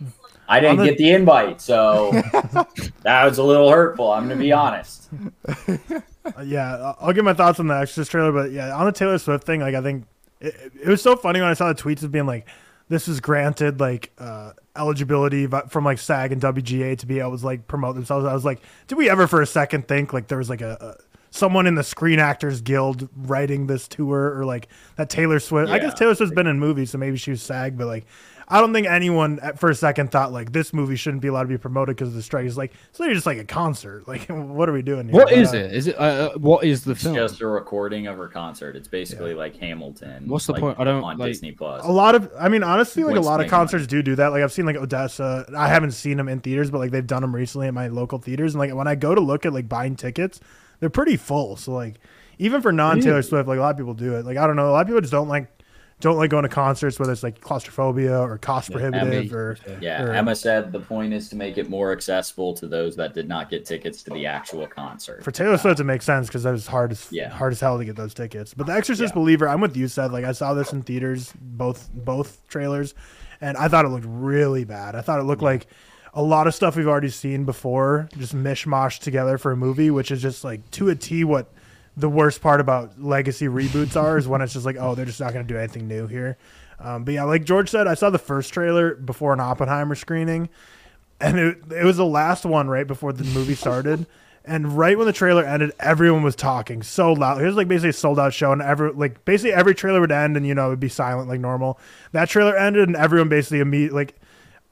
I 0.48 0.60
didn't 0.60 0.80
I'm 0.82 0.86
get 0.86 0.98
the 0.98 1.12
invite, 1.12 1.60
so 1.62 2.12
that 3.02 3.26
was 3.26 3.40
a 3.40 3.44
little 3.44 3.70
hurtful. 3.72 4.12
I'm 4.12 4.28
going 4.28 4.38
to 4.38 4.44
be 4.44 4.52
honest. 4.54 5.10
Uh, 6.26 6.42
yeah, 6.42 6.94
I'll 7.02 7.12
give 7.12 7.26
my 7.26 7.34
thoughts 7.34 7.60
on 7.60 7.68
the 7.68 7.74
Exorcist 7.74 8.10
trailer, 8.10 8.32
but 8.32 8.50
yeah, 8.52 8.74
on 8.74 8.86
the 8.86 8.94
Taylor 8.94 9.18
Swift 9.18 9.44
thing, 9.46 9.60
like 9.60 9.76
I 9.76 9.82
think 9.82 10.06
it, 10.40 10.72
it 10.82 10.88
was 10.88 11.02
so 11.02 11.18
funny 11.18 11.42
when 11.42 11.50
I 11.50 11.54
saw 11.54 11.68
the 11.68 11.76
tweets 11.76 12.02
of 12.02 12.14
being 12.14 12.26
like, 12.26 12.48
"This 12.88 13.10
is 13.10 13.20
granted 13.20 13.82
like 13.82 14.14
uh, 14.18 14.52
eligibility 14.78 15.48
from 15.68 15.84
like 15.84 15.98
SAG 15.98 16.32
and 16.32 16.42
WGA 16.42 16.98
to 17.00 17.06
be 17.06 17.20
able 17.20 17.38
to 17.38 17.46
like 17.46 17.68
promote 17.68 17.96
themselves." 17.96 18.26
I 18.26 18.34
was 18.34 18.46
like, 18.46 18.62
did 18.88 18.98
we 18.98 19.10
ever 19.10 19.28
for 19.28 19.42
a 19.42 19.46
second 19.46 19.90
think 19.90 20.14
like 20.14 20.30
there 20.30 20.38
was 20.38 20.50
like 20.50 20.62
a, 20.62 20.78
a 20.80 21.13
someone 21.34 21.66
in 21.66 21.76
the 21.76 21.84
Screen 21.84 22.20
Actors 22.20 22.62
Guild 22.62 23.10
writing 23.16 23.66
this 23.68 23.88
tour 23.88 24.38
or 24.38 24.46
like 24.46 24.68
that 24.98 25.10
Taylor 25.10 25.40
Swift? 25.40 25.72
I 25.72 25.80
guess 25.80 25.94
Taylor 25.96 26.16
Swift's 26.16 26.36
been 26.36 26.48
in 26.48 26.60
movies, 26.60 26.92
so 26.92 26.98
maybe 26.98 27.18
she 27.18 27.32
was 27.32 27.42
SAG, 27.42 27.78
but 27.78 27.88
like. 27.88 28.06
I 28.46 28.60
don't 28.60 28.74
think 28.74 28.88
anyone 28.88 29.40
at 29.40 29.58
for 29.58 29.70
a 29.70 29.74
second 29.74 30.12
thought 30.12 30.34
like 30.34 30.52
this 30.52 30.74
movie 30.74 30.98
shouldn't 30.98 31.22
be 31.22 31.30
allowed 31.30 31.44
to 31.44 31.48
be 31.48 31.58
promoted 31.58 31.96
because 31.96 32.10
of 32.10 32.14
the 32.14 32.22
strike. 32.22 32.46
It's 32.46 32.58
like 32.58 32.74
it's 32.90 33.00
literally 33.00 33.16
just 33.16 33.26
like 33.26 33.38
a 33.38 33.46
concert. 33.46 34.04
Like, 34.14 34.26
what 34.28 34.68
are 34.68 34.74
we 34.74 34.82
doing 34.82 35.08
here? 35.08 35.16
what 35.16 35.30
But, 35.30 35.38
is 35.38 35.54
uh, 35.54 35.58
it? 35.58 35.72
Is 35.74 35.88
it? 35.88 35.96
Uh, 35.98 36.02
uh, 36.02 36.30
what 36.38 36.66
is 36.66 36.84
the 36.84 36.92
It's 36.92 37.04
film? 37.04 37.16
just 37.16 37.40
a 37.40 37.48
recording 37.48 38.06
of 38.08 38.18
her 38.18 38.28
concert. 38.28 38.76
It's 38.76 38.90
basically 38.90 39.34
like 39.34 39.56
Hamilton. 39.56 40.28
What's 40.28 40.46
the 40.46 40.52
like, 40.54 40.62
point? 40.62 40.78
I 40.78 40.84
don't, 40.84 41.02
on 41.02 41.18
like- 41.18 41.30
Disney 41.30 41.54
Plus. 41.54 41.86
a 41.86 41.92
lot 41.92 42.16
of 42.16 42.30
i 42.38 42.50
mean 42.50 42.64
honestly 42.64 43.06
like 43.06 43.16
a 43.16 43.22
lot 43.22 43.36
of 43.36 43.46
making 43.46 43.50
concerts 43.52 43.88
do 43.88 44.04
do 44.04 44.16
that 44.16 44.28
like 44.28 44.44
i've 44.44 44.52
seen 44.52 44.66
like 44.66 44.76
odessa 44.76 45.46
i 45.58 45.70
haven't 45.70 45.92
seen 45.92 46.18
them 46.18 46.28
in 46.28 46.42
theaters 46.42 46.70
but 46.70 46.80
like 46.80 46.92
they've 46.92 47.08
done 47.08 47.22
them 47.22 47.34
recently 47.34 47.68
at 47.68 47.74
my 47.74 47.88
local 47.88 48.20
theaters 48.20 48.54
and 48.54 48.60
like 48.60 48.74
when 48.74 48.88
i 48.88 48.94
go 48.94 49.16
to 49.16 49.22
look 49.22 49.46
at 49.46 49.54
like 49.54 49.70
buying 49.70 49.96
tickets 49.96 50.42
they're 50.84 50.90
pretty 50.90 51.16
full 51.16 51.56
so 51.56 51.72
like 51.72 51.96
even 52.40 52.62
for 52.62 52.74
non 52.74 53.00
taylor 53.00 53.22
swift 53.22 53.48
like 53.48 53.58
a 53.58 53.62
lot 53.62 53.72
of 53.72 53.78
people 53.78 53.94
do 53.94 54.16
it 54.16 54.26
like 54.26 54.36
i 54.36 54.46
don't 54.46 54.58
know 54.58 54.70
a 54.70 54.72
lot 54.74 54.82
of 54.82 54.88
people 54.88 55.00
just 55.00 55.14
don't 55.14 55.30
like 55.30 55.48
don't 56.04 56.18
like 56.18 56.30
going 56.30 56.44
to 56.44 56.50
concerts, 56.50 57.00
whether 57.00 57.14
it's 57.14 57.24
like 57.24 57.40
claustrophobia 57.40 58.20
or 58.20 58.38
cost 58.38 58.72
prohibitive 58.72 59.08
Emmy. 59.08 59.34
or 59.34 59.58
Yeah, 59.80 60.04
or- 60.04 60.12
Emma 60.12 60.36
said 60.36 60.74
the 60.74 60.82
point 60.82 61.14
is 61.14 61.30
to 61.30 61.38
make 61.38 61.58
it 61.58 61.70
more 61.70 61.94
accessible 61.94 62.54
to 62.56 62.68
those 62.68 62.98
that 62.98 63.14
did 63.14 63.30
not 63.30 63.50
get 63.50 63.66
tickets 63.66 64.04
to 64.04 64.10
the 64.12 64.26
actual 64.26 64.68
concert. 64.68 65.24
For 65.24 65.32
Taylor 65.32 65.58
Swift, 65.58 65.80
it 65.80 65.84
uh, 65.84 65.86
makes 65.86 66.04
sense 66.04 66.28
because 66.28 66.44
that 66.44 66.52
was 66.52 66.68
hard 66.68 66.92
as 66.92 67.08
Yeah. 67.10 67.30
hard 67.30 67.54
as 67.54 67.62
hell 67.62 67.78
to 67.78 67.86
get 67.86 67.96
those 67.96 68.14
tickets. 68.14 68.54
But 68.54 68.68
The 68.68 68.74
Exorcist 68.74 69.14
Yeah. 69.14 69.16
Believer, 69.16 69.48
I'm 69.48 69.62
with 69.62 69.78
you, 69.78 69.88
Seth. 69.88 70.12
Like 70.12 70.26
I 70.26 70.34
saw 70.34 70.54
this 70.54 70.74
in 70.74 70.82
theaters, 70.82 71.32
both 71.40 71.90
both 71.94 72.46
trailers, 72.50 72.96
and 73.40 73.56
I 73.56 73.70
thought 73.70 73.86
it 73.86 73.90
looked 73.90 74.08
really 74.08 74.66
bad. 74.66 74.96
I 74.96 75.02
thought 75.02 75.22
it 75.22 75.24
looked 75.24 75.42
mm. 75.42 75.46
like 75.46 75.68
a 76.14 76.22
lot 76.22 76.48
of 76.48 76.54
stuff 76.54 76.76
we've 76.76 76.88
already 76.88 77.10
seen 77.10 77.44
before, 77.44 78.08
just 78.18 78.36
mishmash 78.36 79.00
together 79.00 79.38
for 79.38 79.52
a 79.52 79.58
movie, 79.58 79.90
which 79.90 80.12
is 80.12 80.22
just 80.22 80.44
like 80.44 80.70
to 80.72 80.90
a 80.90 80.96
T 80.96 81.24
what 81.24 81.48
the 81.98 82.10
worst 82.10 82.42
part 82.42 82.60
about 82.60 83.02
legacy 83.02 83.48
reboots 83.48 83.96
are 83.96 84.18
is 84.18 84.28
when 84.28 84.42
it's 84.42 84.54
just 84.54 84.66
like, 84.66 84.78
oh, 84.80 84.96
they're 84.96 85.06
just 85.06 85.20
not 85.20 85.34
going 85.34 85.46
to 85.46 85.54
do 85.54 85.58
anything 85.58 85.88
new 85.88 86.08
here. 86.08 86.38
Um, 86.80 87.04
but 87.04 87.14
yeah, 87.14 87.24
like 87.24 87.44
George 87.46 87.70
said, 87.70 87.88
I 87.88 87.94
saw 87.94 88.10
the 88.10 88.20
first 88.20 88.54
trailer 88.54 88.96
before 88.96 89.34
an 89.34 89.40
Oppenheimer 89.40 89.96
screening, 89.96 90.50
and 91.20 91.40
it, 91.40 91.58
it 91.72 91.84
was 91.84 91.98
the 91.98 92.06
last 92.06 92.46
one 92.46 92.68
right 92.68 92.86
before 92.86 93.14
the 93.14 93.24
movie 93.24 93.56
started. 93.56 94.06
And 94.46 94.78
right 94.78 94.98
when 94.98 95.08
the 95.08 95.14
trailer 95.14 95.46
ended, 95.46 95.72
everyone 95.80 96.22
was 96.22 96.36
talking 96.36 96.84
so 96.84 97.14
loud. 97.14 97.42
It 97.42 97.46
was 97.46 97.56
like 97.56 97.70
basically 97.70 97.92
a 97.92 97.94
sold 97.94 98.20
out 98.20 98.34
show, 98.34 98.52
and 98.52 98.62
every 98.62 98.92
like 98.92 99.24
basically 99.24 99.54
every 99.54 99.74
trailer 99.74 100.02
would 100.02 100.12
end, 100.12 100.36
and 100.36 100.46
you 100.46 100.54
know 100.54 100.68
it'd 100.68 100.82
be 100.82 100.90
silent 100.90 101.30
like 101.30 101.40
normal. 101.40 101.80
That 102.12 102.28
trailer 102.28 102.54
ended, 102.58 102.90
and 102.90 102.98
everyone 102.98 103.30
basically 103.30 103.62
immediately 103.62 103.96
like 103.96 104.20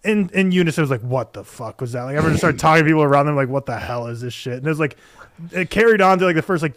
in 0.03 0.29
in 0.33 0.51
unison 0.51 0.81
was 0.81 0.91
like, 0.91 1.01
"What 1.01 1.33
the 1.33 1.43
fuck 1.43 1.81
was 1.81 1.91
that?" 1.93 2.03
Like 2.03 2.15
everyone 2.15 2.33
just 2.33 2.41
started 2.41 2.59
talking 2.61 2.83
to 2.83 2.87
people 2.87 3.03
around 3.03 3.25
them, 3.27 3.35
like, 3.35 3.49
"What 3.49 3.65
the 3.65 3.77
hell 3.77 4.07
is 4.07 4.21
this 4.21 4.33
shit?" 4.33 4.53
And 4.53 4.65
it 4.65 4.69
was 4.69 4.79
like 4.79 4.97
it 5.51 5.69
carried 5.69 6.01
on 6.01 6.19
to 6.19 6.25
like 6.25 6.35
the 6.35 6.41
first 6.41 6.61
like 6.63 6.75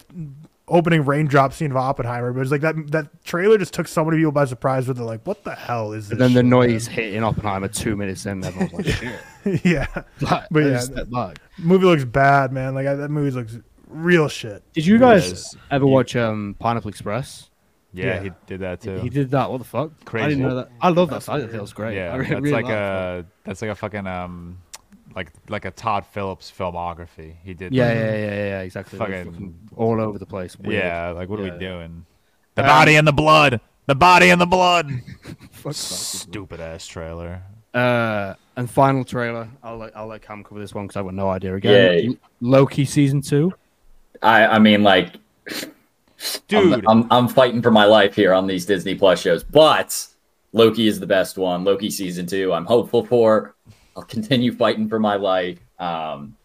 opening 0.67 1.05
raindrop 1.05 1.53
scene 1.53 1.71
of 1.71 1.77
Oppenheimer, 1.77 2.33
but 2.33 2.39
it 2.39 2.41
was 2.41 2.51
like 2.51 2.63
that 2.63 2.91
that 2.93 3.25
trailer 3.25 3.59
just 3.59 3.75
took 3.75 3.87
so 3.87 4.03
many 4.05 4.17
people 4.17 4.33
by 4.33 4.45
surprise 4.47 4.89
with 4.89 4.97
the 4.97 5.05
like, 5.05 5.27
"What 5.27 5.45
the 5.45 5.55
hell 5.55 5.93
is 5.93 6.09
this?" 6.09 6.13
And 6.13 6.21
then 6.21 6.33
the 6.33 6.39
shit, 6.41 6.47
noise 6.47 6.87
hit 6.87 7.15
in 7.15 7.23
Oppenheimer 7.25 7.69
two 7.69 7.97
minutes 7.97 8.25
in. 8.27 8.43
Everyone's 8.45 8.73
like, 8.73 8.87
shit. 8.87 9.21
yeah, 9.65 9.87
Like, 10.21 10.45
But 10.51 10.61
yeah. 10.65 10.79
step 10.79 11.11
back. 11.11 11.39
movie 11.59 11.85
looks 11.85 12.05
bad, 12.05 12.53
man. 12.53 12.75
Like 12.75 12.87
I, 12.87 12.95
that 12.95 13.11
movie 13.11 13.31
looks 13.31 13.59
real 13.89 14.29
shit. 14.29 14.63
Did 14.73 14.87
you 14.87 14.99
guys 14.99 15.29
Yes. 15.31 15.57
ever 15.71 15.87
watch 15.87 16.17
um, 16.17 16.57
Pineapple 16.59 16.89
Express? 16.89 17.51
Yeah, 17.95 18.07
Yeah. 18.07 18.23
he 18.25 18.31
did 18.47 18.61
that 18.61 18.81
too. 18.81 18.99
He 18.99 19.09
did 19.09 19.31
that. 19.31 19.51
What 19.51 19.59
the 19.59 19.65
fuck? 19.65 19.93
I 20.01 20.05
Crazy. 20.05 20.29
didn't 20.31 20.49
know 20.49 20.55
that. 20.57 20.69
I 20.81 20.89
love 20.91 21.11
that. 21.11 21.29
I 21.29 21.41
think 21.41 21.55
it 21.55 21.61
was 21.61 21.73
great. 21.73 21.97
Yeah, 21.97 22.13
I 22.13 22.17
re- 22.17 22.27
that's 22.29 22.41
really 22.41 22.51
like 22.51 22.65
liked 22.65 22.75
that. 22.75 23.19
a 23.21 23.27
that's 23.45 23.63
like 23.63 23.71
a 23.71 23.75
fucking 23.75 24.07
um 24.07 24.59
like 25.15 25.31
like 25.49 25.65
a 25.65 25.71
Todd 25.71 26.05
Phillips 26.07 26.53
filmography. 26.57 27.37
He 27.45 27.55
did. 27.55 27.73
Yeah, 27.73 27.87
like- 27.89 27.95
yeah, 27.97 28.15
yeah, 28.15 28.35
yeah, 28.35 28.61
exactly. 28.63 28.99
Fucking- 28.99 29.25
fucking 29.33 29.55
all 29.77 30.01
over 30.01 30.19
the 30.19 30.27
place. 30.27 30.59
Weird. 30.59 30.83
Yeah, 30.83 31.11
like 31.11 31.29
what 31.29 31.39
are 31.41 31.45
we 31.45 31.51
doing? 31.59 32.05
The 32.57 32.63
Um, 32.63 32.69
body 32.69 32.97
and 32.97 33.07
the 33.07 33.13
blood. 33.13 33.61
The 33.87 33.95
body 33.95 34.31
and 34.31 34.41
the 34.41 34.47
blood. 34.47 34.91
Stupid 35.71 36.61
ass 36.61 36.87
trailer. 36.87 37.43
Uh, 37.73 38.35
and 38.57 38.71
final 38.71 39.05
trailer. 39.05 39.49
I'll 39.63 39.77
let 39.79 39.97
I'll 39.97 40.07
let 40.07 40.23
Cam 40.23 40.43
cover 40.45 40.61
this 40.61 40.75
one 40.75 40.87
because 40.87 40.97
I've 40.97 41.05
got 41.05 41.15
no 41.15 41.29
idea. 41.29 41.55
Again, 41.55 41.73
Yay. 42.11 42.19
Loki 42.41 42.85
season 42.85 43.21
two. 43.21 43.53
I, 44.23 44.47
I 44.47 44.59
mean, 44.59 44.83
like, 44.83 45.17
I'm, 45.49 45.75
Dude, 46.49 46.85
I'm, 46.87 47.07
I'm 47.11 47.29
fighting 47.29 47.63
for 47.63 47.71
my 47.71 47.85
life 47.85 48.15
here 48.15 48.33
on 48.33 48.47
these 48.47 48.67
Disney 48.67 48.95
Plus 48.95 49.21
shows, 49.21 49.45
but 49.45 50.07
Loki 50.53 50.87
is 50.87 51.01
the 51.01 51.07
best 51.07 51.37
one. 51.37 51.65
Loki 51.65 51.91
season 51.91 52.27
two, 52.27 52.53
I'm 52.53 52.65
hopeful 52.65 53.05
for. 53.05 53.55
I'll 53.97 54.05
continue 54.05 54.53
fighting 54.53 54.89
for 54.89 54.99
my 54.99 55.17
life. 55.17 55.59
Um, 55.79 56.37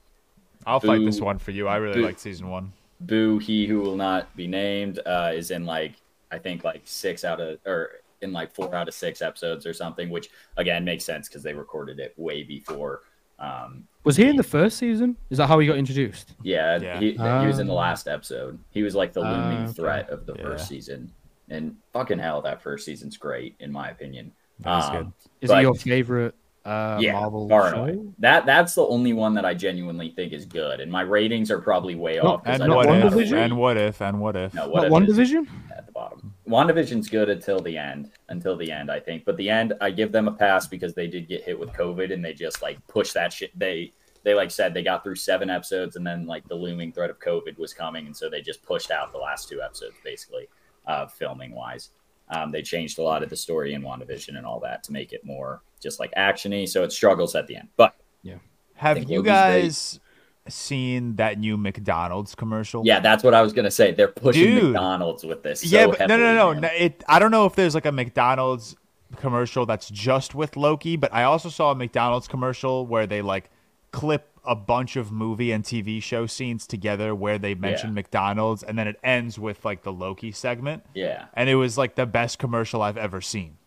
I'll 0.65 0.79
fight 0.79 1.03
this 1.03 1.21
one 1.21 1.39
for 1.39 1.51
you. 1.51 1.67
I 1.67 1.77
really 1.77 2.01
like 2.01 2.19
season 2.19 2.49
one. 2.49 2.71
Boo, 3.01 3.39
he 3.39 3.65
who 3.65 3.79
will 3.79 3.95
not 3.95 4.35
be 4.35 4.47
named, 4.47 4.99
uh, 5.05 5.31
is 5.33 5.51
in 5.51 5.65
like 5.65 5.93
I 6.31 6.37
think 6.37 6.63
like 6.63 6.81
six 6.85 7.23
out 7.23 7.39
of 7.39 7.59
or 7.65 8.01
in 8.21 8.33
like 8.33 8.53
four 8.53 8.73
out 8.75 8.87
of 8.87 8.93
six 8.93 9.21
episodes 9.21 9.65
or 9.65 9.73
something, 9.73 10.09
which 10.09 10.29
again 10.57 10.83
makes 10.83 11.05
sense 11.05 11.27
because 11.27 11.43
they 11.43 11.53
recorded 11.53 11.99
it 11.99 12.13
way 12.17 12.43
before. 12.43 13.01
Um, 13.39 13.85
Was 14.03 14.15
he 14.17 14.27
in 14.27 14.35
the 14.35 14.43
first 14.43 14.77
season? 14.77 15.15
Is 15.29 15.37
that 15.37 15.47
how 15.47 15.59
he 15.59 15.67
got 15.67 15.77
introduced? 15.77 16.35
yeah, 16.43 16.77
Yeah. 16.79 16.99
He, 16.99 17.11
he 17.11 17.17
was 17.47 17.59
in 17.59 17.67
the 17.67 17.73
Ah. 17.73 17.77
last 17.77 18.07
episode. 18.07 18.59
He 18.71 18.83
was 18.83 18.95
like 18.95 19.13
the 19.13 19.21
looming 19.21 19.59
Ah, 19.59 19.63
okay. 19.65 19.73
threat 19.73 20.09
of 20.09 20.25
the 20.25 20.33
Yeah. 20.35 20.43
first 20.43 20.67
season, 20.67 21.11
and 21.49 21.75
fucking 21.93 22.19
hell, 22.19 22.41
that 22.41 22.61
first 22.61 22.85
season's 22.85 23.17
great 23.17 23.55
in 23.59 23.71
my 23.71 23.89
opinion. 23.89 24.31
That 24.59 24.79
is 24.79 24.85
Um, 24.89 24.95
good. 24.95 25.11
Is 25.41 25.49
But- 25.49 25.59
it 25.59 25.61
your 25.61 25.75
favorite 25.75 26.35
uh, 26.65 26.97
yeah, 26.99 27.13
Marvel 27.13 27.47
far 27.47 27.67
and 27.67 27.75
show? 27.75 27.81
away. 27.83 27.99
That 28.19 28.45
that's 28.45 28.75
the 28.75 28.85
only 28.85 29.13
one 29.13 29.33
that 29.35 29.45
I 29.45 29.53
genuinely 29.53 30.09
think 30.09 30.33
is 30.33 30.45
good, 30.45 30.81
and 30.81 30.91
my 30.91 31.01
ratings 31.01 31.49
are 31.49 31.59
probably 31.59 31.95
way 31.95 32.17
Not- 32.17 32.25
off. 32.25 32.43
'cause 32.43 32.59
And 32.59 32.71
I 32.71 32.75
what 32.75 32.85
if? 32.89 32.91
have 33.03 33.13
WandaVision? 33.13 33.33
a 33.33 33.37
And 33.37 33.57
what 33.57 33.77
if? 33.77 34.01
And 34.01 34.19
what 34.21 34.35
if? 34.35 34.53
No, 34.53 34.63
What, 34.63 34.71
what 34.73 34.83
if 34.85 34.91
One 34.91 35.05
Division? 35.05 35.47
at 35.75 35.85
the 35.85 35.91
bottom. 35.93 36.28
WandaVision's 36.49 37.07
good 37.07 37.29
until 37.29 37.59
the 37.59 37.77
end. 37.77 38.11
Until 38.29 38.57
the 38.57 38.71
end, 38.71 38.91
I 38.91 38.99
think. 38.99 39.23
But 39.23 39.37
the 39.37 39.49
end, 39.49 39.73
I 39.79 39.91
give 39.91 40.11
them 40.11 40.27
a 40.27 40.31
pass 40.31 40.67
because 40.67 40.93
they 40.93 41.07
did 41.07 41.27
get 41.27 41.43
hit 41.43 41.57
with 41.57 41.69
COVID 41.71 42.11
and 42.11 42.25
they 42.25 42.33
just 42.33 42.61
like 42.61 42.85
push 42.87 43.11
that 43.13 43.31
shit. 43.31 43.57
They 43.57 43.93
they 44.23 44.33
like 44.33 44.51
said 44.51 44.73
they 44.73 44.83
got 44.83 45.03
through 45.03 45.15
seven 45.15 45.49
episodes 45.49 45.95
and 45.95 46.05
then 46.05 46.25
like 46.25 46.47
the 46.47 46.55
looming 46.55 46.91
threat 46.91 47.09
of 47.09 47.19
COVID 47.19 47.57
was 47.57 47.73
coming 47.73 48.05
and 48.05 48.15
so 48.15 48.29
they 48.29 48.41
just 48.41 48.61
pushed 48.63 48.91
out 48.91 49.13
the 49.13 49.17
last 49.17 49.47
two 49.47 49.61
episodes 49.61 49.95
basically, 50.03 50.49
uh, 50.87 51.07
filming 51.07 51.53
wise. 51.55 51.91
Um, 52.31 52.51
they 52.51 52.61
changed 52.61 52.99
a 52.99 53.01
lot 53.01 53.23
of 53.23 53.29
the 53.29 53.37
story 53.37 53.73
in 53.73 53.81
WandaVision 53.81 54.37
and 54.37 54.45
all 54.45 54.59
that 54.59 54.83
to 54.83 54.91
make 54.91 55.13
it 55.13 55.23
more 55.23 55.61
just 55.79 55.99
like 55.99 56.13
actiony. 56.15 56.67
So 56.67 56.83
it 56.83 56.91
struggles 56.91 57.35
at 57.35 57.47
the 57.47 57.55
end, 57.55 57.69
but 57.77 57.95
yeah. 58.23 58.35
Have 58.75 59.09
you 59.09 59.21
Loki's 59.21 59.99
great. 59.99 60.08
Seen 60.51 61.15
that 61.17 61.39
new 61.39 61.57
McDonald's 61.57 62.35
commercial? 62.35 62.83
yeah, 62.85 62.99
that's 62.99 63.23
what 63.23 63.33
I 63.33 63.41
was 63.41 63.53
gonna 63.53 63.71
say. 63.71 63.91
They're 63.91 64.07
pushing 64.07 64.43
Dude. 64.55 64.63
McDonald's 64.65 65.23
with 65.23 65.43
this. 65.43 65.63
yeah, 65.65 65.85
so 65.85 65.91
but 65.91 66.07
no, 66.07 66.17
no, 66.17 66.35
no, 66.35 66.51
man. 66.53 66.61
no. 66.61 66.69
It, 66.69 67.03
I 67.07 67.19
don't 67.19 67.31
know 67.31 67.45
if 67.45 67.55
there's 67.55 67.75
like 67.75 67.85
a 67.85 67.91
McDonald's 67.91 68.75
commercial 69.17 69.65
that's 69.65 69.89
just 69.89 70.35
with 70.35 70.55
Loki, 70.57 70.95
but 70.95 71.13
I 71.13 71.23
also 71.23 71.49
saw 71.49 71.71
a 71.71 71.75
McDonald's 71.75 72.27
commercial 72.27 72.85
where 72.85 73.07
they 73.07 73.21
like 73.21 73.49
clip 73.91 74.27
a 74.45 74.55
bunch 74.55 74.95
of 74.95 75.11
movie 75.11 75.51
and 75.51 75.63
TV 75.63 76.01
show 76.01 76.25
scenes 76.25 76.65
together 76.65 77.13
where 77.13 77.37
they 77.37 77.53
mention 77.55 77.89
Yeah. 77.89 77.95
McDonald's, 77.95 78.63
and 78.63 78.77
then 78.77 78.87
it 78.87 78.99
ends 79.03 79.37
with 79.37 79.63
like 79.65 79.83
the 79.83 79.91
Loki 79.91 80.31
segment, 80.31 80.83
Yeah. 80.93 81.25
and 81.33 81.49
it 81.49 81.55
was 81.55 81.77
like 81.77 81.95
the 81.95 82.05
best 82.05 82.39
commercial 82.39 82.81
I've 82.81 82.97
ever 82.97 83.19
seen. 83.21 83.57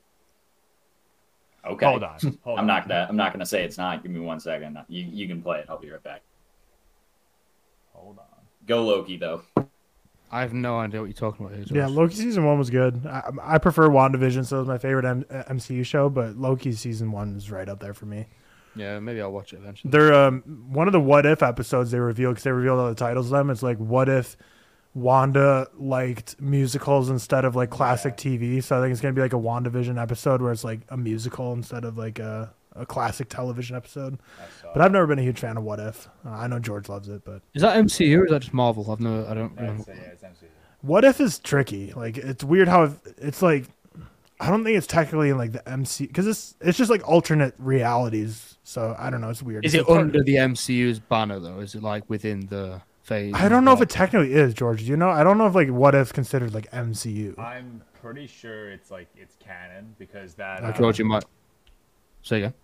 Okay. 1.64 1.87
Hold 1.87 2.03
on, 2.03 2.18
hold 2.45 2.59
I'm 2.59 2.62
on. 2.62 2.66
not 2.66 2.89
gonna. 2.89 3.07
I'm 3.09 3.16
not 3.16 3.33
gonna 3.33 3.47
say 3.47 3.62
it's 3.64 3.78
not. 3.78 4.03
Give 4.03 4.11
me 4.11 4.18
one 4.20 4.41
second. 4.41 4.76
You 4.89 5.05
you 5.05 5.28
can 5.28 5.43
play 5.43 5.61
it. 5.61 5.66
I'll 5.68 5.78
be 5.78 5.91
right 5.91 6.03
back. 6.03 6.22
Hold 8.69 8.79
on. 8.81 8.87
Go 8.91 8.97
Loki 8.97 9.17
though. 9.17 9.43
I 10.31 10.41
have 10.41 10.55
no 10.55 10.79
idea 10.79 11.01
what 11.01 11.07
you're 11.07 11.13
talking 11.13 11.45
about. 11.45 11.59
Here, 11.59 11.67
Yeah, 11.71 11.87
Loki 11.89 12.15
season 12.15 12.47
one 12.47 12.59
was 12.59 12.71
good. 12.71 13.07
I, 13.07 13.31
I 13.43 13.59
prefer 13.59 13.89
WandaVision, 13.91 14.47
so 14.47 14.57
it 14.57 14.61
was 14.61 14.69
my 14.69 14.79
favorite 14.79 15.05
M- 15.05 15.27
uh, 15.31 15.43
MCU 15.51 15.85
show. 15.85 16.09
But 16.09 16.37
Loki 16.37 16.73
season 16.73 17.13
one 17.13 17.37
is 17.37 17.51
right 17.51 17.69
up 17.69 17.81
there 17.81 17.93
for 17.93 18.07
me. 18.07 18.27
yeah, 18.75 18.99
maybe 18.99 19.21
I'll 19.21 19.31
watch 19.31 19.53
it 19.53 19.57
eventually. 19.57 19.91
They're 19.91 20.15
um, 20.15 20.41
one 20.71 20.89
of 20.89 20.93
the 20.93 21.01
what 21.01 21.27
if 21.27 21.43
episodes 21.43 21.91
they 21.91 21.99
revealed 22.01 22.35
because 22.37 22.45
they 22.45 22.51
revealed 22.53 22.81
all 22.81 22.89
the 22.89 22.95
titles 22.95 23.27
of 23.27 23.33
them. 23.33 23.51
It's 23.51 23.63
like 23.63 23.77
what 23.77 24.09
if 24.09 24.39
Wanda 24.95 25.69
liked 25.79 26.41
musicals 26.41 27.11
instead 27.11 27.45
of 27.45 27.55
like 27.55 27.69
classic 27.71 28.17
TV. 28.17 28.63
So 28.63 28.79
I 28.79 28.83
think 28.83 28.93
it's 28.93 29.01
gonna 29.03 29.13
be 29.15 29.21
like 29.21 29.33
a 29.35 29.37
WandaVision 29.37 30.01
episode 30.01 30.41
where 30.41 30.53
it's 30.53 30.65
like 30.65 30.81
a 30.89 30.97
musical 30.97 31.53
instead 31.53 31.85
of 31.85 31.99
like 31.99 32.19
a, 32.19 32.55
a 32.77 32.87
classic 32.87 33.29
television 33.29 33.77
episode. 33.77 34.18
But 34.73 34.81
I've 34.83 34.93
never 34.93 35.07
been 35.07 35.18
a 35.18 35.23
huge 35.23 35.39
fan 35.41 35.57
of 35.57 35.64
What 35.64 35.79
If. 35.81 36.09
Uh, 36.25 36.31
I 36.31 36.47
know 36.47 36.59
George 36.59 36.89
loves 36.89 37.09
it, 37.09 37.25
but 37.25 37.43
Is 37.55 37.62
that 37.62 37.77
MCU 37.77 38.18
or 38.20 38.25
is 38.25 38.31
that 38.31 38.41
just 38.41 38.55
Marvel? 38.55 38.91
I've 38.91 39.01
no, 39.01 39.27
I 39.27 39.35
don't. 39.35 39.55
know. 39.61 39.85
What 40.81 41.05
If 41.05 41.20
is 41.20 41.39
tricky. 41.39 41.93
Like 41.93 42.16
it's 42.18 42.43
weird 42.43 42.68
how 42.68 42.93
it's 43.18 43.43
like 43.43 43.66
I 44.41 44.51
don't 44.51 44.64
think 44.64 44.77
it's 44.77 44.87
technically 44.89 45.29
in 45.31 45.39
like 45.39 45.53
the 45.53 45.68
MC 45.68 46.07
because 46.07 46.27
it's 46.27 46.57
it's 46.61 46.77
just 46.79 46.91
like 46.91 47.07
alternate 47.09 47.55
realities. 47.59 48.59
So 48.64 48.97
I 48.99 49.11
don't 49.11 49.20
know. 49.20 49.31
It's 49.31 49.43
weird. 49.43 49.64
Is 49.64 49.75
It's 49.75 49.83
it 49.83 49.87
hard- 49.87 50.01
under 50.01 50.23
the 50.25 50.35
MCU's 50.37 50.99
banner 50.99 51.39
though? 51.39 51.61
Is 51.61 51.75
it 51.75 51.83
like 51.83 52.09
within 52.11 52.47
the 52.47 52.81
phase? 53.03 53.33
I 53.37 53.49
don't 53.49 53.64
know 53.64 53.73
if 53.73 53.81
it 53.81 53.91
technically 53.91 54.33
is 54.33 54.55
George. 54.55 54.81
Do 54.81 54.87
you 54.87 54.97
know? 54.97 55.11
I 55.11 55.23
don't 55.23 55.39
know 55.39 55.47
if 55.47 55.55
like 55.55 55.68
What 55.68 55.95
If 55.95 56.12
considered 56.12 56.53
like 56.55 56.68
MCU. 56.73 57.39
I'm 57.39 57.83
pretty 58.01 58.27
sure 58.27 58.70
it's 58.73 58.91
like 58.91 59.09
it's 59.16 59.37
canon 59.37 59.95
because 59.99 60.35
that. 60.35 60.64
Okay. 60.64 60.79
George, 60.79 60.99
you 60.99 61.05
might 61.05 61.25
say 62.23 62.39
again. 62.39 62.55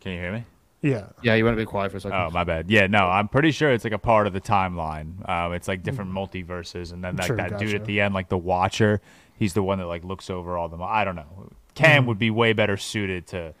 Can 0.00 0.12
you 0.12 0.18
hear 0.18 0.32
me? 0.32 0.44
Yeah. 0.80 1.06
Yeah, 1.22 1.34
you 1.34 1.44
want 1.44 1.56
to 1.56 1.60
be 1.62 1.66
quiet 1.66 1.90
for 1.90 1.96
a 1.96 2.00
second. 2.00 2.16
Oh, 2.18 2.30
my 2.30 2.44
bad. 2.44 2.70
Yeah, 2.70 2.86
no, 2.86 2.98
I'm 3.08 3.26
pretty 3.28 3.50
sure 3.50 3.72
it's 3.72 3.82
like 3.84 3.92
a 3.92 3.98
part 3.98 4.26
of 4.28 4.32
the 4.32 4.40
timeline. 4.40 5.28
Um, 5.28 5.52
it's 5.52 5.66
like 5.66 5.82
different 5.82 6.12
multiverses, 6.12 6.92
and 6.92 7.02
then 7.02 7.16
like 7.16 7.26
Sure, 7.26 7.36
that 7.36 7.58
dude 7.58 7.68
gotcha. 7.70 7.76
at 7.76 7.84
the 7.84 8.00
end, 8.00 8.14
like 8.14 8.28
the 8.28 8.38
Watcher, 8.38 9.00
he's 9.36 9.54
the 9.54 9.62
one 9.62 9.78
that 9.78 9.86
like 9.86 10.04
looks 10.04 10.30
over 10.30 10.56
all 10.56 10.68
the. 10.68 10.76
mo- 10.76 10.84
I 10.84 11.04
don't 11.04 11.16
know. 11.16 11.50
Cam 11.74 12.06
would 12.06 12.18
be 12.18 12.30
way 12.30 12.52
better 12.52 12.76
suited 12.76 13.26
to 13.28 13.54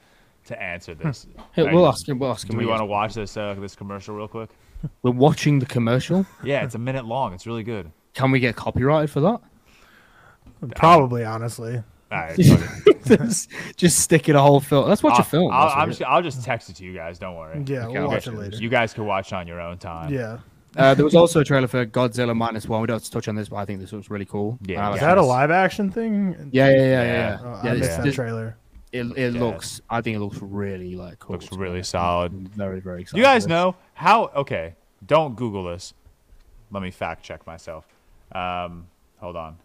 to 0.46 0.62
answer 0.62 0.94
this. 0.94 1.26
Hey, 1.52 1.64
Right. 1.64 1.74
we'll 1.74 1.86
ask 1.88 2.08
him. 2.08 2.18
We'll 2.20 2.30
ask 2.30 2.46
him. 2.48 2.52
Do 2.52 2.58
we 2.58 2.66
want 2.66 2.80
to 2.80 2.86
watch 2.86 3.14
this 3.14 3.36
uh, 3.36 3.54
this 3.58 3.74
commercial 3.74 4.14
real 4.14 4.28
quick? 4.28 4.50
We're 5.02 5.10
watching 5.10 5.58
the 5.58 5.66
commercial. 5.66 6.24
Yeah, 6.44 6.62
it's 6.64 6.76
a 6.76 6.78
minute 6.78 7.04
long. 7.04 7.34
It's 7.34 7.46
really 7.48 7.64
good. 7.64 7.90
Can 8.14 8.30
we 8.30 8.38
get 8.40 8.54
copyrighted 8.54 9.10
for 9.10 9.20
that? 9.20 9.40
Probably, 10.76 11.24
honestly. 11.24 11.82
All 12.10 12.18
right, 12.18 12.36
just, 13.06 13.50
just 13.76 13.98
stick 14.00 14.28
it 14.28 14.34
a 14.36 14.40
whole 14.40 14.60
film. 14.60 14.88
Let's 14.88 15.02
watch 15.02 15.14
I'll, 15.14 15.20
a 15.20 15.24
film. 15.24 15.52
I'll, 15.52 15.68
I'm 15.68 15.88
just, 15.90 16.02
I'll 16.02 16.22
just 16.22 16.42
text 16.42 16.70
it 16.70 16.76
to 16.76 16.84
you 16.84 16.94
guys. 16.94 17.18
Don't 17.18 17.36
worry. 17.36 17.62
Yeah, 17.66 17.86
Okay, 17.86 17.98
we'll 17.98 18.08
watch 18.08 18.26
it 18.26 18.32
later. 18.32 18.56
You 18.56 18.68
guys 18.70 18.94
can 18.94 19.04
watch 19.04 19.32
on 19.32 19.46
your 19.46 19.60
own 19.60 19.76
time. 19.78 20.12
Yeah. 20.12 20.38
Uh, 20.76 20.94
there 20.94 21.04
was 21.04 21.14
also 21.14 21.40
a 21.40 21.44
trailer 21.44 21.66
for 21.66 21.84
Godzilla 21.84 22.36
minus 22.36 22.66
one. 22.66 22.80
We 22.80 22.86
don't 22.86 22.96
have 22.96 23.04
to 23.04 23.10
touch 23.10 23.26
on 23.28 23.34
this, 23.34 23.48
but 23.48 23.56
I 23.56 23.64
think 23.64 23.80
this 23.80 23.92
looks 23.92 24.10
really 24.10 24.24
cool. 24.26 24.58
Yeah. 24.62 24.76
And 24.76 24.84
I 24.84 24.88
Is 24.88 24.92
like 24.92 25.00
that 25.02 25.18
a 25.18 25.22
live 25.22 25.50
action 25.50 25.90
thing? 25.90 26.50
Yeah, 26.52 26.70
yeah, 26.70 26.76
yeah, 26.76 26.82
yeah. 26.82 27.02
Yeah. 27.02 27.12
yeah. 27.12 27.38
Oh, 27.42 27.60
yeah 27.64 27.70
I 27.70 27.74
this- 27.74 27.86
missed 27.88 28.02
that 28.02 28.12
trailer. 28.14 28.56
it 28.92 29.04
it 29.16 29.34
Yeah. 29.34 29.40
looks. 29.40 29.80
I 29.90 30.00
think 30.02 30.16
it 30.16 30.20
looks 30.20 30.38
really 30.40 30.94
like 30.94 31.18
cool. 31.18 31.34
Looks 31.34 31.50
really 31.52 31.72
honest. 31.76 31.90
solid. 31.90 32.32
I'm 32.32 32.46
very, 32.46 32.80
very 32.80 33.02
excited. 33.02 33.18
You 33.18 33.24
guys 33.24 33.46
know 33.46 33.76
how? 33.94 34.26
Okay, 34.36 34.74
don't 35.04 35.34
Google 35.36 35.64
this. 35.64 35.94
Let 36.70 36.82
me 36.82 36.90
fact 36.90 37.22
check 37.22 37.46
myself. 37.46 37.86
Um, 38.32 38.86
hold 39.18 39.36
on. 39.36 39.56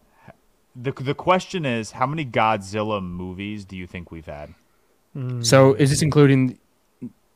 The 0.75 0.91
The 0.91 1.13
question 1.13 1.65
is, 1.65 1.91
how 1.91 2.05
many 2.07 2.25
Godzilla 2.25 3.01
movies 3.03 3.65
do 3.65 3.75
you 3.75 3.87
think 3.87 4.11
we've 4.11 4.25
had? 4.25 4.53
So 5.41 5.73
is 5.75 5.91
this 5.91 6.01
including 6.01 6.57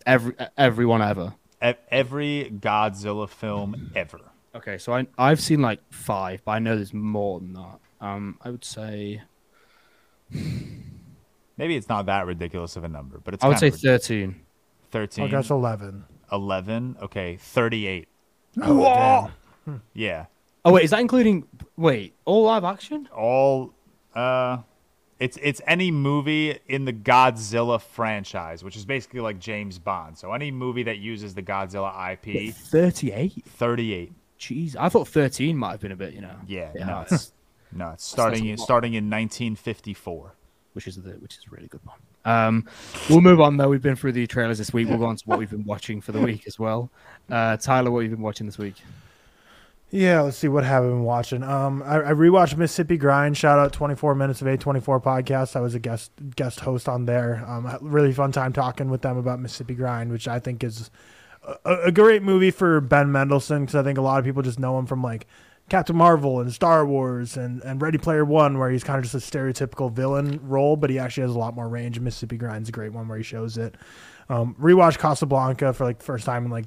every 0.06 0.34
everyone 0.58 1.02
ever? 1.04 1.36
E- 1.64 1.74
Every 1.92 2.52
Godzilla 2.60 3.30
film 3.30 3.92
ever. 3.96 4.20
Okay, 4.56 4.78
so 4.80 4.94
I 4.94 5.06
I've 5.18 5.40
seen 5.40 5.62
like 5.62 5.80
five, 5.92 6.42
but 6.44 6.52
I 6.54 6.60
know 6.60 6.76
there's 6.76 6.94
more 6.94 7.40
than 7.40 7.54
that. 7.54 7.80
Um, 8.02 8.38
I 8.42 8.50
would 8.50 8.66
say 8.66 9.22
Maybe 10.32 11.76
it's 11.76 11.90
not 11.90 12.06
that 12.08 12.26
ridiculous 12.26 12.76
of 12.76 12.84
a 12.84 12.88
number, 12.90 13.20
but 13.24 13.34
it's. 13.34 13.44
I 13.44 13.48
would 13.48 13.58
say 13.60 13.70
kind 13.72 13.74
of 13.76 13.84
ridiculous. 13.84 14.08
thirteen. 14.08 14.42
13, 14.92 15.24
Oh, 15.26 15.28
that's 15.28 15.50
eleven. 15.50 16.06
11, 16.32 16.98
okay, 17.04 17.38
38. 17.38 18.08
Oh. 18.62 19.30
Yeah. 19.94 20.26
Oh 20.68 20.74
wait, 20.74 20.84
is 20.84 20.92
that 20.92 21.00
including? 21.00 21.46
Wait, 21.78 22.14
all 22.26 22.44
live 22.44 22.64
action? 22.64 23.08
all 23.16 23.74
uh 24.16 24.58
it's 25.20 25.38
it's 25.42 25.62
any 25.66 25.90
movie 25.90 26.60
in 26.68 26.86
the 26.86 26.94
Godzilla 26.94 27.82
franchise, 27.82 28.64
which 28.64 28.76
is 28.78 28.86
basically 28.86 29.20
like 29.20 29.40
James 29.40 29.80
Bond. 29.80 30.18
So 30.18 30.34
any 30.34 30.52
movie 30.52 30.84
that 30.84 30.98
uses 31.00 31.34
the 31.34 31.42
Godzilla 31.42 31.92
IP, 32.14 32.54
Thirty-eight. 32.54 33.44
38. 33.48 34.12
Jeez, 34.40 34.76
I 34.80 34.90
thought 34.90 35.08
thirteen 35.08 35.58
might 35.58 35.72
have 35.72 35.80
been 35.80 35.92
a 35.92 35.96
bit. 35.96 36.14
You 36.14 36.22
know. 36.22 36.36
Yeah, 36.46 36.70
Yeah, 36.76 36.86
no, 36.86 37.02
it's- 37.02 37.32
no, 37.72 37.90
it's 37.92 38.04
starting 38.06 38.46
in, 38.46 38.58
starting 38.58 38.94
in 38.94 39.10
1954. 39.10 40.34
which 40.74 40.86
is 40.88 40.96
the 41.02 41.12
which 41.14 41.34
is 41.38 41.46
a 41.52 41.56
really 41.56 41.68
good 41.68 41.82
one. 41.84 41.98
Um, 42.24 42.66
we'll 43.10 43.22
move 43.22 43.42
on 43.42 43.58
though. 43.58 43.70
We've 43.70 43.82
been 43.82 43.96
through 43.96 44.12
the 44.12 44.28
trailers 44.28 44.58
this 44.60 44.72
week. 44.72 44.88
We'll 44.90 45.00
go 45.00 45.06
on 45.06 45.16
to 45.16 45.24
what 45.26 45.40
we've 45.40 45.50
been 45.50 45.66
watching 45.66 46.02
for 46.02 46.12
the 46.12 46.20
week 46.22 46.46
as 46.46 46.60
well. 46.60 46.92
Uh, 47.30 47.58
Tyler, 47.58 47.90
what 47.90 48.04
have 48.04 48.12
you 48.12 48.16
been 48.18 48.24
watching 48.24 48.46
this 48.46 48.58
week? 48.60 48.76
Yeah, 49.90 50.22
let's 50.22 50.38
see 50.38 50.50
what 50.50 50.66
have 50.66 50.84
I 50.84 50.88
been 50.88 51.04
watching. 51.04 51.44
Um, 51.44 51.82
I, 51.82 51.98
I 51.98 52.12
rewatched 52.12 52.58
Mississippi 52.58 52.98
Grind. 52.98 53.38
Shout 53.38 53.58
out 53.58 53.72
24 53.72 54.16
Minutes 54.16 54.42
of 54.42 54.48
A24 54.48 55.02
podcast. 55.02 55.56
I 55.56 55.62
was 55.62 55.76
a 55.76 55.80
guest 55.80 56.12
guest 56.36 56.60
host 56.60 56.90
on 56.90 57.06
there. 57.06 57.44
Um, 57.48 57.66
a 57.66 57.78
really 57.82 58.12
fun 58.12 58.34
time 58.34 58.52
talking 58.52 58.90
with 58.90 59.02
them 59.02 59.18
about 59.18 59.40
Mississippi 59.40 59.76
Grind, 59.76 60.12
which 60.12 60.28
I 60.28 60.40
think 60.40 60.62
is 60.62 60.92
a, 61.64 61.76
a 61.86 61.92
great 61.92 62.22
movie 62.22 62.52
for 62.52 62.82
Ben 62.82 63.14
Mendelsohn 63.14 63.62
because 63.62 63.76
I 63.76 63.84
think 63.84 63.98
a 63.98 64.02
lot 64.02 64.20
of 64.20 64.26
people 64.26 64.42
just 64.42 64.60
know 64.60 64.78
him 64.78 64.88
from 64.88 65.02
like 65.02 65.26
Captain 65.70 65.96
Marvel 65.96 66.42
and 66.42 66.52
Star 66.54 66.86
Wars 66.86 67.38
and, 67.38 67.62
and 67.64 67.82
Ready 67.82 67.98
Player 67.98 68.26
One, 68.26 68.58
where 68.58 68.70
he's 68.70 68.84
kind 68.84 68.98
of 69.04 69.10
just 69.10 69.16
a 69.16 69.38
stereotypical 69.38 69.92
villain 69.92 70.40
role, 70.44 70.76
but 70.76 70.90
he 70.90 71.00
actually 71.00 71.24
has 71.24 71.36
a 71.36 71.40
lot 71.40 71.56
more 71.56 71.68
range. 71.68 71.98
Mississippi 72.00 72.38
Grind's 72.38 72.70
a 72.70 72.74
great 72.74 72.92
one 72.92 73.08
where 73.08 73.18
he 73.18 73.24
shows 73.24 73.58
it. 73.58 73.76
Um, 74.30 74.56
rewatched 74.60 74.98
Casablanca 74.98 75.72
for 75.72 75.86
like 75.86 76.00
the 76.00 76.06
first 76.06 76.26
time 76.26 76.44
in 76.44 76.52
like 76.52 76.66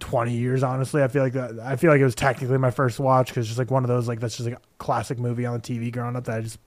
20 0.00 0.32
years 0.32 0.62
honestly. 0.62 1.02
I 1.02 1.08
feel 1.08 1.22
like 1.22 1.34
that 1.34 1.58
i 1.60 1.76
feel 1.76 1.90
like 1.90 2.00
it 2.00 2.04
was 2.04 2.14
technically 2.14 2.58
my 2.58 2.70
first 2.70 2.98
watch 2.98 3.28
because 3.28 3.46
just 3.46 3.58
like 3.58 3.70
one 3.70 3.84
of 3.84 3.88
those 3.88 4.08
like 4.08 4.20
that's 4.20 4.36
just 4.36 4.48
like 4.48 4.58
a 4.58 4.62
classic 4.78 5.18
movie 5.18 5.46
on 5.46 5.54
the 5.54 5.60
tv 5.60 5.92
growing 5.92 6.16
up 6.16 6.24
that 6.24 6.38
i 6.38 6.40
just 6.40 6.58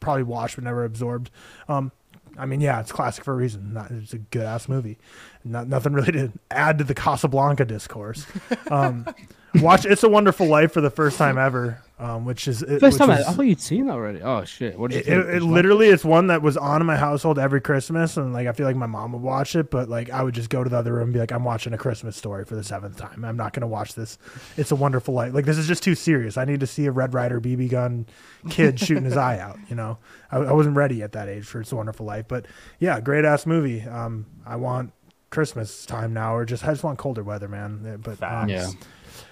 probably 0.00 0.22
watched 0.22 0.54
but 0.56 0.64
never 0.64 0.84
absorbed. 0.84 1.30
Um 1.68 1.92
i 2.38 2.46
mean 2.46 2.60
yeah 2.60 2.80
it's 2.80 2.92
classic 2.92 3.24
for 3.24 3.32
a 3.32 3.36
reason. 3.36 3.74
Not, 3.74 3.90
it's 3.90 4.14
a 4.14 4.18
good 4.18 4.44
ass 4.44 4.68
movie. 4.68 4.96
Not 5.44 5.68
nothing 5.68 5.92
really 5.92 6.12
to 6.12 6.32
add 6.50 6.78
to 6.78 6.84
the 6.84 6.94
casablanca 6.94 7.64
discourse. 7.64 8.26
Um 8.70 9.06
watch 9.62 9.84
it's 9.84 10.02
a 10.02 10.08
wonderful 10.08 10.46
life 10.46 10.72
for 10.72 10.80
the 10.80 10.90
first 10.90 11.18
time 11.18 11.38
ever 11.38 11.80
um 11.98 12.24
which 12.24 12.46
is 12.46 12.62
it, 12.62 12.78
First 12.80 12.94
which 12.94 12.98
time 12.98 13.10
I, 13.10 13.18
is- 13.20 13.26
I 13.26 13.32
thought 13.32 13.42
you'd 13.42 13.60
seen 13.60 13.90
already. 13.90 14.22
Oh 14.22 14.44
shit! 14.44 14.78
What 14.78 14.92
did 14.92 14.98
it, 14.98 15.06
you 15.06 15.12
think? 15.14 15.24
it, 15.24 15.32
Did 15.32 15.42
you 15.42 15.48
like 15.48 15.54
literally 15.54 15.88
it's 15.88 16.04
one 16.04 16.28
that 16.28 16.42
was 16.42 16.56
on 16.56 16.80
in 16.80 16.86
my 16.86 16.96
household 16.96 17.38
every 17.40 17.60
christmas 17.60 18.16
and 18.16 18.32
like 18.32 18.46
i 18.46 18.52
feel 18.52 18.66
like 18.66 18.76
my 18.76 18.86
mom 18.86 19.12
would 19.12 19.22
watch 19.22 19.56
it 19.56 19.70
but 19.70 19.88
like 19.88 20.08
i 20.10 20.22
would 20.22 20.34
just 20.34 20.48
go 20.48 20.62
to 20.62 20.70
the 20.70 20.76
other 20.76 20.92
room 20.94 21.04
and 21.04 21.12
be 21.12 21.18
like 21.18 21.32
i'm 21.32 21.42
watching 21.44 21.72
a 21.72 21.78
christmas 21.78 22.16
story 22.16 22.44
for 22.44 22.54
the 22.54 22.62
seventh 22.62 22.96
time 22.96 23.24
i'm 23.24 23.36
not 23.36 23.52
going 23.52 23.62
to 23.62 23.66
watch 23.66 23.94
this 23.94 24.16
it's 24.56 24.70
a 24.70 24.76
wonderful 24.76 25.12
life 25.12 25.34
like 25.34 25.44
this 25.44 25.58
is 25.58 25.66
just 25.66 25.82
too 25.82 25.94
serious 25.96 26.36
i 26.36 26.44
need 26.44 26.60
to 26.60 26.66
see 26.66 26.86
a 26.86 26.92
red 26.92 27.12
rider 27.14 27.40
bb 27.40 27.68
gun 27.68 28.06
kid 28.50 28.78
shooting 28.86 29.04
his 29.04 29.16
eye 29.16 29.38
out 29.40 29.58
you 29.68 29.74
know 29.74 29.98
I, 30.30 30.38
I 30.38 30.52
wasn't 30.52 30.76
ready 30.76 31.02
at 31.02 31.12
that 31.12 31.28
age 31.28 31.44
for 31.46 31.60
it's 31.60 31.72
a 31.72 31.76
wonderful 31.76 32.06
life 32.06 32.26
but 32.28 32.46
yeah 32.78 33.00
great 33.00 33.24
ass 33.24 33.44
movie 33.44 33.82
um 33.82 34.26
i 34.46 34.54
want 34.54 34.92
christmas 35.30 35.84
time 35.84 36.14
now 36.14 36.34
or 36.36 36.44
just 36.44 36.64
i 36.64 36.68
just 36.70 36.84
want 36.84 36.98
colder 36.98 37.24
weather 37.24 37.48
man 37.48 38.00
but 38.04 38.22
um, 38.22 38.48
Yeah. 38.48 38.68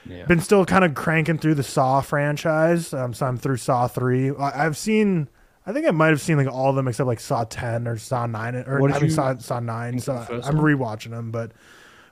Yeah. 0.08 0.26
been 0.26 0.40
still 0.40 0.64
kind 0.64 0.84
of 0.84 0.94
cranking 0.94 1.38
through 1.38 1.54
the 1.56 1.62
Saw 1.62 2.00
franchise. 2.00 2.92
Um, 2.94 3.12
so 3.14 3.26
I'm 3.26 3.36
through 3.36 3.56
Saw 3.58 3.88
three. 3.88 4.30
I- 4.34 4.66
I've 4.66 4.76
seen, 4.76 5.28
I 5.66 5.72
think 5.72 5.86
I 5.86 5.90
might 5.90 6.08
have 6.08 6.20
seen 6.20 6.36
like 6.36 6.46
all 6.46 6.70
of 6.70 6.76
them 6.76 6.88
except 6.88 7.06
like 7.06 7.20
Saw 7.20 7.44
ten 7.44 7.86
or 7.88 7.96
Saw 7.98 8.26
nine 8.26 8.54
or 8.66 8.80
What 8.80 8.90
I 8.90 8.94
did 8.94 9.02
mean 9.02 9.10
you 9.10 9.14
Saw 9.16 9.36
Saw 9.38 9.60
nine. 9.60 9.92
think 9.94 10.02
So 10.04 10.12
of 10.14 10.20
the 10.20 10.26
first 10.36 10.48
I'm 10.48 10.56
one? 10.56 10.64
rewatching 10.64 11.10
them, 11.10 11.30
but 11.30 11.52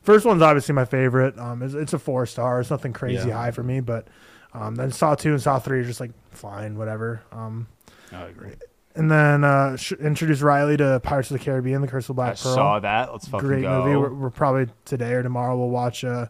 first 0.02 0.24
one's 0.26 0.42
obviously 0.42 0.74
my 0.74 0.84
favorite. 0.84 1.38
Um, 1.38 1.62
it's, 1.62 1.74
it's 1.74 1.92
a 1.92 1.98
four 1.98 2.26
star. 2.26 2.60
It's 2.60 2.70
nothing 2.70 2.92
crazy 2.92 3.28
Yeah. 3.28 3.34
high 3.36 3.50
for 3.50 3.62
me, 3.62 3.80
but 3.80 4.08
um, 4.54 4.74
then 4.76 4.90
Saw 4.92 5.14
two 5.14 5.30
and 5.32 5.40
Saw 5.42 5.58
three 5.58 5.80
are 5.80 5.84
just 5.84 6.00
like 6.00 6.12
fine, 6.30 6.76
whatever. 6.76 7.22
Um, 7.32 7.66
I 8.12 8.26
agree. 8.26 8.52
and 8.94 9.10
then 9.10 9.42
uh, 9.42 9.76
sh- 9.76 9.92
introduce 9.94 10.40
Riley 10.40 10.76
to 10.76 11.00
Pirates 11.02 11.30
of 11.32 11.38
the 11.38 11.44
Caribbean: 11.44 11.80
The 11.80 11.88
Curse 11.88 12.08
of 12.08 12.14
Black 12.16 12.32
I 12.38 12.42
Pearl. 12.42 12.54
saw 12.54 12.78
that. 12.80 13.10
Let's 13.12 13.26
fucking 13.26 13.48
Great 13.48 13.62
go. 13.62 13.84
movie. 13.84 13.96
We're, 13.96 14.14
we're 14.14 14.30
probably 14.30 14.68
today 14.84 15.12
or 15.14 15.22
tomorrow 15.24 15.56
we'll 15.58 15.70
watch 15.70 16.04
uh, 16.04 16.26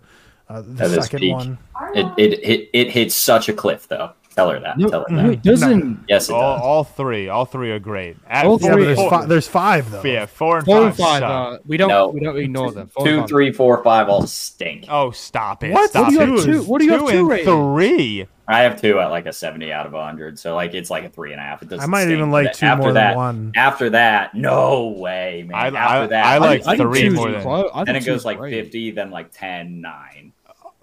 uh, 0.49 0.63
the 0.63 1.03
second 1.03 1.21
peak. 1.21 1.33
one. 1.33 1.59
It, 1.95 2.07
it 2.19 2.41
it 2.43 2.71
it 2.73 2.91
hits 2.91 3.15
such 3.15 3.49
a 3.49 3.53
cliff 3.53 3.89
though. 3.89 4.13
Tell 4.35 4.51
her 4.51 4.59
that. 4.59 4.77
No, 4.79 4.89
Tell 4.89 5.05
her 5.09 5.17
that. 5.17 5.27
it 5.31 5.43
doesn't. 5.43 6.05
Yes, 6.09 6.29
it 6.29 6.33
all, 6.33 6.55
does. 6.57 6.63
all 6.63 6.85
three, 6.85 7.29
all 7.29 7.45
three 7.45 7.71
are 7.71 7.79
great. 7.79 8.17
At 8.29 8.45
All 8.47 8.59
Yeah, 8.61 8.69
four- 8.69 8.79
but 8.79 8.85
there's, 8.85 8.99
Four- 8.99 9.11
fi- 9.11 9.27
there's 9.27 9.47
five 9.49 9.91
though. 9.93 10.03
yeah, 10.03 10.27
four 10.27 10.57
and 10.59 10.67
Four 10.67 10.87
and 10.87 10.97
five. 10.97 11.21
five. 11.21 11.55
Uh, 11.55 11.59
we 11.67 11.77
don't. 11.77 11.89
No. 11.89 12.09
We 12.09 12.19
don't 12.21 12.37
ignore 12.37 12.73
them. 12.73 12.89
Four 12.89 13.07
and 13.07 13.15
Two, 13.15 13.21
five. 13.21 13.29
three, 13.29 13.53
four, 13.53 13.83
five 13.85 14.09
all 14.09 14.27
stink. 14.27 14.87
Oh, 14.89 15.13
stop 15.13 15.63
it! 15.63 15.73
What? 15.73 15.91
Stop 15.91 16.05
What 16.07 16.11
do 16.11 16.15
you 16.17 16.23
it. 16.23 16.29
have 16.31 16.45
two- 16.45 16.63
what 16.65 16.79
do 16.81 16.85
you 16.85 16.91
have 16.93 17.01
two 17.03 17.11
two 17.13 17.19
and 17.21 17.29
rated? 17.29 17.47
three? 17.47 18.27
I 18.47 18.61
have 18.63 18.79
two 18.79 19.01
at 19.01 19.07
like 19.11 19.25
a 19.27 19.33
seventy 19.33 19.73
out 19.73 19.87
of 19.87 19.93
hundred, 19.93 20.39
so 20.39 20.55
like 20.55 20.75
it's 20.75 20.91
like 20.91 21.05
a 21.05 21.09
three 21.09 21.31
and 21.33 21.41
a 21.41 21.45
half. 21.45 21.63
It 21.63 21.69
doesn't. 21.69 21.83
I 21.83 21.87
might 21.87 22.03
stink. 22.03 22.19
even 22.19 22.31
like 22.31 22.53
two 22.53 22.67
after 22.67 22.83
more 22.83 22.93
that, 22.93 23.09
than 23.11 23.17
one. 23.17 23.53
After 23.57 23.91
that, 23.91 24.35
no 24.35 24.89
way, 24.99 25.47
man. 25.49 25.57
I- 25.59 25.67
after 25.81 26.03
I- 26.03 26.07
that, 26.09 26.27
I 26.27 26.39
like 26.39 26.61
I 26.67 26.77
think 26.77 26.91
three 26.93 27.09
more 27.09 27.31
than- 27.31 27.41
close. 27.43 27.71
Then 27.87 27.97
it 27.97 28.05
goes 28.05 28.25
like 28.25 28.39
fifty, 28.41 28.91
then 28.91 29.11
like 29.11 29.31
10, 29.33 29.81
9. 29.81 30.33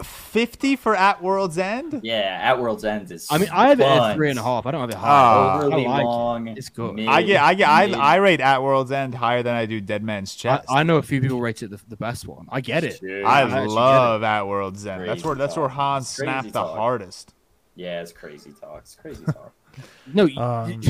Fifty 0.03 0.75
for 0.75 0.95
At 0.95 1.21
World's 1.21 1.57
End. 1.57 2.01
Yeah, 2.03 2.39
at 2.41 2.59
World's 2.59 2.83
End 2.85 3.11
is. 3.11 3.27
I 3.29 3.37
mean, 3.37 3.49
I 3.51 3.69
have 3.69 3.79
it 3.79 3.83
at 3.85 4.15
three 4.15 4.29
and 4.29 4.39
a 4.39 4.43
half. 4.43 4.65
I 4.65 4.71
don't 4.71 4.81
have 4.81 4.89
it 4.89 4.95
high. 4.95 5.07
Ah. 5.09 5.57
Overly 5.57 5.85
I 5.85 5.89
like 5.89 6.01
it. 6.01 6.05
long. 6.05 6.47
It's 6.49 6.69
good. 6.69 6.95
mid- 6.95 7.07
I 7.07 7.21
get, 7.23 7.41
I 7.41 7.53
get, 7.53 7.69
I. 7.69 7.83
I 7.91 8.15
rate 8.17 8.39
At 8.39 8.63
World's 8.63 8.91
End 8.91 9.15
higher 9.15 9.43
than 9.43 9.55
I 9.55 9.65
do 9.65 9.81
Dead 9.81 10.03
Man's 10.03 10.35
Chest. 10.35 10.65
I 10.69 10.83
know 10.83 10.97
a 10.97 11.01
few 11.01 11.21
people 11.21 11.39
rate 11.41 11.61
it 11.63 11.69
the, 11.69 11.79
the 11.87 11.97
best 11.97 12.27
one. 12.27 12.47
I 12.49 12.61
get 12.61 12.83
it. 12.83 12.99
Dude, 13.01 13.23
I 13.25 13.41
actually 13.41 13.55
get 13.55 13.63
it. 13.65 13.69
love 13.71 14.23
At 14.23 14.47
World's 14.47 14.85
End. 14.85 15.01
That's 15.01 15.21
Crazy 15.21 15.27
where 15.27 15.35
that's 15.35 15.55
where 15.57 15.67
talk. 15.67 15.75
Han 15.77 16.01
It's 16.01 16.15
crazy 16.15 16.25
snapped 16.31 16.53
the 16.53 16.63
hardest. 16.65 17.33
Yeah, 17.75 18.01
it's 18.01 18.11
crazy 18.11 18.51
talk. 18.59 18.79
It's 18.79 18.95
crazy 18.95 19.23
talk. 19.25 19.53
No, 20.13 20.25
you- 20.25 20.39
Um, 20.39 20.81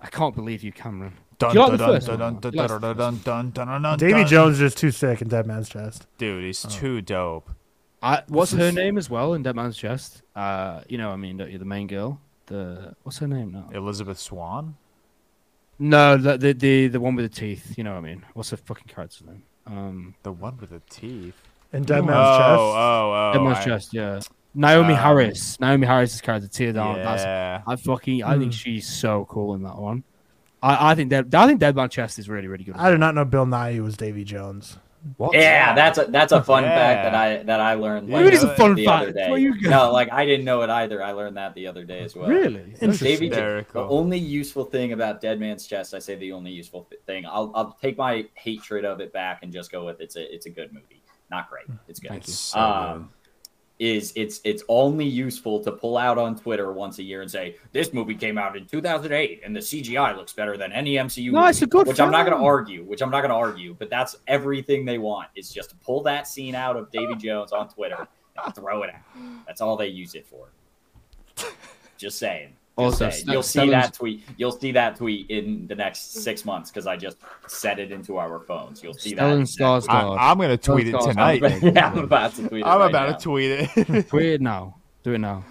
I 0.00 0.06
can't 0.08 0.34
believe 0.34 0.62
you, 0.64 0.72
Cameron. 0.72 1.14
Dun, 1.38 1.52
Do 1.52 1.58
you 1.58 1.66
like 1.66 1.70
dun, 1.70 1.78
the 1.78 1.84
dun, 1.86 1.94
first 1.94 2.06
dun, 2.06 2.20
one? 2.20 2.40
dun, 2.40 2.52
You 2.52 2.58
like 2.58 2.68
dun, 2.68 2.80
the 2.80 2.94
dun, 2.94 3.12
first 3.14 3.24
dun, 3.24 3.50
dun, 3.52 3.66
dun, 3.66 3.82
dun, 3.82 3.98
Davy. 3.98 4.24
Jones 4.24 4.54
is 4.54 4.58
just 4.60 4.78
too 4.78 4.90
sick 4.90 5.22
in 5.22 5.28
Dead 5.28 5.46
Man's 5.46 5.68
Chest. 5.68 6.06
Dude, 6.18 6.44
he's 6.44 6.62
too 6.62 7.00
dope. 7.00 7.50
I, 8.02 8.22
what's 8.28 8.52
her 8.52 8.72
name 8.72 8.98
as 8.98 9.08
well 9.08 9.34
in 9.34 9.42
Dead 9.42 9.54
Man's 9.54 9.76
Chest? 9.76 10.22
Uh, 10.34 10.80
you 10.88 10.98
know, 10.98 11.10
I 11.10 11.16
mean, 11.16 11.36
don't 11.36 11.50
you? 11.50 11.58
The 11.58 11.64
main 11.64 11.86
girl. 11.86 12.20
The 12.46 12.94
what's 13.04 13.18
her 13.18 13.28
name 13.28 13.52
now? 13.52 13.70
Elizabeth 13.72 14.18
Swann. 14.18 14.76
No, 15.78 16.16
the 16.16 16.36
the 16.36 16.52
the, 16.52 16.88
the 16.88 17.00
one 17.00 17.14
with 17.14 17.30
the 17.30 17.36
teeth. 17.40 17.74
You 17.76 17.84
know 17.84 17.92
what 17.92 17.98
I 17.98 18.02
mean? 18.02 18.24
What's 18.34 18.50
her 18.50 18.56
fucking 18.56 18.86
character's 18.88 19.22
name? 19.26 19.42
Um, 19.66 20.14
The 20.22 20.32
one 20.32 20.56
with 20.60 20.70
the 20.70 20.82
teeth. 20.90 21.34
In 21.72 21.84
Dead 21.84 22.00
Oh, 22.00 22.04
Man's 22.04 22.36
Chest. 22.38 22.60
oh, 22.60 23.12
oh. 23.14 23.30
Dead 23.34 23.42
Man's 23.42 23.58
I- 23.58 23.64
Chest. 23.64 23.94
Yeah, 23.94 24.20
Naomie 24.56 24.90
Um, 24.90 24.94
Harris. 24.96 25.56
Naomie 25.58 25.86
Harris's 25.86 26.20
character, 26.20 26.48
Tia 26.48 26.72
Dalma. 26.74 26.96
That's 27.02 27.22
Yeah. 27.22 27.62
I 27.66 27.76
fucking 27.76 28.22
I 28.24 28.34
Hmm. 28.34 28.40
think 28.40 28.52
she's 28.52 28.86
so 28.88 29.24
cool 29.28 29.54
in 29.54 29.62
that 29.62 29.78
one. 29.78 30.04
I, 30.62 30.90
I 30.90 30.94
think 30.94 31.10
that 31.10 31.34
I 31.34 31.46
think 31.46 31.60
Dead 31.60 31.74
Man's 31.74 31.92
Chest 31.92 32.18
is 32.18 32.28
really 32.28 32.48
really 32.48 32.64
good. 32.64 32.74
I 32.76 32.90
did 32.90 33.00
not 33.00 33.14
know 33.14 33.24
Bill 33.24 33.46
Nighy 33.46 33.80
was 33.82 33.96
Davy 33.96 34.24
Jones. 34.24 34.78
What? 35.16 35.34
Yeah, 35.34 35.74
that's 35.74 35.98
a 35.98 36.04
that's 36.04 36.32
a 36.32 36.42
fun 36.42 36.62
fact 36.62 37.04
that 37.04 37.14
I 37.14 37.42
that 37.42 37.60
I 37.60 37.74
learned. 37.74 38.08
Yeah, 38.08 38.18
Like, 38.18 38.26
it 38.26 38.34
is 38.34 38.44
a 38.44 38.54
fun 38.54 38.76
the 38.76 38.84
fact. 38.84 39.02
Other 39.02 39.12
day. 39.12 39.30
Where 39.30 39.38
you? 39.38 39.60
No, 39.62 39.92
like 39.92 40.12
I 40.12 40.24
didn't 40.24 40.44
know 40.44 40.62
it 40.62 40.70
either. 40.70 41.02
I 41.02 41.12
learned 41.12 41.36
that 41.36 41.54
the 41.54 41.66
other 41.66 41.84
day 41.84 42.00
as 42.00 42.14
well. 42.14 42.28
really 42.28 42.74
Interesting. 42.80 43.08
Davy, 43.08 43.28
Very 43.28 43.66
the 43.72 43.80
only 43.80 44.18
useful 44.18 44.64
thing 44.64 44.92
about 44.92 45.20
Dead 45.20 45.40
Man's 45.40 45.66
Chest, 45.66 45.92
I 45.92 45.98
say 45.98 46.14
the 46.14 46.32
only 46.32 46.52
useful 46.52 46.88
thing. 47.06 47.26
I'll 47.26 47.50
I'll 47.54 47.76
take 47.82 47.98
my 47.98 48.26
hatred 48.34 48.84
of 48.84 49.00
it 49.00 49.12
back 49.12 49.40
and 49.42 49.52
just 49.52 49.72
go 49.72 49.84
with 49.84 50.00
it's 50.00 50.14
a 50.16 50.32
it's 50.32 50.46
a 50.46 50.50
good 50.50 50.72
movie. 50.72 51.02
Not 51.30 51.50
great. 51.50 51.64
It's 51.88 51.98
good. 51.98 52.10
Thank 52.10 52.28
you. 52.28 52.32
So 52.32 52.60
um, 52.60 53.10
is 53.82 54.12
it's 54.14 54.40
it's 54.44 54.62
only 54.68 55.04
useful 55.04 55.58
to 55.58 55.72
pull 55.72 55.98
out 55.98 56.16
on 56.16 56.36
Twitter 56.36 56.72
once 56.72 57.00
a 57.00 57.02
year 57.02 57.22
and 57.22 57.30
say 57.30 57.56
this 57.72 57.92
movie 57.92 58.14
came 58.14 58.38
out 58.38 58.56
in 58.56 58.64
2008 58.64 59.42
and 59.44 59.56
the 59.56 59.60
CGI 59.60 60.16
looks 60.16 60.32
better 60.32 60.56
than 60.56 60.70
any 60.70 60.94
MCU. 60.94 61.32
No, 61.32 61.40
movie, 61.40 61.50
it's 61.50 61.62
a 61.62 61.66
good 61.66 61.86
which 61.86 61.98
I'm 61.98 62.12
not 62.12 62.24
going 62.24 62.38
to 62.38 62.44
argue. 62.44 62.84
Which 62.84 63.02
I'm 63.02 63.10
not 63.10 63.22
going 63.22 63.30
to 63.30 63.36
argue. 63.36 63.74
But 63.78 63.90
that's 63.90 64.16
everything 64.28 64.84
they 64.84 64.98
want 64.98 65.28
is 65.34 65.50
just 65.52 65.70
to 65.70 65.76
pull 65.76 66.02
that 66.04 66.28
scene 66.28 66.54
out 66.54 66.76
of 66.76 66.90
Davy 66.92 67.16
Jones 67.16 67.52
on 67.52 67.68
Twitter 67.68 68.06
and 68.44 68.54
Throw 68.54 68.82
it 68.82 68.90
out. 68.90 69.00
That's 69.46 69.60
all 69.60 69.76
they 69.76 69.88
use 69.88 70.14
it 70.14 70.26
for. 70.26 70.48
Just 71.96 72.18
saying. 72.18 72.54
Just 72.78 72.78
Also, 72.78 72.96
saying. 73.10 73.12
St- 73.12 73.32
you'll 73.32 73.42
see 73.42 73.58
Stellan's- 73.60 73.70
that 73.72 73.92
tweet. 73.94 74.22
You'll 74.38 74.52
see 74.52 74.72
that 74.72 74.96
tweet 74.96 75.28
in 75.30 75.66
the 75.66 75.74
next 75.74 76.14
six 76.22 76.44
months 76.46 76.70
because 76.70 76.86
I 76.86 76.96
just 76.96 77.18
set 77.46 77.78
it 77.78 77.92
into 77.92 78.16
our 78.16 78.40
phones. 78.40 78.82
You'll 78.82 78.94
see 78.94 79.12
that. 79.14 79.22
Stellan 79.22 79.40
exact 79.40 79.86
Skarsgård. 79.88 80.18
I, 80.18 80.30
I'm 80.30 80.38
gonna 80.38 80.56
tweet 80.56 80.88
it 80.88 80.92
Don't 80.92 81.08
tonight. 81.08 81.38
start. 81.38 81.62
yeah, 81.74 81.90
I'm 81.92 81.98
about 81.98 82.34
to 82.36 82.48
tweet 82.48 82.62
it. 82.62 82.66
I'm 82.66 82.80
right 82.80 82.88
about 82.90 83.10
now. 83.10 83.16
to 83.16 83.22
tweet 83.22 83.50
it. 83.76 84.08
Tweet 84.08 84.26
it 84.26 84.40
now. 84.40 84.76
Do 85.02 85.12
it 85.12 85.18
now. 85.18 85.44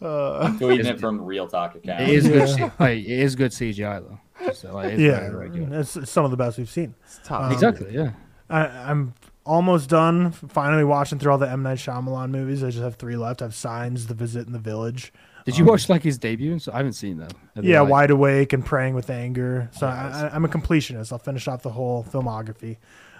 Tweeting 0.00 0.84
it 0.86 1.00
from 1.00 1.20
ReelTok 1.20 1.76
account. 1.76 2.00
It 2.02 2.08
is 2.10 2.28
good. 2.28 2.48
Yeah. 2.48 2.56
C- 2.56 2.72
like, 2.80 2.98
it 2.98 3.06
is 3.06 3.36
good 3.36 3.50
CGI 3.52 4.00
though. 4.08 4.52
So, 4.52 4.74
like, 4.74 4.92
it's 4.92 5.00
yeah, 5.00 5.20
very, 5.30 5.30
very 5.30 5.48
good. 5.50 5.72
it's, 5.72 5.96
it's 5.96 6.10
some 6.10 6.24
of 6.24 6.30
the 6.32 6.36
best 6.36 6.58
we've 6.58 6.68
seen. 6.70 6.94
Um, 7.28 7.52
exactly. 7.52 7.94
Yeah. 7.94 8.10
I, 8.50 8.66
I'm 8.66 9.14
almost 9.46 9.88
done. 9.88 10.32
Finally 10.32 10.84
watching 10.84 11.18
through 11.18 11.32
all 11.32 11.38
the 11.38 11.48
M 11.50 11.62
Night 11.62 11.78
Shyamalan 11.78 12.30
movies. 12.30 12.64
I 12.64 12.70
just 12.70 12.82
have 12.82 12.96
three 12.96 13.16
left. 13.16 13.40
I 13.42 13.46
have 13.46 13.54
Signs, 13.54 14.06
The 14.08 14.14
Visit, 14.14 14.46
and 14.46 14.54
The 14.54 14.58
Village. 14.60 15.12
Did 15.44 15.58
you 15.58 15.64
watch 15.64 15.88
like 15.88 16.02
his 16.02 16.18
debut? 16.18 16.58
So 16.58 16.72
I 16.72 16.76
haven't 16.78 16.92
seen 16.94 17.18
that. 17.18 17.34
Yeah, 17.60 17.80
like- 17.80 17.90
Wide 17.90 18.10
Awake 18.10 18.52
and 18.52 18.64
Praying 18.64 18.94
with 18.94 19.10
Anger. 19.10 19.70
So 19.72 19.86
I, 19.86 20.28
I, 20.30 20.34
I'm 20.34 20.44
a 20.44 20.48
completionist. 20.48 21.12
I'll 21.12 21.18
finish 21.18 21.48
off 21.48 21.62
the 21.62 21.70
whole 21.70 22.04
filmography. 22.04 22.76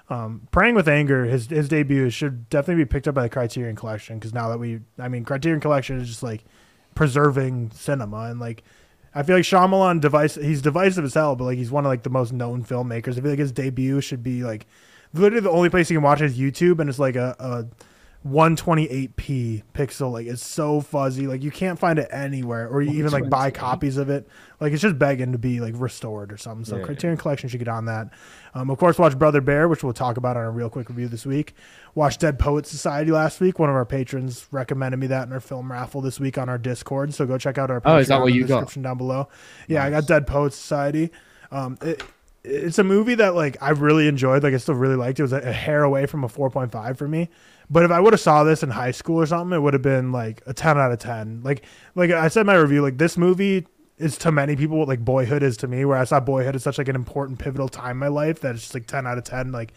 Um, 0.09 0.47
Praying 0.51 0.75
with 0.75 0.89
Anger, 0.89 1.25
his 1.25 1.47
his 1.47 1.69
debut 1.69 2.11
should 2.11 2.49
definitely 2.51 2.85
be 2.85 2.89
picked 2.89 3.09
up 3.09 3.15
by 3.15 3.23
the 3.23 3.29
Criterion 3.29 3.77
Collection 3.77 4.19
because 4.19 4.35
now 4.35 4.49
that 4.51 4.59
we, 4.59 4.81
I 4.99 5.09
mean, 5.09 5.25
Criterion 5.25 5.61
Collection 5.61 6.01
is 6.01 6.09
just 6.09 6.23
like 6.23 6.45
preserving 6.95 7.71
cinema 7.75 8.25
and 8.31 8.41
like. 8.41 8.63
I 9.15 9.23
feel 9.25 9.37
like 9.37 9.45
Shyamalan 9.45 10.01
device 10.01 10.37
he's 10.37 10.63
divisive 10.63 11.05
as 11.05 11.13
hell, 11.13 11.37
but 11.37 11.45
like 11.45 11.59
he's 11.59 11.71
one 11.71 11.85
of 11.85 11.91
like 11.91 12.03
the 12.03 12.09
most 12.09 12.33
known 12.33 12.65
filmmakers. 12.65 13.19
I 13.19 13.21
feel 13.21 13.29
like 13.29 13.39
his 13.39 13.53
debut 13.53 14.01
should 14.01 14.23
be 14.23 14.43
like 14.43 14.67
literally 15.13 15.43
the 15.43 15.51
only 15.51 15.69
place 15.69 15.91
you 15.91 15.99
can 15.99 16.03
watch 16.03 16.23
is 16.23 16.39
YouTube, 16.39 16.79
and 16.81 16.89
it's 16.89 16.99
like 16.99 17.17
a, 17.17 17.37
a 17.39 17.67
128p 18.27 19.63
pixel. 19.75 20.13
Like 20.13 20.27
it's 20.27 20.45
so 20.45 20.81
fuzzy, 20.81 21.27
like 21.27 21.43
you 21.43 21.51
can't 21.51 21.79
find 21.79 21.99
it 21.99 22.09
anywhere, 22.11 22.69
or 22.69 22.83
you 22.83 22.93
even 22.93 23.11
like 23.13 23.29
buy 23.29 23.51
copies 23.51 23.97
of 23.97 24.11
it. 24.11 24.29
Like 24.61 24.73
it's 24.73 24.83
just 24.83 24.99
begging 24.99 25.33
to 25.33 25.39
be 25.39 25.61
like 25.61 25.75
restored 25.77 26.33
or 26.33 26.37
something. 26.37 26.65
So 26.65 26.77
Yeah. 26.77 26.85
Criterion 26.85 27.17
Collection 27.19 27.49
should 27.49 27.59
get 27.59 27.69
on 27.69 27.87
that. 27.87 28.09
Um, 28.55 28.71
of 28.71 28.79
course, 28.79 28.99
watch 28.99 29.19
Brother 29.19 29.41
Bear, 29.41 29.69
which 29.69 29.83
we'll 29.83 29.93
talk 29.93 30.17
about 30.17 30.37
on 30.37 30.45
a 30.45 30.51
real 30.51 30.69
quick 30.71 30.89
review 30.89 31.09
this 31.09 31.27
week. 31.27 31.55
Watch 31.95 32.19
Dead 32.19 32.39
Poet 32.39 32.67
Society 32.67 33.11
last 33.11 33.41
week. 33.41 33.59
One 33.59 33.69
of 33.71 33.75
our 33.77 33.85
patrons 33.87 34.47
recommended 34.51 34.99
me 34.99 35.07
that 35.09 35.27
in 35.27 35.33
our 35.33 35.41
film 35.41 35.71
raffle 35.71 36.01
this 36.01 36.21
week 36.21 36.39
on 36.39 36.49
our 36.49 36.59
Discord. 36.59 37.15
So 37.15 37.27
go 37.27 37.39
check 37.39 37.59
out 37.59 37.71
our 37.71 37.83
Oh, 37.85 37.97
is 37.97 38.09
that 38.09 38.21
what 38.21 38.33
you 38.33 38.43
the 38.43 38.49
got? 38.49 38.55
description 38.61 38.83
down 38.83 38.99
below. 38.99 39.29
Yeah, 39.69 39.85
I 39.85 39.91
got 39.91 40.07
Dead 40.07 40.27
Poet 40.27 40.53
Society. 40.53 41.11
Um, 41.51 41.77
it, 41.83 42.03
it's 42.45 42.79
a 42.79 42.85
movie 42.85 43.15
that 43.17 43.35
like 43.35 43.57
I 43.63 43.71
really 43.71 44.09
enjoyed. 44.09 44.43
Like 44.43 44.55
I 44.55 44.57
still 44.59 44.75
really 44.75 44.97
liked 44.97 45.19
it. 45.19 45.23
It 45.23 45.25
was 45.25 45.33
a, 45.33 45.39
a 45.39 45.53
hair 45.53 45.83
away 45.85 46.07
from 46.07 46.25
a 46.25 46.29
4.5 46.29 46.97
for 46.97 47.07
me. 47.09 47.29
But 47.73 47.85
if 47.85 47.91
I 47.91 48.01
would 48.01 48.13
have 48.13 48.21
saw 48.21 48.45
this 48.45 48.63
in 48.63 48.69
high 48.69 48.91
school 48.91 49.17
or 49.17 49.25
something, 49.25 49.57
it 49.57 49.61
would 49.61 49.73
have 49.73 49.83
been 49.83 50.13
like 50.13 50.43
a 50.45 50.53
10 50.53 50.77
out 50.77 50.93
of 50.93 50.99
10. 50.99 51.41
Like 51.43 51.65
like 51.95 52.11
I 52.11 52.29
said 52.29 52.43
in 52.43 52.47
my 52.47 52.55
review, 52.55 52.83
like 52.83 52.99
this 52.99 53.17
movie 53.17 53.67
is 53.97 54.19
to 54.19 54.31
many 54.31 54.57
people 54.57 54.77
what 54.77 54.89
like 54.89 55.03
Boyhood 55.03 55.43
is 55.43 55.57
to 55.59 55.69
me. 55.69 55.87
Where 55.87 55.97
I 55.97 56.05
saw 56.05 56.21
Boyhood 56.21 56.55
as 56.55 56.63
such 56.63 56.77
like 56.77 56.89
an 56.89 56.97
important 56.97 57.39
pivotal 57.39 57.71
time 57.71 57.93
in 57.93 57.99
my 57.99 58.09
life 58.09 58.41
that 58.41 58.55
it's 58.55 58.65
just 58.65 58.75
like 58.75 58.87
10 58.87 59.07
out 59.07 59.17
of 59.17 59.25
10. 59.25 59.53
Like 59.53 59.73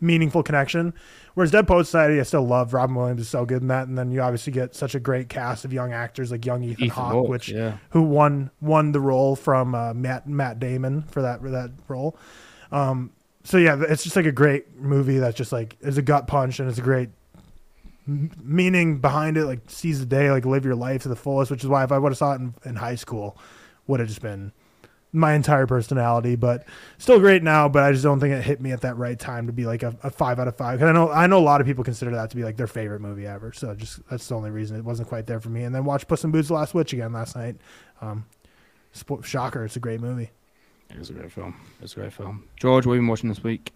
meaningful 0.00 0.44
connection. 0.44 0.94
Whereas 1.34 1.50
Dead 1.50 1.66
Poet 1.66 1.84
Society, 1.84 2.20
I 2.20 2.22
still 2.22 2.46
love 2.46 2.72
Robin 2.72 2.94
Williams 2.94 3.22
is 3.22 3.28
so 3.28 3.44
good 3.44 3.62
in 3.62 3.68
that, 3.68 3.86
and 3.88 3.96
then 3.96 4.10
you 4.10 4.20
obviously 4.20 4.52
get 4.52 4.74
such 4.74 4.94
a 4.94 5.00
great 5.00 5.28
cast 5.28 5.64
of 5.64 5.72
young 5.72 5.92
actors 5.92 6.30
like 6.30 6.46
young 6.46 6.62
Ethan, 6.62 6.84
Ethan 6.84 6.94
Hawke, 6.94 7.28
which 7.28 7.48
yeah. 7.48 7.78
who 7.90 8.02
won 8.02 8.50
won 8.60 8.92
the 8.92 9.00
role 9.00 9.36
from 9.36 9.74
uh, 9.74 9.92
Matt 9.94 10.28
Matt 10.28 10.58
Damon 10.58 11.02
for 11.02 11.22
that 11.22 11.40
for 11.40 11.50
that 11.50 11.70
role. 11.88 12.16
Um, 12.72 13.12
so 13.44 13.56
yeah, 13.56 13.80
it's 13.88 14.02
just 14.02 14.16
like 14.16 14.26
a 14.26 14.32
great 14.32 14.76
movie 14.76 15.18
that's 15.18 15.36
just 15.36 15.52
like 15.52 15.76
is 15.80 15.98
a 15.98 16.02
gut 16.02 16.26
punch 16.26 16.60
and 16.60 16.68
it's 16.68 16.78
a 16.78 16.82
great 16.82 17.10
meaning 18.10 18.98
behind 18.98 19.36
it. 19.36 19.44
Like 19.44 19.60
seize 19.68 20.00
the 20.00 20.06
day, 20.06 20.30
like 20.30 20.44
live 20.44 20.64
your 20.64 20.74
life 20.74 21.02
to 21.02 21.08
the 21.08 21.16
fullest. 21.16 21.50
Which 21.50 21.62
is 21.62 21.68
why 21.68 21.84
if 21.84 21.92
I 21.92 21.98
would 21.98 22.12
have 22.12 22.18
saw 22.18 22.32
it 22.32 22.36
in, 22.36 22.54
in 22.64 22.76
high 22.76 22.94
school, 22.94 23.36
would 23.86 24.00
have 24.00 24.08
just 24.08 24.22
been 24.22 24.52
my 25.12 25.34
entire 25.34 25.66
personality. 25.66 26.36
But 26.36 26.64
still 26.98 27.18
great 27.18 27.42
now. 27.42 27.68
But 27.68 27.84
I 27.84 27.92
just 27.92 28.04
don't 28.04 28.20
think 28.20 28.34
it 28.34 28.42
hit 28.42 28.60
me 28.60 28.72
at 28.72 28.80
that 28.82 28.96
right 28.96 29.18
time 29.18 29.46
to 29.46 29.52
be 29.52 29.66
like 29.66 29.82
a, 29.82 29.96
a 30.02 30.10
five 30.10 30.38
out 30.38 30.48
of 30.48 30.56
five. 30.56 30.78
Because 30.78 30.90
I 30.90 30.92
know 30.92 31.10
I 31.10 31.26
know 31.26 31.38
a 31.38 31.40
lot 31.40 31.60
of 31.60 31.66
people 31.66 31.84
consider 31.84 32.10
that 32.12 32.30
to 32.30 32.36
be 32.36 32.44
like 32.44 32.56
their 32.56 32.66
favorite 32.66 33.00
movie 33.00 33.26
ever. 33.26 33.52
So 33.52 33.74
just 33.74 34.06
that's 34.08 34.26
the 34.26 34.34
only 34.34 34.50
reason 34.50 34.76
it 34.76 34.84
wasn't 34.84 35.08
quite 35.08 35.26
there 35.26 35.40
for 35.40 35.50
me. 35.50 35.64
And 35.64 35.74
then 35.74 35.84
watch 35.84 36.06
Puss 36.08 36.24
in 36.24 36.30
Boots: 36.30 36.48
The 36.48 36.54
Last 36.54 36.74
Wish 36.74 36.92
again 36.92 37.12
last 37.12 37.36
night. 37.36 37.56
Um, 38.00 38.26
shocker! 39.22 39.64
It's 39.64 39.76
a 39.76 39.80
great 39.80 40.00
movie. 40.00 40.30
It 40.90 40.98
was 40.98 41.10
a 41.10 41.12
great 41.12 41.30
film. 41.30 41.54
It's 41.80 41.92
a 41.92 42.00
great 42.00 42.12
film. 42.12 42.48
George, 42.56 42.84
what 42.84 42.94
have 42.94 42.96
you 42.96 43.02
been 43.02 43.08
watching 43.08 43.28
this 43.28 43.44
week? 43.44 43.72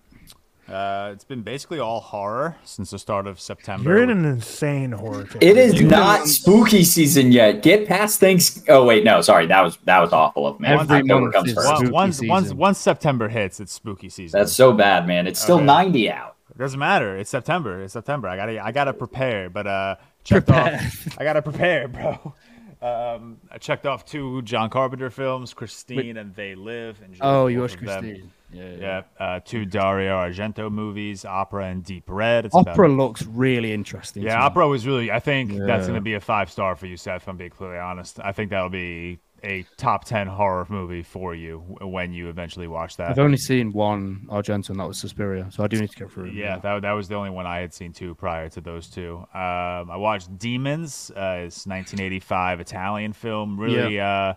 Uh, 0.68 1.10
it's 1.12 1.24
been 1.24 1.42
basically 1.42 1.78
all 1.78 2.00
horror 2.00 2.56
since 2.64 2.90
the 2.90 2.98
start 2.98 3.26
of 3.26 3.38
September. 3.38 3.90
You're 3.90 4.02
in 4.02 4.10
an 4.10 4.24
insane 4.24 4.92
horror. 4.92 5.24
Tale. 5.24 5.38
It 5.42 5.56
is 5.58 5.80
not 5.82 6.26
spooky 6.26 6.84
season 6.84 7.32
yet. 7.32 7.62
Get 7.62 7.86
past 7.86 8.18
things. 8.18 8.64
Oh 8.68 8.84
wait, 8.84 9.04
no, 9.04 9.20
sorry, 9.20 9.46
that 9.46 9.60
was 9.62 9.76
that 9.84 9.98
was 10.00 10.12
awful 10.12 10.46
of 10.46 10.58
me. 10.60 10.68
Every 10.68 11.02
month 11.02 11.34
comes 11.34 11.50
is 11.50 11.54
first. 11.54 11.68
Once, 11.68 11.78
spooky 11.80 11.92
once, 11.92 12.20
once, 12.28 12.44
season. 12.46 12.56
once 12.56 12.78
September 12.78 13.28
hits, 13.28 13.60
it's 13.60 13.72
spooky 13.72 14.08
season. 14.08 14.38
That's 14.38 14.54
so 14.54 14.72
bad, 14.72 15.06
man. 15.06 15.26
It's 15.26 15.40
still 15.40 15.56
Okay. 15.56 15.64
ninety 15.66 16.10
out. 16.10 16.36
It 16.50 16.58
doesn't 16.58 16.78
matter. 16.80 17.16
It's 17.18 17.28
September. 17.30 17.82
It's 17.82 17.92
September. 17.92 18.28
I 18.28 18.36
gotta 18.36 18.64
I 18.64 18.72
gotta 18.72 18.94
prepare. 18.94 19.50
But 19.50 19.66
uh, 19.66 19.96
checked 20.24 20.48
off. 20.50 21.08
I 21.18 21.24
gotta 21.24 21.42
prepare, 21.42 21.88
bro. 21.88 22.34
Um, 22.80 23.38
I 23.50 23.58
checked 23.58 23.86
off 23.86 24.04
two 24.04 24.40
John 24.42 24.70
Carpenter 24.70 25.10
films, 25.10 25.52
Christine 25.54 26.16
and 26.16 26.34
They 26.34 26.54
Live. 26.54 27.00
Enjoyed 27.02 27.18
Oh, 27.22 27.46
you 27.48 27.58
both 27.60 27.70
watched 27.72 27.82
of 27.82 28.02
them. 28.02 28.32
Christine. 28.54 28.78
Yeah, 28.80 28.86
yeah. 28.86 29.02
Yeah, 29.18 29.26
uh, 29.26 29.40
two 29.44 29.64
Dario 29.64 30.16
Argento 30.16 30.70
movies, 30.70 31.24
Opera 31.24 31.66
and 31.66 31.84
Deep 31.84 32.04
Red. 32.08 32.46
It's 32.46 32.54
about- 32.54 32.72
Opera 32.72 32.88
looks 32.88 33.24
really 33.26 33.72
interesting. 33.72 34.22
to 34.22 34.28
yeah, 34.28 34.36
me. 34.38 34.42
Opera 34.44 34.68
was 34.68 34.86
really. 34.86 35.10
I 35.10 35.20
think 35.20 35.52
that's 35.56 35.86
going 35.86 35.96
to 35.96 36.00
be 36.00 36.14
a 36.14 36.20
five 36.20 36.50
star 36.50 36.76
for 36.76 36.86
you, 36.86 36.96
Seth. 36.96 37.22
If 37.22 37.28
I'm 37.28 37.36
being 37.36 37.50
completely 37.50 37.78
honest. 37.78 38.18
I 38.22 38.32
think 38.32 38.50
that'll 38.50 38.68
be 38.68 39.18
a 39.42 39.64
top 39.76 40.04
ten 40.04 40.26
horror 40.26 40.66
movie 40.70 41.02
for 41.02 41.34
you 41.34 41.58
when 41.80 42.12
you 42.12 42.28
eventually 42.28 42.66
watch 42.66 42.96
that. 42.96 43.10
I've 43.10 43.18
only 43.18 43.36
seen 43.36 43.72
one 43.72 44.26
Argento, 44.30 44.70
and 44.70 44.80
that 44.80 44.88
was 44.88 44.98
Suspiria, 44.98 45.48
so 45.50 45.62
I 45.62 45.66
do 45.66 45.78
need 45.80 45.90
to 45.90 45.96
get 45.96 46.10
through. 46.10 46.26
it. 46.26 46.34
Yeah, 46.34 46.58
that, 46.58 46.82
that 46.82 46.92
was 46.92 47.08
the 47.08 47.14
only 47.14 47.30
one 47.30 47.46
I 47.46 47.58
had 47.58 47.74
seen 47.74 47.92
too 47.92 48.14
prior 48.14 48.48
to 48.50 48.60
those 48.60 48.88
two. 48.88 49.18
Um, 49.34 49.90
I 49.90 49.96
watched 49.96 50.38
Demons. 50.38 51.10
Uh, 51.10 51.44
it's 51.46 51.66
1985 51.66 52.60
Italian 52.60 53.12
film. 53.12 53.60
Really, 53.60 54.00
uh, 54.00 54.34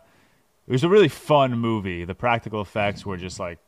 it 0.67 0.71
was 0.71 0.83
a 0.83 0.89
really 0.89 1.07
fun 1.07 1.57
movie. 1.57 2.03
The 2.03 2.15
practical 2.15 2.59
effects 2.61 3.05
were 3.05 3.15
just 3.17 3.39
like 3.39 3.59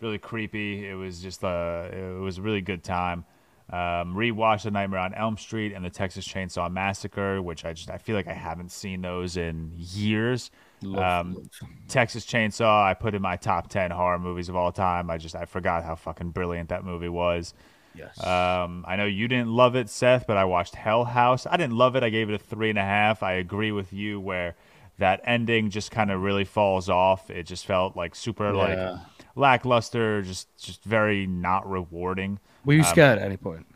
really 0.00 0.18
creepy. 0.18 0.88
It 0.88 0.94
was 0.94 1.20
just 1.20 1.42
a 1.42 1.90
it 1.92 2.20
was 2.20 2.38
a 2.38 2.42
really 2.42 2.60
good 2.60 2.82
time. 2.82 3.24
Um, 3.72 4.16
rewatched 4.16 4.62
The 4.64 4.72
Nightmare 4.72 4.98
on 4.98 5.14
Elm 5.14 5.36
Street 5.38 5.72
and 5.72 5.84
the 5.84 5.90
Texas 5.90 6.26
Chainsaw 6.26 6.68
Massacre, 6.72 7.40
which 7.40 7.64
I 7.64 7.72
just 7.72 7.88
I 7.88 7.98
feel 7.98 8.16
like 8.16 8.26
I 8.26 8.32
haven't 8.32 8.72
seen 8.72 9.00
those 9.02 9.36
in 9.36 9.72
years. 9.76 10.50
Love, 10.82 11.26
Um, 11.26 11.34
love. 11.34 11.46
Texas 11.86 12.26
Chainsaw, 12.26 12.82
I 12.84 12.94
put 12.94 13.14
in 13.14 13.22
my 13.22 13.36
top 13.36 13.68
ten 13.68 13.92
horror 13.92 14.18
movies 14.18 14.48
of 14.48 14.56
all 14.56 14.72
time. 14.72 15.08
I 15.10 15.18
just 15.18 15.36
I 15.36 15.44
forgot 15.44 15.84
how 15.84 15.94
fucking 15.94 16.30
brilliant 16.30 16.70
that 16.70 16.84
movie 16.84 17.08
was. 17.08 17.54
Yes. 17.94 18.24
Um, 18.24 18.84
I 18.88 18.96
know 18.96 19.04
you 19.04 19.28
didn't 19.28 19.48
love 19.50 19.74
it, 19.76 19.88
Seth, 19.88 20.26
but 20.26 20.36
I 20.36 20.44
watched 20.44 20.74
Hell 20.76 21.04
House. 21.04 21.46
I 21.46 21.56
didn't 21.56 21.76
love 21.76 21.96
it. 21.96 22.02
I 22.02 22.08
gave 22.08 22.28
it 22.30 22.34
a 22.34 22.38
three 22.38 22.70
and 22.70 22.78
a 22.78 22.82
half. 22.84 23.22
I 23.22 23.32
agree 23.34 23.72
with 23.72 23.92
you 23.92 24.20
where 24.20 24.54
that 24.98 25.20
ending 25.24 25.70
just 25.70 25.90
kind 25.90 26.10
of 26.10 26.22
really 26.22 26.44
falls 26.44 26.88
off. 26.88 27.30
It 27.30 27.44
just 27.44 27.66
felt 27.66 27.96
like 27.96 28.14
super 28.14 28.52
Yeah. 28.52 28.90
like 28.90 28.98
lackluster, 29.36 30.22
just 30.22 30.48
just 30.58 30.82
very 30.84 31.26
not 31.26 31.68
rewarding. 31.68 32.38
Were 32.64 32.74
you 32.74 32.84
scared 32.84 33.18
at 33.18 33.24
any 33.24 33.36
point? 33.36 33.66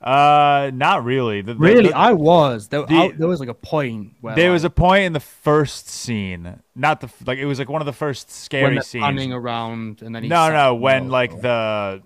Uh, 0.00 0.70
not 0.74 1.02
really. 1.04 1.40
The, 1.42 1.54
the- 1.54 1.58
Really, 1.60 1.88
the- 1.88 1.96
I 1.96 2.12
was. 2.12 2.68
There, 2.68 2.86
the- 2.86 2.94
I- 2.94 3.12
there 3.16 3.26
was 3.26 3.40
like 3.40 3.48
a 3.48 3.54
point 3.54 4.12
where 4.20 4.36
there 4.36 4.50
like, 4.50 4.54
was 4.54 4.64
a 4.64 4.70
point 4.70 5.04
in 5.04 5.12
the 5.12 5.18
first 5.20 5.88
scene, 5.88 6.60
not 6.76 7.00
the 7.00 7.10
like 7.26 7.38
it 7.38 7.46
was 7.46 7.58
like 7.58 7.68
one 7.68 7.82
of 7.82 7.86
the 7.86 7.92
first 7.92 8.30
scary 8.30 8.80
scenes. 8.82 9.02
Running 9.02 9.32
around, 9.32 10.02
and 10.02 10.14
then 10.14 10.22
he 10.22 10.28
No, 10.28 10.50
no. 10.52 10.74
When 10.76 11.08
like 11.08 11.40
the 11.40 12.02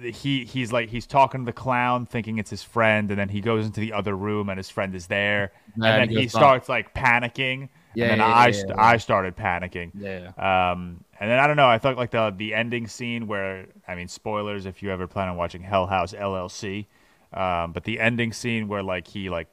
he 0.00 0.44
he's 0.44 0.72
like 0.72 0.88
he's 0.88 1.06
talking 1.06 1.42
to 1.42 1.46
the 1.46 1.52
clown, 1.52 2.04
thinking 2.04 2.38
it's 2.38 2.50
his 2.50 2.64
friend, 2.64 3.12
and 3.12 3.18
then 3.20 3.28
he 3.28 3.40
goes 3.40 3.64
into 3.64 3.78
the 3.78 3.92
other 3.92 4.16
room 4.16 4.48
and 4.48 4.58
his 4.58 4.68
friend 4.68 4.92
is 4.92 5.06
there, 5.06 5.52
Yeah, 5.76 5.94
and 5.94 6.02
then 6.02 6.08
he 6.08 6.22
he 6.22 6.28
starts 6.28 6.68
like 6.68 6.92
panicking, 6.94 7.68
Yeah, 7.94 8.06
and 8.06 8.10
then 8.10 8.18
yeah, 8.18 8.34
I 8.34 8.46
yeah. 8.48 8.62
I 8.76 8.96
started 8.96 9.36
panicking. 9.36 9.92
yeah, 9.96 10.32
Um, 10.72 11.03
and 11.20 11.30
then 11.30 11.38
I 11.38 11.46
don't 11.46 11.56
know. 11.56 11.68
I 11.68 11.78
thought 11.78 11.96
like 11.96 12.10
the 12.10 12.34
the 12.36 12.54
ending 12.54 12.86
scene 12.86 13.26
where 13.26 13.66
I 13.86 13.94
mean 13.94 14.08
spoilers 14.08 14.66
if 14.66 14.82
you 14.82 14.90
ever 14.90 15.06
plan 15.06 15.28
on 15.28 15.36
watching 15.36 15.62
Hell 15.62 15.86
House 15.86 16.12
LLC, 16.12 16.86
um, 17.32 17.72
but 17.72 17.84
the 17.84 18.00
ending 18.00 18.32
scene 18.32 18.68
where 18.68 18.82
like 18.82 19.06
he 19.06 19.30
like 19.30 19.48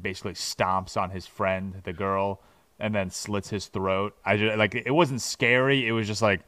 basically 0.00 0.34
stomps 0.34 1.00
on 1.00 1.10
his 1.10 1.26
friend, 1.26 1.80
the 1.84 1.92
girl, 1.92 2.42
and 2.78 2.94
then 2.94 3.10
slits 3.10 3.50
his 3.50 3.66
throat. 3.66 4.16
I 4.24 4.36
just 4.36 4.56
like 4.58 4.74
it 4.74 4.90
wasn't 4.90 5.20
scary. 5.20 5.86
It 5.86 5.92
was 5.92 6.06
just 6.06 6.22
like 6.22 6.40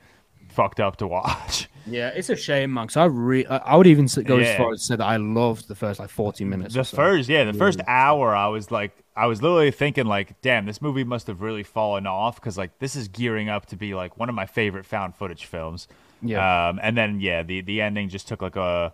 fucked 0.48 0.80
up 0.80 0.96
to 0.98 1.06
watch. 1.08 1.68
Yeah. 1.86 2.08
It's 2.08 2.28
a 2.30 2.36
shame, 2.36 2.74
man. 2.74 2.86
Because 2.86 2.96
I 2.96 3.04
re- 3.04 3.46
I 3.46 3.76
would 3.76 3.86
even 3.86 4.06
go 4.24 4.38
as 4.38 4.56
far 4.56 4.72
as 4.72 4.80
to 4.80 4.86
say 4.86 4.96
that 4.96 5.04
I 5.04 5.16
loved 5.16 5.68
the 5.68 5.74
first 5.74 6.00
like 6.00 6.10
forty 6.10 6.44
minutes. 6.44 6.74
The 6.74 6.84
so. 6.84 6.96
first, 6.96 7.28
yeah, 7.28 7.44
the 7.44 7.52
first 7.52 7.80
hour, 7.86 8.34
I 8.34 8.48
was 8.48 8.70
like, 8.70 8.92
I 9.16 9.26
was 9.26 9.42
literally 9.42 9.70
thinking, 9.70 10.06
like, 10.06 10.40
damn, 10.42 10.66
this 10.66 10.82
movie 10.82 11.04
must 11.04 11.26
have 11.28 11.40
really 11.40 11.62
fallen 11.62 12.06
off 12.06 12.36
because, 12.36 12.58
like, 12.58 12.78
this 12.80 12.96
is 12.96 13.08
gearing 13.08 13.48
up 13.48 13.66
to 13.66 13.76
be 13.76 13.94
like 13.94 14.18
one 14.18 14.28
of 14.28 14.34
my 14.34 14.46
favorite 14.46 14.84
found 14.84 15.14
footage 15.14 15.46
films. 15.46 15.88
Yeah. 16.22 16.68
Um, 16.68 16.80
and 16.82 16.96
then, 16.96 17.20
yeah, 17.20 17.42
the 17.42 17.60
the 17.60 17.80
ending 17.80 18.08
just 18.08 18.28
took 18.28 18.42
like 18.42 18.56
a 18.56 18.92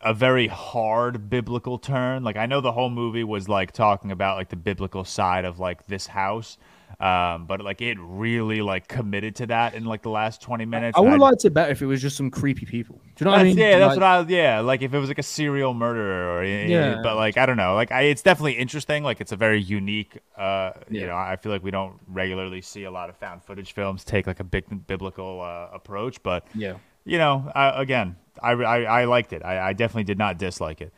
a 0.00 0.14
very 0.14 0.46
hard 0.46 1.28
biblical 1.28 1.78
turn. 1.78 2.22
Like 2.22 2.36
I 2.36 2.46
know 2.46 2.60
the 2.60 2.72
whole 2.72 2.90
movie 2.90 3.24
was 3.24 3.48
like 3.48 3.72
talking 3.72 4.10
about 4.10 4.36
like 4.36 4.50
the 4.50 4.56
biblical 4.56 5.04
side 5.04 5.44
of 5.44 5.58
like 5.58 5.86
this 5.86 6.06
house, 6.06 6.58
um, 6.98 7.44
but 7.46 7.60
like 7.60 7.82
it 7.82 7.98
really 8.00 8.62
like 8.62 8.88
committed 8.88 9.36
to 9.36 9.46
that 9.48 9.74
in 9.74 9.84
like 9.84 10.02
the 10.02 10.08
last 10.10 10.40
twenty 10.40 10.64
minutes. 10.64 10.96
I 10.96 11.00
would 11.00 11.10
have 11.12 11.20
liked 11.20 11.44
it 11.44 11.50
better 11.50 11.70
if 11.70 11.82
it 11.82 11.86
was 11.86 12.00
just 12.00 12.16
some 12.16 12.30
creepy 12.30 12.64
people. 12.64 12.96
Do 13.16 13.24
you 13.24 13.24
know 13.26 13.32
what 13.32 13.40
I 13.40 13.44
mean? 13.44 13.58
Yeah, 13.58 13.78
that's 13.78 13.96
Like- 13.96 14.00
what 14.00 14.30
I. 14.30 14.32
Yeah, 14.32 14.60
like 14.60 14.80
if 14.82 14.94
it 14.94 14.98
was 14.98 15.08
like 15.08 15.18
a 15.18 15.22
serial 15.22 15.74
murderer, 15.74 16.38
or 16.38 16.44
Yeah. 16.44 17.00
But 17.02 17.16
like 17.16 17.36
I 17.36 17.44
don't 17.46 17.56
know. 17.58 17.74
Like 17.74 17.92
I, 17.92 18.02
it's 18.02 18.22
definitely 18.22 18.54
interesting. 18.54 19.02
Like 19.04 19.20
it's 19.20 19.32
a 19.32 19.36
very 19.36 19.60
unique. 19.60 20.18
Uh, 20.38 20.72
you 20.90 21.06
know, 21.06 21.16
I 21.16 21.36
feel 21.36 21.52
like 21.52 21.62
we 21.62 21.70
don't 21.70 21.98
regularly 22.08 22.62
see 22.62 22.84
a 22.84 22.90
lot 22.90 23.10
of 23.10 23.16
found 23.16 23.42
footage 23.44 23.72
films 23.72 24.02
take 24.04 24.26
like 24.26 24.40
a 24.40 24.44
big 24.44 24.86
biblical 24.86 25.40
uh, 25.42 25.68
approach, 25.74 26.22
but 26.22 26.46
Yeah. 26.54 26.74
you 27.04 27.18
know, 27.18 27.50
I, 27.54 27.82
again, 27.82 28.16
I, 28.42 28.52
I, 28.52 28.82
I 29.02 29.04
liked 29.04 29.32
it. 29.32 29.44
I, 29.44 29.68
I 29.68 29.72
definitely 29.74 30.04
did 30.04 30.18
not 30.18 30.38
dislike 30.38 30.80
it. 30.80 30.92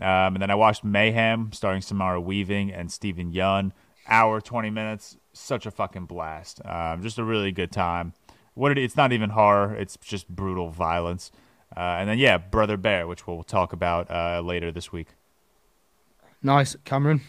Um, 0.00 0.34
and 0.34 0.42
then 0.42 0.50
I 0.50 0.54
watched 0.54 0.84
Mayhem, 0.84 1.52
starring 1.52 1.82
Samara 1.82 2.20
Weaving 2.20 2.72
and 2.72 2.90
Steven 2.90 3.32
Yeun. 3.32 3.72
Hour 4.08 4.40
twenty 4.40 4.70
minutes, 4.70 5.16
such 5.32 5.66
a 5.66 5.70
fucking 5.70 6.06
blast. 6.06 6.60
Um, 6.64 7.02
just 7.02 7.18
a 7.18 7.24
really 7.24 7.52
good 7.52 7.72
time. 7.72 8.14
What 8.54 8.72
it, 8.72 8.78
it's 8.78 8.96
not 8.96 9.12
even 9.12 9.30
horror; 9.30 9.74
it's 9.74 9.96
just 9.96 10.28
brutal 10.28 10.70
violence. 10.70 11.30
Uh, 11.76 11.96
and 11.98 12.08
then 12.08 12.18
yeah, 12.18 12.36
Brother 12.38 12.76
Bear, 12.76 13.06
which 13.06 13.26
we'll 13.26 13.42
talk 13.42 13.72
about 13.72 14.10
uh, 14.10 14.40
later 14.44 14.70
this 14.70 14.92
week. 14.92 15.08
Nice, 16.42 16.76
Cameron. 16.84 17.20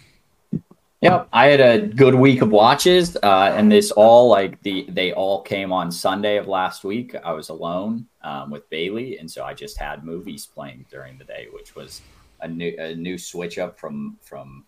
Yep, 1.01 1.27
I 1.33 1.47
had 1.47 1.59
a 1.59 1.85
good 1.85 2.15
week 2.15 2.41
of 2.41 2.49
watches, 2.49 3.17
uh, 3.17 3.53
and 3.55 3.69
this 3.69 3.91
all 3.91 4.29
like 4.29 4.61
the 4.63 4.85
they 4.87 5.11
all 5.11 5.41
came 5.41 5.73
on 5.73 5.91
Sunday 5.91 6.37
of 6.37 6.47
last 6.47 6.85
week. 6.85 7.13
I 7.25 7.33
was 7.33 7.49
alone 7.49 8.07
um, 8.23 8.49
with 8.49 8.69
Bailey, 8.69 9.17
and 9.17 9.29
so 9.29 9.43
I 9.43 9.53
just 9.53 9.77
had 9.77 10.05
movies 10.05 10.45
playing 10.45 10.85
during 10.89 11.17
the 11.17 11.25
day, 11.25 11.47
which 11.51 11.75
was 11.75 12.01
a 12.39 12.47
new 12.47 12.73
a 12.79 12.95
new 12.95 13.17
switch 13.17 13.57
up 13.57 13.77
from 13.77 14.17
from 14.21 14.63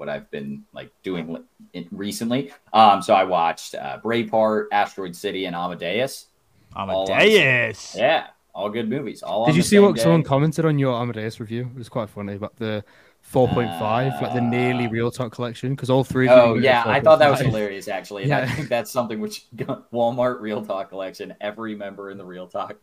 what 0.00 0.08
I've 0.08 0.30
been 0.30 0.64
like 0.72 0.90
doing 1.02 1.44
recently. 1.92 2.52
Um, 2.72 3.02
so 3.02 3.12
I 3.14 3.24
watched 3.24 3.74
uh, 3.74 4.00
Braveheart, 4.02 4.68
Asteroid 4.72 5.14
City, 5.14 5.44
and 5.44 5.54
Amadeus. 5.54 6.26
All 6.74 6.90
on 6.90 7.10
Amadeus. 7.20 7.94
Yeah, 7.94 8.28
all 8.54 8.70
good 8.70 8.88
movies. 8.88 9.22
All 9.22 9.44
Did 9.44 9.50
on 9.52 9.56
you 9.56 9.62
see 9.62 9.78
what 9.78 9.96
day. 9.96 10.02
someone 10.02 10.22
commented 10.22 10.64
on 10.64 10.78
your 10.78 10.94
Amadeus 11.00 11.38
review? 11.38 11.68
It 11.74 11.78
was 11.78 11.90
quite 11.90 12.08
funny 12.08 12.32
about 12.34 12.56
the 12.56 12.82
4.5, 13.30 14.22
like 14.22 14.32
the 14.32 14.40
nearly 14.40 14.88
ReelTok 14.88 15.32
collection, 15.32 15.74
because 15.74 15.90
all 15.90 16.02
three. 16.02 16.26
of 16.28 16.32
Uh, 16.32 16.42
Oh 16.44 16.52
were 16.54 16.60
yeah, 16.60 16.82
I 16.86 17.00
thought 17.00 17.18
that 17.18 17.30
was 17.30 17.40
hilarious 17.40 17.86
actually, 17.86 18.24
and 18.24 18.32
I 18.32 18.40
Yeah. 18.40 18.54
think 18.54 18.70
that's 18.70 18.90
something 18.90 19.20
which 19.20 19.46
Walmart 19.56 20.40
ReelTok 20.40 20.88
collection. 20.88 21.34
Every 21.42 21.74
member 21.76 22.10
in 22.10 22.16
the 22.16 22.24
ReelTok, 22.24 22.76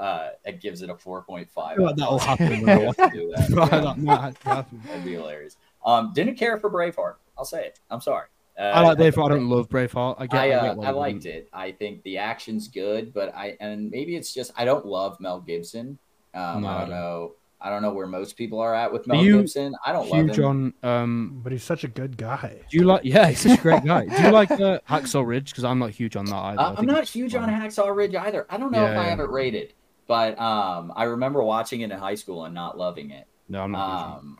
uh, 0.00 0.30
it 0.46 0.62
gives 0.62 0.80
it 0.80 0.88
a 0.88 0.96
four 0.96 1.22
point 1.22 1.50
five. 1.50 1.76
feel 1.76 1.84
like 1.86 1.96
that'll 1.96 2.18
happen 2.18 2.62
when 2.62 2.70
I 2.70 2.78
watch 2.86 2.96
do 3.12 3.32
that. 3.36 3.50
Yeah, 3.70 3.80
that 3.80 3.98
might 3.98 4.38
happen. 4.38 4.80
That'd 4.86 5.04
be 5.04 5.12
hilarious. 5.12 5.56
Um, 5.84 6.12
didn't 6.14 6.36
care 6.36 6.58
for 6.58 6.70
Braveheart. 6.70 7.16
I'll 7.36 7.44
say 7.44 7.66
it. 7.66 7.80
I'm 7.90 8.00
sorry. 8.00 8.26
Uh, 8.58 8.62
I 8.62 8.80
like 8.82 8.98
Braveheart. 8.98 9.26
I 9.26 9.28
don't 9.34 9.48
love 9.48 9.68
Braveheart. 9.68 10.16
I 10.18 10.26
get. 10.26 10.40
I, 10.40 10.50
I, 10.52 10.54
uh, 10.68 10.74
get 10.74 10.84
I 10.84 10.90
liked 10.90 11.26
it. 11.26 11.48
I 11.52 11.72
think 11.72 12.02
the 12.04 12.18
action's 12.18 12.68
good, 12.68 13.12
but 13.12 13.34
I 13.34 13.56
and 13.60 13.90
maybe 13.90 14.14
it's 14.16 14.32
just 14.32 14.52
I 14.56 14.64
don't 14.64 14.86
love 14.86 15.18
Mel 15.20 15.40
Gibson. 15.40 15.98
Um, 16.34 16.62
No, 16.62 16.68
I 16.68 16.74
I 16.76 16.78
don't 16.80 16.90
don't. 16.90 16.90
know. 16.90 17.32
I 17.60 17.70
don't 17.70 17.80
know 17.80 17.92
where 17.94 18.06
most 18.06 18.36
people 18.36 18.60
are 18.60 18.74
at 18.74 18.92
with 18.92 19.06
Mel 19.06 19.24
you 19.24 19.38
Gibson. 19.38 19.74
I 19.86 19.92
don't 19.92 20.08
love 20.08 20.28
him. 20.36 20.44
on. 20.44 20.74
Um, 20.88 21.40
But 21.42 21.50
he's 21.52 21.62
such 21.64 21.82
a 21.82 21.88
good 21.88 22.16
guy. 22.18 22.60
do 22.70 22.76
you 22.76 22.84
like? 22.84 23.00
Yeah, 23.04 23.28
he's 23.28 23.40
such 23.40 23.58
a 23.58 23.62
great 23.62 23.84
guy. 23.84 24.04
Do 24.06 24.22
you 24.22 24.30
like 24.30 24.50
uh, 24.50 24.80
Hacksaw 24.88 25.26
Ridge? 25.26 25.50
Because 25.50 25.64
I'm 25.64 25.78
not 25.78 25.90
huge 25.90 26.14
on 26.14 26.26
that 26.26 26.34
either. 26.36 26.60
I 26.60 26.64
Uh, 26.64 26.74
I'm 26.78 26.86
not 26.86 27.04
huge 27.08 27.32
fun. 27.32 27.44
on 27.44 27.48
Hacksaw 27.48 27.94
Ridge 27.96 28.14
either. 28.14 28.46
I 28.50 28.58
don't 28.58 28.70
know 28.70 28.84
if 28.84 28.90
I 28.90 29.04
yeah. 29.04 29.08
have 29.10 29.20
it 29.20 29.30
rated, 29.30 29.72
but 30.06 30.38
um, 30.38 30.92
I 30.94 31.04
remember 31.04 31.42
watching 31.42 31.80
it 31.80 31.90
in 31.90 31.98
high 31.98 32.16
school 32.16 32.44
and 32.44 32.54
not 32.54 32.76
loving 32.76 33.10
it. 33.10 33.26
No, 33.48 33.62
I'm 33.62 33.72
not. 33.72 33.80
huge 33.88 33.94
on 34.04 34.10
it. 34.12 34.18
Um, 34.18 34.38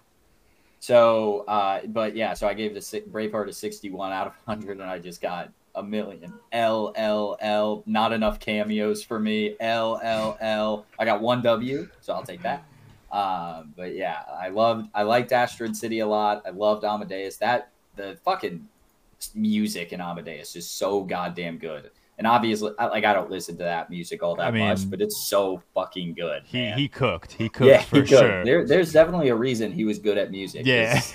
so, 0.85 1.47
uh, 1.49 1.81
but 1.87 2.15
yeah, 2.15 2.35
so 2.35 2.47
I 2.47 2.53
gave 2.53 2.75
the 2.75 2.81
Braveheart 2.81 3.49
a 3.49 3.55
61 3.55 4.13
out 4.13 4.27
of 4.27 4.35
100, 4.45 4.81
and 4.81 4.83
I 4.83 4.99
just 4.99 5.23
got 5.23 5.49
a 5.75 5.83
million. 5.83 6.35
L 6.53 6.93
L 6.95 7.39
L. 7.41 7.83
Not 7.87 8.13
enough 8.13 8.39
cameos 8.39 9.03
for 9.03 9.19
me. 9.19 9.57
L 9.61 9.99
L 10.03 10.37
L. 10.43 10.85
I 10.99 11.07
got 11.07 11.23
one 11.23 11.41
W, 11.41 11.89
so 12.03 12.13
I'll 12.13 12.23
take 12.23 12.43
that. 12.43 12.65
Um, 13.11 13.73
but 13.75 13.95
yeah, 13.95 14.25
I 14.39 14.51
loved, 14.51 14.91
I 14.95 15.05
liked 15.05 15.33
Asteroid 15.33 15.75
City 15.75 16.01
a 16.01 16.07
lot. 16.07 16.43
I 16.45 16.51
loved 16.51 16.85
Amadeus. 16.85 17.39
That 17.39 17.71
the 17.97 18.19
fucking 18.23 18.69
music 19.35 19.95
in 19.95 20.03
Amadeus 20.03 20.55
is 20.55 20.69
so 20.69 21.03
goddamn 21.03 21.57
good. 21.57 21.93
And 22.19 22.27
obviously, 22.27 22.73
I- 22.79 22.87
like 22.87 23.05
I 23.05 23.13
don't 23.13 23.31
listen 23.31 23.57
to 23.59 23.65
that 23.65 23.91
music 23.91 24.23
all 24.23 24.37
that 24.37 24.47
I 24.49 24.51
mean, 24.53 24.69
much, 24.69 24.89
but 24.89 25.01
it's 25.01 25.27
so 25.29 25.61
fucking 25.75 26.15
good. 26.15 26.43
He 26.47 26.59
man. 26.59 26.79
he 26.79 26.89
cooked. 26.89 27.33
He 27.33 27.49
cooked 27.49 27.69
yeah, 27.69 27.83
for 27.83 27.97
he 27.97 28.03
could. 28.03 28.09
sure. 28.11 28.45
There, 28.45 28.65
there's 28.67 28.93
definitely 28.93 29.29
a 29.31 29.35
reason 29.37 29.73
he 29.73 29.85
was 29.85 29.99
good 29.99 30.17
at 30.19 30.31
music. 30.31 30.65
Yeah. 30.65 31.01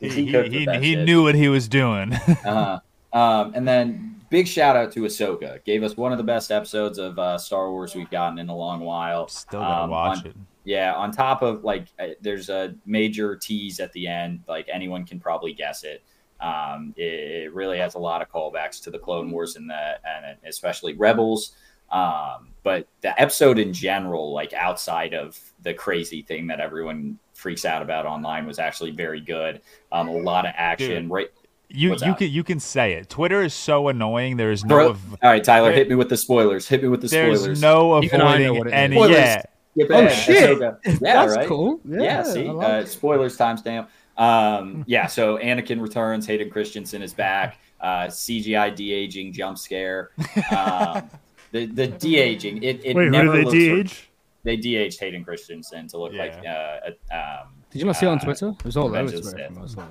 he 0.00 0.08
he 0.08 0.26
he, 0.26 0.48
he, 0.66 0.78
he 0.80 0.96
knew 0.96 1.22
what 1.22 1.34
he 1.34 1.48
was 1.48 1.68
doing. 1.68 2.12
Uh-huh. 2.44 2.80
Um, 3.12 3.52
and 3.54 3.66
then 3.66 4.20
big 4.28 4.48
shout 4.48 4.74
out 4.76 4.90
to 4.92 5.00
Ahsoka. 5.02 5.64
Gave 5.64 5.84
us 5.84 5.96
one 5.96 6.10
of 6.10 6.18
the 6.18 6.24
best 6.24 6.50
episodes 6.50 6.98
of 6.98 7.16
uh, 7.18 7.38
Star 7.38 7.70
Wars 7.70 7.94
we've 7.94 8.10
gotten 8.10 8.38
in 8.40 8.48
a 8.48 8.56
long 8.56 8.80
while. 8.80 9.28
Still 9.28 9.60
gotta 9.60 9.84
Um, 9.84 9.90
watch 9.90 10.18
on- 10.18 10.26
it. 10.26 10.36
Yeah, 10.64 10.94
on 10.94 11.12
top 11.12 11.42
of 11.42 11.62
like, 11.62 11.88
uh, 12.00 12.08
there's 12.22 12.48
a 12.48 12.74
major 12.86 13.36
tease 13.36 13.78
at 13.80 13.92
the 13.92 14.06
end. 14.08 14.40
Like 14.48 14.66
anyone 14.72 15.04
can 15.04 15.20
probably 15.20 15.52
guess 15.52 15.84
it. 15.84 16.02
Um, 16.44 16.92
it, 16.96 17.02
it 17.44 17.54
really 17.54 17.78
has 17.78 17.94
a 17.94 17.98
lot 17.98 18.20
of 18.22 18.30
callbacks 18.30 18.82
to 18.82 18.90
the 18.90 18.98
Clone 18.98 19.30
Wars 19.30 19.56
and 19.56 19.68
the 19.68 19.94
and 20.06 20.36
especially 20.46 20.94
Rebels. 20.94 21.54
Um, 21.90 22.48
but 22.62 22.88
the 23.02 23.18
episode 23.20 23.58
in 23.58 23.72
general, 23.72 24.32
like 24.32 24.52
outside 24.52 25.14
of 25.14 25.38
the 25.62 25.72
crazy 25.74 26.22
thing 26.22 26.46
that 26.48 26.60
everyone 26.60 27.18
freaks 27.34 27.64
out 27.64 27.82
about 27.82 28.04
online, 28.06 28.46
was 28.46 28.58
actually 28.58 28.90
very 28.90 29.20
good. 29.20 29.60
Um, 29.92 30.08
a 30.08 30.12
lot 30.16 30.44
of 30.46 30.52
action. 30.56 31.04
Dude. 31.04 31.10
Right. 31.10 31.28
You 31.68 31.90
What's 31.90 32.02
you 32.02 32.08
that? 32.08 32.18
can 32.18 32.30
you 32.30 32.44
can 32.44 32.60
say 32.60 32.92
it. 32.94 33.08
Twitter 33.08 33.42
is 33.42 33.54
so 33.54 33.88
annoying. 33.88 34.36
There 34.36 34.52
is 34.52 34.64
no 34.64 34.74
Bro, 34.76 34.88
av- 34.90 35.12
all 35.22 35.30
right, 35.30 35.42
Tyler, 35.42 35.72
hit 35.72 35.88
me 35.88 35.94
with 35.94 36.08
the 36.08 36.16
spoilers. 36.16 36.68
Hit 36.68 36.82
me 36.82 36.88
with 36.88 37.00
the 37.00 37.08
there's 37.08 37.38
spoilers. 37.40 37.60
There's 37.60 37.62
no 37.62 38.02
Even 38.02 38.20
I 38.20 38.34
avoiding 38.34 38.58
what 38.58 38.66
it 38.66 38.70
is. 38.70 38.74
any. 38.74 38.96
Spoilers. 38.96 39.16
Yeah, 39.16 39.42
Oh 39.90 40.08
shit! 40.08 40.58
Ahsoka. 40.60 40.78
Yeah, 40.84 40.96
That's 41.00 41.36
right. 41.36 41.48
cool. 41.48 41.80
Yeah, 41.84 42.00
Yeah, 42.00 42.22
see, 42.22 42.46
I 42.46 42.52
like 42.52 42.68
uh, 42.68 42.84
spoilers 42.84 43.36
timestamp. 43.36 43.88
Um, 44.16 44.84
yeah, 44.86 45.06
so 45.06 45.38
Anakin 45.38 45.80
returns. 45.80 46.26
Hayden 46.26 46.50
Christensen 46.50 47.02
is 47.02 47.12
back. 47.12 47.58
Uh, 47.80 48.06
CGI 48.06 48.74
de 48.74 48.92
aging 48.92 49.32
jump 49.32 49.58
scare. 49.58 50.10
Um, 50.50 51.10
the 51.52 51.66
the 51.66 51.88
de 51.88 52.16
aging. 52.16 52.62
It, 52.62 52.84
it 52.84 52.96
Wait, 52.96 53.04
who 53.04 53.10
never 53.10 53.36
did 53.36 53.46
they 53.46 53.50
de-age? 53.50 54.10
They 54.42 54.56
de 54.56 54.76
aged 54.76 55.00
Hayden 55.00 55.24
Christensen 55.24 55.88
to 55.88 55.98
look 55.98 56.12
like 56.12 56.34
uh, 56.46 56.90
um, 57.12 57.48
Did 57.70 57.80
you 57.80 57.84
not 57.86 57.96
see 57.96 58.06
it 58.06 58.10
on 58.10 58.18
uh, 58.18 58.24
Twitter? 58.24 58.48
It 58.48 58.64
was 58.64 58.76
all 58.76 58.86
over 58.86 59.02
Revenge 59.02 59.26
of 59.26 59.32
Twitter. 59.32 59.88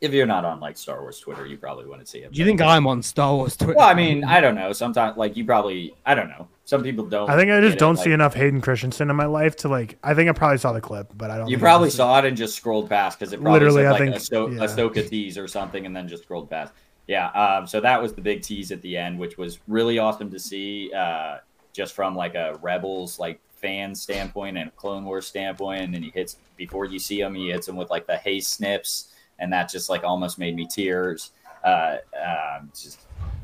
Sith. 0.00 0.10
from 0.10 0.10
what 0.10 0.12
I 0.12 0.12
saw. 0.12 0.12
If 0.12 0.12
you're 0.14 0.26
not 0.26 0.44
on 0.44 0.60
like 0.60 0.76
Star 0.76 1.00
Wars 1.00 1.18
Twitter, 1.20 1.46
you 1.46 1.56
probably 1.58 1.86
wouldn't 1.86 2.08
see 2.08 2.18
it. 2.18 2.32
Do 2.32 2.38
you 2.38 2.44
think 2.46 2.60
I'm 2.60 2.86
on 2.86 3.02
Star 3.02 3.34
Wars 3.34 3.56
Twitter? 3.56 3.74
Well, 3.76 3.88
I 3.88 3.94
mean, 3.94 4.24
I 4.24 4.40
don't 4.40 4.54
know. 4.54 4.72
Sometimes, 4.72 5.16
like 5.16 5.36
you 5.36 5.44
probably, 5.44 5.94
I 6.04 6.14
don't 6.14 6.28
know. 6.28 6.48
Some 6.64 6.82
people 6.82 7.04
don't. 7.06 7.30
I 7.30 7.36
think 7.36 7.50
I 7.50 7.60
just 7.60 7.78
don't 7.78 7.94
like- 7.96 8.04
see 8.04 8.12
enough 8.12 8.34
Hayden 8.34 8.60
Christensen 8.60 9.08
in 9.10 9.16
my 9.16 9.26
life 9.26 9.56
to 9.56 9.68
like. 9.68 9.98
I 10.02 10.14
think 10.14 10.28
I 10.28 10.32
probably 10.32 10.58
saw 10.58 10.72
the 10.72 10.80
clip, 10.80 11.12
but 11.16 11.30
I 11.30 11.38
don't. 11.38 11.48
You 11.48 11.56
think 11.56 11.62
probably 11.62 11.90
saw 11.90 12.18
it 12.18 12.24
and 12.24 12.36
just 12.36 12.56
scrolled 12.56 12.88
past 12.88 13.18
because 13.18 13.32
it 13.32 13.40
probably 13.40 13.60
Literally, 13.60 13.82
said 13.82 13.86
I 13.86 13.90
like 13.92 14.00
think- 14.00 14.16
a, 14.16 14.20
Sto- 14.20 14.48
yeah. 14.50 14.62
a 14.62 14.68
Ahsoka 14.68 15.08
tease 15.08 15.38
or 15.38 15.46
something, 15.48 15.86
and 15.86 15.94
then 15.96 16.08
just 16.08 16.24
scrolled 16.24 16.50
past. 16.50 16.72
Yeah. 17.06 17.28
Um, 17.28 17.66
so 17.68 17.80
that 17.80 18.02
was 18.02 18.14
the 18.14 18.20
big 18.20 18.42
tease 18.42 18.72
at 18.72 18.82
the 18.82 18.96
end, 18.96 19.16
which 19.18 19.38
was 19.38 19.60
really 19.68 19.98
awesome 20.00 20.28
to 20.32 20.40
see, 20.40 20.92
uh, 20.92 21.36
just 21.72 21.94
from 21.94 22.16
like 22.16 22.34
a 22.34 22.58
Rebels 22.60 23.18
like 23.20 23.38
fan 23.52 23.94
standpoint 23.94 24.58
and 24.58 24.68
a 24.68 24.72
Clone 24.72 25.04
Wars 25.04 25.26
standpoint. 25.26 25.82
And 25.82 25.94
then 25.94 26.02
he 26.02 26.10
hits 26.10 26.36
before 26.56 26.84
you 26.84 26.98
see 26.98 27.20
him, 27.20 27.34
he 27.36 27.50
hits 27.50 27.68
him 27.68 27.76
with 27.76 27.90
like 27.90 28.06
the 28.08 28.16
hey 28.16 28.40
Snips, 28.40 29.12
and 29.38 29.52
that 29.52 29.70
just 29.70 29.88
like 29.88 30.04
almost 30.04 30.38
made 30.38 30.56
me 30.56 30.66
tears, 30.66 31.32
uh, 31.64 31.96
um, 32.24 32.70
just 32.74 33.00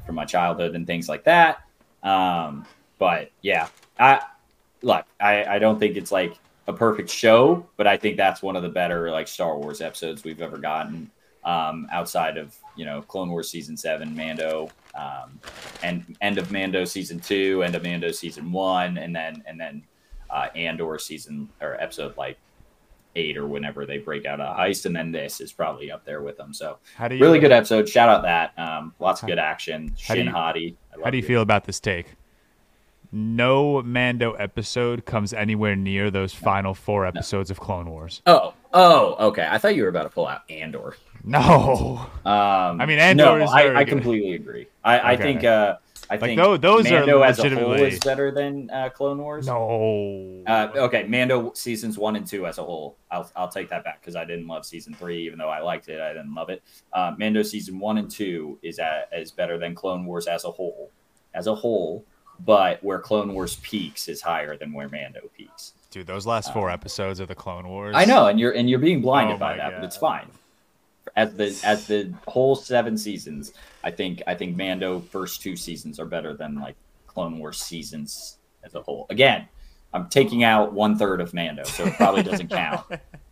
from 0.06 0.14
my 0.14 0.24
childhood 0.24 0.74
and 0.74 0.86
things 0.86 1.09
like 1.09 1.24
that. 1.24 1.62
Um, 2.02 2.66
but 2.98 3.31
yeah, 3.43 3.69
I 3.98 4.23
look, 4.82 5.05
I, 5.20 5.44
I 5.44 5.59
don't 5.59 5.78
think 5.78 5.97
it's 5.97 6.12
like 6.12 6.39
a 6.66 6.73
perfect 6.73 7.10
show, 7.10 7.66
but 7.77 7.86
I 7.86 7.97
think 7.97 8.16
that's 8.16 8.43
one 8.43 8.56
of 8.56 8.62
the 8.62 8.69
better 8.69 9.10
like 9.10 9.28
Star 9.28 9.56
Wars 9.59 9.81
episodes 9.81 10.24
we've 10.24 10.40
ever 10.40 10.59
gotten. 10.59 11.10
Um, 11.44 11.89
outside 11.90 12.36
of 12.36 12.56
you 12.77 12.85
know 12.85 13.02
Clone 13.02 13.28
Wars 13.28 13.51
season 13.51 13.77
seven, 13.77 14.14
Mando, 14.14 14.70
um, 14.94 15.40
and 15.82 16.16
end 16.20 16.39
of 16.39 16.52
Mando 16.52 16.85
season 16.85 17.19
two, 17.19 17.64
end 17.64 17.74
of 17.74 17.82
Mando 17.82 18.12
season 18.12 18.52
one, 18.52 18.97
and 18.98 19.14
then 19.14 19.43
and 19.47 19.60
then 19.60 19.82
uh, 20.31 20.48
Andor 20.55 20.98
season 20.98 21.48
or 21.60 21.81
episode 21.81 22.16
like 22.16 22.39
eight 23.16 23.36
or 23.36 23.47
whenever 23.47 23.84
they 23.86 23.98
break 23.98 24.24
out 24.26 24.40
a 24.40 24.44
heist, 24.59 24.86
and 24.86 24.94
then 24.97 25.12
this 25.12 25.40
is 25.40 25.52
probably 25.52 25.90
up 25.90 26.05
there 26.05 26.22
with 26.22 26.36
them. 26.36 26.52
So 26.55 26.78
How 26.97 27.09
do 27.09 27.14
you 27.16 27.22
really 27.22 27.39
good 27.39 27.52
episode. 27.52 27.89
Shout 27.89 28.09
out 28.09 28.22
that 28.22 28.59
um, 28.59 28.94
lots 28.98 29.22
of 29.22 29.28
good 29.28 29.39
action. 29.39 29.94
how 30.06 30.14
do 30.14 30.20
Shin 30.20 30.26
you- 30.26 30.32
Hati. 30.32 30.76
How 31.02 31.10
do 31.10 31.16
you 31.16 31.22
feel 31.22 31.43
about 31.43 31.64
this 31.64 31.80
take? 31.80 32.14
No 33.14 33.82
Mando 33.82 34.32
episode 34.32 35.05
comes 35.05 35.34
anywhere 35.34 35.76
near 35.76 36.10
those 36.10 36.32
final 36.32 36.72
four 36.72 37.05
episodes 37.05 37.51
of 37.51 37.60
Clone 37.60 37.90
Wars. 37.90 38.22
Oh, 38.26 38.55
oh, 38.72 39.28
okay. 39.28 39.47
I 39.51 39.59
thought 39.59 39.76
you 39.76 39.82
were 39.82 39.90
about 39.90 40.05
to 40.05 40.09
pull 40.09 40.26
out 40.26 40.43
Andor. 40.48 40.97
No. 41.22 42.06
Um, 42.24 42.80
I 42.80 42.86
mean, 42.86 42.98
Andor 42.98 43.39
no, 43.40 43.44
I, 43.44 43.80
I 43.80 43.84
completely 43.84 44.32
agree. 44.32 44.66
I, 44.82 45.12
I 45.12 45.16
think 45.16 45.44
uh, 45.44 45.76
I 46.10 46.14
Like, 46.14 46.20
think 46.20 46.38
tho- 46.40 46.56
those 46.56 46.86
are 46.90 46.98
Mando 47.00 47.22
as 47.22 47.38
a 47.38 47.48
whole 47.54 47.72
is 47.74 47.98
better 48.00 48.30
than 48.30 48.68
uh, 48.70 48.90
Clone 48.90 49.18
Wars. 49.18 49.46
No. 49.46 50.42
Uh, 50.46 50.68
okay, 50.76 51.04
Mando 51.04 51.52
seasons 51.54 51.96
one 51.96 52.16
and 52.16 52.26
two 52.26 52.46
as 52.46 52.58
a 52.58 52.62
whole. 52.62 52.96
I'll 53.10 53.30
I'll 53.36 53.48
take 53.48 53.68
that 53.70 53.84
back 53.84 54.00
because 54.00 54.16
I 54.16 54.24
didn't 54.24 54.46
love 54.46 54.66
season 54.66 54.94
three, 54.94 55.24
even 55.26 55.38
though 55.38 55.48
I 55.48 55.60
liked 55.60 55.88
it. 55.88 56.00
I 56.00 56.12
didn't 56.12 56.34
love 56.34 56.50
it. 56.50 56.62
Uh, 56.92 57.14
Mando 57.18 57.42
season 57.42 57.78
one 57.78 57.98
and 57.98 58.10
two 58.10 58.58
is 58.62 58.78
at, 58.78 59.08
is 59.12 59.30
better 59.30 59.58
than 59.58 59.74
Clone 59.74 60.04
Wars 60.04 60.26
as 60.26 60.44
a 60.44 60.50
whole, 60.50 60.90
as 61.34 61.46
a 61.46 61.54
whole. 61.54 62.04
But 62.44 62.82
where 62.82 62.98
Clone 62.98 63.32
Wars 63.34 63.56
peaks 63.56 64.08
is 64.08 64.20
higher 64.20 64.56
than 64.56 64.72
where 64.72 64.88
Mando 64.88 65.20
peaks. 65.36 65.74
Dude, 65.92 66.06
those 66.08 66.26
last 66.26 66.52
four 66.52 66.70
episodes 66.70 67.20
of 67.20 67.28
the 67.28 67.34
Clone 67.36 67.68
Wars. 67.68 67.94
I 67.96 68.04
know, 68.06 68.26
and 68.26 68.40
you're 68.40 68.52
and 68.52 68.68
you're 68.68 68.78
being 68.80 69.00
blinded 69.00 69.36
Oh 69.36 69.38
by 69.38 69.56
that, 69.56 69.70
God. 69.70 69.76
but 69.80 69.84
it's 69.84 69.96
fine. 69.96 70.26
As 71.14 71.34
the 71.34 71.56
as 71.64 71.86
the 71.86 72.12
whole 72.26 72.56
seven 72.56 72.96
seasons, 72.98 73.52
I 73.84 73.90
think 73.90 74.22
I 74.26 74.34
think 74.34 74.56
Mando 74.56 75.00
first 75.00 75.42
two 75.42 75.56
seasons 75.56 75.98
are 75.98 76.04
better 76.04 76.34
than 76.34 76.60
like 76.60 76.76
Clone 77.06 77.38
Wars 77.38 77.59
seasons 77.59 78.38
as 78.62 78.74
a 78.74 78.82
whole. 78.82 79.06
Again, 79.10 79.48
I'm 79.92 80.09
taking 80.09 80.44
out 80.44 80.72
one 80.72 80.96
third 80.96 81.20
of 81.20 81.34
Mando, 81.34 81.64
so 81.64 81.86
it 81.86 81.94
probably 81.94 82.22
doesn't 82.22 82.48
count. 82.50 82.86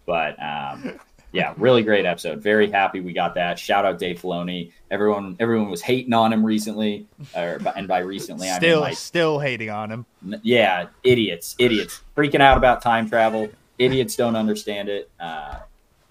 But 0.07 0.43
um, 0.43 0.99
yeah, 1.33 1.55
really 1.57 1.83
great 1.83 2.05
episode. 2.05 2.43
Very 2.43 2.71
happy 2.71 3.01
we 3.01 3.13
got 3.13 3.35
that. 3.35 3.59
Shout 3.59 3.85
out 3.85 3.99
Dave 3.99 4.21
Filoni. 4.21 4.73
Everyone 4.91 5.37
everyone 5.39 5.71
was 5.71 5.81
hating 5.81 6.13
on 6.13 6.33
him 6.33 6.45
recently, 6.45 7.07
or 7.37 7.61
and 7.77 7.87
by 7.87 8.01
recently 8.01 8.49
I 8.49 8.53
mean 8.53 8.61
Still, 8.61 8.81
like 8.81 8.97
still 8.97 9.39
hating 9.39 9.71
on 9.71 9.91
him. 9.91 10.07
Yeah, 10.43 10.87
idiots, 11.05 11.55
idiots, 11.59 12.01
freaking 12.17 12.41
out 12.41 12.57
about 12.57 12.83
time 12.83 13.09
travel. 13.09 13.49
Idiots 13.79 14.17
don't 14.17 14.37
understand 14.37 14.89
it. 14.89 15.11
Uh, 15.19 15.61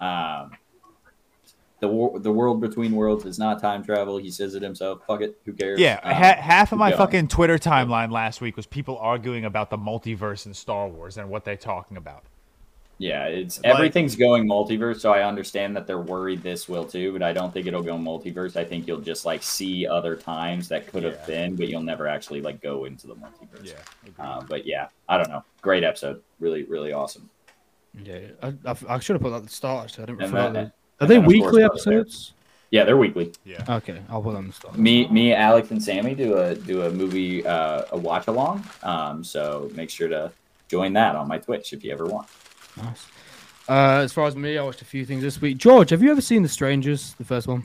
um, 0.00 0.52
the 1.80 1.88
wor- 1.88 2.18
the 2.18 2.30
world 2.32 2.60
between 2.60 2.92
worlds 2.92 3.24
is 3.24 3.38
not 3.38 3.60
time 3.60 3.82
travel. 3.82 4.18
He 4.18 4.30
says 4.30 4.54
it 4.54 4.62
himself. 4.62 5.00
Fuck 5.06 5.22
it. 5.22 5.38
Who 5.46 5.52
cares? 5.52 5.80
Yeah, 5.80 5.98
Um, 6.02 6.14
ha- 6.14 6.36
half 6.38 6.72
of 6.72 6.78
my 6.78 6.90
going. 6.90 6.98
fucking 6.98 7.28
Twitter 7.28 7.58
timeline 7.58 8.10
last 8.12 8.40
week 8.40 8.56
was 8.56 8.66
people 8.66 8.98
arguing 8.98 9.44
about 9.44 9.70
the 9.70 9.78
multiverse 9.78 10.46
in 10.46 10.54
Star 10.54 10.88
Wars 10.88 11.16
and 11.16 11.28
what 11.30 11.44
they're 11.44 11.56
talking 11.56 11.96
about. 11.96 12.24
Yeah, 12.98 13.24
it's 13.28 13.62
Like- 13.64 13.74
everything's 13.74 14.14
going 14.14 14.46
multiverse, 14.46 15.00
so 15.00 15.10
I 15.10 15.22
understand 15.26 15.74
that 15.74 15.86
they're 15.86 15.98
worried 16.02 16.42
this 16.42 16.68
will 16.68 16.84
too, 16.84 17.14
but 17.14 17.22
I 17.22 17.32
don't 17.32 17.50
think 17.50 17.66
it'll 17.66 17.82
go 17.82 17.96
multiverse. 17.96 18.56
I 18.56 18.64
think 18.64 18.86
you'll 18.86 19.00
just 19.00 19.24
like 19.24 19.42
see 19.42 19.86
other 19.86 20.14
times 20.16 20.68
that 20.68 20.86
could 20.86 21.04
have 21.04 21.14
Yeah. 21.20 21.26
been, 21.26 21.56
but 21.56 21.68
you'll 21.68 21.82
never 21.82 22.06
actually 22.06 22.42
like 22.42 22.60
go 22.60 22.84
into 22.84 23.06
the 23.06 23.14
multiverse. 23.14 23.64
Yeah, 23.64 23.72
Uh, 24.18 24.42
but 24.46 24.66
yeah, 24.66 24.88
I 25.08 25.16
don't 25.16 25.30
know. 25.30 25.42
Great 25.62 25.82
episode. 25.82 26.20
Really, 26.40 26.64
really 26.64 26.92
awesome. 26.92 27.30
Yeah, 28.04 28.18
I, 28.42 28.48
I, 28.66 28.76
I 28.88 28.98
should 28.98 29.14
have 29.14 29.22
put 29.22 29.30
that 29.30 29.36
at 29.36 29.42
the 29.44 29.48
start. 29.48 29.84
Actually, 29.84 30.02
I 30.02 30.06
didn't 30.06 30.22
And 30.22 30.34
that- 30.34 30.52
that. 30.52 30.72
And 31.00 31.06
Are 31.06 31.06
they 31.08 31.14
then, 31.16 31.24
of 31.24 31.24
course, 31.24 31.32
weekly 31.34 31.60
Brother 31.62 31.74
Bear. 31.84 31.98
episodes? 32.00 32.32
Yeah, 32.70 32.84
they're 32.84 32.96
weekly. 32.96 33.32
yeah. 33.44 33.64
Okay, 33.68 34.00
I'll 34.08 34.22
put 34.22 34.34
them 34.34 34.44
at 34.44 34.50
the 34.52 34.56
start. 34.56 34.78
me 34.78 35.08
me 35.08 35.32
alex 35.32 35.70
and 35.72 35.82
sammy 35.82 36.14
do 36.14 36.38
a 36.38 36.54
do 36.54 36.82
a 36.82 36.90
movie 36.90 37.44
uh, 37.44 37.82
a 37.90 37.96
watch 37.98 38.28
along 38.28 38.64
um 38.84 39.24
so 39.24 39.68
make 39.74 39.90
sure 39.90 40.06
to 40.08 40.30
join 40.68 40.92
that 40.92 41.16
on 41.16 41.26
my 41.26 41.36
twitch 41.38 41.72
if 41.72 41.82
you 41.82 41.90
ever 41.92 42.06
want 42.06 42.28
Nice. 42.76 43.06
Uh, 43.68 44.02
as 44.04 44.12
far 44.12 44.26
as 44.26 44.34
me, 44.36 44.56
I 44.58 44.62
watched 44.62 44.82
a 44.82 44.84
few 44.84 45.04
things 45.04 45.22
this 45.22 45.40
week. 45.40 45.56
George, 45.58 45.90
have 45.90 46.02
you 46.02 46.10
ever 46.10 46.20
seen 46.20 46.42
The 46.42 46.48
Strangers, 46.48 47.14
the 47.18 47.24
first 47.24 47.46
one? 47.48 47.62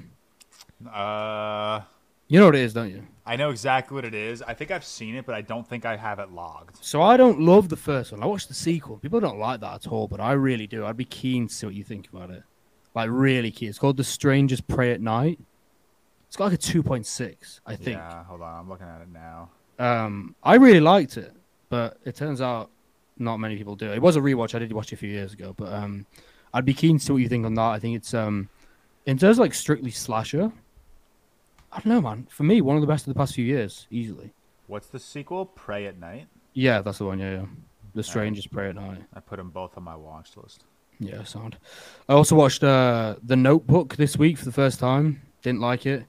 Uh, 0.91 1.81
You 2.27 2.39
know 2.39 2.45
what 2.47 2.55
it 2.55 2.61
is, 2.61 2.73
don't 2.73 2.89
you? 2.91 3.03
I 3.25 3.35
know 3.37 3.49
exactly 3.49 3.95
what 3.95 4.05
it 4.05 4.13
is. 4.13 4.41
I 4.41 4.53
think 4.53 4.69
I've 4.71 4.85
seen 4.85 5.15
it, 5.15 5.25
but 5.25 5.33
I 5.35 5.41
don't 5.41 5.67
think 5.67 5.85
I 5.85 5.95
have 5.95 6.19
it 6.19 6.31
logged. 6.31 6.77
So 6.81 7.01
I 7.01 7.17
don't 7.17 7.39
love 7.39 7.69
the 7.69 7.75
first 7.77 8.11
one. 8.11 8.21
I 8.21 8.25
watched 8.27 8.47
the 8.49 8.53
sequel. 8.55 8.97
People 8.97 9.19
don't 9.19 9.39
like 9.39 9.61
that 9.61 9.73
at 9.85 9.87
all, 9.87 10.07
but 10.07 10.19
I 10.19 10.33
really 10.33 10.67
do. 10.67 10.85
I'd 10.85 10.97
be 10.97 11.05
keen 11.05 11.47
to 11.47 11.53
see 11.53 11.65
what 11.65 11.75
you 11.75 11.83
think 11.83 12.07
about 12.11 12.29
it. 12.29 12.43
Like 12.95 13.09
really 13.11 13.51
keen. 13.51 13.69
It's 13.69 13.77
called 13.77 13.97
The 13.97 14.03
Strangers 14.03 14.61
Prey 14.61 14.91
at 14.91 15.01
Night. 15.01 15.37
It's 16.27 16.37
got 16.37 16.45
like 16.45 16.53
a 16.53 16.57
two 16.57 16.81
point 16.81 17.05
six, 17.05 17.61
I 17.65 17.75
think. 17.75 17.97
Yeah, 17.97 18.23
hold 18.23 18.41
on. 18.41 18.59
I'm 18.59 18.69
looking 18.69 18.87
at 18.87 19.01
it 19.01 19.09
now. 19.09 19.49
Um, 19.77 20.35
I 20.41 20.55
really 20.55 20.79
liked 20.79 21.17
it, 21.17 21.33
but 21.69 21.97
it 22.05 22.15
turns 22.15 22.41
out 22.41 22.71
not 23.17 23.37
many 23.37 23.57
people 23.57 23.75
do. 23.75 23.91
It 23.91 24.01
was 24.01 24.15
a 24.15 24.21
rewatch. 24.21 24.55
I 24.55 24.59
did 24.59 24.71
watch 24.71 24.91
it 24.91 24.95
a 24.95 24.97
few 24.97 25.09
years 25.09 25.33
ago, 25.33 25.53
but 25.55 25.71
um, 25.71 26.05
I'd 26.53 26.65
be 26.65 26.73
keen 26.73 26.97
to 26.97 27.03
see 27.03 27.11
what 27.11 27.21
you 27.21 27.29
think 27.29 27.45
on 27.45 27.53
that. 27.55 27.61
I 27.61 27.79
think 27.79 27.97
it's 27.97 28.13
um, 28.13 28.49
in 29.05 29.17
terms 29.17 29.37
of 29.37 29.41
like 29.41 29.53
strictly 29.53 29.91
slasher. 29.91 30.51
I 31.71 31.79
don't 31.79 31.87
know, 31.87 32.01
man. 32.01 32.27
For 32.31 32.43
me, 32.43 32.61
one 32.61 32.77
of 32.77 32.81
the 32.81 32.87
best 32.87 33.05
of 33.05 33.13
the 33.13 33.17
past 33.17 33.35
few 33.35 33.43
years, 33.43 33.85
easily. 33.91 34.31
What's 34.67 34.87
the 34.87 34.99
sequel? 34.99 35.45
Prey 35.45 35.85
at 35.85 35.99
Night. 35.99 36.27
Yeah, 36.53 36.81
that's 36.81 36.99
the 36.99 37.05
one. 37.05 37.19
Yeah, 37.19 37.31
yeah. 37.31 37.45
The 37.93 38.03
Strangers 38.03 38.47
Prey 38.47 38.69
at 38.69 38.75
Night. 38.75 39.03
I 39.13 39.19
put 39.19 39.37
them 39.37 39.49
both 39.49 39.77
on 39.77 39.83
my 39.83 39.95
watch 39.95 40.37
list. 40.37 40.63
Yeah, 40.99 41.23
sound. 41.23 41.57
I 42.07 42.13
also 42.13 42.35
watched 42.35 42.63
uh, 42.63 43.15
The 43.23 43.35
Notebook 43.35 43.95
this 43.95 44.17
week 44.17 44.37
for 44.37 44.45
the 44.45 44.51
first 44.51 44.79
time. 44.79 45.21
Didn't 45.41 45.61
like 45.61 45.85
it. 45.85 46.05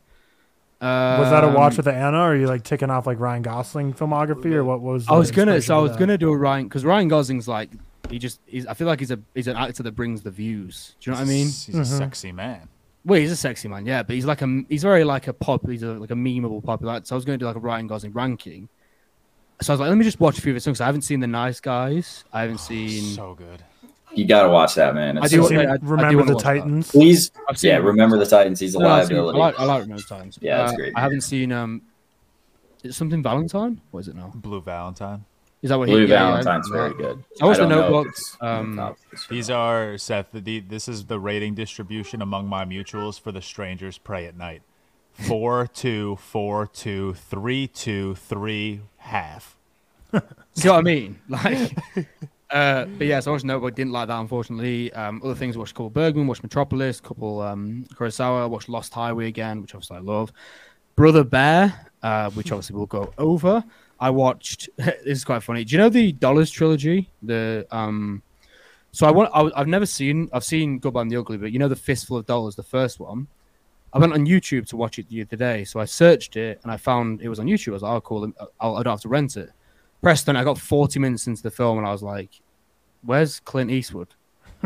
Was 0.80 1.30
that 1.30 1.42
a 1.42 1.48
watch 1.48 1.72
Um, 1.72 1.76
with 1.78 1.88
Anna, 1.88 2.18
or 2.18 2.32
are 2.32 2.36
you 2.36 2.46
like 2.46 2.62
ticking 2.62 2.90
off 2.90 3.06
like 3.06 3.18
Ryan 3.18 3.42
Gosling 3.42 3.94
filmography, 3.94 4.52
or 4.52 4.62
what 4.64 4.80
was? 4.80 5.08
I 5.08 5.16
was 5.16 5.30
gonna, 5.30 5.60
so 5.62 5.78
I 5.78 5.80
was 5.80 5.92
that? 5.92 5.98
gonna 5.98 6.18
do 6.18 6.30
a 6.30 6.36
Ryan 6.36 6.64
because 6.68 6.84
Ryan 6.84 7.08
Gosling's 7.08 7.48
like 7.48 7.70
he 8.10 8.18
just. 8.18 8.40
He's, 8.46 8.66
I 8.66 8.74
feel 8.74 8.86
like 8.86 9.00
he's 9.00 9.10
a 9.10 9.18
he's 9.34 9.48
an 9.48 9.56
actor 9.56 9.82
that 9.82 9.92
brings 9.92 10.22
the 10.22 10.30
views. 10.30 10.94
Do 11.00 11.10
you 11.10 11.14
know 11.14 11.20
what 11.22 11.26
I 11.26 11.30
mean? 11.30 11.46
He's 11.46 11.68
a 11.74 11.84
sexy 11.84 12.30
man. 12.30 12.68
Well, 13.06 13.18
he's 13.20 13.32
a 13.32 13.36
sexy 13.36 13.68
man, 13.68 13.86
yeah, 13.86 14.02
but 14.02 14.14
he's 14.14 14.26
like 14.26 14.42
a 14.42 14.62
he's 14.68 14.82
very 14.82 15.04
like 15.04 15.28
a 15.28 15.32
pop. 15.32 15.66
He's 15.68 15.82
a, 15.82 15.92
like 15.92 16.10
a 16.10 16.14
memeable 16.14 16.62
popular. 16.62 16.94
actor. 16.94 17.06
So 17.06 17.14
I 17.14 17.18
was 17.18 17.24
going 17.24 17.38
to 17.38 17.42
do 17.42 17.46
like 17.46 17.56
a 17.56 17.60
Ryan 17.60 17.86
Gosling 17.86 18.12
ranking. 18.12 18.68
So 19.62 19.72
I 19.72 19.74
was 19.74 19.80
like, 19.80 19.88
let 19.88 19.96
me 19.96 20.04
just 20.04 20.20
watch 20.20 20.36
a 20.38 20.42
few 20.42 20.52
of 20.52 20.56
his 20.56 20.64
songs. 20.64 20.80
I 20.82 20.86
haven't 20.86 21.02
seen 21.02 21.20
The 21.20 21.26
Nice 21.26 21.60
Guys. 21.60 22.24
I 22.32 22.42
haven't 22.42 22.58
seen. 22.58 23.14
So 23.14 23.34
good. 23.34 23.62
You 24.14 24.24
gotta 24.24 24.48
watch 24.48 24.74
that 24.76 24.94
man 24.94 25.18
I 25.18 25.22
it's 25.22 25.30
do 25.32 25.42
so 25.42 25.48
Seen 25.48 25.56
want- 25.58 25.68
good. 25.68 25.70
I- 25.70 25.74
I 25.74 25.76
do 25.78 25.86
Remember 26.18 26.24
the 26.24 26.34
watch 26.34 26.42
that. 26.44 26.54
Titans? 26.54 26.90
please 26.90 27.30
yeah 27.62 27.76
remember 27.76 28.18
the 28.18 28.26
titans 28.26 28.60
he's 28.60 28.74
a 28.74 28.78
No, 28.78 28.86
I've 28.86 28.92
I 28.92 28.98
liability 29.02 29.38
like 29.38 29.58
I 29.60 29.64
like 29.64 29.82
Remember 29.82 30.02
the 30.02 30.08
Titans. 30.08 30.38
Yeah, 30.40 30.58
that's 30.58 30.72
Uh, 30.72 30.76
great. 30.76 30.92
I 30.96 31.00
haven't 31.00 31.20
seen 31.22 31.52
um, 31.52 31.82
is 32.82 32.90
it 32.90 32.94
something 32.94 33.22
Valentine? 33.22 33.80
What 33.90 34.00
is 34.00 34.08
it 34.08 34.16
now? 34.16 34.32
Blue 34.34 34.60
Valentine. 34.60 35.24
Is 35.62 35.70
that 35.70 35.78
what 35.78 35.88
blue 35.88 36.04
he? 36.06 36.12
yeah, 36.12 36.20
yeah, 36.20 36.30
valentine's 36.42 36.68
yeah. 36.70 36.76
very 36.76 36.94
good 36.94 37.24
I 37.40 37.46
watched 37.46 37.58
The 37.60 37.66
don't 37.68 37.70
know 37.70 37.84
if 37.86 37.90
Notebook, 37.90 38.14
um, 38.40 38.96
These 39.28 39.50
are 39.50 39.98
Seth. 39.98 40.26
The, 40.32 40.60
this 40.60 40.86
is 40.88 41.06
the 41.06 41.18
rating 41.18 41.54
distribution 41.54 42.22
among 42.22 42.46
my 42.46 42.64
mutuals 42.64 43.18
for 43.20 43.32
the 43.32 43.42
strangers 43.42 43.98
prey 43.98 44.26
at 44.26 44.36
night. 44.36 44.62
Four 45.12 45.66
two 45.72 46.16
four 46.16 46.66
two 46.66 47.14
three 47.14 47.66
two 47.66 48.14
three 48.14 48.82
half. 48.98 49.56
See 50.54 50.68
what 50.68 50.78
I 50.78 50.82
mean? 50.82 51.18
Like, 51.28 51.72
uh, 52.56 52.86
but 52.96 53.06
yeah, 53.06 53.20
so 53.20 53.30
I 53.30 53.32
watched 53.32 53.44
Notebook. 53.44 53.74
Didn't 53.74 53.92
like 53.92 54.08
that, 54.08 54.18
unfortunately. 54.18 54.90
Um, 54.94 55.20
other 55.22 55.34
things, 55.34 55.56
I 55.56 55.58
watched 55.58 55.72
a 55.72 55.74
couple 55.74 55.90
Bergman, 55.90 56.26
watched 56.26 56.42
Metropolis, 56.42 57.02
couple 57.02 57.42
um, 57.42 57.84
Kurosawa, 57.94 58.48
watched 58.48 58.70
Lost 58.70 58.94
Highway 58.94 59.28
again, 59.28 59.60
which 59.60 59.74
obviously 59.74 59.98
I 59.98 60.00
love. 60.00 60.32
Brother 60.94 61.22
Bear, 61.22 61.88
uh, 62.02 62.30
which 62.30 62.50
obviously 62.52 62.74
we'll 62.74 62.86
go 62.86 63.12
over. 63.18 63.62
I 64.00 64.08
watched. 64.08 64.70
this 64.76 64.96
is 65.04 65.24
quite 65.24 65.42
funny. 65.42 65.64
Do 65.64 65.72
you 65.76 65.82
know 65.82 65.90
the 65.90 66.12
Dollars 66.12 66.50
trilogy? 66.50 67.10
The 67.22 67.66
um, 67.70 68.22
so 68.90 69.06
I 69.06 69.10
want. 69.10 69.30
I, 69.34 69.50
I've 69.60 69.68
never 69.68 69.84
seen. 69.84 70.30
I've 70.32 70.44
seen 70.44 70.78
Goodbye 70.78 71.02
and 71.02 71.10
the 71.10 71.16
Ugly, 71.18 71.36
but 71.36 71.52
you 71.52 71.58
know 71.58 71.68
the 71.68 71.76
Fistful 71.76 72.16
of 72.16 72.24
Dollars, 72.24 72.56
the 72.56 72.62
first 72.62 73.00
one. 73.00 73.26
I 73.92 73.98
went 73.98 74.14
on 74.14 74.24
YouTube 74.24 74.66
to 74.68 74.78
watch 74.78 74.98
it 74.98 75.10
the 75.10 75.20
other 75.20 75.36
day, 75.36 75.64
so 75.64 75.78
I 75.78 75.84
searched 75.84 76.36
it 76.38 76.58
and 76.62 76.72
I 76.72 76.78
found 76.78 77.20
it 77.20 77.28
was 77.28 77.38
on 77.38 77.46
YouTube. 77.46 77.68
I 77.68 77.72
was 77.72 77.82
like, 77.82 78.10
"Oh! 78.10 78.32
I'll, 78.60 78.76
I 78.76 78.82
don't 78.82 78.94
have 78.94 79.02
to 79.02 79.10
rent 79.10 79.36
it." 79.36 79.50
Preston, 80.02 80.36
I 80.36 80.44
got 80.44 80.58
40 80.58 81.00
minutes 81.00 81.26
into 81.26 81.42
the 81.42 81.50
film 81.50 81.78
and 81.78 81.86
I 81.86 81.92
was 81.92 82.02
like, 82.02 82.40
where's 83.04 83.40
Clint 83.40 83.70
Eastwood? 83.70 84.08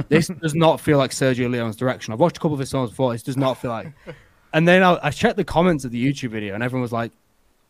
This 0.09 0.28
does 0.28 0.55
not 0.55 0.81
feel 0.81 0.98
like 0.98 1.11
Sergio 1.11 1.51
Leone's 1.51 1.77
direction. 1.77 2.12
I've 2.12 2.20
watched 2.20 2.36
a 2.39 2.40
couple 2.40 2.55
of 2.55 2.61
his 2.61 2.70
songs 2.70 2.90
before. 2.90 3.12
This 3.12 3.23
does 3.23 3.36
not 3.36 3.59
feel 3.59 3.70
like. 3.70 3.93
And 4.52 4.66
then 4.66 4.82
I, 4.82 4.98
I 5.01 5.11
checked 5.11 5.36
the 5.36 5.44
comments 5.44 5.85
of 5.85 5.93
the 5.93 6.05
YouTube 6.05 6.31
video 6.31 6.55
and 6.55 6.62
everyone 6.65 6.82
was 6.82 6.90
like, 6.90 7.12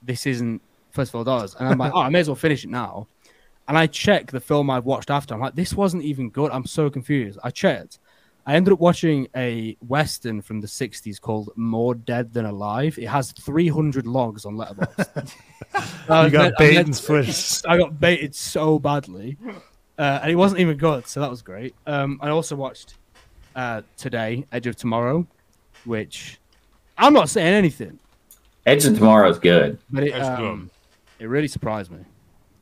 this 0.03 0.27
isn't 0.27 0.63
Fistful 0.93 1.21
of 1.21 1.27
Dollars. 1.27 1.55
And 1.59 1.69
I'm 1.69 1.77
like, 1.77 1.93
oh, 1.95 2.01
I 2.01 2.09
may 2.09 2.21
as 2.21 2.29
well 2.29 2.37
finish 2.37 2.65
it 2.65 2.71
now. 2.71 3.07
And 3.69 3.77
I 3.77 3.87
check 3.87 4.31
the 4.31 4.41
film 4.41 4.71
I've 4.71 4.87
watched 4.87 5.11
after. 5.11 5.35
I'm 5.35 5.41
like, 5.41 5.55
this 5.55 5.75
wasn't 5.75 6.05
even 6.05 6.31
good. 6.31 6.51
I'm 6.53 6.65
so 6.65 6.89
confused. 6.89 7.39
I 7.45 7.51
checked. 7.51 7.99
I 8.47 8.55
ended 8.55 8.73
up 8.73 8.81
watching 8.81 9.29
a 9.37 9.77
western 9.87 10.41
from 10.41 10.63
the 10.63 10.67
60s 10.67 11.21
called 11.21 11.51
More 11.55 11.95
Dead 11.95 12.33
Than 12.33 12.47
Alive. 12.47 12.99
It 12.99 13.09
has 13.09 13.33
300 13.33 14.07
logs 14.07 14.47
on 14.47 14.57
Letterboxd. 14.57 15.35
You 15.75 15.77
got 16.09 16.33
meant- 16.33 16.35
I 16.35 16.51
bait 16.59 16.75
meant 16.77 16.87
and 16.87 16.97
to- 16.97 17.03
switched. 17.03 17.67
I 17.69 17.77
got 17.77 18.01
baited 18.01 18.35
so 18.35 18.79
badly, 18.79 19.37
uh, 20.01 20.21
and 20.23 20.31
it 20.33 20.37
wasn't 20.37 20.61
even 20.61 20.77
good. 20.79 21.07
So 21.07 21.21
that 21.21 21.31
was 21.31 21.43
great. 21.43 21.75
Um, 21.87 22.19
I 22.23 22.31
also 22.31 22.57
watched 22.57 22.95
uh, 23.55 23.83
today 23.97 24.45
Edge 24.51 24.67
of 24.67 24.77
Tomorrow, 24.77 25.27
which 25.85 26.39
I'm 26.97 27.13
not 27.13 27.29
saying 27.29 27.55
anything, 27.55 27.99
Edge 28.67 28.85
of 28.87 28.95
Tomorrow 28.97 29.29
is 29.31 29.39
good. 29.39 29.79
but 29.91 30.05
it 30.05 30.13
That's 30.13 30.41
um, 30.41 30.71
it 31.19 31.27
really 31.27 31.49
surprised 31.49 31.91
me. 31.91 31.99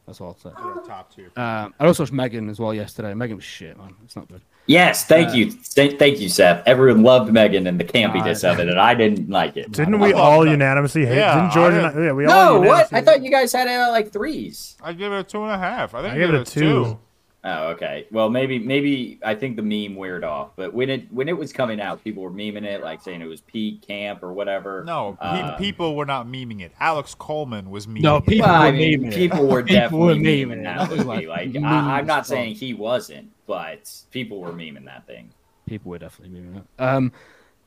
That's 0.06 0.20
all 0.22 0.28
I'll 0.28 0.52
say. 0.52 0.88
Top 0.88 1.14
tier. 1.14 1.30
Um, 1.36 1.74
I 1.78 1.86
also 1.86 2.02
watched 2.02 2.14
Megan 2.14 2.48
as 2.48 2.58
well 2.58 2.72
yesterday. 2.72 3.12
Megan 3.14 3.36
was 3.36 3.44
shit, 3.44 3.76
man. 3.76 3.94
It's 4.04 4.16
not 4.16 4.26
good. 4.28 4.40
Yes, 4.66 5.04
thank 5.06 5.34
you, 5.34 5.50
Th- 5.50 5.98
thank 5.98 6.18
you, 6.20 6.28
Seth. 6.28 6.62
Everyone 6.66 7.02
loved 7.02 7.32
Megan 7.32 7.66
and 7.66 7.78
the 7.80 7.84
campiness 7.84 8.42
of 8.50 8.58
it, 8.58 8.68
and 8.68 8.78
I 8.78 8.94
didn't 8.94 9.30
like 9.30 9.56
it. 9.56 9.70
Didn't 9.72 9.98
we 9.98 10.12
all 10.12 10.44
that. 10.44 10.50
unanimously 10.50 11.06
hate? 11.06 11.16
Yeah, 11.16 11.34
Didn't 11.36 11.52
George? 11.52 11.74
I- 11.74 12.04
yeah, 12.06 12.12
we 12.12 12.26
all. 12.26 12.54
No, 12.54 12.60
what? 12.60 12.64
unanimously- 12.90 12.98
I 12.98 13.00
thought 13.02 13.22
you 13.22 13.30
guys 13.30 13.52
had 13.52 13.66
it 13.66 13.70
at 13.70 13.88
like 13.88 14.10
threes. 14.12 14.76
I 14.82 14.92
give 14.92 15.12
it 15.12 15.20
a 15.20 15.22
two 15.24 15.42
and 15.42 15.52
a 15.52 15.58
half. 15.58 15.94
I 15.94 16.02
think 16.02 16.14
I 16.14 16.18
give 16.18 16.34
it 16.34 16.40
a 16.40 16.44
two. 16.44 16.98
Oh, 17.44 17.68
okay. 17.68 18.06
Well, 18.10 18.28
maybe 18.30 18.58
maybe 18.58 19.20
I 19.24 19.34
think 19.36 19.54
the 19.56 19.62
meme 19.62 19.94
weared 19.96 20.24
off, 20.24 20.50
but 20.56 20.74
when 20.74 20.90
it 20.90 21.10
when 21.12 21.28
it 21.28 21.38
was 21.38 21.52
coming 21.52 21.80
out, 21.80 22.02
people 22.02 22.22
were 22.24 22.32
memeing 22.32 22.64
it, 22.64 22.82
like 22.82 23.00
saying 23.00 23.22
it 23.22 23.26
was 23.26 23.40
peak 23.42 23.80
camp 23.86 24.24
or 24.24 24.32
whatever. 24.32 24.82
No, 24.84 25.16
pe- 25.20 25.26
Uh, 25.26 25.56
people 25.56 25.94
were 25.94 26.04
not 26.04 26.26
memeing 26.26 26.60
it. 26.60 26.72
Alex 26.80 27.14
Coleman 27.14 27.70
was 27.70 27.86
memeing 27.86 28.02
No, 28.02 28.16
it. 28.16 28.26
people 28.26 28.48
Well, 28.48 28.60
I 28.62 28.66
were 28.70 28.76
mean, 28.76 29.02
memeing 29.04 29.12
it. 29.12 29.14
people 29.14 29.46
were 29.46 29.62
People 29.64 29.98
were 30.00 30.14
definitely 30.14 30.46
memeing 30.46 30.46
memeing 30.48 30.60
it. 30.60 30.64
that 30.64 30.78
That 30.90 31.06
movie. 31.06 31.26
like 31.26 31.54
Like, 31.54 31.62
I, 31.64 31.98
I'm 31.98 32.06
not 32.06 32.20
as 32.22 32.26
saying 32.26 32.54
he 32.56 32.74
wasn't, 32.74 33.30
but 33.46 33.88
people 34.10 34.40
were 34.40 34.52
memeing 34.52 34.84
that 34.86 35.06
thing. 35.06 35.30
People 35.66 35.90
were 35.92 35.98
definitely 35.98 36.40
moving 36.40 36.56
it. 36.56 36.64
Um, 36.82 37.12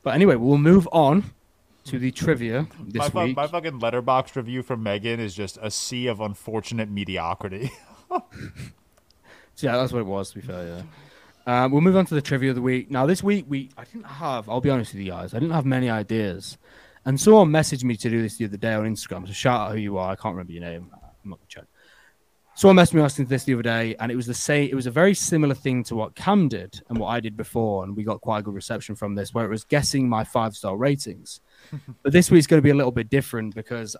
but 0.02 0.14
anyway, 0.14 0.36
we'll 0.36 0.58
move 0.58 0.86
on 0.92 1.32
to 1.84 1.98
the 1.98 2.10
trivia 2.10 2.66
this 2.88 3.12
my, 3.14 3.24
week. 3.24 3.36
my 3.36 3.46
fucking 3.46 3.80
letterboxd 3.80 4.36
review 4.36 4.62
from 4.62 4.82
Megan 4.82 5.18
is 5.18 5.34
just 5.34 5.58
a 5.62 5.70
sea 5.70 6.08
of 6.08 6.20
unfortunate 6.20 6.90
mediocrity. 6.90 7.72
So, 9.54 9.66
yeah, 9.66 9.76
that's 9.76 9.92
what 9.92 10.00
it 10.00 10.06
was. 10.06 10.30
To 10.30 10.40
be 10.40 10.46
fair, 10.46 10.66
yeah. 10.66 10.82
Um, 11.46 11.72
we'll 11.72 11.80
move 11.80 11.96
on 11.96 12.06
to 12.06 12.14
the 12.14 12.22
trivia 12.22 12.50
of 12.50 12.56
the 12.56 12.62
week. 12.62 12.90
Now, 12.90 13.06
this 13.06 13.22
week 13.22 13.46
we 13.48 13.70
I 13.76 13.84
didn't 13.84 14.06
have. 14.06 14.48
I'll 14.48 14.60
be 14.60 14.70
honest 14.70 14.92
with 14.92 15.02
you 15.02 15.10
guys. 15.10 15.34
I 15.34 15.38
didn't 15.38 15.54
have 15.54 15.66
many 15.66 15.90
ideas, 15.90 16.58
and 17.04 17.20
someone 17.20 17.48
messaged 17.48 17.84
me 17.84 17.96
to 17.96 18.10
do 18.10 18.22
this 18.22 18.36
the 18.36 18.44
other 18.44 18.56
day 18.56 18.74
on 18.74 18.84
Instagram. 18.84 19.26
So 19.26 19.32
shout 19.32 19.60
out 19.60 19.72
who 19.72 19.78
you 19.78 19.98
are. 19.98 20.12
I 20.12 20.16
can't 20.16 20.34
remember 20.34 20.52
your 20.52 20.62
name. 20.62 20.90
I'm 20.92 21.30
not 21.30 21.38
gonna 21.38 21.48
check. 21.48 21.64
Someone 22.54 22.84
messaged 22.84 22.94
me 22.94 23.02
asking 23.02 23.26
this 23.26 23.44
the 23.44 23.54
other 23.54 23.62
day, 23.62 23.96
and 23.98 24.12
it 24.12 24.16
was 24.16 24.26
the 24.26 24.34
same. 24.34 24.68
It 24.70 24.74
was 24.74 24.86
a 24.86 24.90
very 24.90 25.14
similar 25.14 25.54
thing 25.54 25.82
to 25.84 25.96
what 25.96 26.14
Cam 26.14 26.48
did 26.48 26.80
and 26.88 26.98
what 26.98 27.08
I 27.08 27.18
did 27.18 27.36
before, 27.36 27.82
and 27.82 27.96
we 27.96 28.04
got 28.04 28.20
quite 28.20 28.40
a 28.40 28.42
good 28.42 28.54
reception 28.54 28.94
from 28.94 29.14
this, 29.14 29.32
where 29.32 29.46
it 29.46 29.48
was 29.50 29.64
guessing 29.64 30.08
my 30.08 30.22
five 30.22 30.54
star 30.54 30.76
ratings. 30.76 31.40
but 32.02 32.12
this 32.12 32.30
week's 32.30 32.46
going 32.46 32.58
to 32.58 32.62
be 32.62 32.70
a 32.70 32.74
little 32.74 32.92
bit 32.92 33.08
different 33.08 33.54
because 33.54 33.96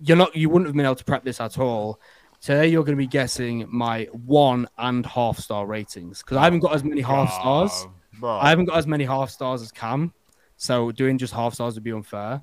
you're 0.00 0.18
not. 0.18 0.36
You 0.36 0.50
wouldn't 0.50 0.66
have 0.66 0.76
been 0.76 0.84
able 0.84 0.96
to 0.96 1.04
prep 1.04 1.24
this 1.24 1.40
at 1.40 1.58
all. 1.58 1.98
Today 2.40 2.68
you're 2.68 2.84
going 2.84 2.96
to 2.96 3.02
be 3.02 3.06
guessing 3.06 3.66
my 3.68 4.04
one 4.12 4.66
and 4.78 5.04
half 5.04 5.38
star 5.38 5.66
ratings 5.66 6.22
because 6.22 6.38
I 6.38 6.44
haven't 6.44 6.60
got 6.60 6.74
as 6.74 6.82
many 6.82 7.02
half 7.02 7.30
stars. 7.32 7.84
Uh, 7.84 8.18
bro. 8.18 8.30
I 8.30 8.48
haven't 8.48 8.64
got 8.64 8.78
as 8.78 8.86
many 8.86 9.04
half 9.04 9.28
stars 9.28 9.60
as 9.60 9.70
Cam, 9.70 10.14
so 10.56 10.90
doing 10.90 11.18
just 11.18 11.34
half 11.34 11.52
stars 11.52 11.74
would 11.74 11.84
be 11.84 11.92
unfair. 11.92 12.40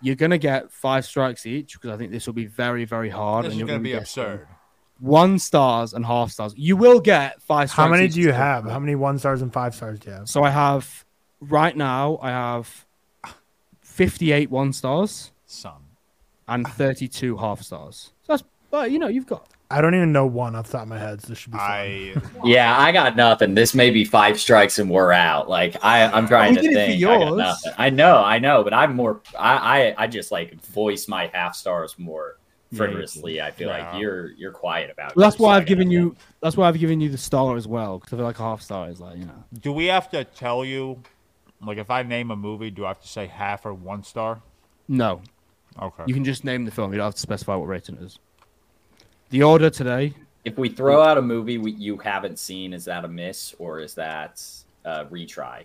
You're 0.00 0.16
gonna 0.16 0.38
get 0.38 0.72
five 0.72 1.04
strikes 1.04 1.44
each 1.44 1.74
because 1.74 1.90
I 1.90 1.98
think 1.98 2.10
this 2.10 2.26
will 2.26 2.34
be 2.34 2.46
very, 2.46 2.86
very 2.86 3.10
hard. 3.10 3.44
This 3.44 3.52
is 3.52 3.58
you're 3.58 3.68
gonna 3.68 3.80
be 3.80 3.90
guessing 3.90 4.22
absurd. 4.22 4.48
One 4.98 5.38
stars 5.38 5.92
and 5.92 6.06
half 6.06 6.30
stars. 6.30 6.54
You 6.56 6.76
will 6.76 7.00
get 7.00 7.42
five. 7.42 7.70
How 7.70 7.88
many 7.88 8.06
each 8.06 8.14
do 8.14 8.20
you 8.20 8.28
still. 8.28 8.36
have? 8.36 8.64
How 8.64 8.78
many 8.78 8.94
one 8.94 9.18
stars 9.18 9.42
and 9.42 9.52
five 9.52 9.74
stars 9.74 9.98
do 9.98 10.08
you 10.08 10.16
have? 10.16 10.28
So 10.28 10.42
I 10.42 10.50
have 10.50 11.04
right 11.40 11.76
now. 11.76 12.18
I 12.22 12.30
have 12.30 12.86
fifty-eight 13.82 14.50
one 14.50 14.72
stars 14.72 15.32
Son. 15.46 15.82
and 16.48 16.66
thirty-two 16.66 17.36
half 17.36 17.60
stars. 17.60 18.13
So 18.74 18.80
that's, 18.80 18.84
but 18.86 18.90
you 18.92 18.98
know, 18.98 19.08
you've 19.08 19.26
got. 19.26 19.48
I 19.70 19.80
don't 19.80 19.94
even 19.94 20.12
know 20.12 20.26
one 20.26 20.54
off 20.54 20.66
the 20.66 20.72
top 20.72 20.82
of 20.82 20.88
my 20.88 20.98
head. 20.98 21.22
So 21.22 21.28
this 21.28 21.38
should 21.38 21.52
be 21.52 21.58
fun. 21.58 21.66
I 21.70 22.14
Yeah, 22.44 22.78
I 22.78 22.92
got 22.92 23.16
nothing. 23.16 23.54
This 23.54 23.74
may 23.74 23.90
be 23.90 24.04
five 24.04 24.38
strikes 24.38 24.78
and 24.78 24.88
we're 24.90 25.10
out. 25.12 25.48
Like 25.48 25.82
I, 25.82 26.04
I'm 26.06 26.28
trying 26.28 26.54
You 26.54 26.62
to 26.62 26.68
did 26.68 26.72
it 26.76 27.00
think. 27.00 27.04
I 27.04 27.18
got 27.18 27.36
nothing. 27.36 27.72
I 27.78 27.90
know, 27.90 28.18
I 28.18 28.38
know, 28.38 28.62
but 28.62 28.74
I'm 28.74 28.94
more. 28.94 29.22
I, 29.38 29.56
I, 29.96 30.04
I 30.04 30.06
just 30.06 30.30
like 30.30 30.54
voice 30.66 31.08
my 31.08 31.30
half 31.32 31.56
stars 31.56 31.98
more 31.98 32.36
Yeah, 32.70 32.78
frivolously. 32.78 33.40
I 33.40 33.50
feel 33.50 33.68
Yeah. 33.68 33.92
like 33.92 34.00
you're 34.00 34.32
you're 34.32 34.52
quiet 34.52 34.90
about. 34.90 35.16
Well, 35.16 35.28
that's 35.28 35.40
why 35.40 35.54
I 35.54 35.56
I've 35.56 35.66
given 35.66 35.88
nothing. 35.88 36.00
you. 36.02 36.16
That's 36.42 36.56
why 36.56 36.68
I've 36.68 36.78
given 36.78 37.00
you 37.00 37.08
the 37.08 37.18
star 37.18 37.56
as 37.56 37.66
well 37.66 37.98
because 37.98 38.12
I 38.12 38.16
feel 38.18 38.26
like 38.26 38.38
a 38.38 38.42
half 38.42 38.60
star 38.62 38.90
is 38.90 39.00
like 39.00 39.18
you 39.18 39.24
know. 39.24 39.44
do 39.60 39.72
we 39.72 39.86
have 39.86 40.10
to 40.10 40.24
tell 40.24 40.64
you 40.64 41.02
like 41.62 41.78
if 41.78 41.90
I 41.90 42.02
name 42.02 42.30
a 42.30 42.36
movie, 42.36 42.70
do 42.70 42.84
I 42.84 42.88
have 42.88 43.00
to 43.00 43.08
say 43.08 43.26
half 43.26 43.64
or 43.66 43.72
one 43.72 44.04
star? 44.04 44.42
No, 44.88 45.22
Okay. 45.82 46.04
you 46.06 46.14
can 46.14 46.24
just 46.24 46.44
name 46.44 46.64
the 46.66 46.70
film. 46.70 46.92
You 46.92 46.98
don't 46.98 47.06
have 47.06 47.14
to 47.14 47.20
specify 47.20 47.54
what 47.56 47.66
rating 47.66 47.96
it 47.96 48.02
is. 48.02 48.18
The 49.34 49.42
order 49.42 49.68
today 49.68 50.14
If 50.44 50.58
we 50.58 50.68
throw 50.68 51.02
out 51.02 51.18
a 51.18 51.22
movie 51.22 51.58
we, 51.58 51.72
you 51.72 51.96
haven't 51.96 52.38
seen, 52.38 52.72
is 52.72 52.84
that 52.84 53.04
a 53.04 53.08
miss 53.08 53.52
or 53.58 53.80
is 53.80 53.92
that 53.94 54.40
a 54.84 55.06
retry? 55.06 55.64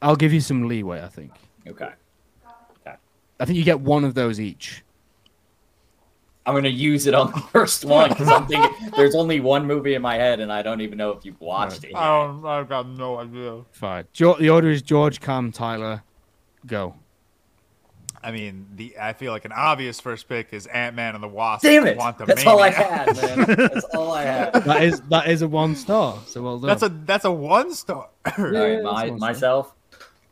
I'll 0.00 0.14
give 0.14 0.32
you 0.32 0.40
some 0.40 0.68
leeway. 0.68 1.02
I 1.02 1.08
think. 1.08 1.32
Okay. 1.66 1.90
Okay. 2.86 2.94
I 3.40 3.44
think 3.44 3.58
you 3.58 3.64
get 3.64 3.80
one 3.80 4.04
of 4.04 4.14
those 4.14 4.38
each. 4.38 4.84
I'm 6.46 6.54
gonna 6.54 6.68
use 6.68 7.08
it 7.08 7.14
on 7.14 7.32
the 7.32 7.40
first 7.40 7.84
one 7.84 8.10
because 8.10 8.28
I'm 8.28 8.46
thinking 8.46 8.90
there's 8.96 9.16
only 9.16 9.40
one 9.40 9.66
movie 9.66 9.94
in 9.94 10.02
my 10.02 10.14
head 10.14 10.38
and 10.38 10.52
I 10.52 10.62
don't 10.62 10.80
even 10.80 10.96
know 10.96 11.10
if 11.10 11.24
you've 11.24 11.40
watched 11.40 11.82
it. 11.82 11.96
I 11.96 12.06
don't, 12.06 12.46
I've 12.46 12.68
got 12.68 12.86
no 12.86 13.18
idea. 13.18 13.62
Fine. 13.72 14.04
Jo- 14.12 14.38
the 14.38 14.48
order 14.48 14.70
is 14.70 14.80
George, 14.80 15.18
Cam, 15.18 15.50
Tyler. 15.50 16.04
Go. 16.68 16.94
I 18.22 18.32
mean, 18.32 18.66
the 18.76 18.96
I 19.00 19.14
feel 19.14 19.32
like 19.32 19.46
an 19.46 19.52
obvious 19.52 19.98
first 19.98 20.28
pick 20.28 20.52
is 20.52 20.66
Ant 20.66 20.94
Man 20.94 21.14
and 21.14 21.22
the 21.24 21.28
Wasp. 21.28 21.62
Damn 21.62 21.86
it! 21.86 21.96
Quantumania. 21.98 22.26
That's 22.26 22.46
all 22.46 22.60
I 22.62 22.70
had, 22.70 23.16
man. 23.16 23.44
That's 23.56 23.84
all 23.94 24.12
I 24.12 24.22
had. 24.24 24.52
That 24.52 24.82
is 24.82 25.00
that 25.08 25.28
is 25.28 25.40
a 25.42 25.48
one 25.48 25.74
star. 25.74 26.18
So 26.26 26.42
well 26.42 26.58
done. 26.58 26.68
That's 26.68 26.82
a 26.82 26.88
that's 26.90 27.24
a 27.24 27.32
one 27.32 27.72
star. 27.72 28.08
All 28.38 28.44
right, 28.44 28.50
that's 28.52 28.84
my, 28.84 28.90
awesome. 28.90 29.18
myself. 29.18 29.74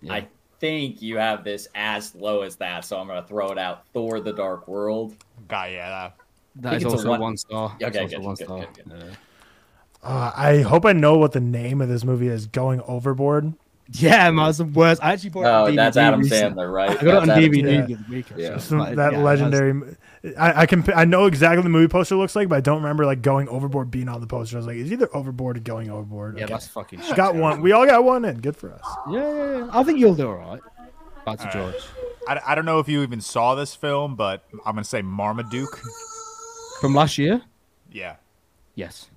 Yeah. 0.03 0.13
I 0.13 0.29
think 0.61 1.01
you 1.01 1.17
have 1.17 1.45
this 1.45 1.67
as 1.75 2.15
low 2.15 2.43
as 2.43 2.57
that, 2.57 2.85
so 2.85 2.99
I'm 2.99 3.07
gonna 3.07 3.23
throw 3.27 3.53
it 3.53 3.59
out. 3.59 3.85
Thor: 3.95 4.21
The 4.21 4.33
Dark 4.35 4.69
World. 4.69 5.17
Guy, 5.49 5.69
yeah. 5.69 5.89
That, 5.89 6.17
that 6.57 6.71
think 6.81 6.83
a 6.85 6.89
also 6.91 7.09
one- 7.09 7.21
one 7.21 7.37
star. 7.39 7.75
Okay, 7.83 8.05
It's 8.05 8.15
also 8.15 8.17
good, 8.17 8.25
one 8.25 8.35
good, 8.35 8.45
star. 8.45 8.59
good, 8.59 8.75
good. 8.75 9.03
Yeah. 9.09 9.15
Uh, 10.03 10.33
I 10.37 10.59
hope 10.61 10.85
I 10.85 10.93
know 10.93 11.17
what 11.17 11.33
the 11.33 11.41
name 11.41 11.81
of 11.81 11.89
this 11.89 12.05
movie 12.05 12.29
is. 12.29 12.47
Going 12.47 12.81
Overboard. 12.83 13.55
Yeah, 13.93 14.31
man, 14.31 14.51
it's 14.51 14.59
the 14.59 14.65
worst. 14.65 15.03
I 15.03 15.15
actually 15.15 15.31
bought 15.31 15.41
it 15.45 15.47
Oh, 15.47 15.67
on 15.67 15.75
that's 15.77 15.97
Adam 15.97 16.21
recently. 16.21 16.63
Sandler, 16.63 16.71
right? 16.73 16.91
I 16.91 16.95
got 16.95 17.03
it 17.05 17.11
on 17.23 17.31
Adam 17.31 17.45
DVD 17.53 17.63
Sandler. 17.89 18.07
the 18.09 18.15
week. 18.15 18.27
Yeah. 18.37 18.59
Some, 18.59 18.79
But, 18.79 18.97
that 18.97 19.13
yeah, 19.13 19.19
it 19.19 19.23
has- 19.23 19.41
legendary. 19.41 19.97
I, 20.39 20.63
I 20.63 20.67
can. 20.67 20.85
I 20.95 21.05
know 21.07 21.25
exactly 21.27 21.57
what 21.59 21.63
the 21.63 21.69
movie 21.71 21.89
poster 21.89 22.17
looks 22.17 22.37
like, 22.37 22.49
but 22.49 22.57
I 22.57 22.61
don't 22.61 22.83
remember 22.83 23.07
like 23.07 23.23
going 23.23 23.49
overboard 23.49 23.91
being 23.91 24.09
on 24.09 24.21
the 24.21 24.27
poster. 24.27 24.57
I 24.57 24.59
was 24.59 24.67
like, 24.67 24.77
is 24.77 24.93
either 24.93 25.09
overboard 25.17 25.57
or 25.57 25.61
going 25.61 25.91
overboard. 25.91 26.37
Yeah, 26.37 26.45
Okay. 26.45 26.53
that's 26.53 26.67
fucking. 26.67 27.01
shit. 27.01 27.17
got 27.17 27.35
one. 27.35 27.63
We 27.63 27.73
all 27.73 27.87
got 27.87 28.05
one 28.05 28.25
in. 28.25 28.41
Good 28.41 28.57
for 28.57 28.73
us. 28.73 28.83
Yeah, 29.11 29.21
yeah, 29.33 29.57
yeah. 29.59 29.69
I 29.73 29.83
think 29.85 29.99
you'll 30.01 30.15
do 30.17 30.27
all 30.29 30.35
right. 30.35 30.61
Back 31.25 31.39
to 31.39 31.51
George. 31.53 31.75
I, 32.29 32.41
I 32.49 32.55
don't 32.55 32.65
know 32.67 32.81
if 32.81 32.89
you 32.89 33.03
even 33.03 33.21
saw 33.23 33.55
this 33.55 33.75
film, 33.75 34.17
but 34.17 34.45
I'm 34.67 34.75
gonna 34.75 34.85
say 34.85 35.01
Marmaduke. 35.03 35.81
From 36.81 36.95
last 36.95 37.17
year, 37.17 37.41
Yeah. 37.91 38.17
yes, 38.75 39.09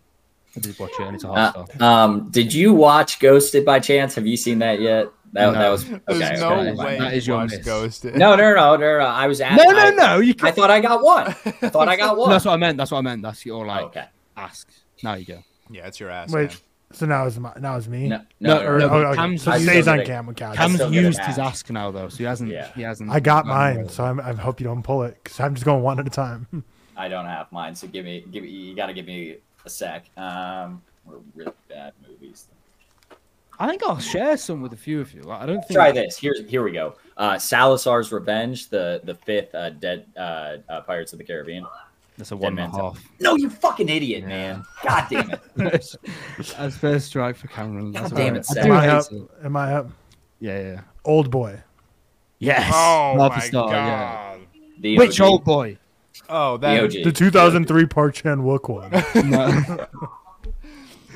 I 0.55 0.59
did 0.59 0.77
watch 0.79 0.91
it, 0.99 1.01
and 1.01 1.15
it's 1.15 1.23
a 1.23 1.33
half 1.33 1.55
Uh, 1.55 1.65
star. 1.65 2.03
um, 2.05 2.29
did 2.29 2.53
you 2.53 2.73
watch 2.73 3.19
Ghosted 3.19 3.65
by 3.65 3.79
chance? 3.79 4.15
Have 4.15 4.27
you 4.27 4.35
seen 4.37 4.59
that 4.59 4.79
yet? 4.81 5.07
That, 5.33 5.45
No. 5.45 5.51
that 5.53 5.69
was 5.69 5.85
There's 5.85 6.01
okay. 6.09 6.39
no 6.41 6.51
okay. 6.51 6.69
okay. 6.71 6.73
way 6.73 6.99
That 6.99 7.13
is 7.13 7.25
your 7.25 7.41
miss. 7.45 7.57
Ghosted. 7.59 8.15
No, 8.15 8.35
no, 8.35 8.53
no, 8.53 8.75
no, 8.75 8.97
no. 8.99 9.05
I 9.05 9.27
was 9.27 9.39
at. 9.39 9.55
No, 9.55 9.63
no, 9.71 9.79
I, 9.79 9.89
no. 9.91 10.19
You 10.19 10.33
I 10.41 10.51
thought 10.51 10.69
I 10.69 10.81
got 10.81 11.01
one. 11.01 11.27
I 11.27 11.69
thought 11.69 11.87
I 11.87 11.95
got 11.95 12.17
one. 12.17 12.29
That's 12.29 12.43
what 12.43 12.51
I 12.53 12.57
meant. 12.57 12.77
That's 12.77 12.91
what 12.91 12.97
I 12.97 13.01
meant. 13.01 13.21
That's 13.21 13.45
your 13.45 13.65
like 13.65 13.81
Oh, 13.81 13.85
okay. 13.85 14.05
ask. 14.35 14.67
Now 15.03 15.13
you 15.13 15.23
go. 15.25 15.41
Yeah, 15.69 15.87
it's 15.87 16.01
your 16.01 16.09
ass. 16.09 16.31
Wait. 16.33 16.49
man. 16.49 16.57
So 16.93 17.05
now 17.05 17.25
it's 17.25 17.37
my, 17.37 17.53
now 17.57 17.77
it's 17.77 17.87
me. 17.87 18.09
No, 18.09 18.19
No, 18.41 18.59
no, 18.59 18.65
Or, 18.67 18.77
no, 18.79 18.87
no. 18.87 18.89
but 18.89 18.95
oh, 19.05 19.07
okay. 19.11 19.15
Cam's- 19.15 19.43
so 19.43 19.51
I 19.51 19.59
stays 19.59 19.87
on 19.87 20.01
it. 20.01 20.05
cam. 20.05 20.25
With 20.27 20.35
Cal. 20.35 20.51
I 20.51 20.55
Cam's 20.57 20.79
used 20.91 21.19
his 21.19 21.39
ask. 21.39 21.39
ask 21.39 21.69
now 21.69 21.89
though, 21.91 22.09
so 22.09 22.17
he 22.17 22.25
hasn't. 22.25 22.51
Yeah. 22.51 22.67
He 22.75 22.81
hasn't. 22.81 23.09
I 23.09 23.21
got 23.21 23.45
mine, 23.45 23.87
so 23.87 24.03
I'm, 24.03 24.19
I 24.19 24.33
hope 24.33 24.59
you 24.59 24.65
don't 24.65 24.83
pull 24.83 25.03
it 25.03 25.17
because 25.23 25.39
I'm 25.39 25.53
just 25.55 25.63
going 25.63 25.81
one 25.81 25.97
at 26.01 26.05
a 26.07 26.09
time. 26.09 26.47
I 26.97 27.07
don't 27.07 27.25
have 27.25 27.49
mine, 27.53 27.73
so 27.73 27.87
give 27.87 28.03
me, 28.03 28.25
give 28.29 28.43
me. 28.43 28.49
You 28.49 28.75
got 28.75 28.87
to 28.87 28.93
give 28.93 29.05
me 29.05 29.37
a 29.65 29.69
sec. 29.69 30.05
Um, 30.17 30.81
we're 31.05 31.17
really 31.35 31.53
bad 31.69 31.93
movies. 32.07 32.47
I 33.59 33.67
think 33.67 33.83
I'll 33.83 33.99
share 33.99 34.37
some 34.37 34.61
with 34.61 34.73
a 34.73 34.77
few 34.77 35.01
of 35.01 35.13
you. 35.13 35.29
I 35.29 35.45
don't 35.45 35.59
think. 35.61 35.73
Try 35.73 35.91
this. 35.91 36.17
Here, 36.17 36.33
here 36.47 36.63
we 36.63 36.71
go. 36.71 36.95
Uh, 37.15 37.37
Salazar's 37.37 38.11
Revenge, 38.11 38.69
the 38.69 39.01
the 39.03 39.13
fifth 39.13 39.53
uh, 39.53 39.69
dead 39.71 40.05
uh, 40.17 40.57
uh, 40.67 40.81
Pirates 40.81 41.13
of 41.13 41.19
the 41.19 41.25
Caribbean. 41.25 41.65
That's 42.17 42.31
a 42.31 42.37
one 42.37 42.57
and 42.57 42.73
a 42.73 42.93
No, 43.19 43.35
you 43.35 43.49
fucking 43.49 43.89
idiot, 43.89 44.25
man. 44.25 44.63
God 44.83 45.07
damn 45.09 45.31
it. 45.31 45.41
That's 46.57 46.77
first 46.77 47.07
strike 47.07 47.35
for 47.35 47.47
Cameron. 47.47 47.91
That's 47.91 48.11
God 48.11 48.17
damn 48.17 48.35
it, 48.35 48.45
Sam. 48.45 48.65
Am 48.65 48.71
I 48.71 48.87
up? 48.89 49.05
Am 49.43 49.55
I 49.55 49.73
up? 49.73 49.89
Yeah, 50.39 50.59
yeah. 50.59 50.81
Old 51.05 51.29
boy. 51.31 51.61
Yes. 52.39 52.71
Oh 52.73 53.17
half 53.19 53.31
my 53.31 53.39
star. 53.39 53.69
God. 53.69 54.39
The 54.79 54.97
Which 54.97 55.21
OG. 55.21 55.27
old 55.27 55.43
boy? 55.43 55.77
Oh, 56.29 56.57
The 56.57 56.67
that. 56.67 56.83
OG. 56.83 56.91
The 57.03 57.11
2003 57.11 57.85
Park 57.87 58.13
Chan 58.15 58.39
Wook 58.41 58.69
one. 58.69 58.91
No. 59.29 59.87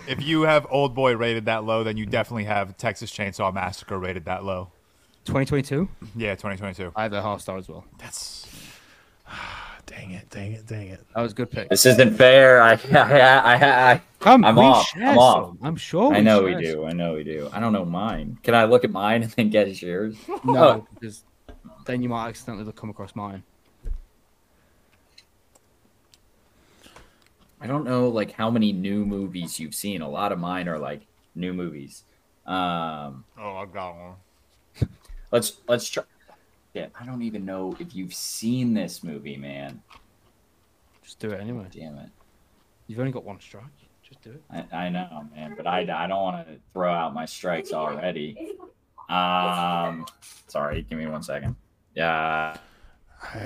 If 0.07 0.21
you 0.23 0.43
have 0.43 0.67
Old 0.69 0.93
Boy 0.93 1.15
rated 1.15 1.45
that 1.45 1.63
low, 1.63 1.83
then 1.83 1.97
you 1.97 2.05
definitely 2.05 2.43
have 2.43 2.77
Texas 2.77 3.11
Chainsaw 3.11 3.51
Massacre 3.51 3.97
rated 3.97 4.25
that 4.25 4.43
low. 4.43 4.69
2022. 5.25 5.89
Yeah, 6.15 6.35
2022. 6.35 6.91
I 6.95 7.03
have 7.03 7.13
a 7.13 7.23
half 7.23 7.41
star 7.41 7.57
as 7.57 7.67
well. 7.67 7.85
That's 7.97 8.45
dang 9.87 10.11
it! 10.11 10.29
Dang 10.29 10.51
it! 10.51 10.67
Dang 10.67 10.89
it! 10.89 11.03
That 11.15 11.21
was 11.21 11.31
a 11.31 11.35
good 11.35 11.49
pick. 11.49 11.69
This 11.69 11.87
isn't 11.87 12.15
fair. 12.15 12.61
I, 12.61 12.73
I, 12.93 13.19
I, 13.55 13.91
I, 13.93 14.01
Come, 14.19 14.45
I'm 14.45 14.59
off. 14.59 14.91
I'm 14.95 15.17
off. 15.17 15.45
some. 15.47 15.59
I'm 15.63 15.75
sure. 15.75 16.13
I 16.13 16.19
know 16.19 16.43
we 16.43 16.51
share 16.51 16.61
do. 16.61 16.85
I 16.85 16.93
know 16.93 17.13
we 17.15 17.23
do. 17.23 17.49
I 17.51 17.59
don't 17.59 17.73
know 17.73 17.85
mine. 17.85 18.37
Can 18.43 18.53
I 18.53 18.65
look 18.65 18.83
at 18.83 18.91
mine 18.91 19.23
and 19.23 19.31
then 19.31 19.49
guess 19.49 19.81
yours? 19.81 20.15
No, 20.43 20.87
because 20.93 21.23
then 21.87 22.03
you 22.03 22.09
might 22.09 22.27
accidentally 22.29 22.71
come 22.73 22.91
across 22.91 23.15
mine. 23.15 23.41
I 27.65 27.67
don't 27.67 27.83
know 27.83 28.09
like 28.09 28.31
how 28.31 28.51
many 28.51 28.71
new 28.71 29.07
movies 29.07 29.59
you've 29.59 29.73
seen. 29.73 30.03
A 30.03 30.07
lot 30.07 30.31
of 30.31 30.37
mine 30.37 30.69
are 30.69 30.77
like 30.77 31.01
new 31.33 31.51
movies. 31.51 32.03
Um, 32.45 33.25
oh, 33.39 33.55
I've 33.57 33.73
got 33.73 33.95
one. 33.95 34.89
let's 35.31 35.61
let's 35.67 35.89
try. 35.89 36.03
Yeah, 36.75 36.89
I 36.93 37.07
don't 37.07 37.23
even 37.23 37.43
know 37.43 37.75
if 37.79 37.95
you've 37.95 38.13
seen 38.13 38.75
this 38.75 39.03
movie, 39.03 39.35
man. 39.35 39.81
Just 41.01 41.17
do 41.17 41.31
it 41.31 41.41
anyway. 41.41 41.65
Damn 41.71 41.97
it. 41.97 42.09
You've 42.85 42.99
only 42.99 43.11
got 43.11 43.23
one 43.23 43.39
strike. 43.39 43.63
Just 44.03 44.21
do 44.21 44.29
it. 44.29 44.43
I, 44.71 44.85
I 44.85 44.89
know, 44.89 45.25
man, 45.35 45.55
but 45.57 45.65
I, 45.65 45.79
I 45.79 46.05
don't 46.05 46.21
want 46.21 46.47
to 46.47 46.57
throw 46.71 46.93
out 46.93 47.15
my 47.15 47.25
strikes 47.25 47.73
already. 47.73 48.57
Um, 49.09 50.05
sorry, 50.45 50.83
give 50.87 50.99
me 50.99 51.07
one 51.07 51.23
second. 51.23 51.55
Yeah, 51.95 52.57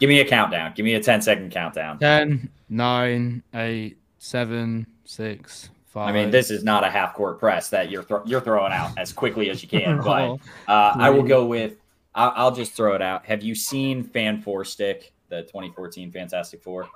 give 0.00 0.08
me 0.08 0.20
a 0.20 0.24
countdown. 0.24 0.72
Give 0.74 0.84
me 0.84 0.94
a 0.94 1.02
10 1.02 1.20
second 1.20 1.50
countdown. 1.50 1.98
10, 1.98 2.48
9, 2.68 3.42
8, 3.54 3.98
7, 4.18 4.86
6, 5.04 5.70
5. 5.86 6.08
I 6.08 6.12
mean, 6.12 6.30
this 6.30 6.50
is 6.50 6.62
not 6.64 6.84
a 6.84 6.90
half 6.90 7.14
court 7.14 7.38
press 7.38 7.70
that 7.70 7.90
you're 7.90 8.02
thro- 8.02 8.22
you're 8.26 8.40
throwing 8.40 8.72
out 8.72 8.98
as 8.98 9.12
quickly 9.12 9.50
as 9.50 9.62
you 9.62 9.68
can. 9.68 9.98
But 10.02 10.38
uh, 10.68 10.94
I 10.98 11.10
will 11.10 11.22
go 11.22 11.46
with 11.46 11.76
I'll, 12.14 12.32
I'll 12.34 12.52
just 12.54 12.72
throw 12.72 12.94
it 12.94 13.02
out. 13.02 13.24
Have 13.26 13.42
you 13.42 13.54
seen 13.54 14.02
Fan 14.02 14.40
Four 14.40 14.64
Stick, 14.64 15.12
the 15.28 15.42
2014 15.42 16.10
Fantastic 16.10 16.62
Four? 16.62 16.88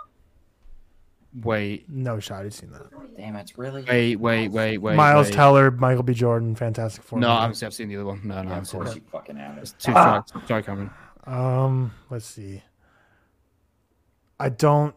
Wait, 1.44 1.88
No 1.88 2.18
shot. 2.18 2.42
He's 2.44 2.56
seen 2.56 2.72
that. 2.72 2.88
Damn 3.16 3.36
it, 3.36 3.52
really? 3.56 3.82
wait, 3.84 4.16
wait, 4.16 4.48
wait, 4.48 4.78
wait. 4.78 4.96
Miles 4.96 5.28
wait. 5.28 5.34
Teller, 5.34 5.70
Michael 5.70 6.02
B. 6.02 6.12
Jordan, 6.12 6.56
Fantastic 6.56 7.04
Four. 7.04 7.20
No, 7.20 7.28
movie. 7.28 7.38
I've, 7.56 7.62
I've 7.68 7.74
seen 7.74 7.88
the 7.88 7.96
other 7.96 8.06
one. 8.06 8.20
No, 8.24 8.42
no, 8.42 8.48
Yeah, 8.50 8.56
I'm 8.56 8.62
of 8.62 8.70
course 8.70 8.88
sorry. 8.88 8.94
you 9.00 9.02
fucking 9.12 9.36
have 9.36 9.58
it. 9.58 9.72
Two 9.78 9.92
Ah! 9.94 10.24
Sorry, 10.48 10.62
Cameron. 10.64 10.90
Um, 11.24 11.92
let's 12.10 12.26
see. 12.26 12.62
I 14.40 14.48
don't. 14.48 14.94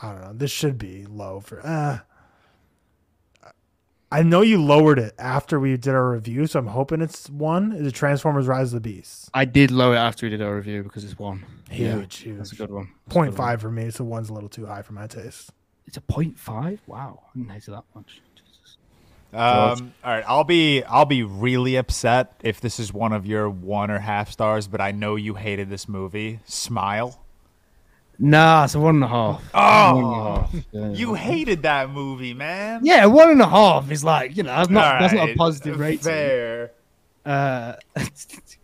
I 0.00 0.12
don't 0.12 0.20
know. 0.20 0.32
This 0.32 0.50
should 0.50 0.78
be 0.78 1.06
low 1.06 1.40
for. 1.40 1.64
Uh, 1.66 1.98
I 4.10 4.22
know 4.22 4.40
you 4.40 4.62
lowered 4.62 4.98
it 4.98 5.14
after 5.18 5.60
we 5.60 5.76
did 5.76 5.94
our 5.94 6.12
review, 6.12 6.46
so 6.46 6.58
I'm 6.58 6.68
hoping 6.68 7.02
it's 7.02 7.28
one. 7.28 7.72
Is 7.72 7.86
it 7.86 7.92
Transformers: 7.92 8.46
Rise 8.46 8.72
of 8.72 8.82
the 8.82 8.88
Beast? 8.88 9.28
I 9.34 9.44
did 9.44 9.70
lower 9.70 9.94
it 9.94 9.98
after 9.98 10.24
we 10.24 10.30
did 10.30 10.40
our 10.40 10.56
review 10.56 10.82
because 10.82 11.04
it's 11.04 11.18
one. 11.18 11.44
Huge, 11.68 12.24
Yeah, 12.24 12.34
That's 12.36 12.52
a 12.52 12.56
good 12.56 12.70
one. 12.70 12.88
That's 13.04 13.14
Point 13.14 13.32
good 13.32 13.38
one. 13.38 13.48
five 13.48 13.60
for 13.60 13.70
me, 13.70 13.90
so 13.90 14.04
one's 14.04 14.30
a 14.30 14.32
little 14.32 14.48
too 14.48 14.64
high 14.64 14.80
for 14.82 14.94
my 14.94 15.06
taste. 15.06 15.50
It's 15.86 15.98
a 15.98 16.00
point 16.00 16.38
five. 16.38 16.80
Wow, 16.86 17.24
I 17.34 17.38
didn't 17.38 17.50
hate 17.50 17.68
it 17.68 17.70
that 17.70 17.84
much. 17.94 18.22
Um, 19.30 19.92
all 20.02 20.12
right, 20.12 20.24
I'll 20.26 20.44
be 20.44 20.82
I'll 20.84 21.04
be 21.04 21.22
really 21.22 21.76
upset 21.76 22.40
if 22.42 22.62
this 22.62 22.80
is 22.80 22.94
one 22.94 23.12
of 23.12 23.26
your 23.26 23.50
one 23.50 23.90
or 23.90 23.98
half 23.98 24.30
stars, 24.30 24.68
but 24.68 24.80
I 24.80 24.90
know 24.92 25.16
you 25.16 25.34
hated 25.34 25.68
this 25.68 25.86
movie. 25.86 26.40
Smile. 26.46 27.20
Nah, 28.20 28.64
it's 28.64 28.74
a 28.74 28.80
one 28.80 28.96
and 28.96 29.04
a 29.04 29.08
half. 29.08 29.42
Oh, 29.54 29.94
One 29.94 30.04
and 30.04 30.12
a 30.12 30.40
half. 30.40 30.54
Yeah. 30.72 30.88
You 30.98 31.14
hated 31.14 31.62
that 31.62 31.90
movie, 31.90 32.34
man. 32.34 32.80
Yeah, 32.82 33.06
one 33.06 33.30
and 33.30 33.40
a 33.40 33.48
half 33.48 33.90
is 33.92 34.02
like 34.02 34.36
you 34.36 34.42
know 34.42 34.50
that's 34.56 34.70
not 34.70 34.94
All 34.94 35.00
that's 35.00 35.14
not 35.14 35.30
a 35.30 35.34
positive 35.36 35.78
rating. 35.78 35.98
Fair. 36.00 36.72
Uh, 37.24 37.74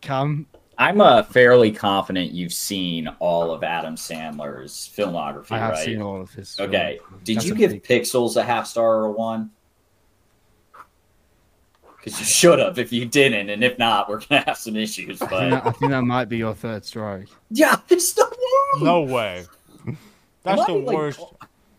Cam, 0.00 0.46
I'm 0.78 1.00
uh, 1.00 1.22
fairly 1.22 1.70
confident 1.70 2.32
you've 2.32 2.52
seen 2.52 3.08
all 3.20 3.52
of 3.52 3.62
Adam 3.62 3.94
Sandler's 3.94 4.90
filmography, 4.96 5.52
I 5.52 5.58
have 5.58 5.72
right? 5.74 5.84
seen 5.84 6.02
all 6.02 6.20
of 6.22 6.32
his. 6.32 6.58
Okay. 6.58 6.98
film. 7.06 7.20
Did 7.22 7.36
That's 7.36 7.46
you 7.46 7.54
give 7.54 7.70
big- 7.72 7.84
Pixels 7.84 8.36
a 8.36 8.42
half 8.42 8.66
star 8.66 8.96
or 9.02 9.04
a 9.06 9.10
one? 9.12 9.50
Because 11.96 12.18
you 12.18 12.26
should 12.26 12.58
have 12.58 12.78
if 12.78 12.92
you 12.92 13.06
didn't, 13.06 13.48
and 13.48 13.64
if 13.64 13.78
not, 13.78 14.10
we're 14.10 14.20
gonna 14.20 14.42
have 14.46 14.58
some 14.58 14.76
issues. 14.76 15.22
I 15.22 15.26
think, 15.26 15.40
that, 15.52 15.64
But 15.64 15.68
I 15.68 15.72
think 15.78 15.90
that 15.92 16.02
might 16.02 16.28
be 16.28 16.36
your 16.38 16.54
third 16.54 16.84
strike. 16.84 17.28
yeah, 17.50 17.76
it's 17.88 18.12
the 18.12 18.24
one. 18.24 18.33
No 18.80 19.02
way. 19.02 19.44
That's 20.42 20.60
Am 20.60 20.66
the 20.66 20.72
I, 20.72 20.76
like, 20.84 20.96
worst, 20.96 21.20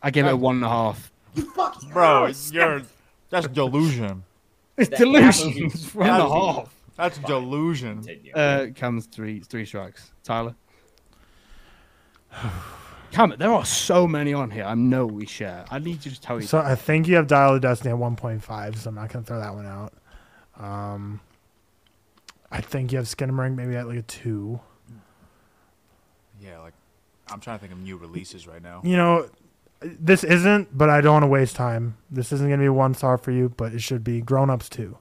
I 0.02 0.12
gave 0.12 0.26
it 0.26 0.34
a 0.34 0.38
one 0.38 0.56
and 0.58 0.66
a 0.66 0.70
half. 0.70 1.12
You 1.36 1.44
fucking 1.52 1.90
bro. 1.90 2.26
ass. 2.28 2.52
You're 2.52 2.82
that's 3.30 3.48
delusion. 3.48 4.24
It's 4.78 4.90
That- 4.90 4.98
that 5.00 5.06
delusion. 5.06 5.48
movie- 5.50 5.66
It's 5.66 5.94
one 5.96 6.08
and 6.10 6.22
a 6.22 6.24
movie- 6.28 6.36
half. 6.60 6.76
That's 6.98 7.18
delusion. 7.20 7.96
Continue. 8.04 8.32
Uh, 8.34 8.68
Cam's 8.74 9.06
three 9.08 9.40
three 9.42 9.66
strikes. 9.66 10.12
Tyler. 10.24 10.56
Cam, 13.12 13.34
there 13.38 13.52
are 13.54 13.66
so 13.66 14.08
many 14.08 14.34
on 14.34 14.52
here. 14.52 14.66
I 14.66 14.76
know 14.76 15.06
we 15.06 15.26
share. 15.26 15.66
I 15.72 15.80
need 15.80 15.92
you 15.94 15.98
to 16.02 16.10
just 16.10 16.24
tell 16.24 16.40
you. 16.40 16.48
So 16.48 16.58
I 16.60 16.76
think 16.76 17.08
you 17.08 17.16
have 17.16 17.28
Dial 17.28 17.56
of 17.56 17.62
Destiny 17.62 17.94
at 17.94 17.98
1.5, 18.00 18.76
so 18.78 18.90
I'm 18.90 18.96
not 18.96 19.10
gonna 19.10 19.24
throw 19.26 19.40
that 19.40 19.54
one 19.54 19.66
out. 19.66 19.94
Um, 20.60 21.22
I 22.52 22.60
think 22.62 22.92
you 22.92 22.98
have 22.98 23.08
Skinamarink 23.08 23.56
maybe 23.56 23.76
at 23.76 23.88
like 23.88 24.00
a 24.00 24.02
two. 24.02 24.60
Yeah, 26.42 26.60
like 26.60 26.74
I'm 27.32 27.40
trying 27.40 27.58
to 27.58 27.62
think 27.62 27.74
of 27.74 27.80
new 27.80 27.98
releases 27.98 28.48
right 28.48 28.62
now. 28.62 28.82
You 28.84 28.98
know, 28.98 29.30
this 29.82 30.24
isn't, 30.24 30.76
but 30.78 30.90
I 30.90 31.02
don't 31.02 31.14
want 31.14 31.24
to 31.24 31.28
waste 31.28 31.56
time. 31.56 31.98
This 32.12 32.32
isn't 32.32 32.50
gonna 32.50 32.62
be 32.62 32.70
one 32.70 32.94
star 32.94 33.18
for 33.18 33.32
you, 33.32 33.50
but 33.50 33.74
it 33.74 33.82
should 33.82 34.04
be 34.04 34.22
Grown 34.22 34.50
Ups 34.50 34.70
two. 34.70 34.98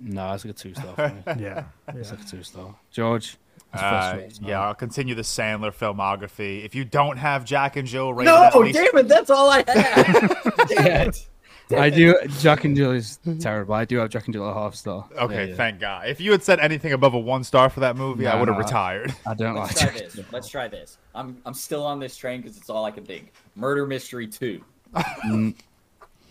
no, 0.00 0.30
that's 0.30 0.44
like 0.44 0.54
a 0.54 0.56
two 0.56 0.74
star 0.74 0.94
for. 0.94 1.34
Yeah, 1.38 1.64
It's 1.88 2.10
yeah. 2.10 2.16
like 2.16 2.26
a 2.26 2.30
two 2.30 2.42
star. 2.42 2.74
George. 2.90 3.36
Uh, 3.72 4.20
yeah, 4.40 4.60
I'll 4.60 4.74
continue 4.74 5.16
the 5.16 5.22
Sandler 5.22 5.72
filmography. 5.74 6.64
If 6.64 6.76
you 6.76 6.84
don't 6.84 7.16
have 7.16 7.44
Jack 7.44 7.74
and 7.76 7.88
Jill 7.88 8.14
rated 8.14 8.32
no, 8.32 8.44
at 8.44 8.54
least, 8.56 8.78
damn 8.78 8.96
it, 8.98 9.08
that's 9.08 9.30
all 9.30 9.50
I 9.50 9.64
had. 9.66 10.36
damn 10.68 11.08
it. 11.08 11.26
I 11.70 11.90
do. 11.90 12.14
Jack 12.40 12.64
and 12.64 12.76
Jill 12.76 12.92
is 12.92 13.18
mm-hmm. 13.26 13.38
terrible. 13.38 13.74
I 13.74 13.84
do 13.84 13.98
have 13.98 14.10
Jack 14.10 14.26
and 14.26 14.34
Jill 14.34 14.48
a 14.48 14.52
half 14.52 14.74
star. 14.74 15.08
okay, 15.18 15.34
Yeah, 15.34 15.44
yeah. 15.44 15.54
thank 15.54 15.80
God. 15.80 16.08
If 16.08 16.20
you 16.20 16.30
had 16.32 16.42
said 16.42 16.60
anything 16.60 16.92
above 16.92 17.14
a 17.14 17.18
one 17.18 17.44
star 17.44 17.70
for 17.70 17.80
that 17.80 17.96
movie, 17.96 18.26
I 18.26 18.38
would 18.38 18.48
have 18.48 18.58
no, 18.58 18.62
retired. 18.62 19.14
I 19.26 19.34
don't 19.34 19.54
Let's 19.54 19.80
like 19.80 19.92
try 19.92 19.98
Jack. 20.00 20.12
this. 20.12 20.32
Let's 20.32 20.48
try 20.48 20.68
this. 20.68 20.98
I'm 21.14 21.40
I'm 21.46 21.54
still 21.54 21.84
on 21.84 21.98
this 21.98 22.16
train 22.16 22.42
because 22.42 22.56
it's 22.56 22.68
all 22.70 22.84
I 22.84 22.90
can 22.90 23.04
think. 23.04 23.32
Murder 23.54 23.86
Mystery 23.86 24.26
Two. 24.26 24.62
Mm. 25.24 25.54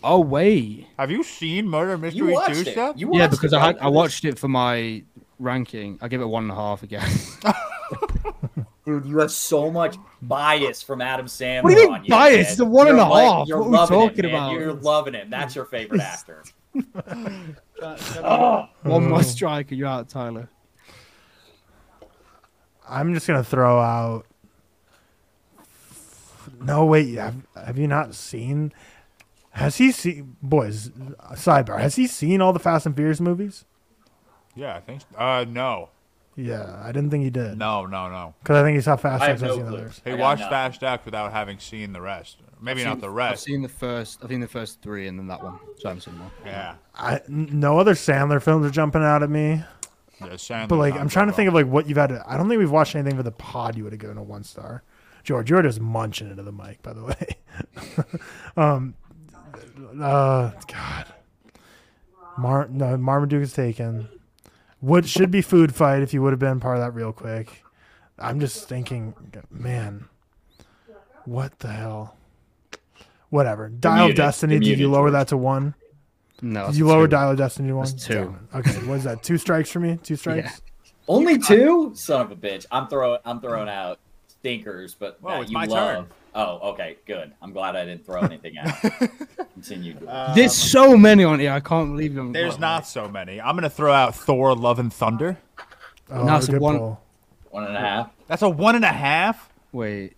Oh 0.02 0.20
wait. 0.20 0.86
Have 0.98 1.10
you 1.10 1.22
seen 1.22 1.66
Murder 1.66 1.96
Mystery 1.98 2.32
watched 2.32 2.54
2 2.54 2.60
it. 2.60 2.72
stuff? 2.72 2.96
You 2.98 3.10
Yeah, 3.14 3.26
because 3.26 3.52
it, 3.52 3.56
I 3.56 3.66
had? 3.66 3.78
I 3.78 3.88
watched 3.88 4.24
it 4.24 4.38
for 4.38 4.48
my 4.48 5.02
ranking. 5.38 5.98
I 6.02 6.08
give 6.08 6.20
it 6.20 6.26
one 6.26 6.44
and 6.44 6.52
a 6.52 6.54
half 6.54 6.82
again. 6.82 7.08
Dude, 8.84 9.06
you 9.06 9.18
have 9.18 9.30
so 9.30 9.70
much 9.70 9.96
bias 10.20 10.82
from 10.82 11.00
Adam 11.00 11.24
Sandler. 11.26 11.62
What 11.64 11.74
do 11.74 11.80
you 11.80 11.86
mean 11.86 11.94
on 11.94 12.04
you, 12.04 12.10
bias? 12.10 12.32
man. 12.34 12.40
It's 12.40 12.58
a 12.60 12.64
one 12.66 12.86
You're 12.86 12.96
and 12.96 13.04
a 13.04 13.08
like- 13.08 13.24
half. 13.24 13.48
You're 13.48 13.58
What 13.58 13.66
are 13.66 13.70
we 13.70 13.76
loving 13.76 13.98
talking 14.08 14.18
it, 14.18 14.32
man. 14.32 14.34
about? 14.34 14.52
You're 14.52 14.72
loving 14.74 15.14
him. 15.14 15.30
That's 15.30 15.54
your 15.54 15.64
favorite 15.64 16.00
actor. 16.02 16.44
one 18.82 19.08
more 19.08 19.22
strike 19.22 19.70
and 19.70 19.78
you're 19.78 19.88
out, 19.88 20.08
Tyler. 20.08 20.48
I'm 22.88 23.14
just 23.14 23.26
gonna 23.26 23.44
throw 23.44 23.80
out. 23.80 24.26
No, 26.60 26.84
wait. 26.84 27.14
Have, 27.14 27.36
have 27.56 27.78
you 27.78 27.86
not 27.88 28.14
seen? 28.14 28.72
Has 29.50 29.76
he 29.76 29.92
seen? 29.92 30.36
Boys, 30.42 30.90
sidebar. 31.32 31.80
Has 31.80 31.96
he 31.96 32.06
seen 32.06 32.40
all 32.42 32.52
the 32.52 32.58
Fast 32.58 32.86
and 32.86 32.94
Furious 32.94 33.20
movies? 33.20 33.64
Yeah, 34.54 34.76
I 34.76 34.80
think. 34.80 35.02
Uh, 35.16 35.44
no, 35.48 35.88
Yeah, 36.36 36.80
I 36.82 36.90
didn't 36.92 37.10
think 37.10 37.22
he 37.24 37.30
did. 37.30 37.56
no, 37.58 37.86
no, 37.86 38.08
no. 38.10 38.34
because 38.42 38.56
I 38.56 38.62
think 38.64 38.74
he 38.76 38.80
saw 38.82 38.96
Fast 38.96 39.22
I 39.22 39.30
X. 39.30 39.40
have 39.40 39.50
I've 39.50 39.56
no 39.56 39.62
seen 39.62 39.68
clue. 39.70 39.78
others. 39.78 40.00
He 40.04 40.10
I 40.10 40.16
got 40.16 40.20
watched 40.22 40.40
nothing. 40.40 40.50
Fast 40.52 40.82
X 40.82 41.04
without 41.04 41.32
having 41.32 41.58
seen 41.58 41.92
the 41.92 42.00
rest. 42.00 42.38
Maybe 42.60 42.80
I've 42.80 42.86
not 42.86 42.92
seen- 42.94 43.00
the 43.02 43.06
I've 43.08 43.14
rest. 43.14 43.44
seen 43.44 43.62
the 43.62 43.68
first. 43.68 44.18
I've 44.22 44.30
seen 44.30 44.40
the 44.40 44.48
first 44.48 44.82
three 44.82 45.06
and 45.06 45.18
then 45.18 45.28
that 45.28 45.42
one. 45.42 45.58
So 45.78 45.88
I 45.88 45.90
haven't 45.90 46.00
seen 46.02 46.16
more. 46.18 46.30
Yeah. 46.44 46.74
I, 46.94 47.20
n- 47.28 47.48
no 47.52 47.78
other 47.78 47.94
Sandler 47.94 48.42
films 48.42 48.66
are 48.66 48.70
jumping 48.70 49.02
out 49.02 49.22
at 49.22 49.30
me. 49.30 49.62
yeah 50.20 50.26
Sandler's 50.30 50.68
But 50.68 50.76
like, 50.76 50.94
not 50.94 51.00
I'm 51.02 51.08
trying 51.08 51.26
to 51.28 51.32
think 51.32 51.48
of 51.48 51.54
like 51.54 51.66
what 51.66 51.86
you've 51.88 51.98
had. 51.98 52.08
To, 52.08 52.24
I 52.26 52.36
don't 52.36 52.48
think 52.48 52.58
we've 52.58 52.70
watched 52.70 52.94
anything 52.96 53.16
for 53.16 53.22
the 53.22 53.30
pod. 53.32 53.76
You 53.76 53.84
would 53.84 53.92
have 53.92 54.00
given 54.00 54.16
a 54.18 54.22
one 54.22 54.42
star. 54.44 54.82
George, 55.22 55.50
you're 55.50 55.62
just 55.62 55.80
munching 55.80 56.30
into 56.30 56.42
the 56.42 56.52
mic, 56.52 56.82
by 56.82 56.92
the 56.92 57.04
way. 57.04 57.36
um, 58.56 58.94
uh, 60.00 60.50
God, 60.72 61.06
Mar 62.36 62.68
no 62.70 62.96
Marmaduke 62.96 63.42
is 63.42 63.52
taken. 63.52 64.08
What 64.84 65.06
should 65.08 65.30
be 65.30 65.40
food 65.40 65.74
fight 65.74 66.02
if 66.02 66.12
you 66.12 66.20
would 66.20 66.34
have 66.34 66.38
been 66.38 66.60
part 66.60 66.76
of 66.76 66.82
that 66.82 66.90
real 66.90 67.10
quick. 67.10 67.64
I'm 68.18 68.38
just 68.38 68.68
thinking, 68.68 69.14
man, 69.50 70.08
what 71.24 71.58
the 71.60 71.68
hell? 71.68 72.18
Whatever. 73.30 73.70
Dial 73.70 73.94
of 73.94 74.00
muted. 74.08 74.16
Destiny. 74.18 74.58
Did 74.58 74.78
you 74.78 74.90
lower 74.90 75.04
George. 75.06 75.12
that 75.12 75.28
to 75.28 75.38
one? 75.38 75.74
No, 76.42 76.66
Did 76.66 76.76
you 76.76 76.86
lower 76.86 77.06
two. 77.06 77.12
Dial 77.12 77.30
of 77.30 77.38
Destiny 77.38 77.68
to 77.68 77.76
one? 77.76 77.86
That's 77.86 78.04
two. 78.04 78.36
Damn. 78.52 78.60
Okay, 78.60 78.86
what 78.86 78.98
is 78.98 79.04
that? 79.04 79.22
Two 79.22 79.38
strikes 79.38 79.70
for 79.70 79.80
me. 79.80 79.98
Two 80.02 80.16
strikes. 80.16 80.60
Only 81.08 81.38
two? 81.38 81.92
Son 81.94 82.20
of 82.20 82.30
a 82.30 82.36
bitch. 82.36 82.66
I'm 82.70 82.86
throwing 82.88 83.20
I'm 83.24 83.40
throwing 83.40 83.70
out 83.70 84.00
stinkers, 84.48 84.94
but 84.94 85.16
Whoa, 85.22 85.40
that 85.40 85.48
you 85.48 85.54
my 85.54 85.64
love. 85.64 85.94
turn. 85.96 86.06
Oh, 86.34 86.70
okay, 86.72 86.96
good. 87.06 87.32
I'm 87.40 87.52
glad 87.52 87.76
I 87.76 87.84
didn't 87.86 88.04
throw 88.04 88.20
anything 88.30 88.58
out. 88.58 88.74
Continue. 89.54 89.96
There's 90.34 90.54
so 90.54 90.96
many 90.98 91.24
on 91.24 91.40
here. 91.40 91.52
I 91.52 91.60
can't 91.60 91.92
believe 91.92 92.14
them. 92.14 92.32
There's 92.32 92.58
not 92.58 92.86
so 92.86 93.08
many. 93.08 93.40
I'm 93.40 93.54
gonna 93.56 93.70
throw 93.70 93.92
out 93.92 94.14
Thor: 94.14 94.54
Love 94.54 94.78
and 94.78 94.92
Thunder. 94.92 95.38
Oh, 96.10 96.24
No, 96.24 96.36
it's 96.36 96.48
a 96.48 96.52
good 96.52 96.60
one- 96.60 96.78
pull. 96.78 97.00
One 97.50 97.64
and 97.64 97.76
a 97.76 97.80
half. 97.80 98.10
That's 98.26 98.42
a 98.42 98.48
one 98.48 98.74
and 98.74 98.84
a 98.84 98.88
half. 98.88 99.48
Wait. 99.72 100.16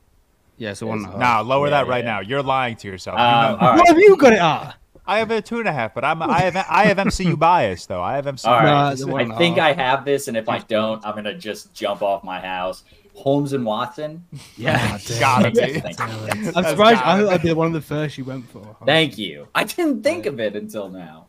Yeah, 0.56 0.72
so 0.72 0.86
one 0.86 0.98
and 0.98 1.06
a 1.06 1.10
half. 1.10 1.18
Nah, 1.18 1.40
lower 1.42 1.66
Yeah, 1.66 1.70
that 1.82 1.86
right 1.86 2.02
yeah. 2.02 2.10
now. 2.12 2.20
You're 2.20 2.42
lying 2.42 2.76
to 2.76 2.88
yourself. 2.88 3.18
You 3.18 3.24
Um, 3.24 3.60
know- 3.60 3.66
all 3.68 3.76
What 3.76 3.88
have 3.88 3.98
you 3.98 4.16
got 4.16 4.32
it 4.32 4.38
at? 4.40 4.74
I 5.06 5.18
have 5.18 5.30
a 5.30 5.40
two 5.42 5.60
and 5.60 5.68
a 5.68 5.72
half, 5.72 5.94
but 5.94 6.02
I'm 6.04 6.20
I 6.22 6.40
have 6.40 6.56
I 6.56 6.86
have 6.86 6.96
MCU 6.96 7.38
bias 7.46 7.84
though. 7.86 8.02
I 8.02 8.16
have 8.16 8.24
MCU. 8.24 8.48
All 8.48 8.54
right. 8.54 8.64
Nah, 8.64 8.90
it's 8.90 9.02
a 9.02 9.06
one 9.06 9.20
and 9.20 9.32
I 9.32 9.36
a 9.36 9.38
think. 9.38 9.58
I 9.58 9.72
have 9.74 10.04
this, 10.04 10.26
and 10.28 10.36
if 10.36 10.48
I 10.48 10.58
don't, 10.60 11.04
I'm 11.06 11.14
gonna 11.14 11.36
just 11.38 11.72
jump 11.74 12.02
off 12.02 12.24
my 12.24 12.40
house. 12.40 12.82
Holmes 13.16 13.52
and 13.52 13.64
Watson. 13.64 14.24
Yeah. 14.56 14.98
Oh, 14.98 15.16
gotta 15.20 15.50
be. 15.50 15.82
I'm 15.82 16.64
surprised. 16.64 17.02
I 17.02 17.16
thought 17.16 17.18
be. 17.18 17.24
that'd 17.24 17.42
be 17.42 17.52
one 17.52 17.66
of 17.68 17.72
the 17.72 17.80
first 17.80 18.16
you 18.18 18.24
went 18.24 18.48
for. 18.50 18.76
Thank 18.86 19.18
you. 19.18 19.48
I 19.54 19.64
didn't 19.64 20.02
think 20.02 20.26
of 20.26 20.38
it 20.40 20.54
until 20.56 20.88
now. 20.88 21.26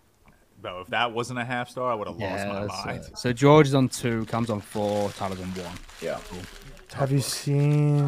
Bro, 0.62 0.82
if 0.82 0.88
that 0.88 1.12
wasn't 1.12 1.40
a 1.40 1.46
half 1.46 1.70
star, 1.70 1.92
I 1.92 1.96
would 1.96 2.08
have 2.08 2.18
lost 2.18 2.48
my 2.48 2.86
mind. 2.94 3.06
so 3.16 3.32
George 3.32 3.68
is 3.68 3.76
on 3.76 3.90
two, 3.90 4.26
Cam's 4.26 4.50
on 4.50 4.60
four, 4.60 5.10
Tyler's 5.12 5.40
on 5.40 5.48
one. 5.50 5.78
Yeah. 6.02 6.20
Have 6.94 7.12
you 7.12 7.20
seen? 7.22 8.00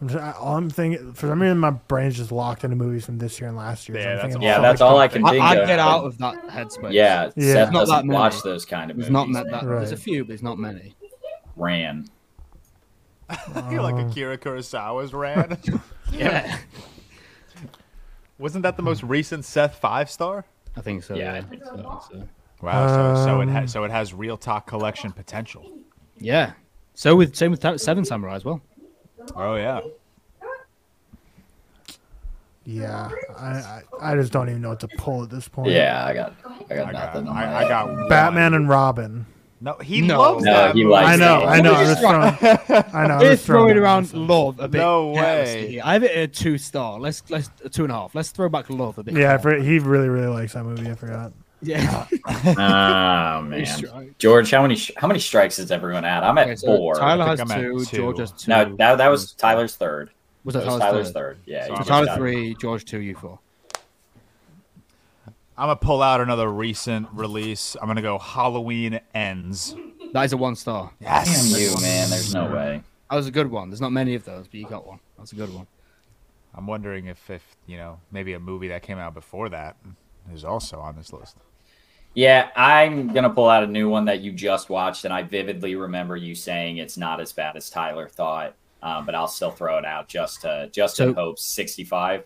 I'm 0.00 0.08
just, 0.08 0.18
I, 0.22 0.32
all 0.32 0.56
I'm 0.56 0.70
thinking 0.70 1.12
for 1.12 1.26
some 1.28 1.42
reason 1.42 1.58
my 1.58 1.70
brain's 1.72 2.16
just 2.16 2.32
locked 2.32 2.64
into 2.64 2.74
movies 2.76 3.04
from 3.04 3.18
this 3.18 3.38
year 3.38 3.48
and 3.48 3.56
last 3.58 3.86
year. 3.88 3.98
Yeah, 3.98 4.04
so 4.04 4.08
I'm 4.10 4.16
that's 4.16 4.22
thinking 4.34 4.48
all. 4.48 4.54
Yeah, 4.54 4.60
that's 4.62 4.80
all 4.80 4.98
I 4.98 5.08
can 5.08 5.24
I, 5.26 5.30
think 5.30 5.42
I'd 5.42 5.58
of. 5.58 5.66
get 5.68 5.78
out 5.78 6.04
of 6.04 6.16
that 6.18 6.34
headspace. 6.48 6.92
Yeah, 6.92 7.30
Yeah. 7.36 7.52
Seth 7.52 7.72
Not 7.72 7.80
that 7.80 7.92
doesn't 7.92 8.06
many. 8.06 8.18
watch 8.18 8.42
those 8.42 8.64
kind 8.64 8.90
of 8.90 8.96
There's 8.96 9.10
movies. 9.10 9.34
not 9.34 9.44
that. 9.44 9.50
that 9.60 9.66
Right. 9.68 9.76
There's 9.80 9.92
a 9.92 9.96
few, 9.98 10.24
but 10.24 10.28
there's 10.28 10.42
not 10.42 10.58
many. 10.58 10.94
Ran. 11.60 12.08
I 13.28 13.36
feel 13.70 13.82
like 13.82 13.94
Akira 13.94 14.38
Kurosawa's 14.38 15.12
ran. 15.12 15.58
Yeah, 16.12 16.58
Wasn't 18.38 18.62
that 18.64 18.76
the 18.76 18.82
most 18.82 19.04
recent 19.04 19.44
Seth 19.44 19.76
five 19.76 20.10
star? 20.10 20.44
I 20.76 20.80
think 20.80 21.04
so. 21.04 21.14
Yeah, 21.14 21.34
Yeah, 21.34 21.38
I 21.38 21.40
think 21.42 21.62
so. 21.64 21.76
Think 21.76 21.86
so. 22.22 22.28
Wow. 22.62 22.88
so, 23.16 23.24
so 23.26 23.40
it 23.40 23.44
Um, 23.44 23.48
ha- 23.54 23.66
so 23.66 23.84
it 23.84 23.92
has 23.92 24.12
ReelTok 24.12 24.66
collection 24.66 25.12
potential. 25.12 25.70
Yeah. 26.18 26.52
So 26.94 27.14
with 27.14 27.36
same 27.36 27.52
with 27.52 27.80
Seven 27.80 28.04
Samurai 28.04 28.34
as 28.34 28.44
well. 28.44 28.60
Oh 29.36 29.54
yeah. 29.54 29.80
Yeah, 32.64 33.08
I, 33.38 33.46
I 33.48 33.82
I 34.00 34.14
just 34.16 34.32
don't 34.32 34.48
even 34.48 34.62
know 34.62 34.68
what 34.70 34.80
to 34.80 34.88
pull 34.88 35.22
at 35.22 35.30
this 35.30 35.48
point. 35.48 35.70
Yeah, 35.70 36.04
I 36.04 36.12
got, 36.14 36.34
I 36.70 36.74
got 36.74 36.88
I 36.88 36.92
nothing. 36.92 37.28
on 37.28 37.36
I, 37.36 37.64
I 37.64 37.68
got 37.68 37.86
one. 37.88 38.08
Batman 38.08 38.54
and 38.54 38.68
Robin. 38.68 39.26
No, 39.62 39.74
he 39.82 40.00
No. 40.00 40.18
loves 40.18 40.44
No, 40.44 40.52
that 40.52 40.74
he 40.74 40.82
movie. 40.84 40.92
likes 40.94 41.08
I 41.08 41.16
know, 41.16 41.40
that. 41.40 41.48
I 41.48 41.60
know. 41.60 41.74
I 41.74 41.80
was 41.80 41.88
Just 41.88 42.00
throwing. 42.00 42.84
I 42.94 43.06
know. 43.06 43.14
I 43.14 43.18
We're 43.18 43.36
throwing 43.36 43.36
throwing 43.36 43.76
around 43.78 44.02
myself. 44.04 44.28
love 44.30 44.60
a 44.60 44.68
bit. 44.68 44.78
No 44.78 45.12
carelessly 45.14 45.62
way. 45.76 45.80
I 45.82 45.92
have 45.92 46.02
it 46.02 46.10
at 46.16 46.32
two 46.32 46.56
star. 46.58 46.98
Let's 46.98 47.22
let's 47.30 47.50
two 47.70 47.82
and 47.84 47.92
a 47.92 47.96
half. 47.96 48.14
Let's 48.14 48.30
throw 48.30 48.48
back 48.48 48.70
love 48.70 48.96
a 48.98 49.02
bit. 49.02 49.14
Yeah, 49.14 49.36
for, 49.36 49.54
he 49.58 49.78
really 49.78 50.08
really 50.08 50.28
likes 50.28 50.54
that 50.54 50.64
movie. 50.64 50.90
I 50.90 50.94
forgot. 50.94 51.32
yeah. 51.60 52.06
Oh 52.46 53.42
man. 53.42 54.14
George, 54.18 54.50
how 54.50 54.62
many 54.62 54.78
how 54.96 55.06
many 55.08 55.20
strikes 55.20 55.58
has 55.58 55.70
everyone 55.70 56.04
had? 56.04 56.22
I'm 56.22 56.38
at 56.38 56.46
Okay, 56.46 56.56
so 56.56 56.66
four. 56.76 56.94
Tyler 56.94 57.26
has 57.26 57.38
think 57.38 57.50
I'm 57.52 57.58
at 57.58 57.62
two, 57.62 57.84
two. 57.84 57.96
George 57.98 58.18
has 58.18 58.32
two. 58.32 58.50
no, 58.50 58.76
that 58.76 58.96
that 58.96 59.08
was 59.08 59.32
Tyler's 59.34 59.76
third. 59.76 60.10
Was 60.44 60.54
That 60.54 60.60
that 60.60 60.66
was 60.72 60.78
Tyler's, 60.80 60.92
Tyler's 60.92 61.06
third? 61.12 61.36
third. 61.36 61.38
Yeah, 61.44 61.66
So 61.66 61.72
you 61.72 61.76
I'm 61.76 61.84
So 61.84 61.88
just 61.90 62.06
Tyler 62.08 62.16
three, 62.18 62.54
George 62.54 62.84
two, 62.86 63.00
you 63.00 63.14
four. 63.14 63.38
I'm 65.60 65.66
gonna 65.66 65.76
pull 65.76 66.00
out 66.02 66.22
another 66.22 66.50
recent 66.50 67.06
release. 67.12 67.76
I'm 67.82 67.86
gonna 67.86 68.00
go 68.00 68.18
Halloween 68.18 68.98
Ends. 69.14 69.76
That 70.14 70.24
is 70.24 70.32
a 70.32 70.38
one 70.38 70.56
star. 70.56 70.90
Yes. 71.00 71.52
Damn 71.52 71.60
you, 71.60 71.74
man. 71.82 72.08
There's 72.08 72.32
no 72.32 72.50
way. 72.50 72.82
That 73.10 73.16
was 73.16 73.26
a 73.26 73.30
good 73.30 73.50
one. 73.50 73.68
There's 73.68 73.82
not 73.82 73.92
many 73.92 74.14
of 74.14 74.24
those, 74.24 74.46
but 74.48 74.54
you 74.54 74.64
got 74.66 74.86
one. 74.86 75.00
That's 75.18 75.32
a 75.32 75.34
good 75.34 75.52
one. 75.52 75.66
I'm 76.54 76.66
wondering 76.66 77.08
if, 77.08 77.28
if 77.28 77.44
you 77.66 77.76
know, 77.76 78.00
maybe 78.10 78.32
a 78.32 78.40
movie 78.40 78.68
that 78.68 78.82
came 78.82 78.96
out 78.96 79.12
before 79.12 79.50
that 79.50 79.76
is 80.32 80.46
also 80.46 80.78
on 80.80 80.96
this 80.96 81.12
list. 81.12 81.36
Yeah, 82.14 82.48
I'm 82.56 83.08
gonna 83.12 83.28
pull 83.28 83.50
out 83.50 83.62
a 83.62 83.66
new 83.66 83.90
one 83.90 84.06
that 84.06 84.20
you 84.20 84.32
just 84.32 84.70
watched, 84.70 85.04
and 85.04 85.12
I 85.12 85.24
vividly 85.24 85.74
remember 85.74 86.16
you 86.16 86.34
saying 86.34 86.78
it's 86.78 86.96
not 86.96 87.20
as 87.20 87.34
bad 87.34 87.54
as 87.58 87.68
Tyler 87.68 88.08
thought. 88.08 88.54
Um, 88.82 89.04
but 89.04 89.14
I'll 89.14 89.28
still 89.28 89.50
throw 89.50 89.76
it 89.76 89.84
out 89.84 90.08
just 90.08 90.40
to 90.40 90.70
just 90.72 91.00
in 91.00 91.10
So- 91.10 91.14
hopes. 91.14 91.42
65. 91.44 92.24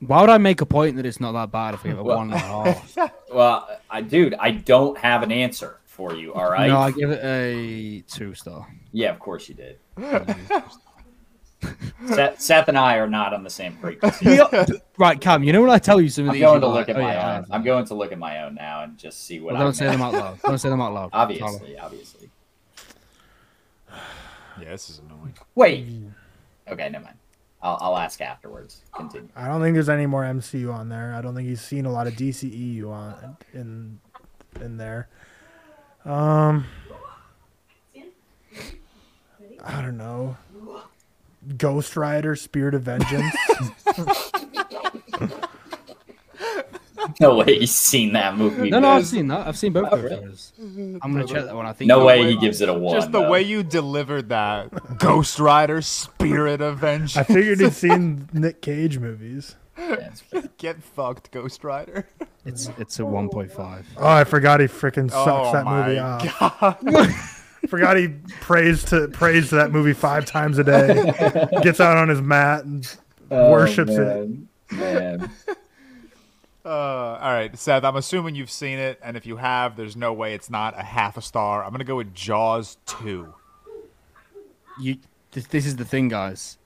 Why 0.00 0.20
would 0.20 0.30
I 0.30 0.38
make 0.38 0.60
a 0.60 0.66
point 0.66 0.96
that 0.96 1.06
it's 1.06 1.18
not 1.20 1.32
that 1.32 1.50
bad 1.50 1.74
if 1.74 1.82
we 1.82 1.90
have 1.90 1.98
a 1.98 2.02
Well- 2.04 2.18
one 2.18 2.32
and 2.32 2.34
a 2.34 2.38
half? 2.38 2.98
Well, 3.32 3.68
I 3.90 4.00
dude, 4.00 4.34
I 4.38 4.52
don't 4.52 4.96
have 4.96 5.22
an 5.22 5.30
answer 5.30 5.78
for 5.84 6.14
you. 6.14 6.32
All 6.32 6.50
right. 6.50 6.68
No, 6.68 6.78
I 6.78 6.90
give 6.92 7.10
it 7.10 7.20
a 7.22 8.02
two 8.08 8.32
star. 8.34 8.66
Yeah, 8.92 9.10
of 9.10 9.18
course 9.18 9.48
you 9.50 9.54
did. 9.54 9.78
Seth, 12.06 12.40
Seth 12.40 12.68
and 12.68 12.78
I 12.78 12.96
are 12.98 13.08
not 13.08 13.34
on 13.34 13.42
the 13.42 13.50
same 13.50 13.76
frequency. 13.78 14.38
right, 14.96 15.20
Cam. 15.20 15.42
You 15.42 15.52
know 15.52 15.60
what 15.60 15.70
I 15.70 15.78
tell 15.78 16.00
you 16.00 16.08
some 16.08 16.24
of 16.24 16.28
I'm 16.30 16.34
these, 16.34 16.42
going 16.42 16.52
you're 16.54 16.60
to 16.60 16.66
like, 16.68 16.86
look 16.88 16.96
at 16.96 17.00
"Oh, 17.00 17.02
my 17.04 17.12
yeah, 17.12 17.38
own. 17.38 17.46
I'm 17.50 17.62
going 17.64 17.84
to 17.86 17.94
look 17.94 18.12
at 18.12 18.18
my 18.18 18.44
own 18.44 18.54
now 18.54 18.84
and 18.84 18.96
just 18.96 19.26
see 19.26 19.40
what 19.40 19.54
Well, 19.54 19.62
I 19.62 19.64
don't 19.64 19.74
say 19.74 19.86
them 19.86 20.00
out 20.00 20.12
loud. 20.14 20.40
Don't 20.42 20.58
say 20.58 20.68
them 20.70 20.80
out 20.80 20.94
loud. 20.94 21.08
Tyler. 21.12 21.22
Obviously, 21.24 21.78
obviously. 21.78 22.30
Yeah, 24.60 24.70
this 24.70 24.88
is 24.90 25.00
annoying. 25.00 25.34
Wait. 25.54 25.86
Okay, 26.68 26.88
never 26.88 27.04
mind. 27.04 27.17
I'll, 27.62 27.78
I'll 27.80 27.98
ask 27.98 28.20
afterwards. 28.20 28.82
Continue. 28.94 29.28
I 29.34 29.48
don't 29.48 29.60
think 29.60 29.74
there's 29.74 29.88
any 29.88 30.06
more 30.06 30.22
MCU 30.22 30.72
on 30.72 30.88
there. 30.88 31.14
I 31.14 31.20
don't 31.20 31.34
think 31.34 31.48
he's 31.48 31.60
seen 31.60 31.86
a 31.86 31.92
lot 31.92 32.06
of 32.06 32.14
DCEU 32.14 32.88
on 32.88 33.36
in 33.52 34.00
in 34.60 34.76
there. 34.76 35.08
Um, 36.04 36.66
I 39.64 39.82
don't 39.82 39.96
know. 39.96 40.36
Ghost 41.56 41.96
Rider: 41.96 42.36
Spirit 42.36 42.74
of 42.74 42.82
Vengeance. 42.82 43.34
No 47.20 47.36
way 47.36 47.58
he's 47.60 47.74
seen 47.74 48.12
that 48.14 48.36
movie. 48.36 48.70
No, 48.70 48.78
no, 48.80 48.88
I've 48.90 49.06
seen 49.06 49.28
that. 49.28 49.46
I've 49.46 49.56
seen 49.58 49.72
both 49.72 49.88
Oh, 49.90 49.96
of 49.96 50.02
really? 50.04 50.16
those. 50.26 50.52
Mm-hmm. 50.60 50.98
I'm 51.02 51.12
gonna 51.12 51.26
check 51.26 51.44
that 51.46 51.54
one. 51.54 51.66
I 51.66 51.72
think. 51.72 51.88
No 51.88 51.98
you're 51.98 52.06
way 52.06 52.20
right. 52.20 52.30
he 52.30 52.36
gives 52.36 52.60
it 52.60 52.68
a 52.68 52.74
one. 52.74 52.94
Just 52.94 53.12
the 53.12 53.20
though. 53.22 53.30
way 53.30 53.42
you 53.42 53.62
delivered 53.62 54.28
that 54.30 54.98
Ghost 54.98 55.38
Rider 55.38 55.80
Spirit 55.82 56.60
of 56.60 56.78
Vengeance. 56.78 57.16
I 57.16 57.22
figured 57.22 57.60
he'd 57.60 57.72
seen 57.72 58.28
Nick 58.32 58.60
Cage 58.62 58.98
movies. 58.98 59.56
Yeah, 59.78 60.10
Get 60.58 60.82
fucked, 60.82 61.30
Ghost 61.30 61.62
Rider. 61.62 62.08
It's 62.44 62.68
it's 62.78 62.98
a 62.98 63.02
1.5. 63.02 63.84
Oh, 63.96 64.08
I 64.08 64.24
forgot 64.24 64.58
he 64.58 64.66
freaking 64.66 65.08
sucks 65.08 65.48
Oh 65.48 65.52
that 65.52 65.64
my 65.64 65.86
movie 65.86 65.98
off. 66.00 67.28
forgot 67.68 67.96
he 67.96 68.08
prays 68.40 68.82
to 68.86 69.06
prays 69.08 69.50
to 69.50 69.54
that 69.54 69.70
movie 69.70 69.92
five 69.92 70.24
times 70.26 70.58
a 70.58 70.64
day. 70.64 71.48
Gets 71.62 71.78
out 71.78 71.96
on 71.96 72.08
his 72.08 72.20
mat 72.20 72.64
and 72.64 72.96
worships 73.30 73.92
it. 73.92 73.98
Oh, 74.00 74.36
man. 74.74 75.30
Man. 76.68 76.76
Uh, 76.76 77.18
all 77.22 77.32
right, 77.32 77.56
Seth. 77.58 77.84
I'm 77.84 77.96
assuming 77.96 78.34
you've 78.34 78.50
seen 78.50 78.78
it, 78.78 78.98
and 79.02 79.16
if 79.16 79.26
you 79.26 79.36
have, 79.36 79.76
there's 79.76 79.96
no 79.96 80.12
way 80.12 80.34
it's 80.34 80.50
not 80.50 80.78
a 80.78 80.82
half 80.82 81.16
a 81.16 81.22
star. 81.22 81.64
I'm 81.64 81.70
gonna 81.72 81.84
go 81.84 81.96
with 81.96 82.14
Jaws 82.14 82.76
two. 82.86 83.34
You. 84.80 84.96
This, 85.32 85.46
this 85.48 85.66
is 85.66 85.76
the 85.76 85.84
thing, 85.84 86.08
guys. 86.08 86.56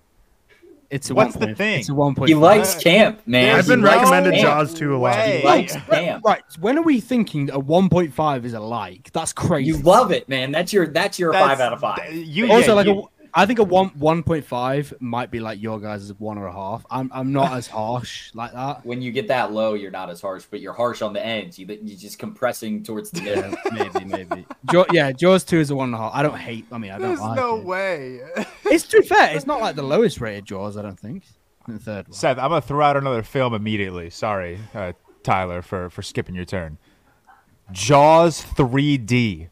It's 0.88 1.08
a 1.08 1.14
What's 1.14 1.34
one 1.34 1.40
the 1.40 1.46
point- 1.46 1.58
thing? 1.58 1.80
It's 1.80 1.88
a 1.88 1.92
1.5. 1.92 2.28
He 2.28 2.34
likes 2.34 2.74
camp, 2.74 3.22
man. 3.26 3.56
I've 3.56 3.66
been 3.66 3.80
likes 3.80 3.96
recommended 4.00 4.34
camp. 4.34 4.42
Jaws 4.44 4.74
2 4.74 4.94
a 4.94 4.98
lot. 4.98 5.16
way. 5.16 5.38
He 5.40 5.46
likes 5.46 5.72
camp. 5.74 6.22
Right. 6.22 6.42
When 6.60 6.76
are 6.78 6.82
we 6.82 7.00
thinking 7.00 7.50
a 7.50 7.58
1.5 7.58 8.44
is 8.44 8.52
a 8.52 8.60
like? 8.60 9.10
That's 9.12 9.32
crazy. 9.32 9.68
You 9.68 9.78
love 9.78 10.12
it, 10.12 10.28
man. 10.28 10.52
That's 10.52 10.70
your 10.70 10.86
that's 10.86 11.18
your 11.18 11.32
That's- 11.32 11.48
five 11.50 11.60
out 11.60 11.72
of 11.72 11.80
five. 11.80 12.12
You 12.12 12.52
Also, 12.52 12.68
yeah, 12.68 12.72
like 12.74 12.86
you- 12.86 13.00
a, 13.00 13.04
I 13.34 13.46
think 13.46 13.58
a 13.58 13.64
one 13.64 13.90
1.5 13.90 15.00
might 15.00 15.30
be 15.30 15.40
like 15.40 15.60
your 15.62 15.80
guys' 15.80 16.12
one 16.18 16.36
or 16.36 16.46
a 16.46 16.52
half. 16.52 16.84
I'm 16.90 17.10
I'm 17.14 17.32
not 17.32 17.52
as 17.56 17.66
harsh 17.66 18.30
like 18.34 18.52
that. 18.52 18.84
When 18.84 19.00
you 19.00 19.10
get 19.10 19.28
that 19.28 19.52
low, 19.52 19.74
you're 19.74 19.90
not 19.90 20.10
as 20.10 20.20
harsh, 20.20 20.44
but 20.50 20.60
you're 20.60 20.74
harsh 20.74 21.00
on 21.00 21.12
the 21.14 21.24
ends. 21.24 21.58
You 21.58 21.66
you're 21.66 21.98
just 21.98 22.18
compressing 22.18 22.82
towards 22.82 23.10
the 23.10 23.22
middle. 23.22 23.54
Yeah, 23.74 23.88
maybe, 23.92 24.04
maybe. 24.26 24.46
Jaw, 24.70 24.84
yeah, 24.92 25.12
Jaws 25.12 25.44
two 25.44 25.58
is 25.60 25.70
a 25.70 25.74
one 25.74 25.88
and 25.88 25.94
a 25.94 25.98
half. 25.98 26.12
I 26.14 26.22
don't 26.22 26.36
hate. 26.36 26.66
I 26.70 26.78
mean, 26.78 26.90
I 26.90 26.98
don't 26.98 27.08
There's 27.08 27.20
like 27.20 27.36
no 27.36 27.56
it. 27.56 27.64
way. 27.64 28.20
It's 28.66 28.84
too 28.86 29.02
fair. 29.02 29.34
It's 29.34 29.46
not 29.46 29.60
like 29.60 29.76
the 29.76 29.82
lowest 29.94 30.20
rated 30.20 30.44
Jaws. 30.44 30.76
I 30.76 30.82
don't 30.82 31.00
think. 31.00 31.24
The 31.66 31.78
third 31.78 32.08
one. 32.08 32.12
Seth, 32.12 32.38
I'm 32.38 32.50
gonna 32.50 32.60
throw 32.60 32.84
out 32.84 32.96
another 32.96 33.22
film 33.22 33.54
immediately. 33.54 34.10
Sorry, 34.10 34.58
uh, 34.74 34.92
Tyler, 35.22 35.62
for 35.62 35.88
for 35.88 36.02
skipping 36.02 36.34
your 36.34 36.44
turn. 36.44 36.76
Jaws 37.70 38.42
3D. 38.42 39.48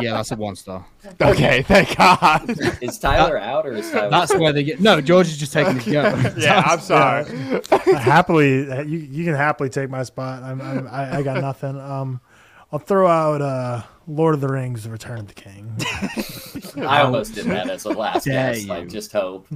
Yeah, 0.00 0.14
that's 0.14 0.30
a 0.32 0.36
one 0.36 0.56
star. 0.56 0.86
Okay, 1.20 1.62
thank 1.62 1.96
God. 1.96 2.48
Is 2.82 2.98
Tyler 2.98 3.38
out 3.38 3.66
or 3.66 3.72
is 3.72 3.90
Tyler? 3.90 4.10
That's 4.10 4.34
where 4.34 4.52
they 4.52 4.64
get. 4.64 4.80
No, 4.80 5.00
George 5.00 5.26
is 5.28 5.36
just 5.36 5.52
taking 5.52 5.74
his 5.78 5.84
go. 5.92 6.02
yeah, 6.36 6.62
I'm 6.64 6.80
sorry. 6.94 7.24
happily, 7.98 8.60
you 8.88 8.98
you 8.98 9.24
can 9.24 9.34
happily 9.34 9.68
take 9.68 9.90
my 9.90 10.02
spot. 10.02 10.42
I'm, 10.42 10.60
I'm 10.60 10.88
I, 10.88 11.18
I 11.18 11.22
got 11.22 11.40
nothing. 11.40 11.78
Um, 11.78 12.20
I'll 12.72 12.78
throw 12.78 13.06
out 13.06 13.42
uh, 13.42 13.82
Lord 14.06 14.34
of 14.34 14.40
the 14.40 14.48
Rings: 14.48 14.84
The 14.84 14.90
Return 14.90 15.18
of 15.18 15.28
the 15.28 15.34
King. 15.34 15.76
I 16.86 17.02
almost 17.02 17.34
did 17.34 17.46
that 17.46 17.68
as 17.68 17.84
a 17.84 17.90
last 17.90 18.24
Dare 18.24 18.54
guess. 18.54 18.66
Like 18.66 18.88
just 18.88 19.12
hope. 19.12 19.46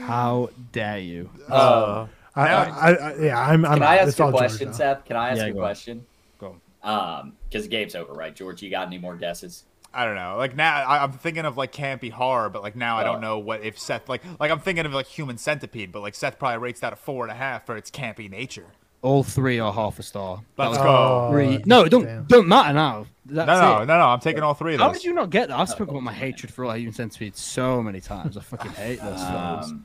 How 0.00 0.50
dare 0.72 0.98
you? 0.98 1.30
Uh, 1.48 2.06
I, 2.34 2.48
I, 2.48 2.64
I, 2.64 2.92
I 2.92 3.14
yeah, 3.18 3.40
I'm. 3.40 3.64
I'm 3.64 3.74
can 3.74 3.82
I 3.84 3.98
ask 3.98 4.18
a 4.18 4.30
question. 4.30 4.72
Seth? 4.74 5.04
Can 5.04 5.16
I 5.16 5.30
ask 5.30 5.38
Yeah, 5.38 5.46
a 5.46 5.52
go 5.52 5.58
on. 5.60 5.62
question? 5.64 6.06
Go 6.40 6.56
Um, 6.82 7.34
because 7.48 7.62
the 7.62 7.68
game's 7.70 7.94
over, 7.94 8.12
right, 8.12 8.34
George? 8.34 8.62
You 8.62 8.70
got 8.70 8.88
any 8.88 8.98
more 8.98 9.14
guesses? 9.16 9.62
I 9.96 10.04
don't 10.04 10.14
know. 10.14 10.36
Like 10.36 10.54
now, 10.54 10.76
I, 10.84 11.02
I'm 11.02 11.12
thinking 11.12 11.44
of 11.44 11.56
like 11.56 11.72
campy 11.72 12.10
horror, 12.10 12.48
but 12.50 12.62
like 12.62 12.76
now 12.76 12.98
I 12.98 13.02
Oh. 13.02 13.12
don't 13.12 13.20
know 13.20 13.38
what 13.38 13.62
if 13.64 13.78
Seth 13.78 14.08
like 14.08 14.22
like 14.38 14.50
I'm 14.50 14.60
thinking 14.60 14.86
of 14.86 14.92
like 14.92 15.06
Human 15.06 15.38
Centipede, 15.38 15.90
but 15.92 16.02
like 16.02 16.14
Seth 16.14 16.38
probably 16.38 16.58
rates 16.58 16.80
that 16.80 16.92
a 16.92 16.96
four 16.96 17.24
and 17.24 17.32
a 17.32 17.34
half 17.36 17.66
for 17.66 17.76
its 17.76 17.90
campy 17.90 18.30
nature. 18.30 18.66
All 19.02 19.22
three 19.22 19.58
are 19.60 19.72
half 19.72 19.98
a 19.98 20.02
star. 20.02 20.42
Let's 20.56 20.78
go. 20.78 21.28
three. 21.30 21.62
No, 21.64 21.86
don't 21.88 22.04
damn. 22.04 22.24
don't 22.24 22.48
matter 22.48 22.72
now. 22.72 23.06
That's 23.26 23.46
No, 23.46 23.60
no, 23.60 23.82
it. 23.82 23.86
no, 23.86 23.98
no. 23.98 24.04
I'm 24.06 24.20
taking 24.20 24.42
all 24.42 24.54
three 24.54 24.74
of 24.74 24.80
How 24.80 24.92
did 24.92 25.04
you 25.04 25.12
not 25.12 25.30
get 25.30 25.48
that? 25.48 25.58
I've 25.58 25.68
spoken 25.68 25.90
about 25.90 26.02
my 26.02 26.12
hatred 26.12 26.52
for 26.52 26.64
all 26.64 26.72
Human 26.76 26.92
Centipede 26.94 27.36
so 27.36 27.82
many 27.82 28.00
times. 28.00 28.36
I 28.36 28.40
fucking 28.40 28.72
hate 28.72 29.00
those 29.00 29.20
films. 29.20 29.66
Um, 29.72 29.84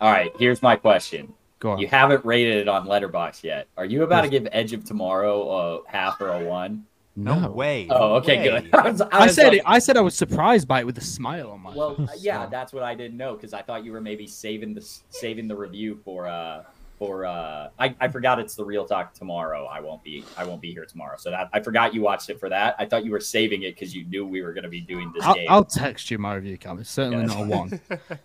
all 0.00 0.10
right. 0.10 0.32
Here's 0.38 0.62
my 0.62 0.76
question. 0.76 1.32
Go 1.60 1.72
on. 1.72 1.78
You 1.78 1.88
haven't 1.88 2.24
rated 2.24 2.56
it 2.56 2.68
on 2.68 2.86
Letterboxd 2.86 3.42
yet. 3.42 3.66
Are 3.76 3.84
you 3.84 4.02
about 4.04 4.22
to 4.22 4.28
give 4.28 4.46
Edge 4.52 4.72
of 4.72 4.84
Tomorrow 4.84 5.82
a 5.86 5.90
half 5.90 6.20
or 6.20 6.28
a 6.30 6.44
one? 6.44 6.84
No 7.18 7.50
way. 7.50 7.86
Oh, 7.90 8.14
okay, 8.16 8.38
way. 8.38 8.60
good. 8.62 8.70
I, 8.74 8.88
was- 8.90 9.00
I 9.00 9.08
I 9.12 9.24
was 9.26 9.34
said 9.34 9.48
like- 9.48 9.56
it. 9.58 9.62
I 9.66 9.78
said 9.78 9.96
I 9.96 10.00
was 10.00 10.14
surprised 10.14 10.68
by 10.68 10.80
it 10.80 10.86
with 10.86 10.98
a 10.98 11.02
smile 11.04 11.50
on 11.50 11.60
my 11.60 11.74
Well, 11.74 11.96
face. 11.96 12.22
yeah, 12.22 12.44
so- 12.44 12.50
that's 12.50 12.72
what 12.72 12.82
I 12.82 12.94
didn't 12.94 13.16
know 13.16 13.34
because 13.34 13.52
I 13.52 13.62
thought 13.62 13.84
you 13.84 13.92
were 13.92 14.00
maybe 14.00 14.26
saving 14.26 14.74
the 14.74 14.88
saving 15.10 15.48
the 15.48 15.56
review 15.56 16.00
for 16.04 16.26
uh 16.26 16.62
for 16.98 17.24
uh 17.26 17.68
I, 17.78 17.94
I 18.00 18.08
forgot 18.08 18.40
it's 18.40 18.54
the 18.56 18.64
ReelTok 18.64 19.12
tomorrow. 19.14 19.66
I 19.66 19.80
won't 19.80 20.02
be 20.02 20.24
I 20.36 20.44
won't 20.44 20.60
be 20.60 20.72
here 20.72 20.84
tomorrow. 20.84 21.16
So 21.16 21.30
that 21.30 21.48
I 21.52 21.60
forgot 21.60 21.94
you 21.94 22.02
watched 22.02 22.28
it 22.30 22.38
for 22.40 22.48
that. 22.48 22.74
I 22.78 22.86
thought 22.86 23.04
you 23.04 23.10
were 23.12 23.20
saving 23.20 23.62
it 23.62 23.74
because 23.74 23.94
you 23.94 24.04
knew 24.04 24.26
we 24.26 24.42
were 24.42 24.52
gonna 24.52 24.68
be 24.68 24.80
doing 24.80 25.12
this 25.14 25.24
I'll, 25.24 25.34
game. 25.34 25.46
I'll 25.48 25.64
text 25.64 26.10
you 26.10 26.18
my 26.18 26.34
review, 26.34 26.56
Cam. 26.58 26.78
It's 26.80 26.90
certainly 26.90 27.24
Yes. 27.26 27.34
not 27.34 27.42
a 27.44 27.48
one. 27.48 27.80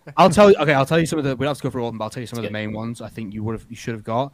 I'll 0.16 0.30
tell 0.30 0.50
you. 0.50 0.56
Okay, 0.58 0.72
I'll 0.74 0.86
tell 0.86 0.98
you 1.00 1.06
some 1.06 1.18
of 1.20 1.24
the. 1.24 1.36
We 1.36 1.46
have 1.46 1.56
to 1.56 1.62
go 1.62 1.70
through 1.70 1.82
all 1.82 1.88
of 1.88 1.92
them, 1.94 1.98
but 1.98 2.04
I'll 2.04 2.10
tell 2.10 2.20
you 2.20 2.26
some 2.26 2.38
of 2.38 2.42
the 2.42 2.46
Skip. 2.48 2.52
main 2.52 2.72
ones. 2.72 3.00
I 3.00 3.08
think 3.08 3.32
you 3.34 3.42
would 3.44 3.52
have, 3.60 3.66
you 3.70 3.76
should 3.76 3.94
have 3.94 4.04
got. 4.04 4.32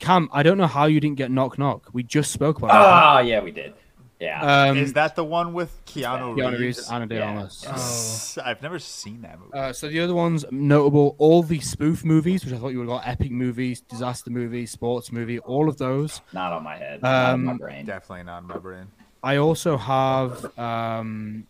Cam, 0.00 0.28
I 0.32 0.42
don't 0.42 0.58
know 0.58 0.66
how 0.66 0.84
you 0.86 0.98
didn't 1.00 1.16
get 1.16 1.30
knock 1.30 1.56
knock. 1.58 1.88
We 1.92 2.02
just 2.02 2.30
spoke 2.32 2.58
about 2.58 2.68
it. 2.70 2.74
Ah, 2.74 3.20
yeah, 3.20 3.40
we 3.40 3.50
did. 3.52 3.72
Yeah. 4.18 4.68
Um, 4.70 4.78
Is 4.78 4.94
that 4.94 5.14
the 5.14 5.24
one 5.24 5.52
with 5.52 5.78
Keanu, 5.84 6.34
Keanu 6.36 6.50
Reeves? 6.52 6.60
Reeves 6.60 6.86
and 6.88 6.94
Ana 6.96 7.06
de 7.06 7.14
Yeah. 7.16 7.28
Armas. 7.28 7.62
Yes. 7.66 8.38
I've 8.42 8.62
never 8.62 8.78
seen 8.78 9.20
that 9.22 9.38
movie. 9.38 9.52
Uh, 9.52 9.72
so 9.74 9.88
the 9.88 10.00
other 10.00 10.14
ones 10.14 10.44
notable, 10.50 11.14
all 11.18 11.42
the 11.42 11.60
spoof 11.60 12.02
movies, 12.02 12.42
which 12.44 12.54
I 12.54 12.56
thought 12.56 12.68
you 12.70 12.78
would 12.78 12.88
have 12.88 13.00
got 13.02 13.06
epic 13.08 13.30
movies, 13.30 13.82
disaster 13.82 14.30
movies, 14.30 14.70
sports 14.70 15.12
movie, 15.12 15.38
all 15.40 15.68
of 15.68 15.76
those. 15.76 16.22
not 16.32 16.52
on 16.54 16.62
my 16.62 16.76
head. 16.76 17.02
not 17.02 17.34
on 17.34 17.44
my 17.44 17.52
Um, 17.52 17.58
brain. 17.58 17.84
Definitely 17.84 18.24
not 18.24 18.40
in 18.42 18.48
my 18.48 18.56
brain. 18.58 18.86
I 19.22 19.36
also 19.36 19.76
have 19.76 20.58
um, 20.58 21.46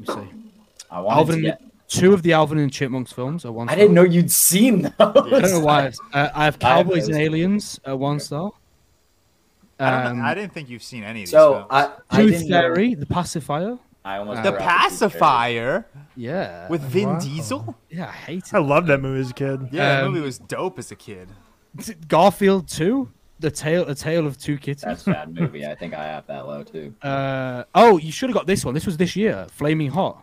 let 0.00 0.16
me 0.18 0.24
see, 0.26 0.30
I 0.90 1.00
wanted 1.00 1.18
Alvin, 1.18 1.36
to 1.36 1.42
get 1.42 1.62
two 1.88 2.12
of 2.12 2.22
the 2.22 2.32
Alvin 2.32 2.58
and 2.58 2.72
Chipmunks 2.72 3.12
films 3.12 3.44
are 3.44 3.52
one. 3.52 3.68
I 3.68 3.74
didn't 3.76 3.94
know 3.94 4.02
you'd 4.02 4.30
seen 4.32 4.82
those. 4.82 4.92
I 4.98 5.12
don't 5.12 5.42
know 5.42 5.60
why. 5.60 5.92
Uh, 6.12 6.12
I 6.12 6.18
have 6.18 6.32
I 6.34 6.44
have 6.44 6.58
Cowboys 6.58 7.06
and 7.06 7.14
those. 7.14 7.20
Aliens 7.22 7.80
at 7.84 7.96
one 7.98 8.18
star. 8.18 8.50
I, 9.78 9.90
don't 9.90 10.06
Um, 10.12 10.18
know, 10.18 10.24
I 10.24 10.34
didn't 10.34 10.52
think 10.52 10.68
you've 10.70 10.82
seen 10.82 11.04
any 11.04 11.20
of 11.20 11.26
these 11.26 11.30
So 11.30 11.52
films. 11.54 11.66
I, 11.70 11.92
I 12.10 12.22
Tooth 12.22 12.30
didn't 12.32 12.48
Fairy, 12.48 12.94
The 12.94 13.06
Pacifier. 13.06 13.78
I 14.04 14.18
almost 14.18 14.42
The 14.42 14.50
the 14.52 14.56
forgot 14.56 14.88
Tooth 14.90 14.98
Fairy. 14.98 15.10
Pacifier 15.10 15.86
Yeah, 16.16 16.68
with 16.68 16.82
Vin 16.82 17.08
Wow. 17.10 17.18
Diesel. 17.20 17.76
yeah, 17.90 18.06
I 18.08 18.12
hate 18.12 18.44
it. 18.46 18.54
I 18.54 18.58
it. 18.58 18.62
loved 18.62 18.86
that 18.86 19.00
movie 19.00 19.20
as 19.20 19.30
a 19.30 19.34
kid. 19.34 19.68
Yeah, 19.72 19.96
that 19.96 20.04
Um, 20.04 20.12
movie 20.12 20.24
was 20.24 20.38
dope 20.38 20.78
as 20.78 20.90
a 20.92 20.96
kid. 20.96 21.28
Garfield 22.08 22.68
Two, 22.68 23.10
The 23.40 23.50
Tale, 23.50 23.86
A 23.88 23.94
Tale 23.94 24.26
of 24.26 24.38
Two 24.38 24.56
Kittens. 24.58 24.82
That's 24.82 25.06
a 25.06 25.10
bad 25.12 25.34
movie. 25.34 25.66
I 25.66 25.74
think 25.74 25.92
I 25.94 26.04
have 26.04 26.26
that 26.28 26.46
low 26.46 26.62
too. 26.62 26.94
Uh, 27.02 27.64
oh, 27.74 27.98
you 27.98 28.12
should 28.12 28.30
have 28.30 28.34
got 28.34 28.46
this 28.46 28.64
one. 28.64 28.74
This 28.74 28.86
was 28.86 28.96
this 28.96 29.14
year. 29.16 29.46
Flaming 29.50 29.90
Hot. 29.90 30.22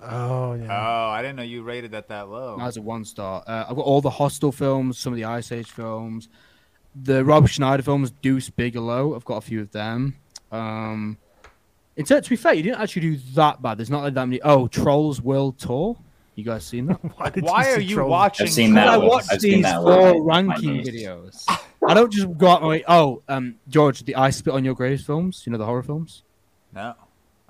Oh 0.00 0.54
yeah. 0.54 0.66
Oh, 0.70 1.10
I 1.10 1.22
didn't 1.22 1.36
know 1.36 1.42
you 1.42 1.62
rated 1.62 1.92
that 1.92 2.08
that 2.08 2.28
low. 2.28 2.56
That 2.58 2.66
was 2.66 2.76
a 2.76 2.82
one 2.82 3.04
star. 3.04 3.42
Uh, 3.46 3.64
I've 3.68 3.76
got 3.76 3.82
all 3.84 4.00
the 4.00 4.10
Hostel 4.10 4.50
films, 4.52 4.98
some 4.98 5.12
of 5.12 5.16
the 5.16 5.24
Ice 5.24 5.52
Age 5.52 5.70
films, 5.70 6.28
the 6.94 7.24
Rob 7.24 7.48
Schneider 7.48 7.82
films, 7.82 8.10
Deuce 8.22 8.50
Bigalow. 8.50 9.14
I've 9.14 9.24
got 9.24 9.36
a 9.36 9.40
few 9.40 9.60
of 9.60 9.70
them. 9.72 10.16
Um, 10.50 11.16
in 11.96 12.04
ter- 12.04 12.20
to 12.20 12.30
be 12.30 12.36
fair, 12.36 12.54
you 12.54 12.62
didn't 12.62 12.80
actually 12.80 13.02
do 13.02 13.16
that 13.34 13.60
bad. 13.62 13.78
There's 13.78 13.90
not 13.90 14.02
like 14.02 14.14
that 14.14 14.26
many. 14.26 14.40
Oh, 14.42 14.66
Trolls 14.68 15.20
World 15.20 15.58
Tour. 15.58 15.96
You 16.34 16.44
guys 16.44 16.64
seen 16.64 16.86
that? 16.86 16.98
Why, 17.18 17.30
did 17.30 17.44
Why 17.44 17.64
see 17.64 17.70
are 17.72 17.80
you 17.80 17.94
Trolls? 17.96 18.10
watching? 18.10 18.46
I've 18.46 18.52
seen 18.52 18.74
that 18.74 18.88
I 18.88 18.96
watch 18.96 19.24
I've 19.30 19.40
seen 19.40 19.54
these 19.56 19.62
that 19.64 19.82
four 19.82 20.24
My- 20.24 20.42
my 20.42 20.52
ranking 20.54 20.82
videos. 20.82 21.44
I 21.86 21.94
don't 21.94 22.12
just 22.12 22.36
go 22.38 22.48
out 22.48 22.62
my 22.62 22.68
way. 22.68 22.84
Oh, 22.88 23.22
um, 23.28 23.56
George, 23.68 24.04
the 24.04 24.14
I 24.16 24.30
Spit 24.30 24.54
on 24.54 24.64
Your 24.64 24.74
Grave 24.74 25.00
films. 25.02 25.42
You 25.44 25.52
know 25.52 25.58
the 25.58 25.66
horror 25.66 25.82
films. 25.82 26.22
No, 26.74 26.94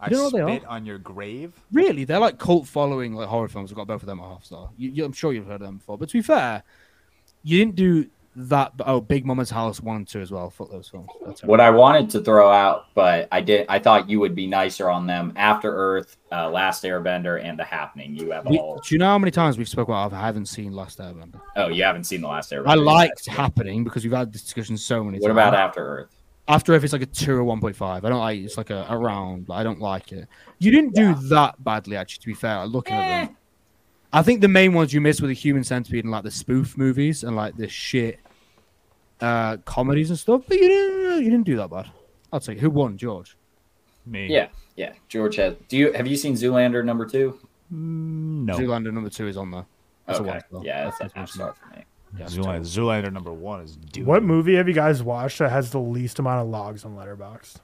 I 0.00 0.10
You 0.10 0.16
know 0.16 0.24
what 0.24 0.32
they 0.32 0.56
spit 0.56 0.64
are? 0.64 0.70
on 0.70 0.86
your 0.86 0.98
grave. 0.98 1.52
Really, 1.70 2.02
they're 2.04 2.18
like 2.18 2.38
cult 2.38 2.66
following 2.66 3.14
like 3.14 3.28
horror 3.28 3.46
films. 3.48 3.70
I've 3.70 3.76
got 3.76 3.86
both 3.86 4.02
of 4.02 4.06
them 4.06 4.18
at 4.18 4.24
half 4.26 4.44
star. 4.44 4.70
You, 4.76 4.90
you, 4.90 5.04
I'm 5.04 5.12
sure 5.12 5.32
you've 5.32 5.46
heard 5.46 5.60
of 5.60 5.66
them 5.66 5.76
before. 5.76 5.96
But 5.98 6.08
to 6.08 6.14
be 6.14 6.22
fair, 6.22 6.64
you 7.44 7.58
didn't 7.58 7.76
do 7.76 8.06
that. 8.36 8.72
Oh, 8.86 9.00
Big 9.00 9.24
Momma's 9.26 9.50
House 9.50 9.80
one 9.80 9.96
and 9.96 10.08
two 10.08 10.20
as 10.20 10.30
well. 10.30 10.48
Fuck 10.50 10.70
those 10.70 10.88
films. 10.88 11.08
That's 11.24 11.42
What 11.42 11.60
I 11.60 11.70
wanted 11.70 12.08
to 12.10 12.20
throw 12.20 12.50
out, 12.50 12.86
but 12.94 13.28
I 13.32 13.40
did. 13.40 13.66
I 13.68 13.78
thought 13.78 14.08
you 14.08 14.20
would 14.20 14.34
be 14.34 14.46
nicer 14.46 14.88
on 14.90 15.06
them. 15.06 15.32
After 15.36 15.74
Earth, 15.74 16.16
uh, 16.30 16.48
Last 16.50 16.84
Airbender, 16.84 17.42
and 17.44 17.58
The 17.58 17.64
Happening. 17.64 18.16
You 18.16 18.30
have 18.30 18.46
we, 18.46 18.58
all. 18.58 18.76
do 18.86 18.94
you 18.94 18.98
know 18.98 19.06
how 19.06 19.18
many 19.18 19.30
times 19.30 19.58
we've 19.58 19.68
spoken 19.68 19.92
about? 19.94 20.12
I 20.12 20.20
haven't 20.26 20.46
seen 20.46 20.72
Last 20.72 20.98
Airbender. 20.98 21.40
Oh, 21.56 21.68
you 21.68 21.82
haven't 21.84 22.04
seen 22.04 22.20
The 22.22 22.28
Last 22.28 22.50
Airbender. 22.52 22.68
I 22.68 22.74
liked 22.74 23.26
yet. 23.26 23.36
happening 23.36 23.84
because 23.84 24.04
we've 24.04 24.12
had 24.12 24.32
this 24.32 24.42
discussion 24.42 24.76
so 24.76 25.04
many 25.04 25.18
What 25.18 25.28
times. 25.28 25.36
about 25.38 25.54
After 25.54 25.86
Earth? 25.86 26.16
After 26.48 26.72
if 26.74 26.82
it's 26.82 26.92
like 26.92 27.02
a 27.02 27.06
two 27.06 27.36
or 27.36 27.44
one 27.44 27.60
point 27.60 27.76
five, 27.76 28.04
I 28.04 28.08
don't 28.08 28.18
like. 28.18 28.40
It's 28.40 28.56
like 28.56 28.70
a, 28.70 28.84
a 28.88 28.98
round, 28.98 29.46
I 29.50 29.62
don't 29.62 29.78
like 29.80 30.10
it. 30.10 30.26
You 30.58 30.72
didn't 30.72 30.94
do 30.94 31.14
that 31.28 31.62
badly, 31.62 31.96
actually. 31.96 32.20
To 32.22 32.26
be 32.26 32.34
fair, 32.34 32.66
looking 32.66 32.94
at 32.96 33.26
them, 33.26 33.36
I 34.12 34.22
think 34.22 34.40
the 34.40 34.48
main 34.48 34.74
ones 34.74 34.92
you 34.92 35.00
missed 35.00 35.22
were 35.22 35.28
the 35.28 35.34
Human 35.34 35.64
Centipede 35.64 36.04
and 36.04 36.10
like 36.10 36.24
the 36.24 36.30
spoof 36.30 36.76
movies 36.76 37.24
and 37.24 37.34
like 37.34 37.56
the 37.56 37.68
shit 37.68 38.20
uh, 39.20 39.56
comedies 39.58 40.10
and 40.10 40.18
stuff. 40.18 40.42
But 40.46 40.58
you 40.58 40.68
didn't. 40.68 41.24
You 41.24 41.30
didn't 41.30 41.46
do 41.46 41.56
that 41.56 41.70
bad. 41.70 41.90
I'll 42.32 42.40
say 42.40 42.56
who 42.56 42.70
won, 42.70 42.96
George. 42.96 43.36
Me. 44.04 44.26
Yeah, 44.26 44.48
yeah. 44.76 44.92
George 45.08 45.36
has. 45.36 45.54
Do 45.68 45.76
you 45.76 45.92
have 45.92 46.06
you 46.06 46.16
seen 46.16 46.34
Zoolander 46.34 46.84
number 46.84 47.06
two? 47.06 47.38
No. 47.70 48.54
Zoolander 48.54 48.92
number 48.92 49.10
two 49.10 49.28
is 49.28 49.36
on 49.36 49.50
there. 49.50 49.66
That's 50.06 50.18
a 50.18 50.22
okay. 50.22 50.30
one 50.30 50.40
star. 50.40 50.62
Yeah, 50.64 50.84
that's 50.84 50.98
That's 50.98 51.14
a 51.14 51.18
half 51.18 51.28
one 51.28 51.34
star 51.34 51.54
for 51.54 51.76
me. 51.76 51.84
Yeah, 52.18 52.26
Zoolander. 52.26 52.60
Zoolander 52.60 53.12
number 53.12 53.32
one 53.32 53.60
is 53.60 53.76
dude. 53.76 54.06
What 54.06 54.22
movie 54.22 54.56
have 54.56 54.68
you 54.68 54.74
guys 54.74 55.02
watched 55.02 55.38
that 55.38 55.50
has 55.50 55.70
the 55.70 55.80
least 55.80 56.18
amount 56.18 56.40
of 56.40 56.48
logs 56.48 56.84
on 56.84 56.96
Letterboxd? 56.96 57.56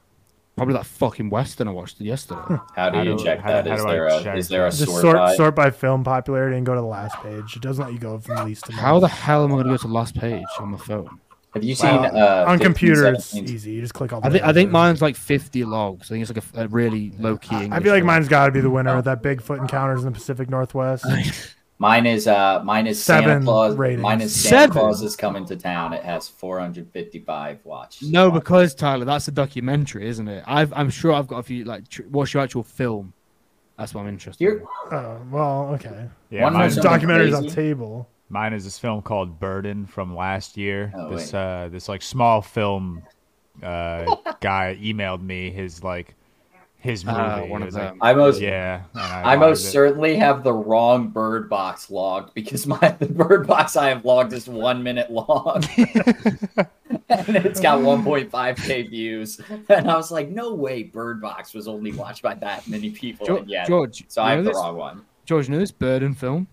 Probably 0.59 0.75
that 0.75 0.85
fucking 0.87 1.31
western 1.31 1.69
I 1.69 1.71
watched 1.71 2.01
yesterday. 2.01 2.41
How 2.77 2.91
do 2.91 2.99
you 2.99 3.17
do- 3.17 3.25
check 3.25 3.41
how- 3.41 3.49
that? 3.63 3.67
how 3.67 3.75
Is 3.77 3.83
do 3.83 3.89
there 3.89 4.07
a 4.07 4.23
check 4.23 4.37
is 4.37 4.49
there 4.49 4.67
a? 4.67 4.71
Just 4.71 4.85
sort, 4.85 5.01
sort 5.01 5.17
by? 5.17 5.35
sort 5.35 5.55
by 5.55 5.71
film 5.71 6.05
popularity 6.05 6.57
and 6.57 6.67
go 6.67 6.75
to 6.75 6.81
the 6.81 6.87
last 6.87 7.17
page. 7.23 7.57
It 7.57 7.63
doesn't 7.63 7.83
let 7.85 7.93
you 7.95 7.99
go 7.99 8.19
from 8.19 8.45
least 8.47 8.67
to 8.67 8.73
most. 8.73 8.81
How 8.81 9.01
the 9.01 9.09
hell 9.09 9.45
am 9.45 9.53
I 9.53 9.55
going 9.55 9.65
to 9.65 9.71
go 9.71 9.77
to 9.79 9.87
the 9.89 9.93
last 9.95 10.15
page 10.15 10.45
on 10.59 10.73
my 10.73 10.79
phone? 10.79 11.19
Have 11.55 11.65
you 11.65 11.75
seen 11.75 11.89
uh, 11.89 12.45
on 12.47 12.59
15, 12.59 12.65
computer 12.65 13.07
it's 13.15 13.35
easy. 13.35 13.73
You 13.73 13.81
just 13.81 13.95
click 13.95 14.13
all. 14.13 14.21
The 14.21 14.27
I 14.29 14.31
think 14.31 14.45
I 14.45 14.53
think 14.53 14.71
mine's 14.71 15.01
like 15.01 15.17
50 15.17 15.65
logs. 15.65 16.11
I 16.11 16.15
think 16.15 16.23
it's 16.29 16.35
like 16.35 16.45
a, 16.55 16.65
a 16.65 16.69
really 16.69 17.11
low 17.19 17.39
key. 17.39 17.69
I 17.73 17.81
feel 17.81 17.93
like 17.95 18.05
mine's 18.05 18.29
got 18.29 18.47
to 18.47 18.53
be 18.53 18.61
the 18.61 18.69
winner 18.71 18.95
with 18.95 19.07
that 19.07 19.23
Bigfoot 19.23 19.59
encounters 19.59 20.01
in 20.01 20.07
the 20.07 20.13
Pacific 20.13 20.51
Northwest. 20.51 21.05
Mine 21.81 22.07
is 22.07 22.27
uh 22.27 22.61
mine 22.65 22.87
is 22.89 23.01
Santa 23.03 23.29
Seven 23.29 23.45
Claus. 23.45 23.77
ratings. 23.77 24.03
Mine 24.03 24.21
is 24.21 24.35
Santa 24.35 24.49
Seven? 24.49 24.71
Claus 24.73 25.03
is 25.03 25.15
coming 25.15 25.45
to 25.47 25.57
town. 25.57 25.93
It 25.93 26.03
has 26.05 26.29
455 26.29 27.61
watches. 27.65 28.11
No, 28.11 28.31
because 28.31 28.75
Tyler, 28.75 29.05
that's 29.05 29.29
a 29.29 29.31
documentary, 29.33 30.09
isn't 30.09 30.27
it? 30.29 30.43
I've, 30.47 30.73
I'm 30.73 30.91
sure 30.91 31.13
I've 31.13 31.29
got 31.29 31.39
a 31.39 31.43
few. 31.45 31.65
Like, 31.65 31.89
tr- 31.89 32.03
what's 32.11 32.35
your 32.35 32.43
actual 32.43 32.65
film? 32.65 33.13
That's 33.79 33.95
what 33.95 34.01
I'm 34.03 34.09
interested. 34.09 34.43
You're, 34.43 34.59
in. 34.59 34.67
Oh 34.91 35.21
well, 35.31 35.69
okay. 35.75 36.09
Yeah, 36.31 36.45
One 36.45 36.55
mine, 36.55 36.65
was 36.65 36.75
There's 36.75 36.85
documentaries 36.87 37.35
on 37.37 37.43
crazy? 37.43 37.55
table. 37.55 38.09
mine 38.29 38.53
is 38.55 38.65
this 38.65 38.77
film 38.77 39.01
called 39.03 39.39
Burden 39.39 39.87
from 39.87 40.17
last 40.17 40.57
year. 40.57 40.93
Oh, 40.97 41.11
this 41.15 41.33
wait. 41.33 41.39
uh 41.39 41.69
this 41.69 41.89
like 41.89 42.03
small 42.03 42.43
film 42.43 43.05
uh 43.63 44.05
guy 44.41 44.77
emailed 44.83 45.23
me 45.23 45.51
his 45.53 45.85
like 45.85 46.17
his 46.81 47.05
movie. 47.05 47.17
Ah, 47.19 47.41
It 47.41 47.49
one 47.49 47.63
of 47.63 47.67
was 47.67 47.75
like- 47.75 47.89
them. 47.91 47.99
I 48.01 48.15
most 48.15 48.41
yeah. 48.41 48.83
I 48.95 49.35
I 49.35 49.37
most 49.37 49.65
it. 49.67 49.71
certainly 49.71 50.17
have 50.17 50.45
the 50.45 50.53
wrong 50.53 51.09
bird 51.09 51.51
box 51.51 51.91
logged 51.91 52.35
because 52.35 52.67
my 52.67 52.79
the 52.99 53.07
bird 53.07 53.47
box 53.47 53.77
I 53.77 53.89
have 53.89 54.05
logged 54.05 54.33
is 54.33 54.49
one 54.49 54.83
minute 54.83 55.11
long. 55.11 55.65
and 57.09 57.37
it's 57.37 57.61
got 57.61 57.81
1.5k 57.81 58.91
views. 58.91 59.41
And 59.69 59.91
I 59.91 59.97
was 59.97 60.11
like, 60.11 60.29
no 60.29 60.55
way 60.55 60.83
bird 60.85 61.21
box 61.21 61.55
was 61.55 61.69
only 61.69 61.93
watched 61.93 62.23
by 62.23 62.35
that 62.35 62.67
many 62.69 62.91
people. 62.91 63.27
George, 63.27 63.41
and 63.43 63.51
yet, 63.51 63.67
George, 63.67 64.05
so 64.09 64.23
you 64.23 64.27
I 64.27 64.31
know 64.31 64.37
have 64.37 64.45
the 64.45 64.51
this, 64.51 64.57
wrong 64.59 64.77
one. 64.77 65.03
George, 65.27 65.49
you 65.49 65.55
know 65.55 65.61
this 65.61 65.73
Burden 65.73 66.15
film? 66.15 66.47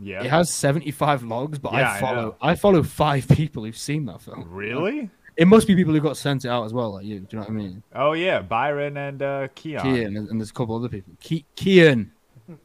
Yeah. 0.00 0.22
It 0.24 0.30
has 0.30 0.50
75 0.52 1.22
logs, 1.24 1.58
but 1.58 1.72
Yeah, 1.74 1.90
I 1.92 1.96
I 1.96 2.00
follow 2.00 2.22
know. 2.22 2.36
I, 2.40 2.54
follow 2.54 2.82
five 2.82 3.28
people 3.28 3.64
who've 3.64 3.76
seen 3.76 4.06
that 4.06 4.22
film. 4.22 4.46
Really? 4.48 5.10
It 5.36 5.46
must 5.48 5.66
be 5.66 5.74
people 5.74 5.94
who 5.94 6.00
got 6.00 6.16
sent 6.16 6.44
it 6.44 6.48
out 6.48 6.64
as 6.64 6.72
well, 6.74 6.92
like 6.94 7.04
you. 7.06 7.20
Do 7.20 7.26
you 7.30 7.38
know 7.38 7.44
what 7.44 7.50
I 7.50 7.52
mean? 7.52 7.82
Oh 7.94 8.12
yeah, 8.12 8.40
Byron 8.42 8.96
and 8.96 9.22
uh 9.22 9.48
Keon. 9.54 9.84
Kian, 9.84 10.06
and, 10.18 10.28
and 10.28 10.40
there's 10.40 10.50
a 10.50 10.54
couple 10.54 10.76
other 10.76 10.88
people. 10.88 11.14
Ke- 11.20 11.44
Kian. 11.56 12.10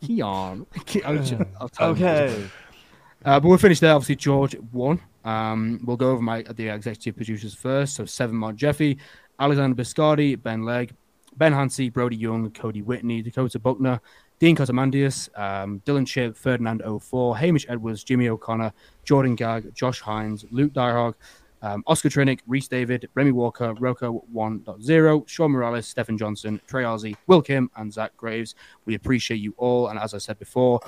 Keon. 0.00 0.66
Ke- 0.86 1.04
I'll 1.04 1.22
ju- 1.22 1.46
I'll 1.60 1.68
tell 1.68 1.94
him. 1.94 2.04
Okay. 2.04 2.44
Uh, 3.24 3.38
but 3.38 3.48
we'll 3.48 3.58
finish 3.58 3.80
there. 3.80 3.94
Obviously, 3.94 4.16
George 4.16 4.56
won. 4.72 5.00
Um, 5.24 5.80
we'll 5.84 5.96
go 5.98 6.10
over 6.10 6.22
my 6.22 6.42
the 6.42 6.68
executive 6.68 7.16
producers 7.16 7.54
first. 7.54 7.96
So 7.96 8.04
seven 8.06 8.36
Mark 8.36 8.56
Jeffy, 8.56 8.98
Alexander 9.38 9.76
Biscardi, 9.80 10.40
Ben 10.42 10.64
Legg, 10.64 10.94
Ben 11.36 11.52
Hansey, 11.52 11.92
Brody 11.92 12.16
Young, 12.16 12.50
Cody 12.52 12.80
Whitney, 12.82 13.20
Dakota 13.20 13.58
Buckner, 13.58 14.00
Dean 14.38 14.56
Cotamandius, 14.56 15.28
um, 15.38 15.82
Dylan 15.84 16.06
Chip, 16.06 16.34
Ferdinand 16.34 16.82
O4, 16.82 17.36
Hamish 17.36 17.66
Edwards, 17.68 18.02
Jimmy 18.04 18.30
O'Connor, 18.30 18.72
Jordan 19.04 19.34
Gag, 19.34 19.74
Josh 19.74 20.00
Hines, 20.00 20.46
Luke 20.50 20.72
Dierhog, 20.72 21.14
um, 21.62 21.82
Oscar 21.86 22.08
Trinick, 22.08 22.40
Reese 22.46 22.68
David, 22.68 23.08
Remy 23.14 23.32
Walker, 23.32 23.74
Roko 23.74 24.22
1.0, 24.32 25.28
Sean 25.28 25.50
Morales, 25.50 25.86
Stephen 25.86 26.16
Johnson, 26.16 26.60
Trey 26.66 26.84
Ozzy, 26.84 27.16
Will 27.26 27.42
Kim, 27.42 27.70
and 27.76 27.92
Zach 27.92 28.16
Graves. 28.16 28.54
We 28.86 28.94
appreciate 28.94 29.38
you 29.38 29.54
all. 29.56 29.88
And 29.88 29.98
as 29.98 30.14
I 30.14 30.18
said 30.18 30.38
before, 30.38 30.80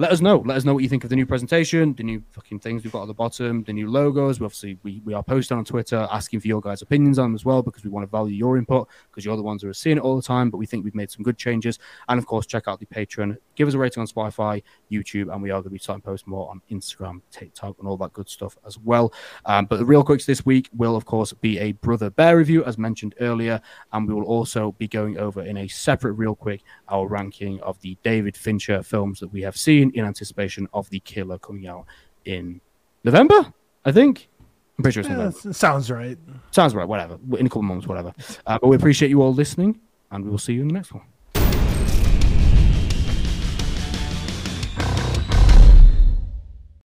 let 0.00 0.12
us 0.12 0.20
know. 0.20 0.38
Let 0.46 0.56
us 0.56 0.64
know 0.64 0.74
what 0.74 0.84
you 0.84 0.88
think 0.88 1.02
of 1.02 1.10
the 1.10 1.16
new 1.16 1.26
presentation, 1.26 1.92
the 1.92 2.04
new 2.04 2.22
fucking 2.30 2.60
things 2.60 2.84
we've 2.84 2.92
got 2.92 3.02
at 3.02 3.08
the 3.08 3.14
bottom, 3.14 3.64
the 3.64 3.72
new 3.72 3.90
logos. 3.90 4.38
We 4.38 4.46
obviously 4.46 4.78
we, 4.84 5.02
we 5.04 5.12
are 5.12 5.24
posting 5.24 5.58
on 5.58 5.64
Twitter 5.64 6.06
asking 6.12 6.38
for 6.38 6.46
your 6.46 6.60
guys' 6.60 6.82
opinions 6.82 7.18
on 7.18 7.26
them 7.26 7.34
as 7.34 7.44
well 7.44 7.64
because 7.64 7.82
we 7.82 7.90
want 7.90 8.04
to 8.04 8.10
value 8.10 8.36
your 8.36 8.56
input 8.56 8.88
because 9.10 9.24
you're 9.24 9.36
the 9.36 9.42
ones 9.42 9.62
who 9.62 9.68
are 9.68 9.74
seeing 9.74 9.96
it 9.96 10.00
all 10.00 10.14
the 10.14 10.22
time. 10.22 10.50
But 10.50 10.58
we 10.58 10.66
think 10.66 10.84
we've 10.84 10.94
made 10.94 11.10
some 11.10 11.24
good 11.24 11.36
changes. 11.36 11.80
And 12.08 12.16
of 12.16 12.26
course, 12.26 12.46
check 12.46 12.68
out 12.68 12.78
the 12.78 12.86
Patreon. 12.86 13.36
Give 13.56 13.66
us 13.66 13.74
a 13.74 13.78
rating 13.78 14.00
on 14.00 14.06
Spotify, 14.06 14.62
YouTube, 14.88 15.32
and 15.32 15.42
we 15.42 15.50
are 15.50 15.54
going 15.54 15.64
to 15.64 15.70
be 15.70 15.78
starting 15.78 16.02
to 16.02 16.06
post 16.06 16.28
more 16.28 16.48
on 16.48 16.62
Instagram, 16.70 17.20
TikTok, 17.32 17.76
and 17.80 17.88
all 17.88 17.96
that 17.96 18.12
good 18.12 18.28
stuff 18.28 18.56
as 18.64 18.78
well. 18.78 19.12
Um, 19.46 19.66
but 19.66 19.80
the 19.80 19.84
real 19.84 20.04
quicks 20.04 20.26
this 20.26 20.46
week 20.46 20.70
will, 20.76 20.94
of 20.94 21.06
course, 21.06 21.32
be 21.32 21.58
a 21.58 21.72
Brother 21.72 22.10
Bear 22.10 22.36
review, 22.36 22.64
as 22.64 22.78
mentioned 22.78 23.16
earlier. 23.20 23.60
And 23.92 24.06
we 24.06 24.14
will 24.14 24.24
also 24.26 24.76
be 24.78 24.86
going 24.86 25.18
over 25.18 25.42
in 25.42 25.56
a 25.56 25.66
separate 25.66 26.12
real 26.12 26.36
quick 26.36 26.62
our 26.88 27.08
ranking 27.08 27.60
of 27.62 27.80
the 27.80 27.98
David 28.04 28.36
Fincher 28.36 28.80
films 28.84 29.18
that 29.18 29.32
we 29.32 29.42
have 29.42 29.56
seen 29.56 29.87
in 29.94 30.04
anticipation 30.04 30.68
of 30.72 30.88
the 30.90 31.00
killer 31.00 31.38
coming 31.38 31.66
out 31.66 31.84
in 32.24 32.60
November, 33.04 33.52
I 33.84 33.92
think. 33.92 34.28
I'm 34.78 34.82
pretty 34.82 34.94
sure 34.94 35.00
it's 35.00 35.08
Yeah, 35.10 35.16
November. 35.16 35.52
sounds 35.52 35.90
right. 35.90 36.16
Sounds 36.52 36.74
right. 36.74 36.86
Whatever. 36.86 37.18
In 37.38 37.46
a 37.46 37.48
couple 37.48 37.60
of 37.60 37.64
months, 37.66 37.86
whatever. 37.86 38.12
Uh, 38.46 38.58
but 38.60 38.68
we 38.68 38.76
appreciate 38.76 39.08
you 39.08 39.20
all 39.22 39.34
listening, 39.34 39.80
and 40.10 40.24
we 40.24 40.30
will 40.30 40.38
see 40.38 40.52
you 40.52 40.62
in 40.62 40.68
the 40.68 40.74
next 40.74 40.92
one. 40.94 41.02